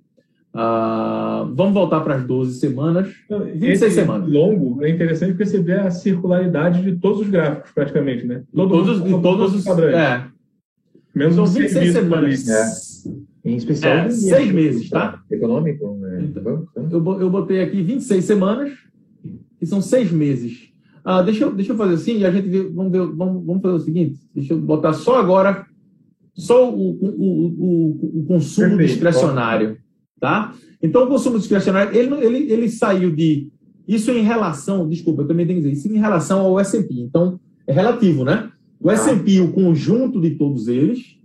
Uh, 0.55 1.49
vamos 1.55 1.73
voltar 1.73 2.01
para 2.01 2.17
as 2.17 2.25
12 2.25 2.59
semanas. 2.59 3.09
26 3.29 3.83
Esse 3.83 3.91
semanas. 3.95 4.31
longo 4.31 4.85
é 4.85 4.91
interessante 4.91 5.35
perceber 5.35 5.81
a 5.81 5.91
circularidade 5.91 6.83
de 6.83 6.97
todos 6.99 7.21
os 7.21 7.29
gráficos, 7.29 7.71
praticamente, 7.73 8.27
né? 8.27 8.43
Todos, 8.55 8.87
todos, 8.87 8.99
todos, 9.01 9.23
todos 9.23 9.55
os 9.55 9.65
padrões. 9.65 9.95
É. 9.95 10.27
Menos 11.15 11.35
São 11.35 11.47
26 11.47 11.93
semanas. 11.93 12.49
É. 12.49 13.23
Em 13.45 13.57
especial, 13.57 13.93
é, 13.93 14.11
seis 14.11 14.53
meses, 14.53 14.89
tá? 14.89 15.21
Econômico. 15.31 15.97
Né? 15.97 16.29
Então, 16.31 16.67
eu, 16.77 17.21
eu 17.21 17.31
botei 17.31 17.61
aqui 17.61 17.83
26 17.83 18.25
semanas, 18.25 18.73
que 19.59 19.67
são 19.67 19.81
seis 19.81 20.13
meses. 20.13 20.71
Ah, 21.05 21.23
deixa, 21.23 21.45
eu, 21.45 21.53
deixa 21.53 21.73
eu 21.73 21.77
fazer 21.77 21.95
assim, 21.95 22.19
e 22.19 22.27
a 22.27 22.31
gente 22.31 22.49
vê, 22.49 22.63
vamos, 22.63 22.93
ver, 22.93 23.05
vamos, 23.17 23.45
vamos 23.45 23.63
fazer 23.63 23.75
o 23.75 23.81
seguinte: 23.81 24.21
deixa 24.33 24.53
eu 24.53 24.61
botar 24.61 24.93
só 24.93 25.19
agora 25.19 25.67
só 26.35 26.73
o, 26.73 26.93
o, 26.93 27.47
o, 27.59 28.21
o 28.21 28.25
consumo 28.27 28.69
Perfeito. 28.69 28.91
discrecionário. 28.91 29.77
Tá? 30.23 30.55
Então, 30.81 31.03
o 31.03 31.09
consumo 31.09 31.37
discrecionário, 31.37 31.93
ele, 31.99 32.15
ele, 32.25 32.53
ele 32.53 32.69
saiu 32.69 33.11
de. 33.11 33.49
Isso 33.89 34.13
em 34.13 34.23
relação, 34.23 34.89
desculpa, 34.89 35.23
eu 35.23 35.27
também 35.27 35.45
tenho 35.45 35.61
que 35.61 35.69
dizer, 35.69 35.77
isso 35.77 35.93
em 35.93 35.99
relação 35.99 36.43
ao 36.43 36.61
S&P. 36.61 36.95
Então, 36.95 37.41
é 37.67 37.73
relativo, 37.73 38.25
né? 38.25 38.49
O 38.81 38.87
tá. 38.87 38.93
S&P, 38.93 39.41
o 39.41 39.51
conjunto 39.51 40.21
de 40.21 40.31
todos 40.31 40.69
eles, 40.69 41.19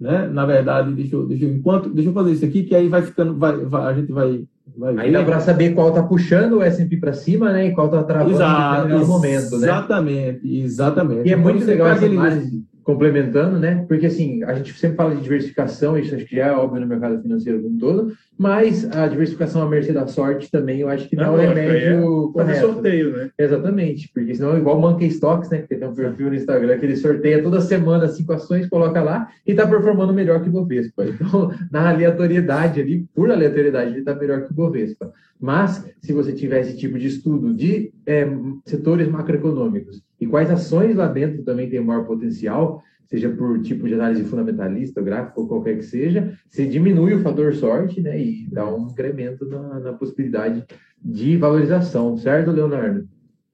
né? 0.00 0.28
Na 0.28 0.46
verdade, 0.46 0.94
deixa 0.94 1.16
eu, 1.16 1.26
deixa 1.26 1.46
eu, 1.46 1.52
enquanto, 1.52 1.90
deixa 1.90 2.10
eu 2.10 2.14
fazer 2.14 2.30
isso 2.30 2.44
aqui, 2.44 2.62
que 2.62 2.76
aí 2.76 2.86
vai 2.86 3.02
ficando, 3.02 3.34
vai, 3.34 3.56
vai 3.64 3.92
a 3.92 3.94
gente 3.96 4.12
vai, 4.12 4.44
vai 4.76 4.96
Aí 4.98 5.12
dá 5.12 5.24
para 5.24 5.40
saber 5.40 5.74
qual 5.74 5.88
está 5.88 6.04
puxando 6.04 6.58
o 6.58 6.62
S&P 6.62 6.96
para 6.98 7.12
cima, 7.12 7.52
né? 7.52 7.66
E 7.66 7.74
qual 7.74 7.88
está 7.88 8.04
travando 8.04 8.30
Exato, 8.30 8.88
no 8.88 9.04
momento, 9.04 9.58
né? 9.58 9.66
Exatamente, 9.66 10.60
exatamente. 10.60 11.28
E 11.28 11.32
é 11.32 11.36
muito 11.36 11.56
então, 11.56 11.68
legal 11.68 11.88
essa 11.88 12.06
análise 12.06 12.64
complementando, 12.88 13.58
né? 13.58 13.84
Porque 13.86 14.06
assim, 14.06 14.42
a 14.44 14.54
gente 14.54 14.72
sempre 14.72 14.96
fala 14.96 15.14
de 15.14 15.20
diversificação, 15.20 15.98
isso 15.98 16.14
acho 16.14 16.24
que 16.24 16.36
já 16.36 16.46
é 16.46 16.52
óbvio 16.52 16.80
no 16.80 16.86
mercado 16.86 17.20
financeiro 17.20 17.60
como 17.60 17.74
um 17.74 17.78
todo, 17.78 18.14
mas 18.38 18.90
a 18.96 19.06
diversificação 19.06 19.60
à 19.60 19.68
mercê 19.68 19.92
da 19.92 20.06
sorte 20.06 20.50
também, 20.50 20.80
eu 20.80 20.88
acho 20.88 21.06
que 21.06 21.14
dá 21.14 21.30
o 21.30 21.36
remédio 21.36 21.98
é 21.98 22.32
correto. 22.32 22.60
sorteio, 22.60 23.14
né? 23.14 23.30
Exatamente, 23.38 24.10
porque 24.14 24.34
senão 24.34 24.56
igual 24.56 24.78
o 24.78 24.80
Monkey 24.80 25.06
Stocks, 25.08 25.50
né? 25.50 25.58
Que 25.58 25.76
tem 25.76 25.86
um 25.86 25.94
perfil 25.94 26.30
no 26.30 26.36
Instagram 26.36 26.78
que 26.78 26.86
ele 26.86 26.96
sorteia 26.96 27.42
toda 27.42 27.60
semana 27.60 28.08
cinco 28.08 28.32
ações, 28.32 28.66
coloca 28.66 29.02
lá 29.02 29.28
e 29.46 29.52
tá 29.52 29.66
performando 29.66 30.14
melhor 30.14 30.42
que 30.42 30.48
o 30.48 30.52
Bovespa. 30.52 31.04
Então, 31.04 31.52
na 31.70 31.90
aleatoriedade 31.90 32.80
ali, 32.80 33.06
por 33.14 33.30
aleatoriedade, 33.30 33.96
ele 33.96 34.02
tá 34.02 34.14
melhor 34.14 34.46
que 34.46 34.52
o 34.52 34.54
Bovespa. 34.54 35.12
Mas, 35.38 35.84
se 36.00 36.14
você 36.14 36.32
tiver 36.32 36.62
esse 36.62 36.74
tipo 36.74 36.98
de 36.98 37.06
estudo 37.06 37.52
de 37.52 37.92
é, 38.06 38.26
setores 38.64 39.08
macroeconômicos 39.08 40.07
e 40.20 40.26
quais 40.26 40.50
ações 40.50 40.96
lá 40.96 41.06
dentro 41.06 41.42
também 41.42 41.68
têm 41.68 41.80
maior 41.80 42.04
potencial, 42.04 42.82
seja 43.06 43.30
por 43.30 43.60
tipo 43.62 43.86
de 43.86 43.94
análise 43.94 44.24
fundamentalista, 44.24 45.00
gráfico 45.00 45.42
ou 45.42 45.48
qualquer 45.48 45.76
que 45.76 45.84
seja, 45.84 46.34
você 46.48 46.66
diminui 46.66 47.14
o 47.14 47.22
fator 47.22 47.54
sorte 47.54 48.00
né, 48.00 48.20
e 48.20 48.46
dá 48.50 48.68
um 48.68 48.88
incremento 48.88 49.46
na, 49.46 49.80
na 49.80 49.92
possibilidade 49.92 50.64
de 51.02 51.36
valorização, 51.36 52.16
certo, 52.16 52.50
Leonardo? 52.50 53.08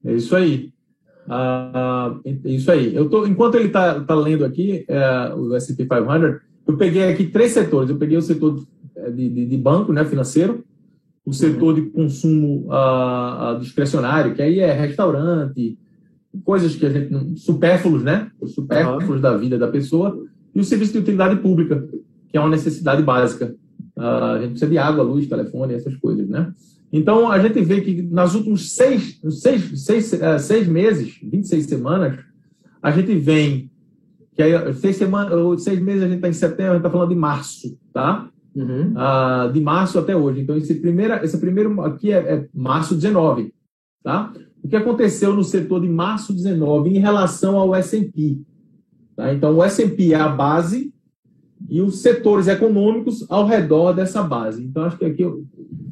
É 0.05 0.13
isso 0.13 0.35
aí. 0.35 0.73
Ah, 1.29 2.19
é 2.25 2.51
isso 2.51 2.71
aí. 2.71 2.95
Eu 2.95 3.09
tô, 3.09 3.27
enquanto 3.27 3.55
ele 3.55 3.69
está 3.69 4.01
tá 4.01 4.15
lendo 4.15 4.45
aqui 4.45 4.85
é, 4.89 5.35
o 5.35 5.55
S&P 5.55 5.87
500, 5.87 6.41
eu 6.67 6.77
peguei 6.77 7.05
aqui 7.05 7.27
três 7.27 7.53
setores. 7.53 7.91
Eu 7.91 7.97
peguei 7.97 8.17
o 8.17 8.23
setor 8.23 8.63
de, 9.15 9.29
de, 9.29 9.47
de 9.47 9.57
banco, 9.57 9.93
né, 9.93 10.05
financeiro, 10.05 10.65
o 11.25 11.33
setor 11.33 11.75
de 11.75 11.83
consumo 11.83 12.67
uh, 12.69 13.59
discrecionário, 13.59 14.35
que 14.35 14.43
aí 14.43 14.61
é 14.61 14.73
restaurante, 14.73 15.79
coisas 16.43 16.75
que 16.75 16.87
a 16.87 16.91
gente 16.91 17.13
não. 17.13 17.37
supérfluos, 17.37 18.03
né? 18.03 18.31
Os 18.41 18.55
supérfluos 18.55 19.17
uhum. 19.17 19.21
da 19.21 19.37
vida 19.37 19.59
da 19.59 19.69
pessoa, 19.69 20.25
e 20.55 20.61
o 20.61 20.65
serviço 20.65 20.93
de 20.93 20.99
utilidade 20.99 21.37
pública, 21.37 21.87
que 22.29 22.37
é 22.37 22.41
uma 22.41 22.51
necessidade 22.51 23.03
básica. 23.03 23.55
Uh, 23.97 24.03
a 24.03 24.39
gente 24.41 24.51
precisa 24.51 24.71
de 24.71 24.79
água, 24.79 25.05
luz, 25.05 25.27
telefone, 25.27 25.75
essas 25.75 25.95
coisas, 25.97 26.29
né? 26.29 26.53
Então, 26.93 27.31
a 27.31 27.39
gente 27.39 27.61
vê 27.61 27.81
que 27.81 28.03
nas 28.03 28.35
últimos 28.35 28.73
seis, 28.73 29.21
seis, 29.31 29.85
seis, 29.85 30.13
uh, 30.13 30.39
seis 30.39 30.69
meses, 30.69 31.19
26 31.23 31.67
semanas, 31.67 32.19
a 32.83 32.91
gente 32.91 33.15
vem. 33.17 33.71
Que 34.35 34.43
aí, 34.43 34.75
seis, 34.75 34.97
semanas, 34.97 35.63
seis 35.63 35.81
meses 35.81 36.03
a 36.03 36.07
gente 36.07 36.17
está 36.17 36.29
em 36.29 36.33
setembro, 36.33 36.73
a 36.73 36.75
gente 36.75 36.81
está 36.87 36.91
falando 36.91 37.11
de 37.11 37.17
março, 37.17 37.79
tá? 37.93 38.29
Uhum. 38.55 38.93
Uh, 38.93 39.53
de 39.53 39.61
março 39.61 39.99
até 39.99 40.15
hoje. 40.15 40.41
Então, 40.41 40.57
esse, 40.57 40.75
primeira, 40.77 41.25
esse 41.25 41.39
primeiro 41.39 41.81
aqui 41.83 42.13
é, 42.13 42.19
é, 42.19 42.49
março 42.55 42.95
19. 42.95 43.53
Tá? 44.03 44.33
O 44.65 44.69
que 44.69 44.77
aconteceu 44.77 45.35
no 45.35 45.45
setor 45.45 45.83
de 45.83 45.89
março 45.89 46.33
19 46.33 46.89
em 46.89 46.99
relação 46.99 47.59
ao 47.59 47.75
S&P? 47.75 48.41
Tá? 49.15 49.35
Então, 49.35 49.55
o 49.55 49.63
S&P 49.63 50.15
é 50.15 50.17
a 50.17 50.29
base 50.29 50.91
e 51.69 51.83
os 51.83 52.01
setores 52.01 52.49
econômicos 52.49 53.27
ao 53.31 53.47
redor 53.47 53.93
dessa 53.93 54.23
base. 54.23 54.65
Então, 54.65 54.85
acho 54.85 54.97
que 54.97 55.05
aqui, 55.05 55.23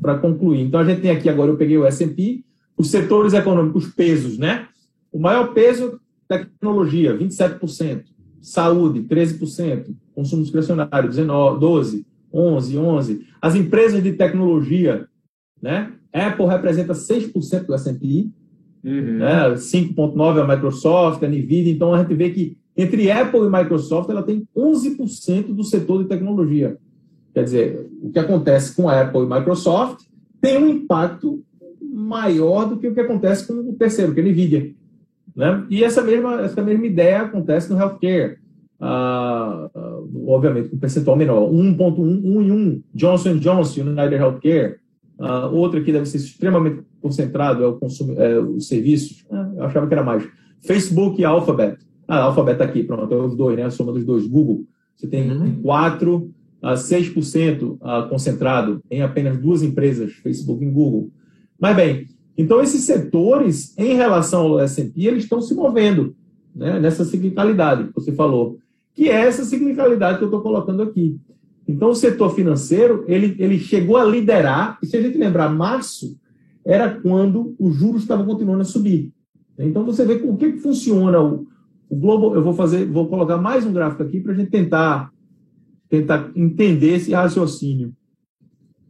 para 0.01 0.19
concluir, 0.19 0.63
então 0.63 0.81
a 0.81 0.85
gente 0.85 1.03
tem 1.03 1.11
aqui 1.11 1.29
agora, 1.29 1.51
eu 1.51 1.57
peguei 1.57 1.77
o 1.77 1.85
S&P, 1.85 2.43
os 2.77 2.91
setores 2.91 3.35
econômicos, 3.35 3.89
pesos, 3.89 4.39
né? 4.39 4.67
O 5.13 5.19
maior 5.19 5.53
peso, 5.53 6.01
tecnologia, 6.27 7.17
27%. 7.17 8.05
Saúde, 8.41 9.03
13%. 9.03 9.95
Consumo 10.15 10.43
discrecionário, 10.43 11.11
19, 11.11 11.61
12%. 11.61 12.05
11, 12.33 12.79
11. 12.79 13.27
As 13.43 13.55
empresas 13.55 14.03
de 14.03 14.15
tecnologia, 14.15 15.07
né? 15.61 15.93
Apple 16.11 16.47
representa 16.47 16.95
6% 16.95 17.67
do 17.67 17.75
S&P, 17.75 18.31
uhum. 18.85 19.19
né? 19.19 19.51
5,9% 19.55 20.43
a 20.43 20.47
Microsoft, 20.47 21.23
a 21.23 21.29
Nvidia. 21.29 21.73
Então, 21.73 21.95
a 21.95 22.03
gente 22.03 22.15
vê 22.15 22.31
que 22.31 22.57
entre 22.77 23.11
Apple 23.11 23.41
e 23.41 23.51
Microsoft, 23.51 24.09
ela 24.09 24.23
tem 24.23 24.47
11% 24.57 25.55
do 25.55 25.63
setor 25.63 26.03
de 26.03 26.09
tecnologia. 26.09 26.79
Quer 27.35 27.45
dizer, 27.45 27.91
o 28.03 28.11
que 28.11 28.19
acontece 28.19 28.75
com 28.75 28.89
a 28.89 29.01
Apple 29.01 29.23
e 29.23 29.27
Microsoft 29.27 30.05
tem 30.41 30.59
um 30.59 30.69
impacto 30.69 31.43
maior 31.81 32.69
do 32.69 32.79
que 32.79 32.89
o 32.89 32.95
que 32.95 33.01
acontece 33.01 33.47
com 33.47 33.55
o 33.55 33.75
terceiro, 33.75 34.15
que 34.15 34.21
é 34.21 34.23
a 34.23 34.27
NVIDIA. 34.27 34.75
Né? 35.37 35.67
E 35.71 35.85
essa 35.85 36.03
mesma, 36.03 36.43
essa 36.43 36.63
mesma 36.63 36.87
ideia 36.87 37.23
acontece 37.23 37.71
no 37.71 37.79
healthcare. 37.79 38.39
Ah, 38.81 39.71
obviamente, 40.27 40.69
com 40.71 40.79
percentual 40.79 41.17
menor. 41.17 41.49
1.1, 41.51 41.99
1 41.99 42.43
em 42.43 42.51
1, 42.51 42.83
Johnson 42.95 43.39
Johnson, 43.39 43.83
United 43.83 44.15
Healthcare. 44.15 44.77
Ah, 45.19 45.47
outra 45.47 45.81
que 45.83 45.93
deve 45.93 46.07
ser 46.07 46.19
extremamente 46.19 46.83
concentrado 47.01 47.63
é 47.63 47.67
o 47.67 47.75
consumo, 47.75 48.21
é, 48.21 48.39
os 48.39 48.69
serviços. 48.69 49.25
Ah, 49.31 49.53
eu 49.57 49.65
achava 49.65 49.87
que 49.87 49.95
era 49.95 50.03
mais. 50.03 50.27
Facebook 50.61 51.21
e 51.21 51.25
Alphabet. 51.25 51.79
Ah, 52.09 52.23
Alphabet 52.23 52.55
está 52.55 52.65
aqui, 52.65 52.83
pronto, 52.83 53.13
é 53.13 53.17
os 53.17 53.37
dois, 53.37 53.57
né? 53.57 53.65
A 53.65 53.71
soma 53.71 53.93
dos 53.93 54.05
dois. 54.05 54.27
Google. 54.27 54.65
Você 54.97 55.07
tem 55.07 55.31
uhum. 55.31 55.63
4 55.63 56.31
a 56.63 56.75
6% 56.75 58.09
concentrado 58.09 58.81
em 58.89 59.03
apenas 59.03 59.37
duas 59.37 59.63
empresas, 59.63 60.13
Facebook 60.13 60.65
e 60.65 60.71
Google. 60.71 61.11
Mas 61.59 61.75
bem, 61.75 62.07
então 62.39 62.61
esses 62.61 62.83
setores, 62.83 63.77
em 63.77 63.95
relação 63.95 64.47
ao 64.47 64.61
S&P, 64.61 65.07
eles 65.07 65.25
estão 65.25 65.41
se 65.41 65.55
movendo 65.55 66.15
né, 66.55 66.79
nessa 66.79 67.05
ciclicalidade 67.05 67.89
que 67.89 67.95
você 67.95 68.13
falou, 68.13 68.59
que 68.95 69.09
é 69.09 69.27
essa 69.27 69.45
ciclicalidade 69.45 70.19
que 70.19 70.25
eu 70.25 70.29
estou 70.29 70.41
colocando 70.41 70.83
aqui. 70.83 71.19
Então 71.67 71.91
o 71.91 71.95
setor 71.95 72.35
financeiro, 72.35 73.05
ele, 73.07 73.37
ele 73.39 73.59
chegou 73.59 73.97
a 73.97 74.05
liderar, 74.05 74.79
e 74.83 74.87
se 74.87 74.97
a 74.97 75.03
gente 75.03 75.17
lembrar, 75.17 75.49
março 75.49 76.19
era 76.65 76.91
quando 77.01 77.55
os 77.59 77.75
juros 77.75 78.03
estavam 78.03 78.27
continuando 78.27 78.63
a 78.63 78.65
subir. 78.65 79.13
Então 79.59 79.85
você 79.85 80.05
vê 80.05 80.15
o 80.25 80.37
que, 80.37 80.59
funciona 80.59 81.21
o, 81.21 81.47
o 81.89 81.97
Globo, 81.97 82.35
eu 82.35 82.43
vou 82.43 82.55
fazer, 82.55 82.87
vou 82.87 83.09
colocar 83.09 83.37
mais 83.37 83.67
um 83.67 83.73
gráfico 83.73 84.03
aqui 84.03 84.21
para 84.21 84.33
a 84.33 84.35
gente 84.35 84.51
tentar 84.51 85.13
tentar 85.89 86.31
entender 86.35 86.95
esse 86.95 87.13
raciocínio. 87.13 87.93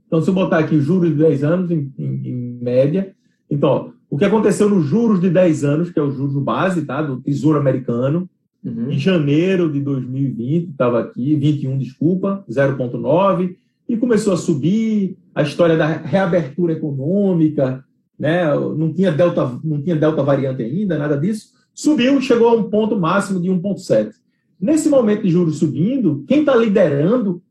Então, 0.06 0.22
se 0.22 0.30
eu 0.30 0.34
botar 0.34 0.58
aqui 0.58 0.78
juros 0.78 1.10
de 1.10 1.16
10 1.16 1.42
anos, 1.42 1.70
em, 1.72 1.92
em, 1.98 2.28
em 2.28 2.58
média, 2.62 3.12
então, 3.50 3.68
ó, 3.68 3.90
o 4.08 4.16
que 4.16 4.24
aconteceu 4.24 4.70
nos 4.70 4.84
juros 4.84 5.20
de 5.20 5.28
10 5.28 5.64
anos, 5.64 5.90
que 5.90 5.98
é 5.98 6.02
o 6.02 6.12
juros 6.12 6.40
base, 6.44 6.84
tá, 6.84 7.02
do 7.02 7.20
Tesouro 7.20 7.58
Americano, 7.58 8.30
uhum. 8.64 8.90
em 8.90 8.98
janeiro 8.98 9.70
de 9.70 9.80
2020, 9.80 10.70
estava 10.70 11.00
aqui, 11.00 11.34
21, 11.36 11.78
desculpa, 11.78 12.44
0,9, 12.50 13.56
e 13.88 13.96
começou 13.96 14.32
a 14.32 14.36
subir, 14.36 15.16
a 15.34 15.42
história 15.42 15.76
da 15.76 15.86
reabertura 15.86 16.74
econômica, 16.74 17.84
né, 18.18 18.54
não 18.54 18.92
tinha 18.92 19.10
delta, 19.10 19.58
não 19.64 19.82
tinha 19.82 19.96
delta 19.96 20.22
variante 20.22 20.62
ainda, 20.62 20.98
nada 20.98 21.16
disso, 21.16 21.52
subiu, 21.74 22.20
chegou 22.20 22.48
a 22.48 22.54
um 22.54 22.64
ponto 22.64 22.98
máximo 22.98 23.40
de 23.40 23.48
1,7. 23.48 24.12
Nesse 24.60 24.88
momento 24.88 25.22
de 25.22 25.30
juros 25.30 25.58
subindo, 25.58 26.24
quem 26.28 26.40
está 26.40 26.54
liderando, 26.54 27.42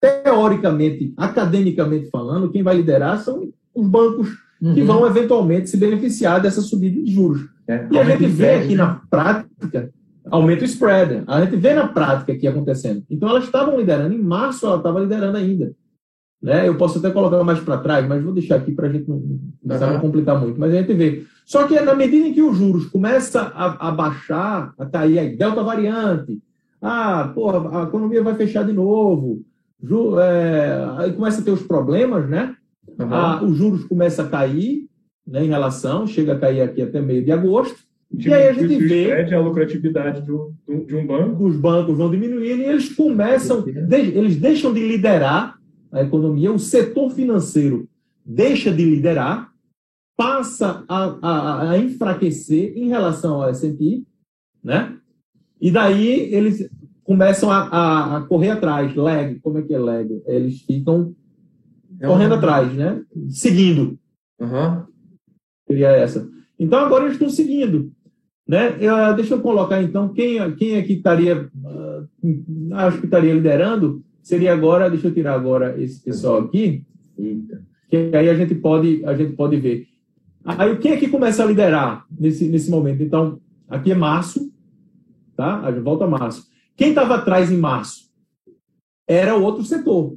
teoricamente, 0.00 1.14
academicamente 1.16 2.10
falando, 2.10 2.50
quem 2.50 2.62
vai 2.62 2.76
liderar 2.76 3.18
são 3.20 3.48
os 3.74 3.88
bancos 3.88 4.28
uhum. 4.60 4.74
que 4.74 4.82
vão 4.82 5.06
eventualmente 5.06 5.70
se 5.70 5.76
beneficiar 5.76 6.40
dessa 6.40 6.60
subida 6.60 7.00
de 7.00 7.10
juros. 7.10 7.48
É, 7.66 7.86
e 7.90 7.98
a 7.98 8.04
gente 8.04 8.26
vê 8.26 8.54
aqui 8.54 8.70
né? 8.70 8.76
na 8.76 9.00
prática, 9.10 9.90
aumenta 10.30 10.62
o 10.62 10.66
spread. 10.66 11.22
A 11.26 11.44
gente 11.44 11.56
vê 11.56 11.74
na 11.74 11.88
prática 11.88 12.32
aqui 12.32 12.46
acontecendo. 12.46 13.04
Então, 13.10 13.28
elas 13.28 13.44
estavam 13.44 13.78
liderando. 13.78 14.14
Em 14.14 14.22
março, 14.22 14.66
ela 14.66 14.76
estava 14.76 15.00
liderando 15.00 15.36
ainda. 15.36 15.72
Né? 16.40 16.68
Eu 16.68 16.76
posso 16.76 16.98
até 16.98 17.10
colocar 17.10 17.42
mais 17.42 17.60
para 17.60 17.78
trás, 17.78 18.06
mas 18.06 18.22
vou 18.22 18.32
deixar 18.32 18.56
aqui 18.56 18.72
para 18.72 18.86
a 18.86 18.92
gente 18.92 19.08
não, 19.08 19.22
não 19.62 19.94
uhum. 19.94 20.00
complicar 20.00 20.40
muito. 20.40 20.58
Mas 20.58 20.72
a 20.72 20.76
gente 20.78 20.94
vê 20.94 21.24
só 21.48 21.66
que 21.66 21.80
na 21.80 21.94
medida 21.94 22.26
em 22.26 22.34
que 22.34 22.42
os 22.42 22.58
juros 22.58 22.84
começam 22.88 23.40
a, 23.54 23.88
a 23.88 23.90
baixar, 23.90 24.74
a 24.78 24.84
cair 24.84 25.18
a 25.18 25.34
delta 25.34 25.62
variante, 25.62 26.38
ah, 26.78 27.32
porra, 27.34 27.80
a 27.80 27.82
economia 27.84 28.22
vai 28.22 28.34
fechar 28.34 28.66
de 28.66 28.72
novo, 28.74 29.40
ju, 29.82 30.20
é, 30.20 30.86
aí 30.98 31.12
começa 31.14 31.40
a 31.40 31.44
ter 31.44 31.50
os 31.50 31.62
problemas, 31.62 32.28
né? 32.28 32.54
Uhum. 32.98 33.14
Ah, 33.14 33.42
os 33.42 33.56
juros 33.56 33.84
começam 33.84 34.26
a 34.26 34.28
cair 34.28 34.90
né, 35.26 35.42
em 35.42 35.48
relação, 35.48 36.06
chega 36.06 36.34
a 36.34 36.38
cair 36.38 36.60
aqui 36.60 36.82
até 36.82 37.00
meio 37.00 37.24
de 37.24 37.32
agosto. 37.32 37.78
E 38.10 38.32
aí 38.32 38.48
a 38.48 38.52
gente 38.52 38.76
vê 38.78 39.34
a 39.34 39.40
lucratividade 39.40 40.22
do, 40.22 40.54
do, 40.66 40.84
de 40.86 40.96
um 40.96 41.06
banco. 41.06 41.44
Os 41.44 41.56
bancos 41.56 41.96
vão 41.96 42.10
diminuindo 42.10 42.62
e 42.62 42.66
eles 42.66 42.94
começam, 42.94 43.62
de, 43.62 43.96
eles 43.96 44.36
deixam 44.36 44.72
de 44.72 44.80
liderar 44.80 45.58
a 45.92 46.02
economia, 46.02 46.52
o 46.52 46.58
setor 46.58 47.10
financeiro 47.10 47.88
deixa 48.24 48.70
de 48.72 48.84
liderar 48.84 49.50
passa 50.16 50.84
a, 50.88 51.18
a, 51.22 51.70
a 51.70 51.78
enfraquecer 51.78 52.76
em 52.76 52.88
relação 52.88 53.40
ao 53.40 53.48
S&P, 53.50 54.02
né? 54.62 54.98
E 55.60 55.70
daí 55.70 56.34
eles 56.34 56.68
começam 57.04 57.50
a, 57.50 57.68
a, 57.68 58.16
a, 58.16 58.20
correr 58.22 58.50
atrás, 58.50 58.94
lag, 58.94 59.38
como 59.40 59.58
é 59.58 59.62
que 59.62 59.72
é 59.72 59.78
lag? 59.78 60.22
Eles 60.26 60.60
ficam 60.62 61.14
é 62.00 62.06
correndo 62.06 62.34
atrás, 62.34 62.72
né? 62.74 63.02
Seguindo. 63.30 63.98
Uhum. 64.40 64.84
Seria 65.66 65.88
essa. 65.88 66.28
Então 66.58 66.78
agora 66.80 67.04
eles 67.04 67.14
estão 67.14 67.30
seguindo. 67.30 67.92
Né? 68.48 68.78
Eu, 68.80 69.14
deixa 69.14 69.34
eu 69.34 69.42
colocar 69.42 69.82
então 69.82 70.08
quem, 70.08 70.54
quem 70.56 70.76
é 70.76 70.82
que 70.82 70.94
estaria, 70.94 71.50
uh, 71.62 72.74
acho 72.76 72.98
que 72.98 73.04
estaria 73.04 73.34
liderando, 73.34 74.02
seria 74.22 74.54
agora, 74.54 74.88
deixa 74.88 75.08
eu 75.08 75.14
tirar 75.14 75.34
agora 75.34 75.78
esse 75.78 76.02
pessoal 76.02 76.38
aqui, 76.38 76.82
que 77.90 78.10
aí 78.14 78.30
a 78.30 78.34
gente 78.34 78.54
pode, 78.54 79.04
a 79.04 79.14
gente 79.14 79.34
pode 79.34 79.58
ver. 79.58 79.86
Aí 80.42 80.78
quem 80.78 80.92
é 80.92 80.96
que 80.96 81.08
começa 81.08 81.42
a 81.42 81.46
liderar 81.46 82.06
nesse, 82.10 82.48
nesse 82.48 82.70
momento? 82.70 83.02
Então, 83.02 83.38
aqui 83.68 83.92
é 83.92 83.94
março, 83.94 84.50
tá? 85.36 85.60
A 85.60 85.70
gente 85.70 85.82
volta 85.82 86.06
a 86.06 86.08
março. 86.08 86.48
Quem 86.74 86.90
estava 86.90 87.16
atrás 87.16 87.52
em 87.52 87.58
março? 87.58 88.08
Era 89.06 89.36
o 89.36 89.42
outro 89.42 89.62
setor. 89.62 90.16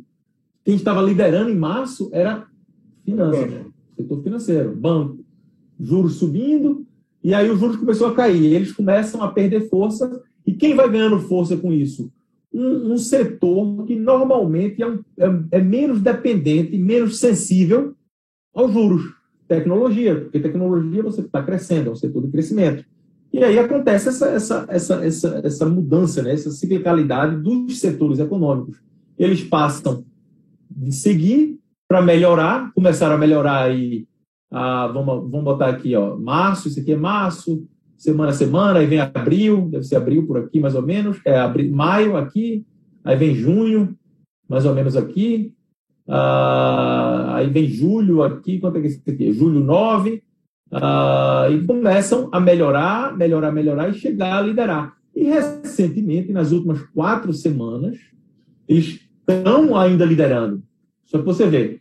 Quem 0.63 0.75
estava 0.75 1.01
liderando 1.01 1.49
em 1.49 1.57
março 1.57 2.09
era 2.13 2.47
finanças, 3.03 3.65
setor 3.97 4.23
financeiro, 4.23 4.73
banco. 4.73 5.19
Juros 5.77 6.15
subindo, 6.15 6.85
e 7.23 7.33
aí 7.33 7.49
os 7.49 7.59
juros 7.59 7.77
começou 7.77 8.07
a 8.07 8.15
cair. 8.15 8.53
Eles 8.53 8.71
começam 8.71 9.21
a 9.21 9.31
perder 9.31 9.69
força. 9.69 10.21
E 10.45 10.53
quem 10.53 10.75
vai 10.75 10.89
ganhando 10.89 11.19
força 11.19 11.55
com 11.55 11.71
isso? 11.71 12.11
Um, 12.53 12.93
um 12.93 12.97
setor 12.97 13.85
que 13.85 13.95
normalmente 13.95 14.81
é, 14.81 14.87
um, 14.87 14.99
é, 15.17 15.57
é 15.59 15.61
menos 15.61 16.01
dependente, 16.01 16.77
menos 16.77 17.19
sensível 17.19 17.93
aos 18.53 18.73
juros 18.73 19.21
tecnologia, 19.51 20.15
porque 20.15 20.39
tecnologia 20.39 21.03
você 21.03 21.19
está 21.19 21.43
crescendo, 21.43 21.89
é 21.89 21.91
um 21.91 21.95
setor 21.95 22.23
de 22.23 22.31
crescimento. 22.31 22.85
E 23.33 23.43
aí 23.43 23.59
acontece 23.59 24.07
essa, 24.07 24.29
essa, 24.29 24.65
essa, 24.69 25.05
essa, 25.05 25.41
essa 25.43 25.65
mudança, 25.65 26.21
né, 26.23 26.33
essa 26.33 26.49
ciclicalidade 26.51 27.35
dos 27.35 27.79
setores 27.79 28.19
econômicos. 28.19 28.81
Eles 29.19 29.43
passam 29.43 30.05
de 30.69 30.93
seguir 30.93 31.59
para 31.85 32.01
melhorar, 32.01 32.71
começaram 32.73 33.15
a 33.15 33.17
melhorar 33.17 33.63
aí, 33.63 34.07
ah, 34.51 34.87
vamos, 34.87 35.31
vamos 35.31 35.43
botar 35.45 35.69
aqui, 35.69 35.95
ó, 35.95 36.17
março, 36.17 36.67
isso 36.67 36.79
aqui 36.79 36.91
é 36.91 36.97
março, 36.97 37.65
semana 37.97 38.31
a 38.31 38.33
semana, 38.33 38.79
aí 38.79 38.85
vem 38.85 38.99
abril, 38.99 39.69
deve 39.69 39.85
ser 39.85 39.95
abril 39.95 40.27
por 40.27 40.37
aqui 40.37 40.59
mais 40.59 40.75
ou 40.75 40.81
menos, 40.81 41.19
é 41.25 41.39
abril, 41.39 41.73
maio 41.73 42.17
aqui, 42.17 42.65
aí 43.03 43.15
vem 43.15 43.33
junho, 43.33 43.95
mais 44.49 44.65
ou 44.65 44.75
menos 44.75 44.97
aqui, 44.97 45.53
ah, 46.07 47.35
aí 47.35 47.49
vem 47.49 47.67
julho 47.67 48.23
aqui, 48.23 48.59
quanto 48.59 48.77
é 48.77 48.81
que 48.81 48.87
é 48.87 48.89
isso 48.89 49.01
aqui? 49.07 49.31
Julho 49.31 49.61
9, 49.61 50.21
ah, 50.71 51.47
e 51.49 51.65
começam 51.65 52.29
a 52.31 52.39
melhorar, 52.39 53.15
melhorar, 53.15 53.51
melhorar 53.51 53.89
e 53.89 53.93
chegar 53.93 54.37
a 54.37 54.41
liderar. 54.41 54.93
E 55.15 55.23
recentemente, 55.23 56.31
nas 56.31 56.51
últimas 56.51 56.81
quatro 56.93 57.33
semanas, 57.33 57.97
eles 58.67 58.99
estão 59.19 59.77
ainda 59.77 60.05
liderando. 60.05 60.63
Só 61.05 61.17
que 61.17 61.25
você 61.25 61.45
vê, 61.45 61.80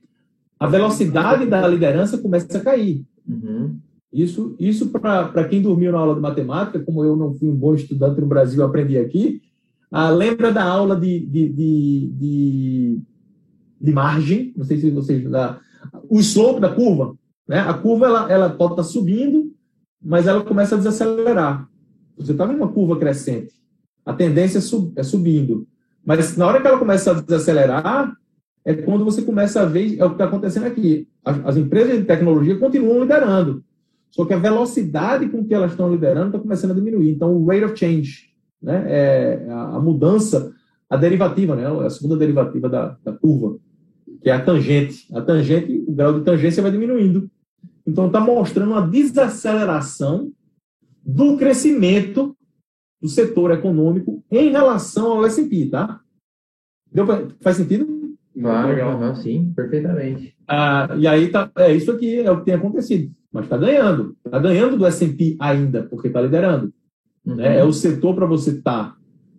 a 0.60 0.66
velocidade 0.66 1.46
da 1.46 1.66
liderança 1.66 2.18
começa 2.18 2.58
a 2.58 2.60
cair. 2.60 3.04
Uhum. 3.26 3.78
Isso, 4.12 4.54
isso 4.58 4.90
para 4.90 5.48
quem 5.48 5.62
dormiu 5.62 5.90
na 5.90 5.98
aula 5.98 6.14
de 6.14 6.20
matemática, 6.20 6.78
como 6.80 7.02
eu 7.02 7.16
não 7.16 7.34
fui 7.34 7.48
um 7.48 7.56
bom 7.56 7.74
estudante 7.74 8.20
no 8.20 8.26
Brasil, 8.26 8.62
aprendi 8.62 8.98
aqui. 8.98 9.40
Ah, 9.90 10.10
lembra 10.10 10.52
da 10.52 10.62
aula 10.62 10.94
de, 10.94 11.18
de, 11.20 11.48
de, 11.48 12.12
de 12.14 13.02
de 13.80 13.92
margem, 13.92 14.52
não 14.56 14.64
sei 14.64 14.76
se 14.76 14.90
vocês 14.90 15.28
dá, 15.30 15.58
o 16.08 16.20
slope 16.20 16.60
da 16.60 16.68
curva, 16.68 17.16
né? 17.48 17.60
A 17.60 17.72
curva 17.72 18.06
ela, 18.06 18.30
ela 18.30 18.50
pode 18.50 18.72
estar 18.72 18.84
subindo, 18.84 19.52
mas 20.02 20.26
ela 20.26 20.44
começa 20.44 20.74
a 20.74 20.78
desacelerar. 20.78 21.66
Você 22.18 22.32
está 22.32 22.46
numa 22.46 22.68
curva 22.68 22.98
crescente, 22.98 23.54
a 24.04 24.12
tendência 24.12 24.58
é, 24.58 24.60
sub, 24.60 24.92
é 24.96 25.02
subindo, 25.02 25.66
mas 26.04 26.36
na 26.36 26.46
hora 26.46 26.60
que 26.60 26.66
ela 26.66 26.78
começa 26.78 27.10
a 27.10 27.20
desacelerar, 27.20 28.14
é 28.64 28.74
quando 28.74 29.04
você 29.04 29.22
começa 29.22 29.62
a 29.62 29.64
ver 29.64 29.98
é 29.98 30.04
o 30.04 30.08
que 30.08 30.14
está 30.14 30.24
acontecendo 30.24 30.66
aqui. 30.66 31.08
As, 31.24 31.46
as, 31.46 31.56
empresas 31.56 31.98
de 31.98 32.04
tecnologia 32.04 32.58
continuam 32.58 33.00
liderando, 33.00 33.64
só 34.10 34.24
que 34.24 34.34
a 34.34 34.38
velocidade 34.38 35.28
com 35.28 35.44
que 35.44 35.54
elas 35.54 35.72
estão 35.72 35.90
liderando 35.90 36.28
está 36.28 36.38
começando 36.38 36.72
a 36.72 36.74
diminuir. 36.74 37.10
Então, 37.10 37.34
o 37.34 37.46
rate 37.46 37.64
of 37.64 37.76
change, 37.76 38.30
né, 38.62 38.84
é 38.86 39.46
a, 39.50 39.76
a 39.76 39.80
mudança, 39.80 40.52
a 40.88 40.96
derivativa, 40.96 41.54
né, 41.56 41.66
a 41.66 41.90
segunda 41.90 42.16
derivativa 42.16 42.68
da, 42.68 42.96
da 43.02 43.12
curva, 43.12 43.58
que 44.20 44.28
é 44.28 44.32
a 44.32 44.44
tangente. 44.44 45.06
A 45.14 45.22
tangente, 45.22 45.84
o 45.86 45.92
grau 45.92 46.18
de 46.18 46.24
tangência 46.24 46.62
vai 46.62 46.72
diminuindo. 46.72 47.30
Então, 47.86 48.06
está 48.06 48.20
mostrando 48.20 48.72
uma 48.72 48.86
desaceleração 48.86 50.30
do 51.02 51.36
crescimento 51.36 52.36
do 53.00 53.08
setor 53.08 53.50
econômico 53.52 54.22
em 54.30 54.50
relação 54.50 55.12
ao 55.12 55.24
S&P, 55.24 55.66
tá? 55.66 56.00
Deu. 56.92 57.06
Faz 57.40 57.56
sentido? 57.56 57.99
Claro, 58.38 58.68
legal. 58.68 59.14
sim, 59.16 59.52
perfeitamente. 59.54 60.34
Ah, 60.46 60.94
e 60.96 61.06
aí 61.06 61.28
tá, 61.28 61.50
é 61.58 61.72
isso 61.72 61.90
aqui 61.90 62.20
é 62.20 62.30
o 62.30 62.38
que 62.38 62.44
tem 62.44 62.54
acontecido. 62.54 63.10
Mas 63.32 63.44
está 63.44 63.56
ganhando. 63.56 64.16
Está 64.24 64.38
ganhando 64.38 64.76
do 64.76 64.86
S&P 64.86 65.36
ainda, 65.38 65.84
porque 65.84 66.08
está 66.08 66.20
liderando. 66.20 66.72
Uhum. 67.24 67.36
Né? 67.36 67.58
É 67.58 67.64
o 67.64 67.72
setor 67.72 68.14
para 68.14 68.26
você 68.26 68.50
estar. 68.50 68.90
Tá. 68.90 68.96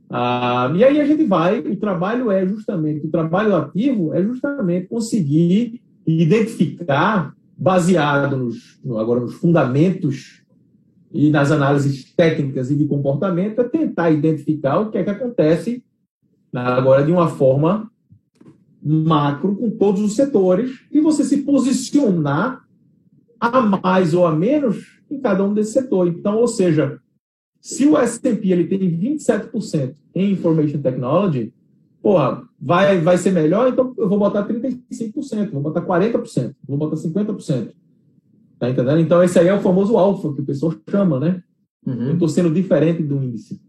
Ah, 0.10 0.72
e 0.76 0.84
aí 0.84 1.00
a 1.00 1.06
gente 1.06 1.24
vai, 1.24 1.60
o 1.60 1.78
trabalho 1.78 2.30
é 2.30 2.46
justamente, 2.46 3.08
o 3.08 3.10
trabalho 3.10 3.56
ativo 3.56 4.14
é 4.14 4.22
justamente 4.22 4.88
conseguir 4.88 5.82
identificar, 6.06 7.34
baseado 7.58 8.36
nos, 8.36 8.80
agora 9.00 9.22
nos 9.22 9.36
fundamentos 9.36 10.44
e 11.14 11.30
nas 11.30 11.52
análises 11.52 12.14
técnicas 12.14 12.70
e 12.72 12.76
de 12.76 12.86
comportamento, 12.88 13.62
é 13.62 13.64
tentar 13.64 14.12
identificar 14.12 14.80
o 14.80 14.90
que 14.90 14.98
é 14.98 15.04
que 15.04 15.10
acontece 15.10 15.84
agora 16.54 17.04
de 17.04 17.12
uma 17.12 17.30
forma 17.30 17.91
macro 18.84 19.56
com 19.56 19.70
todos 19.70 20.02
os 20.02 20.16
setores 20.16 20.80
e 20.92 21.00
você 21.00 21.24
se 21.24 21.38
posicionar 21.44 22.66
a 23.40 23.62
mais 23.62 24.14
ou 24.14 24.26
a 24.26 24.36
menos 24.36 25.00
em 25.10 25.20
cada 25.20 25.44
um 25.44 25.54
desses 25.54 25.74
setores. 25.74 26.16
Então, 26.16 26.38
ou 26.38 26.48
seja, 26.48 27.00
se 27.60 27.86
o 27.86 27.98
S&P 27.98 28.50
ele 28.50 28.66
tem 28.66 28.80
27% 28.80 29.96
em 30.16 30.32
Information 30.32 30.82
Technology, 30.82 31.54
porra, 32.02 32.44
vai, 32.60 33.00
vai 33.00 33.18
ser 33.18 33.32
melhor, 33.32 33.70
então 33.70 33.94
eu 33.98 34.10
vou 34.10 34.18
botar 34.18 34.48
35%, 34.48 35.52
vou 35.52 35.62
botar 35.62 35.82
40%, 35.82 36.56
vou 36.68 36.78
botar 36.78 36.96
50%. 36.96 37.72
Tá 38.58 38.70
entendendo? 38.70 39.00
Então, 39.00 39.24
esse 39.24 39.40
aí 39.40 39.48
é 39.48 39.54
o 39.54 39.62
famoso 39.62 39.98
alfa, 39.98 40.34
que 40.34 40.42
o 40.42 40.46
pessoal 40.46 40.74
chama, 40.90 41.20
né? 41.20 41.44
Uhum. 41.86 42.10
Eu 42.10 42.14
estou 42.14 42.28
sendo 42.28 42.54
diferente 42.54 43.02
do 43.02 43.16
índice. 43.24 43.60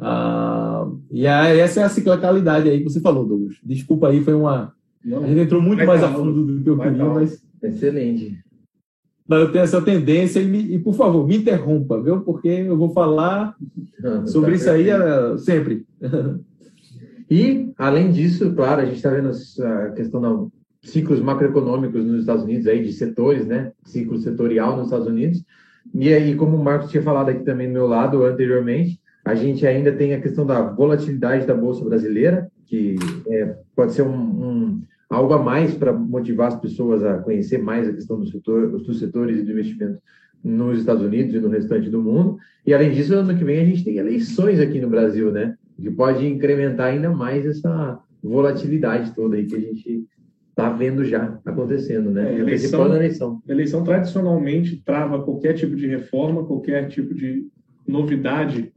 Ah, 0.00 0.88
e 1.10 1.26
aí, 1.26 1.58
essa 1.58 1.80
é 1.80 1.84
a 1.84 1.88
ciclicalidade 1.88 2.68
aí 2.68 2.78
que 2.78 2.84
você 2.84 3.00
falou, 3.00 3.26
Douglas. 3.26 3.56
Desculpa 3.64 4.08
aí, 4.08 4.22
foi 4.22 4.34
uma. 4.34 4.72
Não, 5.04 5.24
a 5.24 5.26
gente 5.26 5.40
entrou 5.40 5.60
muito 5.60 5.84
mais 5.84 6.02
a 6.02 6.08
fundo 6.08 6.44
do 6.44 6.62
que 6.62 6.70
eu 6.70 6.78
queria, 6.78 7.04
mas. 7.04 7.44
Excelente. 7.62 8.38
Mas 9.26 9.40
eu 9.40 9.52
tenho 9.52 9.64
essa 9.64 9.82
tendência, 9.82 10.40
e, 10.40 10.46
me, 10.46 10.74
e, 10.74 10.78
por 10.78 10.94
favor, 10.94 11.26
me 11.26 11.36
interrompa, 11.36 12.00
viu? 12.00 12.20
Porque 12.20 12.48
eu 12.48 12.76
vou 12.76 12.90
falar 12.90 13.54
sobre 14.26 14.52
tá 14.52 14.56
isso 14.56 14.70
aí 14.70 14.88
uh, 14.90 15.36
sempre. 15.36 15.84
e, 17.30 17.70
além 17.76 18.10
disso, 18.10 18.54
claro, 18.54 18.82
a 18.82 18.84
gente 18.84 18.96
está 18.96 19.10
vendo 19.10 19.28
a 19.28 19.90
questão 19.90 20.20
dos 20.20 20.50
ciclos 20.90 21.20
macroeconômicos 21.20 22.04
nos 22.04 22.20
Estados 22.20 22.44
Unidos, 22.44 22.66
aí, 22.66 22.82
de 22.82 22.92
setores, 22.92 23.46
né? 23.46 23.72
Ciclo 23.84 24.16
setorial 24.18 24.76
nos 24.76 24.86
Estados 24.86 25.08
Unidos. 25.08 25.44
E 25.94 26.12
aí, 26.12 26.34
como 26.34 26.56
o 26.56 26.64
Marcos 26.64 26.90
tinha 26.90 27.02
falado 27.02 27.28
aqui 27.28 27.44
também 27.44 27.66
do 27.66 27.72
meu 27.72 27.86
lado 27.86 28.24
anteriormente, 28.24 28.98
a 29.28 29.34
gente 29.34 29.66
ainda 29.66 29.92
tem 29.92 30.14
a 30.14 30.20
questão 30.22 30.46
da 30.46 30.62
volatilidade 30.62 31.46
da 31.46 31.54
Bolsa 31.54 31.84
Brasileira, 31.84 32.50
que 32.64 32.96
é, 33.26 33.56
pode 33.76 33.92
ser 33.92 34.00
um, 34.00 34.16
um, 34.16 34.82
algo 35.10 35.34
a 35.34 35.42
mais 35.42 35.74
para 35.74 35.92
motivar 35.92 36.48
as 36.48 36.56
pessoas 36.58 37.04
a 37.04 37.18
conhecer 37.18 37.58
mais 37.58 37.86
a 37.86 37.92
questão 37.92 38.18
do 38.18 38.26
setor, 38.26 38.70
dos 38.70 38.98
setores 38.98 39.44
de 39.44 39.52
investimento 39.52 39.98
nos 40.42 40.78
Estados 40.78 41.02
Unidos 41.02 41.34
e 41.34 41.40
no 41.40 41.50
restante 41.50 41.90
do 41.90 42.02
mundo. 42.02 42.38
E, 42.66 42.72
além 42.72 42.90
disso, 42.90 43.14
ano 43.14 43.36
que 43.36 43.44
vem 43.44 43.60
a 43.60 43.64
gente 43.66 43.84
tem 43.84 43.98
eleições 43.98 44.60
aqui 44.60 44.80
no 44.80 44.88
Brasil, 44.88 45.30
né? 45.30 45.56
Que 45.78 45.90
pode 45.90 46.26
incrementar 46.26 46.86
ainda 46.86 47.10
mais 47.10 47.44
essa 47.44 48.00
volatilidade 48.24 49.14
toda 49.14 49.36
aí 49.36 49.44
que 49.44 49.56
a 49.56 49.60
gente 49.60 50.06
está 50.48 50.70
vendo 50.70 51.04
já 51.04 51.38
acontecendo, 51.44 52.10
né? 52.10 52.34
É, 52.34 52.38
eleição, 52.38 52.96
eleição. 52.96 53.42
eleição 53.46 53.84
tradicionalmente 53.84 54.82
trava 54.86 55.22
qualquer 55.22 55.52
tipo 55.52 55.76
de 55.76 55.86
reforma, 55.86 56.46
qualquer 56.46 56.88
tipo 56.88 57.14
de 57.14 57.46
novidade 57.86 58.72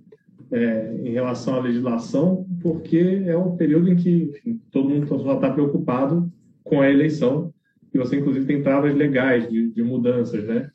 é, 0.52 1.02
em 1.04 1.12
relação 1.12 1.56
à 1.56 1.60
legislação, 1.60 2.46
porque 2.62 3.24
é 3.26 3.38
um 3.38 3.56
período 3.56 3.90
em 3.90 3.96
que 3.96 4.24
enfim, 4.24 4.62
todo 4.72 4.90
mundo 4.90 5.08
só 5.08 5.36
está 5.36 5.52
preocupado 5.52 6.32
com 6.64 6.82
a 6.82 6.90
eleição 6.90 7.54
e 7.94 7.98
você, 7.98 8.18
inclusive, 8.18 8.46
tem 8.46 8.64
travas 8.64 8.96
legais 8.96 9.50
de, 9.50 9.70
de 9.70 9.84
mudanças, 9.84 10.46
né? 10.46 10.70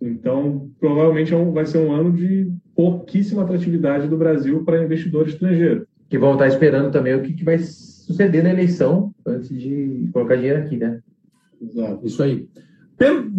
Então, 0.00 0.70
provavelmente 0.78 1.32
é 1.34 1.36
um, 1.36 1.52
vai 1.52 1.66
ser 1.66 1.78
um 1.78 1.92
ano 1.92 2.12
de 2.12 2.52
pouquíssima 2.74 3.42
atratividade 3.42 4.06
do 4.08 4.16
Brasil 4.16 4.62
para 4.62 4.84
investidor 4.84 5.26
estrangeiro. 5.26 5.86
Que 6.08 6.18
vão 6.18 6.34
estar 6.34 6.46
esperando 6.46 6.92
também 6.92 7.14
o 7.14 7.22
que, 7.22 7.32
que 7.32 7.44
vai 7.44 7.58
suceder 7.58 8.44
na 8.44 8.50
eleição 8.50 9.12
antes 9.26 9.48
de 9.48 10.08
colocar 10.12 10.36
dinheiro 10.36 10.60
aqui, 10.60 10.76
né? 10.76 11.00
Exato. 11.60 12.06
Isso 12.06 12.22
aí. 12.22 12.48
Pelo, 12.96 13.32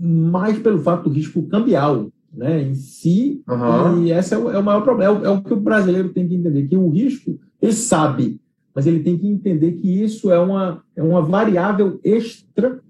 mais 0.00 0.58
pelo 0.58 0.78
fato 0.78 1.08
do 1.08 1.14
risco 1.14 1.42
cambial 1.48 2.12
né, 2.32 2.62
em 2.62 2.74
si, 2.74 3.42
uhum. 3.48 4.04
e 4.04 4.12
esse 4.12 4.34
é 4.34 4.38
o, 4.38 4.50
é 4.50 4.58
o 4.58 4.62
maior 4.62 4.82
problema, 4.82 5.12
é 5.12 5.18
o, 5.18 5.24
é 5.24 5.30
o, 5.30 5.42
que 5.42 5.52
o 5.52 5.60
brasileiro 5.60 6.10
tem 6.10 6.28
que 6.28 6.34
entender, 6.34 6.68
que 6.68 6.76
o 6.76 6.88
risco, 6.88 7.38
ele 7.60 7.72
sabe, 7.72 8.40
mas 8.74 8.86
ele 8.86 9.00
tem 9.00 9.18
que 9.18 9.26
entender 9.26 9.72
que 9.72 10.02
isso 10.02 10.30
é 10.30 10.38
uma, 10.38 10.82
é 10.94 11.02
uma 11.02 11.20
variável 11.20 12.00
extra 12.04 12.80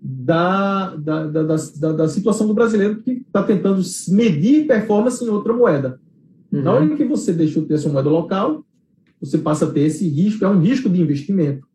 da, 0.00 0.94
da, 0.96 1.26
da, 1.26 1.42
da, 1.42 1.92
da 1.92 2.08
situação 2.08 2.46
do 2.46 2.54
brasileiro 2.54 3.02
que 3.02 3.12
está 3.12 3.42
tentando 3.42 3.82
medir 4.08 4.66
performance 4.66 5.22
em 5.24 5.28
outra 5.28 5.52
moeda. 5.52 6.00
Uhum. 6.52 6.62
Na 6.62 6.72
hora 6.72 6.96
que 6.96 7.04
você 7.04 7.32
deixa 7.32 7.60
de 7.60 7.66
ter 7.66 7.74
essa 7.74 7.88
moeda 7.88 8.08
local, 8.08 8.64
você 9.20 9.38
passa 9.38 9.66
a 9.66 9.70
ter 9.70 9.80
esse 9.80 10.08
risco, 10.08 10.44
é 10.44 10.48
um 10.48 10.60
risco 10.60 10.88
de 10.88 11.00
investimento. 11.00 11.66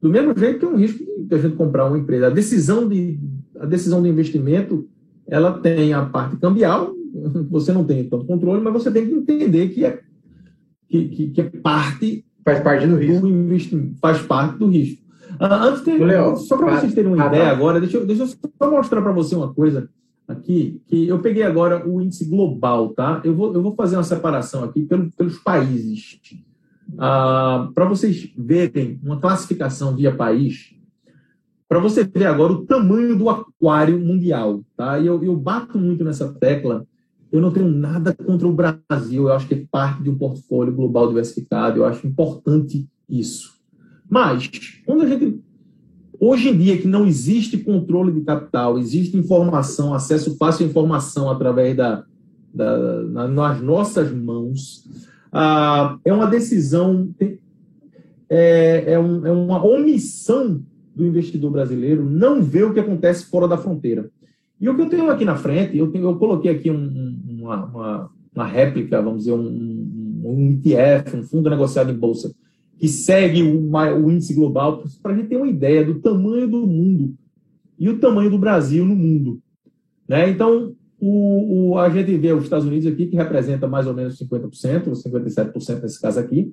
Do 0.00 0.10
mesmo 0.10 0.36
jeito 0.36 0.58
que 0.58 0.64
é 0.64 0.68
um 0.68 0.76
risco 0.76 1.04
de 1.18 1.34
a 1.34 1.38
gente 1.38 1.56
comprar 1.56 1.86
uma 1.86 1.98
empresa. 1.98 2.26
A 2.26 2.30
decisão 2.30 2.88
de, 2.88 3.18
a 3.58 3.66
decisão 3.66 4.02
de 4.02 4.08
investimento 4.08 4.88
ela 5.28 5.58
tem 5.58 5.92
a 5.92 6.04
parte 6.04 6.36
cambial, 6.36 6.92
você 7.50 7.72
não 7.72 7.84
tem 7.84 8.08
tanto 8.08 8.26
controle, 8.26 8.60
mas 8.60 8.72
você 8.72 8.90
tem 8.90 9.06
que 9.06 9.14
entender 9.14 9.68
que 9.68 9.84
é, 9.84 10.00
que, 10.88 11.08
que, 11.08 11.28
que 11.30 11.40
é 11.40 11.44
parte. 11.44 12.24
Faz 12.44 12.62
parte 12.62 12.86
do 12.86 12.96
risco. 12.96 13.20
Do 13.20 13.28
investimento, 13.28 13.98
faz 14.00 14.22
parte 14.22 14.58
do 14.58 14.68
risco. 14.68 15.02
Ah, 15.38 15.66
antes 15.66 15.84
de, 15.84 15.98
Leo, 15.98 16.36
só 16.36 16.56
para 16.56 16.78
vocês 16.78 16.94
terem 16.94 17.12
uma 17.12 17.24
ah, 17.24 17.26
ideia 17.26 17.44
tá. 17.44 17.50
agora, 17.50 17.78
deixa 17.78 17.98
eu, 17.98 18.06
deixa 18.06 18.22
eu 18.22 18.26
só 18.26 18.70
mostrar 18.70 19.02
para 19.02 19.12
você 19.12 19.36
uma 19.36 19.52
coisa 19.52 19.88
aqui, 20.26 20.80
que 20.86 21.06
eu 21.06 21.18
peguei 21.20 21.42
agora 21.42 21.86
o 21.86 22.00
índice 22.00 22.24
global, 22.24 22.88
tá? 22.90 23.20
Eu 23.22 23.34
vou, 23.34 23.54
eu 23.54 23.62
vou 23.62 23.74
fazer 23.74 23.96
uma 23.96 24.02
separação 24.02 24.64
aqui 24.64 24.82
pelo, 24.82 25.10
pelos 25.12 25.38
países. 25.38 26.18
Ah, 26.98 27.68
para 27.74 27.84
vocês 27.84 28.32
verem 28.36 28.98
uma 29.02 29.20
classificação 29.20 29.94
via 29.94 30.14
país, 30.14 30.74
para 31.68 31.78
você 31.78 32.02
ver 32.02 32.26
agora 32.26 32.52
o 32.52 32.64
tamanho 32.64 33.16
do 33.16 33.28
aquário 33.28 34.00
mundial. 34.00 34.64
Tá? 34.76 34.98
E 34.98 35.06
eu, 35.06 35.22
eu 35.22 35.36
bato 35.36 35.78
muito 35.78 36.02
nessa 36.02 36.32
tecla. 36.32 36.86
Eu 37.30 37.42
não 37.42 37.50
tenho 37.50 37.68
nada 37.68 38.14
contra 38.14 38.48
o 38.48 38.52
Brasil, 38.52 39.24
eu 39.24 39.32
acho 39.32 39.46
que 39.46 39.54
é 39.54 39.64
parte 39.70 40.02
de 40.02 40.08
um 40.08 40.16
portfólio 40.16 40.72
global 40.72 41.08
diversificado, 41.08 41.78
eu 41.78 41.84
acho 41.84 42.06
importante 42.06 42.88
isso. 43.06 43.52
Mas, 44.08 44.50
quando 44.86 45.02
a 45.02 45.06
gente. 45.06 45.38
Hoje 46.18 46.48
em 46.48 46.58
dia, 46.58 46.78
que 46.78 46.88
não 46.88 47.06
existe 47.06 47.58
controle 47.58 48.10
de 48.10 48.22
capital, 48.22 48.78
existe 48.78 49.16
informação, 49.16 49.94
acesso 49.94 50.36
fácil 50.36 50.66
à 50.66 50.68
informação 50.68 51.30
através 51.30 51.76
da, 51.76 52.02
da 52.52 53.28
nas 53.28 53.60
nossas 53.60 54.10
mãos, 54.10 54.88
ah, 55.30 55.98
é 56.04 56.12
uma 56.12 56.26
decisão, 56.26 57.14
é, 58.28 58.94
é, 58.94 58.98
um, 58.98 59.26
é 59.26 59.30
uma 59.30 59.64
omissão 59.64 60.60
do 60.98 61.06
investidor 61.06 61.52
brasileiro 61.52 62.04
não 62.04 62.42
vê 62.42 62.64
o 62.64 62.74
que 62.74 62.80
acontece 62.80 63.26
fora 63.26 63.46
da 63.46 63.56
fronteira. 63.56 64.10
E 64.60 64.68
o 64.68 64.74
que 64.74 64.82
eu 64.82 64.88
tenho 64.88 65.08
aqui 65.08 65.24
na 65.24 65.36
frente, 65.36 65.78
eu, 65.78 65.92
tenho, 65.92 66.10
eu 66.10 66.16
coloquei 66.16 66.50
aqui 66.50 66.68
um, 66.68 67.20
uma, 67.28 67.64
uma, 67.66 68.10
uma, 68.34 68.44
réplica, 68.44 69.00
vamos 69.00 69.20
dizer, 69.20 69.32
um, 69.32 70.20
um 70.24 70.50
ETF, 70.50 71.16
um 71.16 71.22
fundo 71.22 71.48
negociado 71.48 71.92
em 71.92 71.96
bolsa, 71.96 72.34
que 72.76 72.88
segue 72.88 73.44
o, 73.44 73.70
o 73.70 74.10
índice 74.10 74.34
global, 74.34 74.82
para 75.00 75.12
a 75.12 75.16
gente 75.16 75.28
ter 75.28 75.36
uma 75.36 75.46
ideia 75.46 75.84
do 75.84 76.00
tamanho 76.00 76.48
do 76.48 76.66
mundo 76.66 77.14
e 77.78 77.88
o 77.88 78.00
tamanho 78.00 78.30
do 78.30 78.38
Brasil 78.38 78.84
no 78.84 78.96
mundo. 78.96 79.40
Né? 80.08 80.28
Então, 80.30 80.74
o, 81.00 81.70
o, 81.70 81.78
a 81.78 81.88
gente 81.88 82.16
vê 82.16 82.32
os 82.32 82.42
Estados 82.42 82.66
Unidos 82.66 82.86
aqui, 82.88 83.06
que 83.06 83.16
representa 83.16 83.68
mais 83.68 83.86
ou 83.86 83.94
menos 83.94 84.18
50%, 84.18 84.88
ou 84.88 84.94
57% 84.94 85.82
nesse 85.82 86.00
caso 86.00 86.18
aqui. 86.18 86.52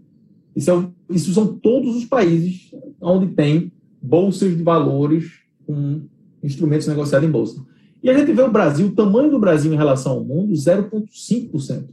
Isso, 0.56 0.70
é, 0.70 1.16
isso 1.16 1.34
são 1.34 1.48
todos 1.58 1.96
os 1.96 2.06
países 2.06 2.70
onde 3.02 3.34
tem 3.34 3.72
bolsas 4.06 4.56
de 4.56 4.64
valores 4.64 5.32
com 5.66 6.02
instrumentos 6.44 6.88
negociados 6.88 7.28
em 7.28 7.32
bolsa. 7.32 7.66
E 8.04 8.10
a 8.10 8.18
gente 8.18 8.32
vê 8.32 8.42
o 8.42 8.52
Brasil, 8.52 8.88
o 8.88 8.92
tamanho 8.92 9.32
do 9.32 9.40
Brasil 9.40 9.74
em 9.74 9.78
relação 9.78 10.14
ao 10.14 10.24
mundo, 10.24 10.54
0,5%. 10.54 11.86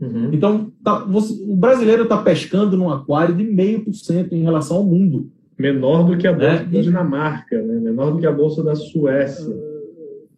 Uhum. 0.00 0.30
Então, 0.32 0.70
tá, 0.82 1.00
você, 1.00 1.32
o 1.42 1.56
brasileiro 1.56 2.04
está 2.04 2.18
pescando 2.18 2.76
num 2.76 2.88
aquário 2.88 3.34
de 3.34 3.44
0,5% 3.44 4.32
em 4.32 4.42
relação 4.42 4.76
ao 4.76 4.84
mundo. 4.84 5.28
Menor 5.58 6.04
do 6.04 6.16
que 6.16 6.28
a 6.28 6.32
bolsa 6.32 6.46
é, 6.46 6.64
da 6.64 6.80
Dinamarca, 6.80 7.60
né? 7.60 7.80
menor 7.80 8.12
do 8.12 8.18
que 8.18 8.26
a 8.26 8.32
bolsa 8.32 8.62
da 8.62 8.76
Suécia. 8.76 9.56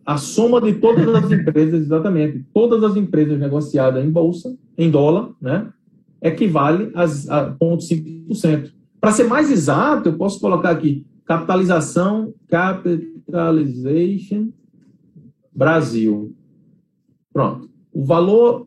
A 0.06 0.16
soma 0.16 0.62
de 0.62 0.72
todas 0.72 1.06
as 1.14 1.28
empresas, 1.30 1.82
exatamente, 1.82 2.42
todas 2.54 2.82
as 2.82 2.96
empresas 2.96 3.38
negociadas 3.38 4.02
em 4.02 4.10
bolsa, 4.10 4.56
em 4.78 4.90
dólar, 4.90 5.30
né, 5.38 5.68
equivale 6.22 6.90
a, 6.94 7.02
a 7.02 7.06
0,5%. 7.06 8.79
Para 9.00 9.12
ser 9.12 9.24
mais 9.24 9.50
exato, 9.50 10.08
eu 10.08 10.16
posso 10.16 10.40
colocar 10.40 10.70
aqui 10.70 11.06
capitalização, 11.24 12.34
capitalization 12.48 14.48
Brasil. 15.52 16.34
Pronto. 17.32 17.68
O 17.92 18.04
valor, 18.04 18.66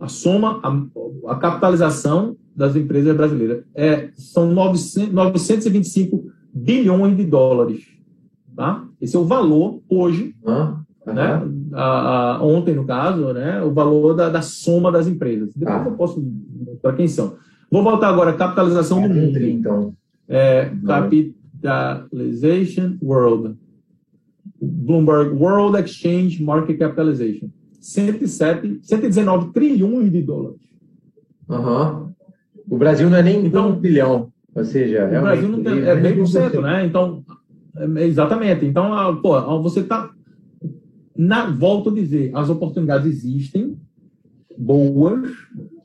a 0.00 0.08
soma, 0.08 0.60
a, 0.62 1.32
a 1.32 1.36
capitalização 1.36 2.36
das 2.54 2.76
empresas 2.76 3.16
brasileiras. 3.16 3.64
É, 3.74 4.10
são 4.14 4.52
900, 4.52 5.12
925 5.12 6.30
bilhões 6.52 7.16
de 7.16 7.24
dólares. 7.24 7.86
Tá? 8.54 8.84
Esse 9.00 9.16
é 9.16 9.18
o 9.18 9.24
valor 9.24 9.80
hoje, 9.88 10.34
ah, 10.46 10.78
né? 11.06 11.42
A, 11.72 12.36
a, 12.36 12.42
ontem, 12.42 12.74
no 12.74 12.84
caso, 12.84 13.32
né? 13.32 13.62
o 13.62 13.72
valor 13.72 14.14
da, 14.14 14.28
da 14.28 14.42
soma 14.42 14.92
das 14.92 15.06
empresas. 15.06 15.54
Depois 15.54 15.80
ah. 15.80 15.84
eu 15.86 15.92
posso 15.92 16.22
para 16.82 16.92
quem 16.92 17.08
são. 17.08 17.36
Vou 17.72 17.82
voltar 17.82 18.10
agora, 18.10 18.34
capitalização 18.34 19.02
é 19.02 19.08
do 19.08 19.14
mundo. 19.14 19.42
Então. 19.42 19.94
É, 20.28 20.70
capitalization 20.86 22.98
world. 23.02 23.56
Bloomberg 24.60 25.34
World 25.34 25.80
Exchange 25.80 26.42
Market 26.42 26.78
Capitalization. 26.78 27.48
107, 27.80 28.80
119 28.82 29.54
trilhões 29.54 30.12
de 30.12 30.20
dólares. 30.20 30.60
Uhum. 31.48 32.12
O 32.68 32.76
Brasil 32.76 33.08
não 33.08 33.16
é 33.16 33.22
nem 33.22 33.46
então, 33.46 33.70
um 33.70 33.76
bilhão. 33.76 34.30
Ou 34.54 34.66
seja, 34.66 35.06
o 35.06 35.22
Brasil 35.22 35.48
não 35.48 35.62
tem, 35.62 35.80
é 35.80 35.94
meio 35.94 36.18
por 36.18 36.26
cento, 36.26 36.60
né? 36.60 36.84
Então, 36.84 37.24
é, 37.74 38.04
exatamente. 38.04 38.66
Então, 38.66 38.92
ah, 38.92 39.16
pô, 39.16 39.34
ah, 39.34 39.56
você 39.56 39.80
está. 39.80 40.10
Na, 41.16 41.46
volto 41.46 41.88
a 41.88 41.94
dizer, 41.94 42.32
as 42.34 42.50
oportunidades 42.50 43.06
existem, 43.06 43.78
boas, 44.58 45.26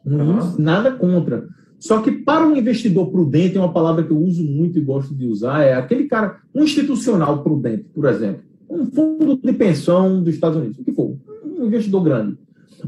ruins, 0.06 0.54
uhum. 0.54 0.56
nada 0.60 0.92
contra. 0.92 1.48
Só 1.80 2.02
que 2.02 2.12
para 2.12 2.45
um 2.45 2.56
investidor 2.56 3.12
prudente, 3.12 3.58
é 3.58 3.60
uma 3.60 3.72
palavra 3.72 4.04
que 4.04 4.12
eu 4.12 4.18
uso 4.18 4.44
muito 4.44 4.80
e 4.80 4.82
gosto 4.82 5.14
de 5.14 5.28
usar, 5.28 5.64
é 5.64 5.74
aquele 5.74 6.06
cara, 6.06 6.40
um 6.54 6.64
institucional 6.64 7.44
prudente, 7.44 7.86
por 7.94 8.06
exemplo, 8.08 8.41
um 8.70 8.86
fundo 8.86 9.38
de 9.38 9.54
pensão 9.54 10.22
dos 10.22 10.34
Estados 10.34 10.58
Unidos, 10.58 10.80
o 10.80 10.84
que 10.84 10.91
for, 10.91 11.16
um 11.44 11.66
investidor 11.66 12.04
grande. 12.04 12.38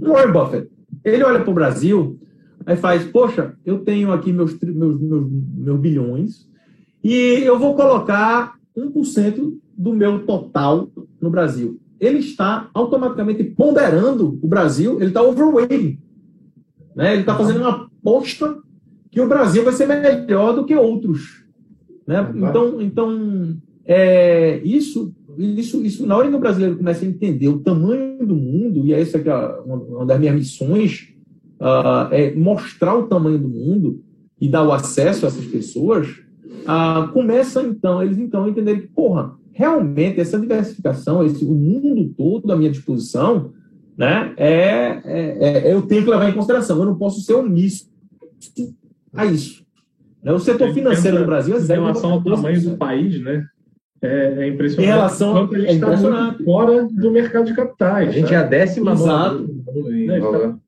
Um 0.02 0.10
Warren 0.10 0.34
Buffett, 0.34 0.70
ele 1.04 1.24
olha 1.24 1.40
para 1.40 1.52
o 1.52 1.54
Brasil, 1.54 2.20
aí 2.66 2.76
faz, 2.76 3.04
poxa, 3.06 3.54
eu 3.66 3.80
tenho 3.80 4.12
aqui 4.12 4.32
meus, 4.32 4.60
meus, 4.60 5.00
meus, 5.00 5.28
meus 5.30 5.80
bilhões 5.80 6.48
e 7.04 7.14
eu 7.44 7.58
vou 7.58 7.76
colocar 7.76 8.56
1% 8.76 9.54
do 9.78 9.94
meu 9.94 10.26
total 10.26 10.90
no 11.22 11.30
Brasil. 11.30 11.80
Ele 12.00 12.20
está 12.20 12.70
automaticamente 12.74 13.44
ponderando 13.44 14.40
o 14.42 14.48
Brasil, 14.48 14.98
ele 14.98 15.08
está 15.08 15.22
overweighting. 15.22 16.00
Né? 16.96 17.14
Ele 17.14 17.22
está 17.22 17.36
fazendo 17.36 17.60
uma 17.60 17.90
aposta 18.02 18.58
que 19.12 19.22
o 19.22 19.28
Brasil 19.28 19.64
vai 19.64 19.74
ser 19.74 19.88
melhor 19.88 20.54
do 20.54 20.66
que 20.66 20.76
outros. 20.76 21.44
Né? 22.06 22.32
Então, 22.36 22.82
então 22.82 23.58
é, 23.86 24.62
isso, 24.64 25.14
isso, 25.38 25.84
isso, 25.84 26.06
na 26.06 26.16
hora 26.16 26.30
que 26.30 26.36
o 26.36 26.40
brasileiro 26.40 26.78
começa 26.78 27.04
a 27.04 27.08
entender 27.08 27.48
o 27.48 27.60
tamanho 27.60 28.26
do 28.26 28.36
mundo, 28.36 28.86
e 28.86 28.94
é 28.94 29.02
essa 29.02 29.20
que 29.20 29.30
é 29.30 29.36
uma 29.36 30.06
das 30.06 30.20
minhas 30.20 30.36
missões, 30.36 31.14
uh, 31.60 32.12
é 32.12 32.34
mostrar 32.36 32.96
o 32.96 33.08
tamanho 33.08 33.40
do 33.40 33.50
mundo 33.50 34.04
e 34.40 34.48
dar 34.48 34.64
o 34.64 34.72
acesso 34.72 35.26
a 35.26 35.30
essas 35.30 35.46
pessoas, 35.46 36.08
uh, 36.08 37.12
começa 37.12 37.62
então, 37.64 38.02
eles 38.02 38.18
então 38.18 38.48
entenderem 38.48 38.82
que, 38.82 38.88
porra, 38.88 39.36
realmente 39.52 40.20
essa 40.20 40.40
diversificação, 40.40 41.24
esse, 41.24 41.44
o 41.44 41.54
mundo 41.54 42.14
todo 42.16 42.52
à 42.52 42.56
minha 42.56 42.72
disposição, 42.72 43.52
né, 43.98 44.34
é, 44.38 45.02
é, 45.04 45.68
é, 45.68 45.74
eu 45.74 45.82
tenho 45.82 46.04
que 46.04 46.10
levar 46.10 46.30
em 46.30 46.34
consideração, 46.34 46.78
eu 46.78 46.86
não 46.86 46.96
posso 46.96 47.22
ser 47.22 47.34
omisso 47.34 47.90
a 49.14 49.26
isso. 49.26 49.64
Né? 50.24 50.32
O 50.32 50.40
setor 50.40 50.74
financeiro 50.74 51.20
do 51.20 51.26
Brasil 51.26 51.56
é 51.56 51.60
zero. 51.60 51.82
Em 51.82 51.86
relação 51.86 52.12
ao 52.14 52.24
tamanho 52.24 52.62
do 52.62 52.78
país, 52.78 53.22
né? 53.22 53.46
É, 54.02 54.44
é 54.44 54.48
impressionante. 54.48 54.88
Em 54.88 54.94
relação 54.94 55.38
a 55.38 55.58
gente 55.58 55.68
é 55.68 55.74
está 55.74 56.36
fora 56.46 56.88
do 56.90 57.12
mercado 57.12 57.46
de 57.46 57.54
capitais. 57.54 58.10
A 58.10 58.12
gente 58.12 58.34
é 58.34 58.38
a 58.38 58.44
décima 58.44 58.94
Exato. 58.94 59.50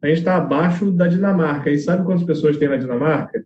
A 0.01 0.07
gente 0.07 0.17
está 0.17 0.31
tá 0.31 0.37
abaixo 0.37 0.91
da 0.91 1.07
Dinamarca. 1.07 1.69
E 1.69 1.77
sabe 1.77 2.05
quantas 2.05 2.23
pessoas 2.23 2.57
tem 2.57 2.67
na 2.67 2.77
Dinamarca? 2.77 3.43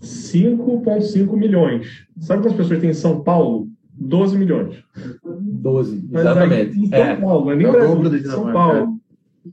5,5 0.00 1.36
milhões. 1.36 2.06
Sabe 2.20 2.42
quantas 2.42 2.58
pessoas 2.58 2.80
tem 2.80 2.90
em 2.90 2.94
São 2.94 3.22
Paulo? 3.22 3.68
12 3.96 4.36
milhões. 4.36 4.84
12, 5.24 6.08
exatamente. 6.12 6.78
Em 6.78 6.86
São 6.86 6.98
é. 6.98 7.16
Paulo, 7.16 7.50
é 7.50 7.56
nem 7.56 7.66
é 7.66 7.70
Brasil, 7.70 8.30
São 8.30 8.52
Paulo. 8.52 8.98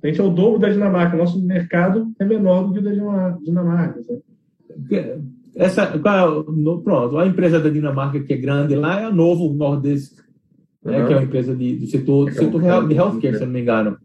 A 0.03 0.07
gente 0.07 0.21
é 0.21 0.23
o 0.23 0.29
dobro 0.29 0.59
da 0.59 0.69
Dinamarca. 0.69 1.17
Nosso 1.17 1.41
mercado 1.41 2.11
é 2.19 2.25
menor 2.25 2.67
do 2.67 2.73
que 2.73 2.79
o 2.79 2.83
da 2.83 3.37
Dinamarca. 3.43 4.01
Sabe? 4.03 4.21
Essa, 5.55 5.87
pronto, 6.83 7.17
a 7.17 7.27
empresa 7.27 7.59
da 7.59 7.69
Dinamarca 7.69 8.19
que 8.19 8.33
é 8.33 8.37
grande 8.37 8.75
lá 8.75 9.01
é 9.01 9.05
a 9.05 9.11
Novo 9.11 9.53
Nordisk, 9.53 10.19
uhum. 10.83 10.91
né, 10.91 11.05
que 11.05 11.13
é 11.13 11.17
uma 11.17 11.25
empresa 11.25 11.55
de, 11.55 11.75
do 11.75 11.87
setor, 11.87 12.29
é 12.29 12.31
setor 12.31 12.63
é 12.63 12.87
de 12.87 12.95
healthcare, 12.95 13.37
se 13.37 13.45
não 13.45 13.51
me 13.51 13.61
engano. 13.61 13.97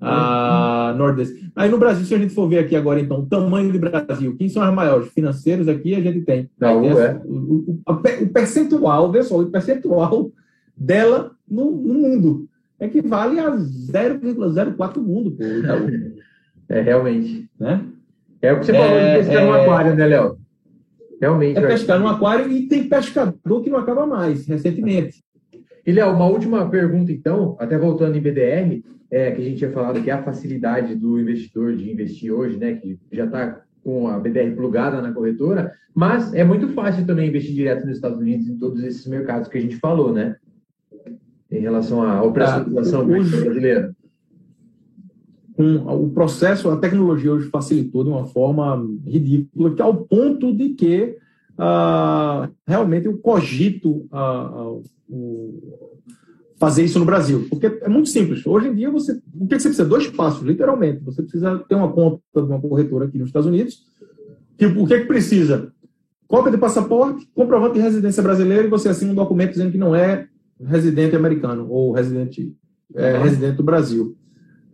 A 0.00 0.90
uhum. 0.90 0.98
Nordisk. 0.98 1.34
Aí 1.54 1.70
no 1.70 1.78
Brasil, 1.78 2.04
se 2.04 2.14
a 2.14 2.18
gente 2.18 2.34
for 2.34 2.48
ver 2.48 2.58
aqui 2.58 2.74
agora, 2.76 3.00
então, 3.00 3.20
o 3.20 3.26
tamanho 3.26 3.72
do 3.72 3.78
Brasil, 3.78 4.36
quem 4.36 4.48
são 4.48 4.62
as 4.62 4.74
maiores 4.74 5.08
financeiros 5.12 5.68
aqui, 5.68 5.94
a 5.94 6.00
gente 6.00 6.22
tem. 6.22 6.50
Não, 6.60 6.84
essa, 6.84 7.02
é. 7.02 7.22
o, 7.24 7.34
o, 7.34 7.82
o, 7.88 8.28
percentual, 8.28 9.10
vê 9.12 9.22
só, 9.22 9.40
o 9.40 9.46
percentual 9.46 10.30
dela 10.76 11.30
no, 11.48 11.70
no 11.70 11.94
mundo 11.94 12.48
equivale 12.80 13.38
a 13.38 13.52
0,04 13.52 15.00
mundo. 15.00 15.30
Pô, 15.30 15.44
É, 16.68 16.80
realmente. 16.80 17.50
Né? 17.60 17.84
É 18.42 18.52
o 18.52 18.58
que 18.58 18.66
você 18.66 18.72
falou 18.72 18.98
de 18.98 19.04
é, 19.04 19.18
pescar 19.18 19.42
é, 19.42 19.46
no 19.46 19.52
aquário, 19.52 19.94
né, 19.94 20.06
Léo? 20.06 20.36
Realmente. 21.20 21.58
É 21.58 21.66
pescar 21.66 22.00
no 22.00 22.08
aquário 22.08 22.50
e 22.50 22.66
tem 22.66 22.88
pescador 22.88 23.62
que 23.62 23.70
não 23.70 23.78
acaba 23.78 24.04
mais, 24.04 24.46
recentemente. 24.48 25.22
E, 25.86 25.92
Léo, 25.92 26.10
uma 26.10 26.26
última 26.26 26.68
pergunta, 26.68 27.12
então, 27.12 27.56
até 27.60 27.78
voltando 27.78 28.16
em 28.16 28.20
BDR, 28.20 28.82
é, 29.08 29.30
que 29.30 29.40
a 29.40 29.44
gente 29.44 29.58
tinha 29.58 29.70
falado 29.70 30.02
que 30.02 30.10
é 30.10 30.12
a 30.12 30.22
facilidade 30.22 30.96
do 30.96 31.20
investidor 31.20 31.76
de 31.76 31.88
investir 31.88 32.32
hoje, 32.32 32.56
né, 32.56 32.74
que 32.74 32.98
já 33.12 33.26
está 33.26 33.60
com 33.84 34.08
a 34.08 34.18
BDR 34.18 34.54
plugada 34.56 35.00
na 35.00 35.12
corretora, 35.12 35.72
mas 35.94 36.34
é 36.34 36.42
muito 36.42 36.68
fácil 36.68 37.06
também 37.06 37.28
investir 37.28 37.54
direto 37.54 37.86
nos 37.86 37.96
Estados 37.96 38.18
Unidos 38.18 38.48
em 38.48 38.56
todos 38.56 38.82
esses 38.82 39.06
mercados 39.06 39.48
que 39.48 39.58
a 39.58 39.60
gente 39.60 39.76
falou, 39.76 40.12
né? 40.12 40.36
Em 41.50 41.58
relação 41.58 42.02
à 42.02 42.22
operacionalização 42.22 43.06
tá. 43.06 43.14
brasileira 43.14 43.94
com 45.62 46.04
o 46.04 46.10
processo, 46.10 46.70
a 46.70 46.76
tecnologia 46.76 47.32
hoje 47.32 47.48
facilitou 47.48 48.04
de 48.04 48.10
uma 48.10 48.26
forma 48.26 48.84
ridícula, 49.06 49.74
que 49.74 49.82
ao 49.82 49.94
ponto 49.94 50.52
de 50.52 50.70
que 50.70 51.16
ah, 51.58 52.48
realmente 52.66 53.06
eu 53.06 53.16
cogito 53.18 54.06
ah, 54.10 54.74
fazer 56.58 56.84
isso 56.84 56.98
no 56.98 57.04
Brasil. 57.04 57.46
Porque 57.50 57.66
é 57.66 57.88
muito 57.88 58.08
simples. 58.08 58.46
Hoje 58.46 58.68
em 58.68 58.74
dia, 58.74 58.90
você, 58.90 59.12
o 59.12 59.46
que 59.46 59.58
você 59.58 59.68
precisa? 59.68 59.84
Dois 59.84 60.08
passos, 60.08 60.42
literalmente. 60.42 61.02
Você 61.04 61.22
precisa 61.22 61.58
ter 61.68 61.74
uma 61.74 61.92
conta 61.92 62.20
de 62.34 62.42
uma 62.42 62.60
corretora 62.60 63.06
aqui 63.06 63.18
nos 63.18 63.28
Estados 63.28 63.48
Unidos. 63.48 63.82
Tipo, 64.56 64.82
o 64.82 64.86
que, 64.86 64.94
é 64.94 65.00
que 65.00 65.06
precisa? 65.06 65.72
Cópia 66.28 66.52
de 66.52 66.58
passaporte, 66.58 67.28
comprovante 67.34 67.74
de 67.74 67.80
residência 67.80 68.22
brasileira 68.22 68.66
e 68.66 68.70
você 68.70 68.88
assina 68.88 69.12
um 69.12 69.14
documento 69.14 69.50
dizendo 69.50 69.72
que 69.72 69.78
não 69.78 69.94
é 69.94 70.28
residente 70.64 71.16
americano 71.16 71.66
ou 71.68 71.92
residente, 71.92 72.54
é, 72.94 73.18
residente 73.18 73.56
do 73.56 73.62
Brasil. 73.62 74.16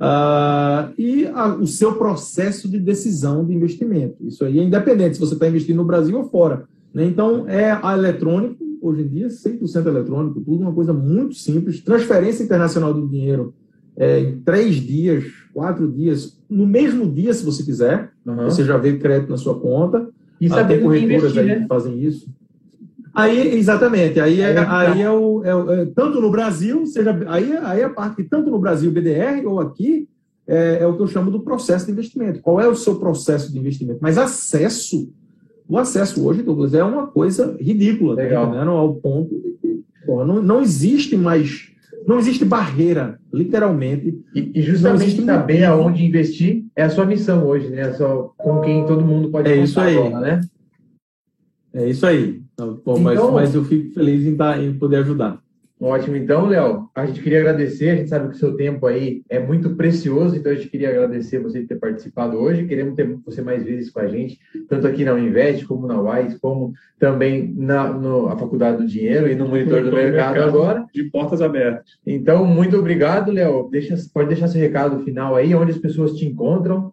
Uh, 0.00 0.94
e 0.96 1.26
a, 1.26 1.56
o 1.56 1.66
seu 1.66 1.96
processo 1.96 2.68
de 2.68 2.78
decisão 2.78 3.44
de 3.44 3.52
investimento. 3.52 4.16
Isso 4.24 4.44
aí 4.44 4.60
é 4.60 4.62
independente 4.62 5.14
se 5.14 5.20
você 5.20 5.34
está 5.34 5.48
investindo 5.48 5.76
no 5.76 5.84
Brasil 5.84 6.16
ou 6.16 6.24
fora. 6.24 6.64
Né? 6.94 7.04
Então, 7.04 7.48
é 7.48 7.72
a 7.82 7.94
eletrônico, 7.94 8.64
hoje 8.80 9.02
em 9.02 9.08
dia, 9.08 9.28
100% 9.28 9.86
eletrônico, 9.86 10.40
tudo 10.40 10.62
uma 10.62 10.72
coisa 10.72 10.92
muito 10.92 11.34
simples. 11.34 11.80
Transferência 11.80 12.44
internacional 12.44 12.94
do 12.94 13.08
dinheiro 13.08 13.52
é, 13.96 14.20
em 14.20 14.38
três 14.40 14.76
dias, 14.76 15.24
quatro 15.52 15.90
dias, 15.90 16.38
no 16.48 16.64
mesmo 16.64 17.10
dia, 17.12 17.34
se 17.34 17.44
você 17.44 17.64
quiser, 17.64 18.12
uhum. 18.24 18.44
você 18.44 18.64
já 18.64 18.76
vê 18.76 18.96
crédito 18.96 19.30
na 19.30 19.36
sua 19.36 19.58
conta. 19.58 20.08
E 20.40 20.46
ah, 20.46 20.64
tem 20.64 20.80
corretoras 20.80 21.32
investir, 21.32 21.40
aí 21.40 21.46
né? 21.46 21.60
que 21.62 21.66
fazem 21.66 22.00
isso. 22.00 22.28
Aí, 23.14 23.56
exatamente, 23.56 24.20
aí 24.20 24.40
é, 24.40 24.58
aí 24.58 25.02
é, 25.02 25.10
o, 25.10 25.42
é, 25.44 25.82
é, 25.82 25.86
tanto 25.86 26.20
no 26.20 26.30
Brasil, 26.30 26.86
seja, 26.86 27.18
aí, 27.28 27.52
aí 27.56 27.80
é 27.80 27.84
a 27.84 27.90
parte 27.90 28.16
que 28.16 28.24
tanto 28.24 28.50
no 28.50 28.58
Brasil, 28.58 28.90
BDR, 28.92 29.46
ou 29.46 29.60
aqui, 29.60 30.08
é, 30.46 30.78
é, 30.80 30.86
o 30.86 30.96
que 30.96 31.02
eu 31.02 31.06
chamo 31.06 31.30
do 31.30 31.40
processo 31.40 31.86
de 31.86 31.92
investimento. 31.92 32.40
Qual 32.40 32.60
é 32.60 32.66
o 32.66 32.74
seu 32.74 32.96
processo 32.96 33.52
de 33.52 33.58
investimento? 33.58 33.98
Mas 34.00 34.16
acesso, 34.16 35.12
o 35.68 35.76
acesso 35.76 36.26
hoje, 36.26 36.42
Douglas, 36.42 36.72
é 36.72 36.82
uma 36.82 37.06
coisa 37.06 37.56
ridícula, 37.60 38.16
tá 38.16 38.22
Legal. 38.22 38.50
Tá 38.50 38.64
ao 38.64 38.94
ponto 38.94 39.34
de 39.34 39.50
que 39.60 39.84
pô, 40.06 40.24
não, 40.24 40.42
não 40.42 40.62
existe 40.62 41.16
mais, 41.16 41.68
não 42.06 42.18
existe 42.18 42.46
barreira, 42.46 43.20
literalmente. 43.30 44.18
E, 44.34 44.52
e 44.54 44.62
justamente 44.62 45.22
saber 45.22 45.64
aonde 45.64 46.02
investir 46.02 46.64
é 46.74 46.84
a 46.84 46.90
sua 46.90 47.04
missão 47.04 47.46
hoje, 47.46 47.68
né? 47.68 47.92
Só 47.92 48.32
com 48.38 48.62
quem 48.62 48.86
todo 48.86 49.04
mundo 49.04 49.30
pode 49.30 49.50
é 49.50 49.56
isso 49.56 49.78
aí. 49.78 49.96
Né? 50.14 50.40
É 51.78 51.88
isso 51.88 52.04
aí. 52.04 52.42
Bom, 52.58 52.76
então, 52.80 52.98
mas, 52.98 53.20
mas 53.30 53.54
eu 53.54 53.64
fico 53.64 53.94
feliz 53.94 54.26
em, 54.26 54.34
dar, 54.34 54.60
em 54.60 54.76
poder 54.76 54.96
ajudar. 54.96 55.40
Ótimo. 55.80 56.16
Então, 56.16 56.46
Léo, 56.46 56.90
a 56.92 57.06
gente 57.06 57.22
queria 57.22 57.38
agradecer. 57.38 57.90
A 57.90 57.96
gente 57.96 58.08
sabe 58.08 58.30
que 58.30 58.34
o 58.34 58.38
seu 58.38 58.56
tempo 58.56 58.84
aí 58.84 59.22
é 59.28 59.38
muito 59.38 59.76
precioso, 59.76 60.34
então 60.34 60.50
a 60.50 60.54
gente 60.56 60.68
queria 60.68 60.88
agradecer 60.88 61.38
você 61.38 61.60
de 61.60 61.68
ter 61.68 61.76
participado 61.76 62.36
hoje. 62.36 62.66
Queremos 62.66 62.96
ter 62.96 63.16
você 63.24 63.42
mais 63.42 63.62
vezes 63.62 63.88
com 63.88 64.00
a 64.00 64.08
gente, 64.08 64.40
tanto 64.68 64.88
aqui 64.88 65.04
na 65.04 65.14
Uninvest, 65.14 65.66
como 65.66 65.86
na 65.86 66.00
Wise, 66.00 66.40
como 66.40 66.72
também 66.98 67.54
na 67.56 67.92
no, 67.92 68.26
a 68.26 68.36
Faculdade 68.36 68.78
do 68.78 68.88
Dinheiro 68.88 69.30
e 69.30 69.36
no 69.36 69.46
Monitor 69.46 69.84
do 69.84 69.92
mercado, 69.92 70.34
mercado, 70.34 70.48
agora. 70.48 70.84
De 70.92 71.04
portas 71.04 71.40
abertas. 71.40 71.84
Então, 72.04 72.44
muito 72.44 72.76
obrigado, 72.76 73.30
Léo. 73.30 73.68
Deixa, 73.70 73.94
pode 74.12 74.30
deixar 74.30 74.48
seu 74.48 74.60
recado 74.60 75.04
final 75.04 75.36
aí, 75.36 75.54
onde 75.54 75.70
as 75.70 75.78
pessoas 75.78 76.14
te 76.14 76.26
encontram. 76.26 76.92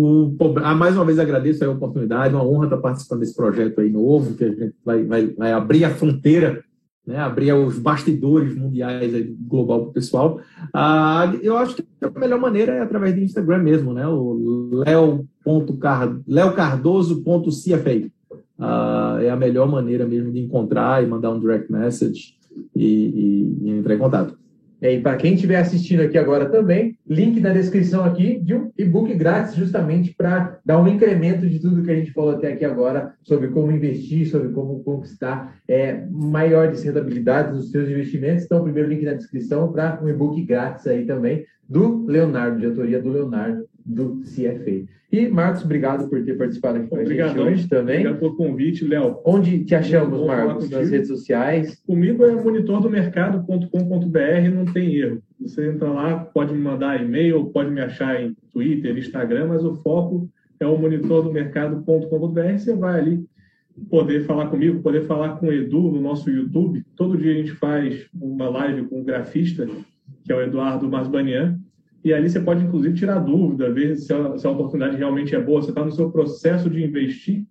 O, 0.00 0.32
ah, 0.62 0.76
mais 0.76 0.94
uma 0.94 1.04
vez 1.04 1.18
agradeço 1.18 1.64
a 1.64 1.70
oportunidade, 1.70 2.32
uma 2.32 2.46
honra 2.46 2.66
estar 2.66 2.76
participando 2.76 3.18
desse 3.18 3.34
projeto 3.34 3.80
aí 3.80 3.90
novo, 3.90 4.36
que 4.36 4.44
a 4.44 4.48
gente 4.48 4.76
vai, 4.84 5.02
vai, 5.02 5.26
vai 5.26 5.50
abrir 5.50 5.84
a 5.84 5.90
fronteira, 5.90 6.62
né, 7.04 7.18
abrir 7.18 7.52
os 7.52 7.80
bastidores 7.80 8.54
mundiais 8.54 9.12
aí, 9.12 9.24
global 9.24 9.80
para 9.80 9.90
o 9.90 9.92
pessoal. 9.92 10.40
Ah, 10.72 11.34
eu 11.42 11.56
acho 11.56 11.74
que 11.74 11.84
a 12.00 12.10
melhor 12.16 12.38
maneira 12.38 12.74
é 12.74 12.80
através 12.80 13.12
do 13.12 13.22
Instagram 13.22 13.58
mesmo, 13.58 13.92
né, 13.92 14.06
o 14.06 14.84
leocardoso.cfa. 16.28 18.08
Ah, 18.56 19.18
é 19.20 19.30
a 19.30 19.36
melhor 19.36 19.68
maneira 19.68 20.06
mesmo 20.06 20.30
de 20.30 20.38
encontrar 20.38 21.02
e 21.02 21.08
mandar 21.08 21.30
um 21.30 21.40
direct 21.40 21.72
message 21.72 22.36
e, 22.72 22.86
e, 22.86 23.58
e 23.62 23.70
entrar 23.70 23.96
em 23.96 23.98
contato. 23.98 24.38
É, 24.80 24.94
e 24.94 25.00
para 25.00 25.16
quem 25.16 25.34
estiver 25.34 25.56
assistindo 25.56 26.00
aqui 26.00 26.16
agora 26.16 26.48
também, 26.48 26.96
link 27.06 27.40
na 27.40 27.52
descrição 27.52 28.04
aqui 28.04 28.38
de 28.38 28.54
um 28.54 28.70
e-book 28.78 29.12
grátis, 29.14 29.56
justamente 29.56 30.14
para 30.14 30.58
dar 30.64 30.80
um 30.80 30.86
incremento 30.86 31.48
de 31.48 31.58
tudo 31.58 31.82
que 31.82 31.90
a 31.90 31.96
gente 31.96 32.12
falou 32.12 32.30
até 32.30 32.52
aqui 32.52 32.64
agora 32.64 33.14
sobre 33.22 33.48
como 33.48 33.72
investir, 33.72 34.28
sobre 34.28 34.50
como 34.50 34.82
conquistar 34.84 35.56
é, 35.66 36.04
maiores 36.10 36.82
rentabilidades 36.84 37.54
nos 37.54 37.70
seus 37.70 37.88
investimentos. 37.88 38.44
Então, 38.44 38.62
primeiro 38.62 38.88
link 38.88 39.04
na 39.04 39.14
descrição 39.14 39.72
para 39.72 40.00
um 40.02 40.08
e-book 40.08 40.40
grátis 40.42 40.86
aí 40.86 41.04
também 41.04 41.44
do 41.68 42.06
Leonardo, 42.06 42.60
de 42.60 42.66
autoria 42.66 43.02
do 43.02 43.10
Leonardo, 43.10 43.66
do 43.84 44.20
CFA. 44.22 44.97
E, 45.10 45.26
Marcos, 45.26 45.64
obrigado 45.64 46.06
por 46.10 46.22
ter 46.22 46.36
participado 46.36 46.76
aqui 46.78 46.88
com 46.88 46.96
a 46.96 47.04
gente 47.04 47.38
hoje 47.38 47.66
também. 47.66 48.00
Obrigado 48.00 48.18
pelo 48.18 48.36
convite, 48.36 48.86
Léo. 48.86 49.18
Onde 49.24 49.64
te 49.64 49.74
achamos, 49.74 50.26
Marcos? 50.26 50.68
Nas 50.68 50.90
redes 50.90 51.08
sociais? 51.08 51.80
Comigo 51.86 52.26
é 52.26 52.32
monitordomercado.com.br, 52.32 54.54
não 54.54 54.66
tem 54.66 54.96
erro. 54.96 55.22
Você 55.40 55.66
entra 55.66 55.88
lá, 55.88 56.18
pode 56.18 56.52
me 56.52 56.60
mandar 56.60 57.02
e-mail, 57.02 57.46
pode 57.46 57.70
me 57.70 57.80
achar 57.80 58.22
em 58.22 58.36
Twitter, 58.52 58.98
Instagram, 58.98 59.46
mas 59.46 59.64
o 59.64 59.76
foco 59.76 60.28
é 60.60 60.66
o 60.66 60.76
monitordomercado.com.br. 60.76 62.58
Você 62.58 62.74
vai 62.74 63.00
ali 63.00 63.24
poder 63.88 64.26
falar 64.26 64.48
comigo, 64.48 64.82
poder 64.82 65.06
falar 65.06 65.36
com 65.36 65.46
o 65.46 65.52
Edu 65.52 65.90
no 65.90 66.02
nosso 66.02 66.30
YouTube. 66.30 66.84
Todo 66.94 67.16
dia 67.16 67.32
a 67.32 67.36
gente 67.36 67.52
faz 67.52 68.06
uma 68.12 68.50
live 68.50 68.86
com 68.88 69.00
um 69.00 69.04
grafista, 69.04 69.66
que 70.22 70.30
é 70.30 70.36
o 70.36 70.42
Eduardo 70.42 70.86
Masbanian 70.86 71.58
e 72.04 72.12
ali 72.12 72.28
você 72.28 72.40
pode, 72.40 72.64
inclusive, 72.64 72.94
tirar 72.94 73.18
dúvida, 73.18 73.72
ver 73.72 73.96
se 73.96 74.12
a, 74.12 74.38
se 74.38 74.46
a 74.46 74.50
oportunidade 74.50 74.96
realmente 74.96 75.34
é 75.34 75.40
boa. 75.40 75.60
Você 75.60 75.70
está 75.70 75.84
no 75.84 75.92
seu 75.92 76.10
processo 76.10 76.70
de 76.70 76.82
investir, 76.82 77.44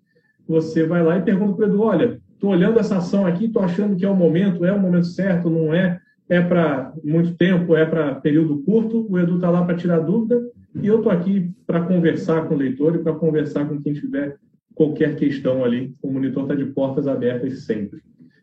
você 0.48 0.86
vai 0.86 1.04
lá 1.04 1.18
e 1.18 1.22
pergunta 1.22 1.54
para 1.54 1.66
o 1.66 1.68
Edu: 1.68 1.82
olha, 1.82 2.22
estou 2.34 2.52
olhando 2.52 2.80
essa 2.80 2.98
ação 2.98 3.26
aqui, 3.26 3.46
estou 3.46 3.62
achando 3.62 3.96
que 3.96 4.06
é 4.06 4.10
o 4.10 4.16
momento, 4.16 4.66
é 4.66 4.72
o 4.72 4.80
momento 4.80 5.08
certo, 5.08 5.50
não 5.50 5.74
é? 5.74 6.00
É 6.30 6.42
para 6.42 6.94
muito 7.04 7.36
tempo, 7.36 7.76
é 7.76 7.86
para 7.86 8.16
período 8.16 8.60
curto. 8.64 9.06
O 9.10 9.18
Edu 9.20 9.36
está 9.36 9.50
lá 9.50 9.64
para 9.64 9.76
tirar 9.76 10.00
dúvida 10.00 10.42
e 10.82 10.88
eu 10.88 10.98
estou 10.98 11.12
aqui 11.12 11.52
para 11.66 11.82
conversar 11.82 12.48
com 12.48 12.56
o 12.56 12.58
leitor 12.58 12.96
e 12.96 13.00
para 13.00 13.14
conversar 13.14 13.68
com 13.68 13.82
quem 13.82 13.94
tiver 13.94 14.38
qualquer 14.76 15.16
questão 15.16 15.64
ali. 15.64 15.96
O 16.02 16.12
monitor 16.12 16.44
está 16.44 16.56
de 16.56 16.66
portas 16.66 17.08
abertas 17.08 17.64
sempre. 17.64 18.02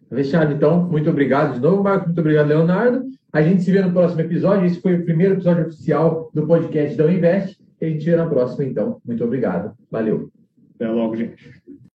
Fechado, 0.09 0.53
então. 0.53 0.85
Muito 0.85 1.11
obrigado 1.11 1.55
de 1.55 1.61
novo, 1.61 1.83
Marco. 1.83 2.07
Muito 2.07 2.21
obrigado, 2.21 2.49
Leonardo. 2.49 3.05
A 3.33 3.43
gente 3.43 3.63
se 3.63 3.73
vê 3.73 3.83
no 3.83 3.93
próximo 3.93 4.21
episódio. 4.21 4.67
Esse 4.67 4.81
foi 4.81 4.95
o 4.95 5.05
primeiro 5.05 5.35
episódio 5.35 5.67
oficial 5.67 6.31
do 6.33 6.47
podcast 6.47 6.97
da 6.97 7.13
Invest. 7.13 7.59
A 7.81 7.85
gente 7.85 8.05
se 8.05 8.11
vê 8.11 8.17
na 8.17 8.27
próxima, 8.27 8.65
então. 8.65 9.01
Muito 9.05 9.25
obrigado. 9.25 9.75
Valeu. 9.91 10.31
Até 10.75 10.89
logo, 10.89 11.17
gente. 11.17 11.64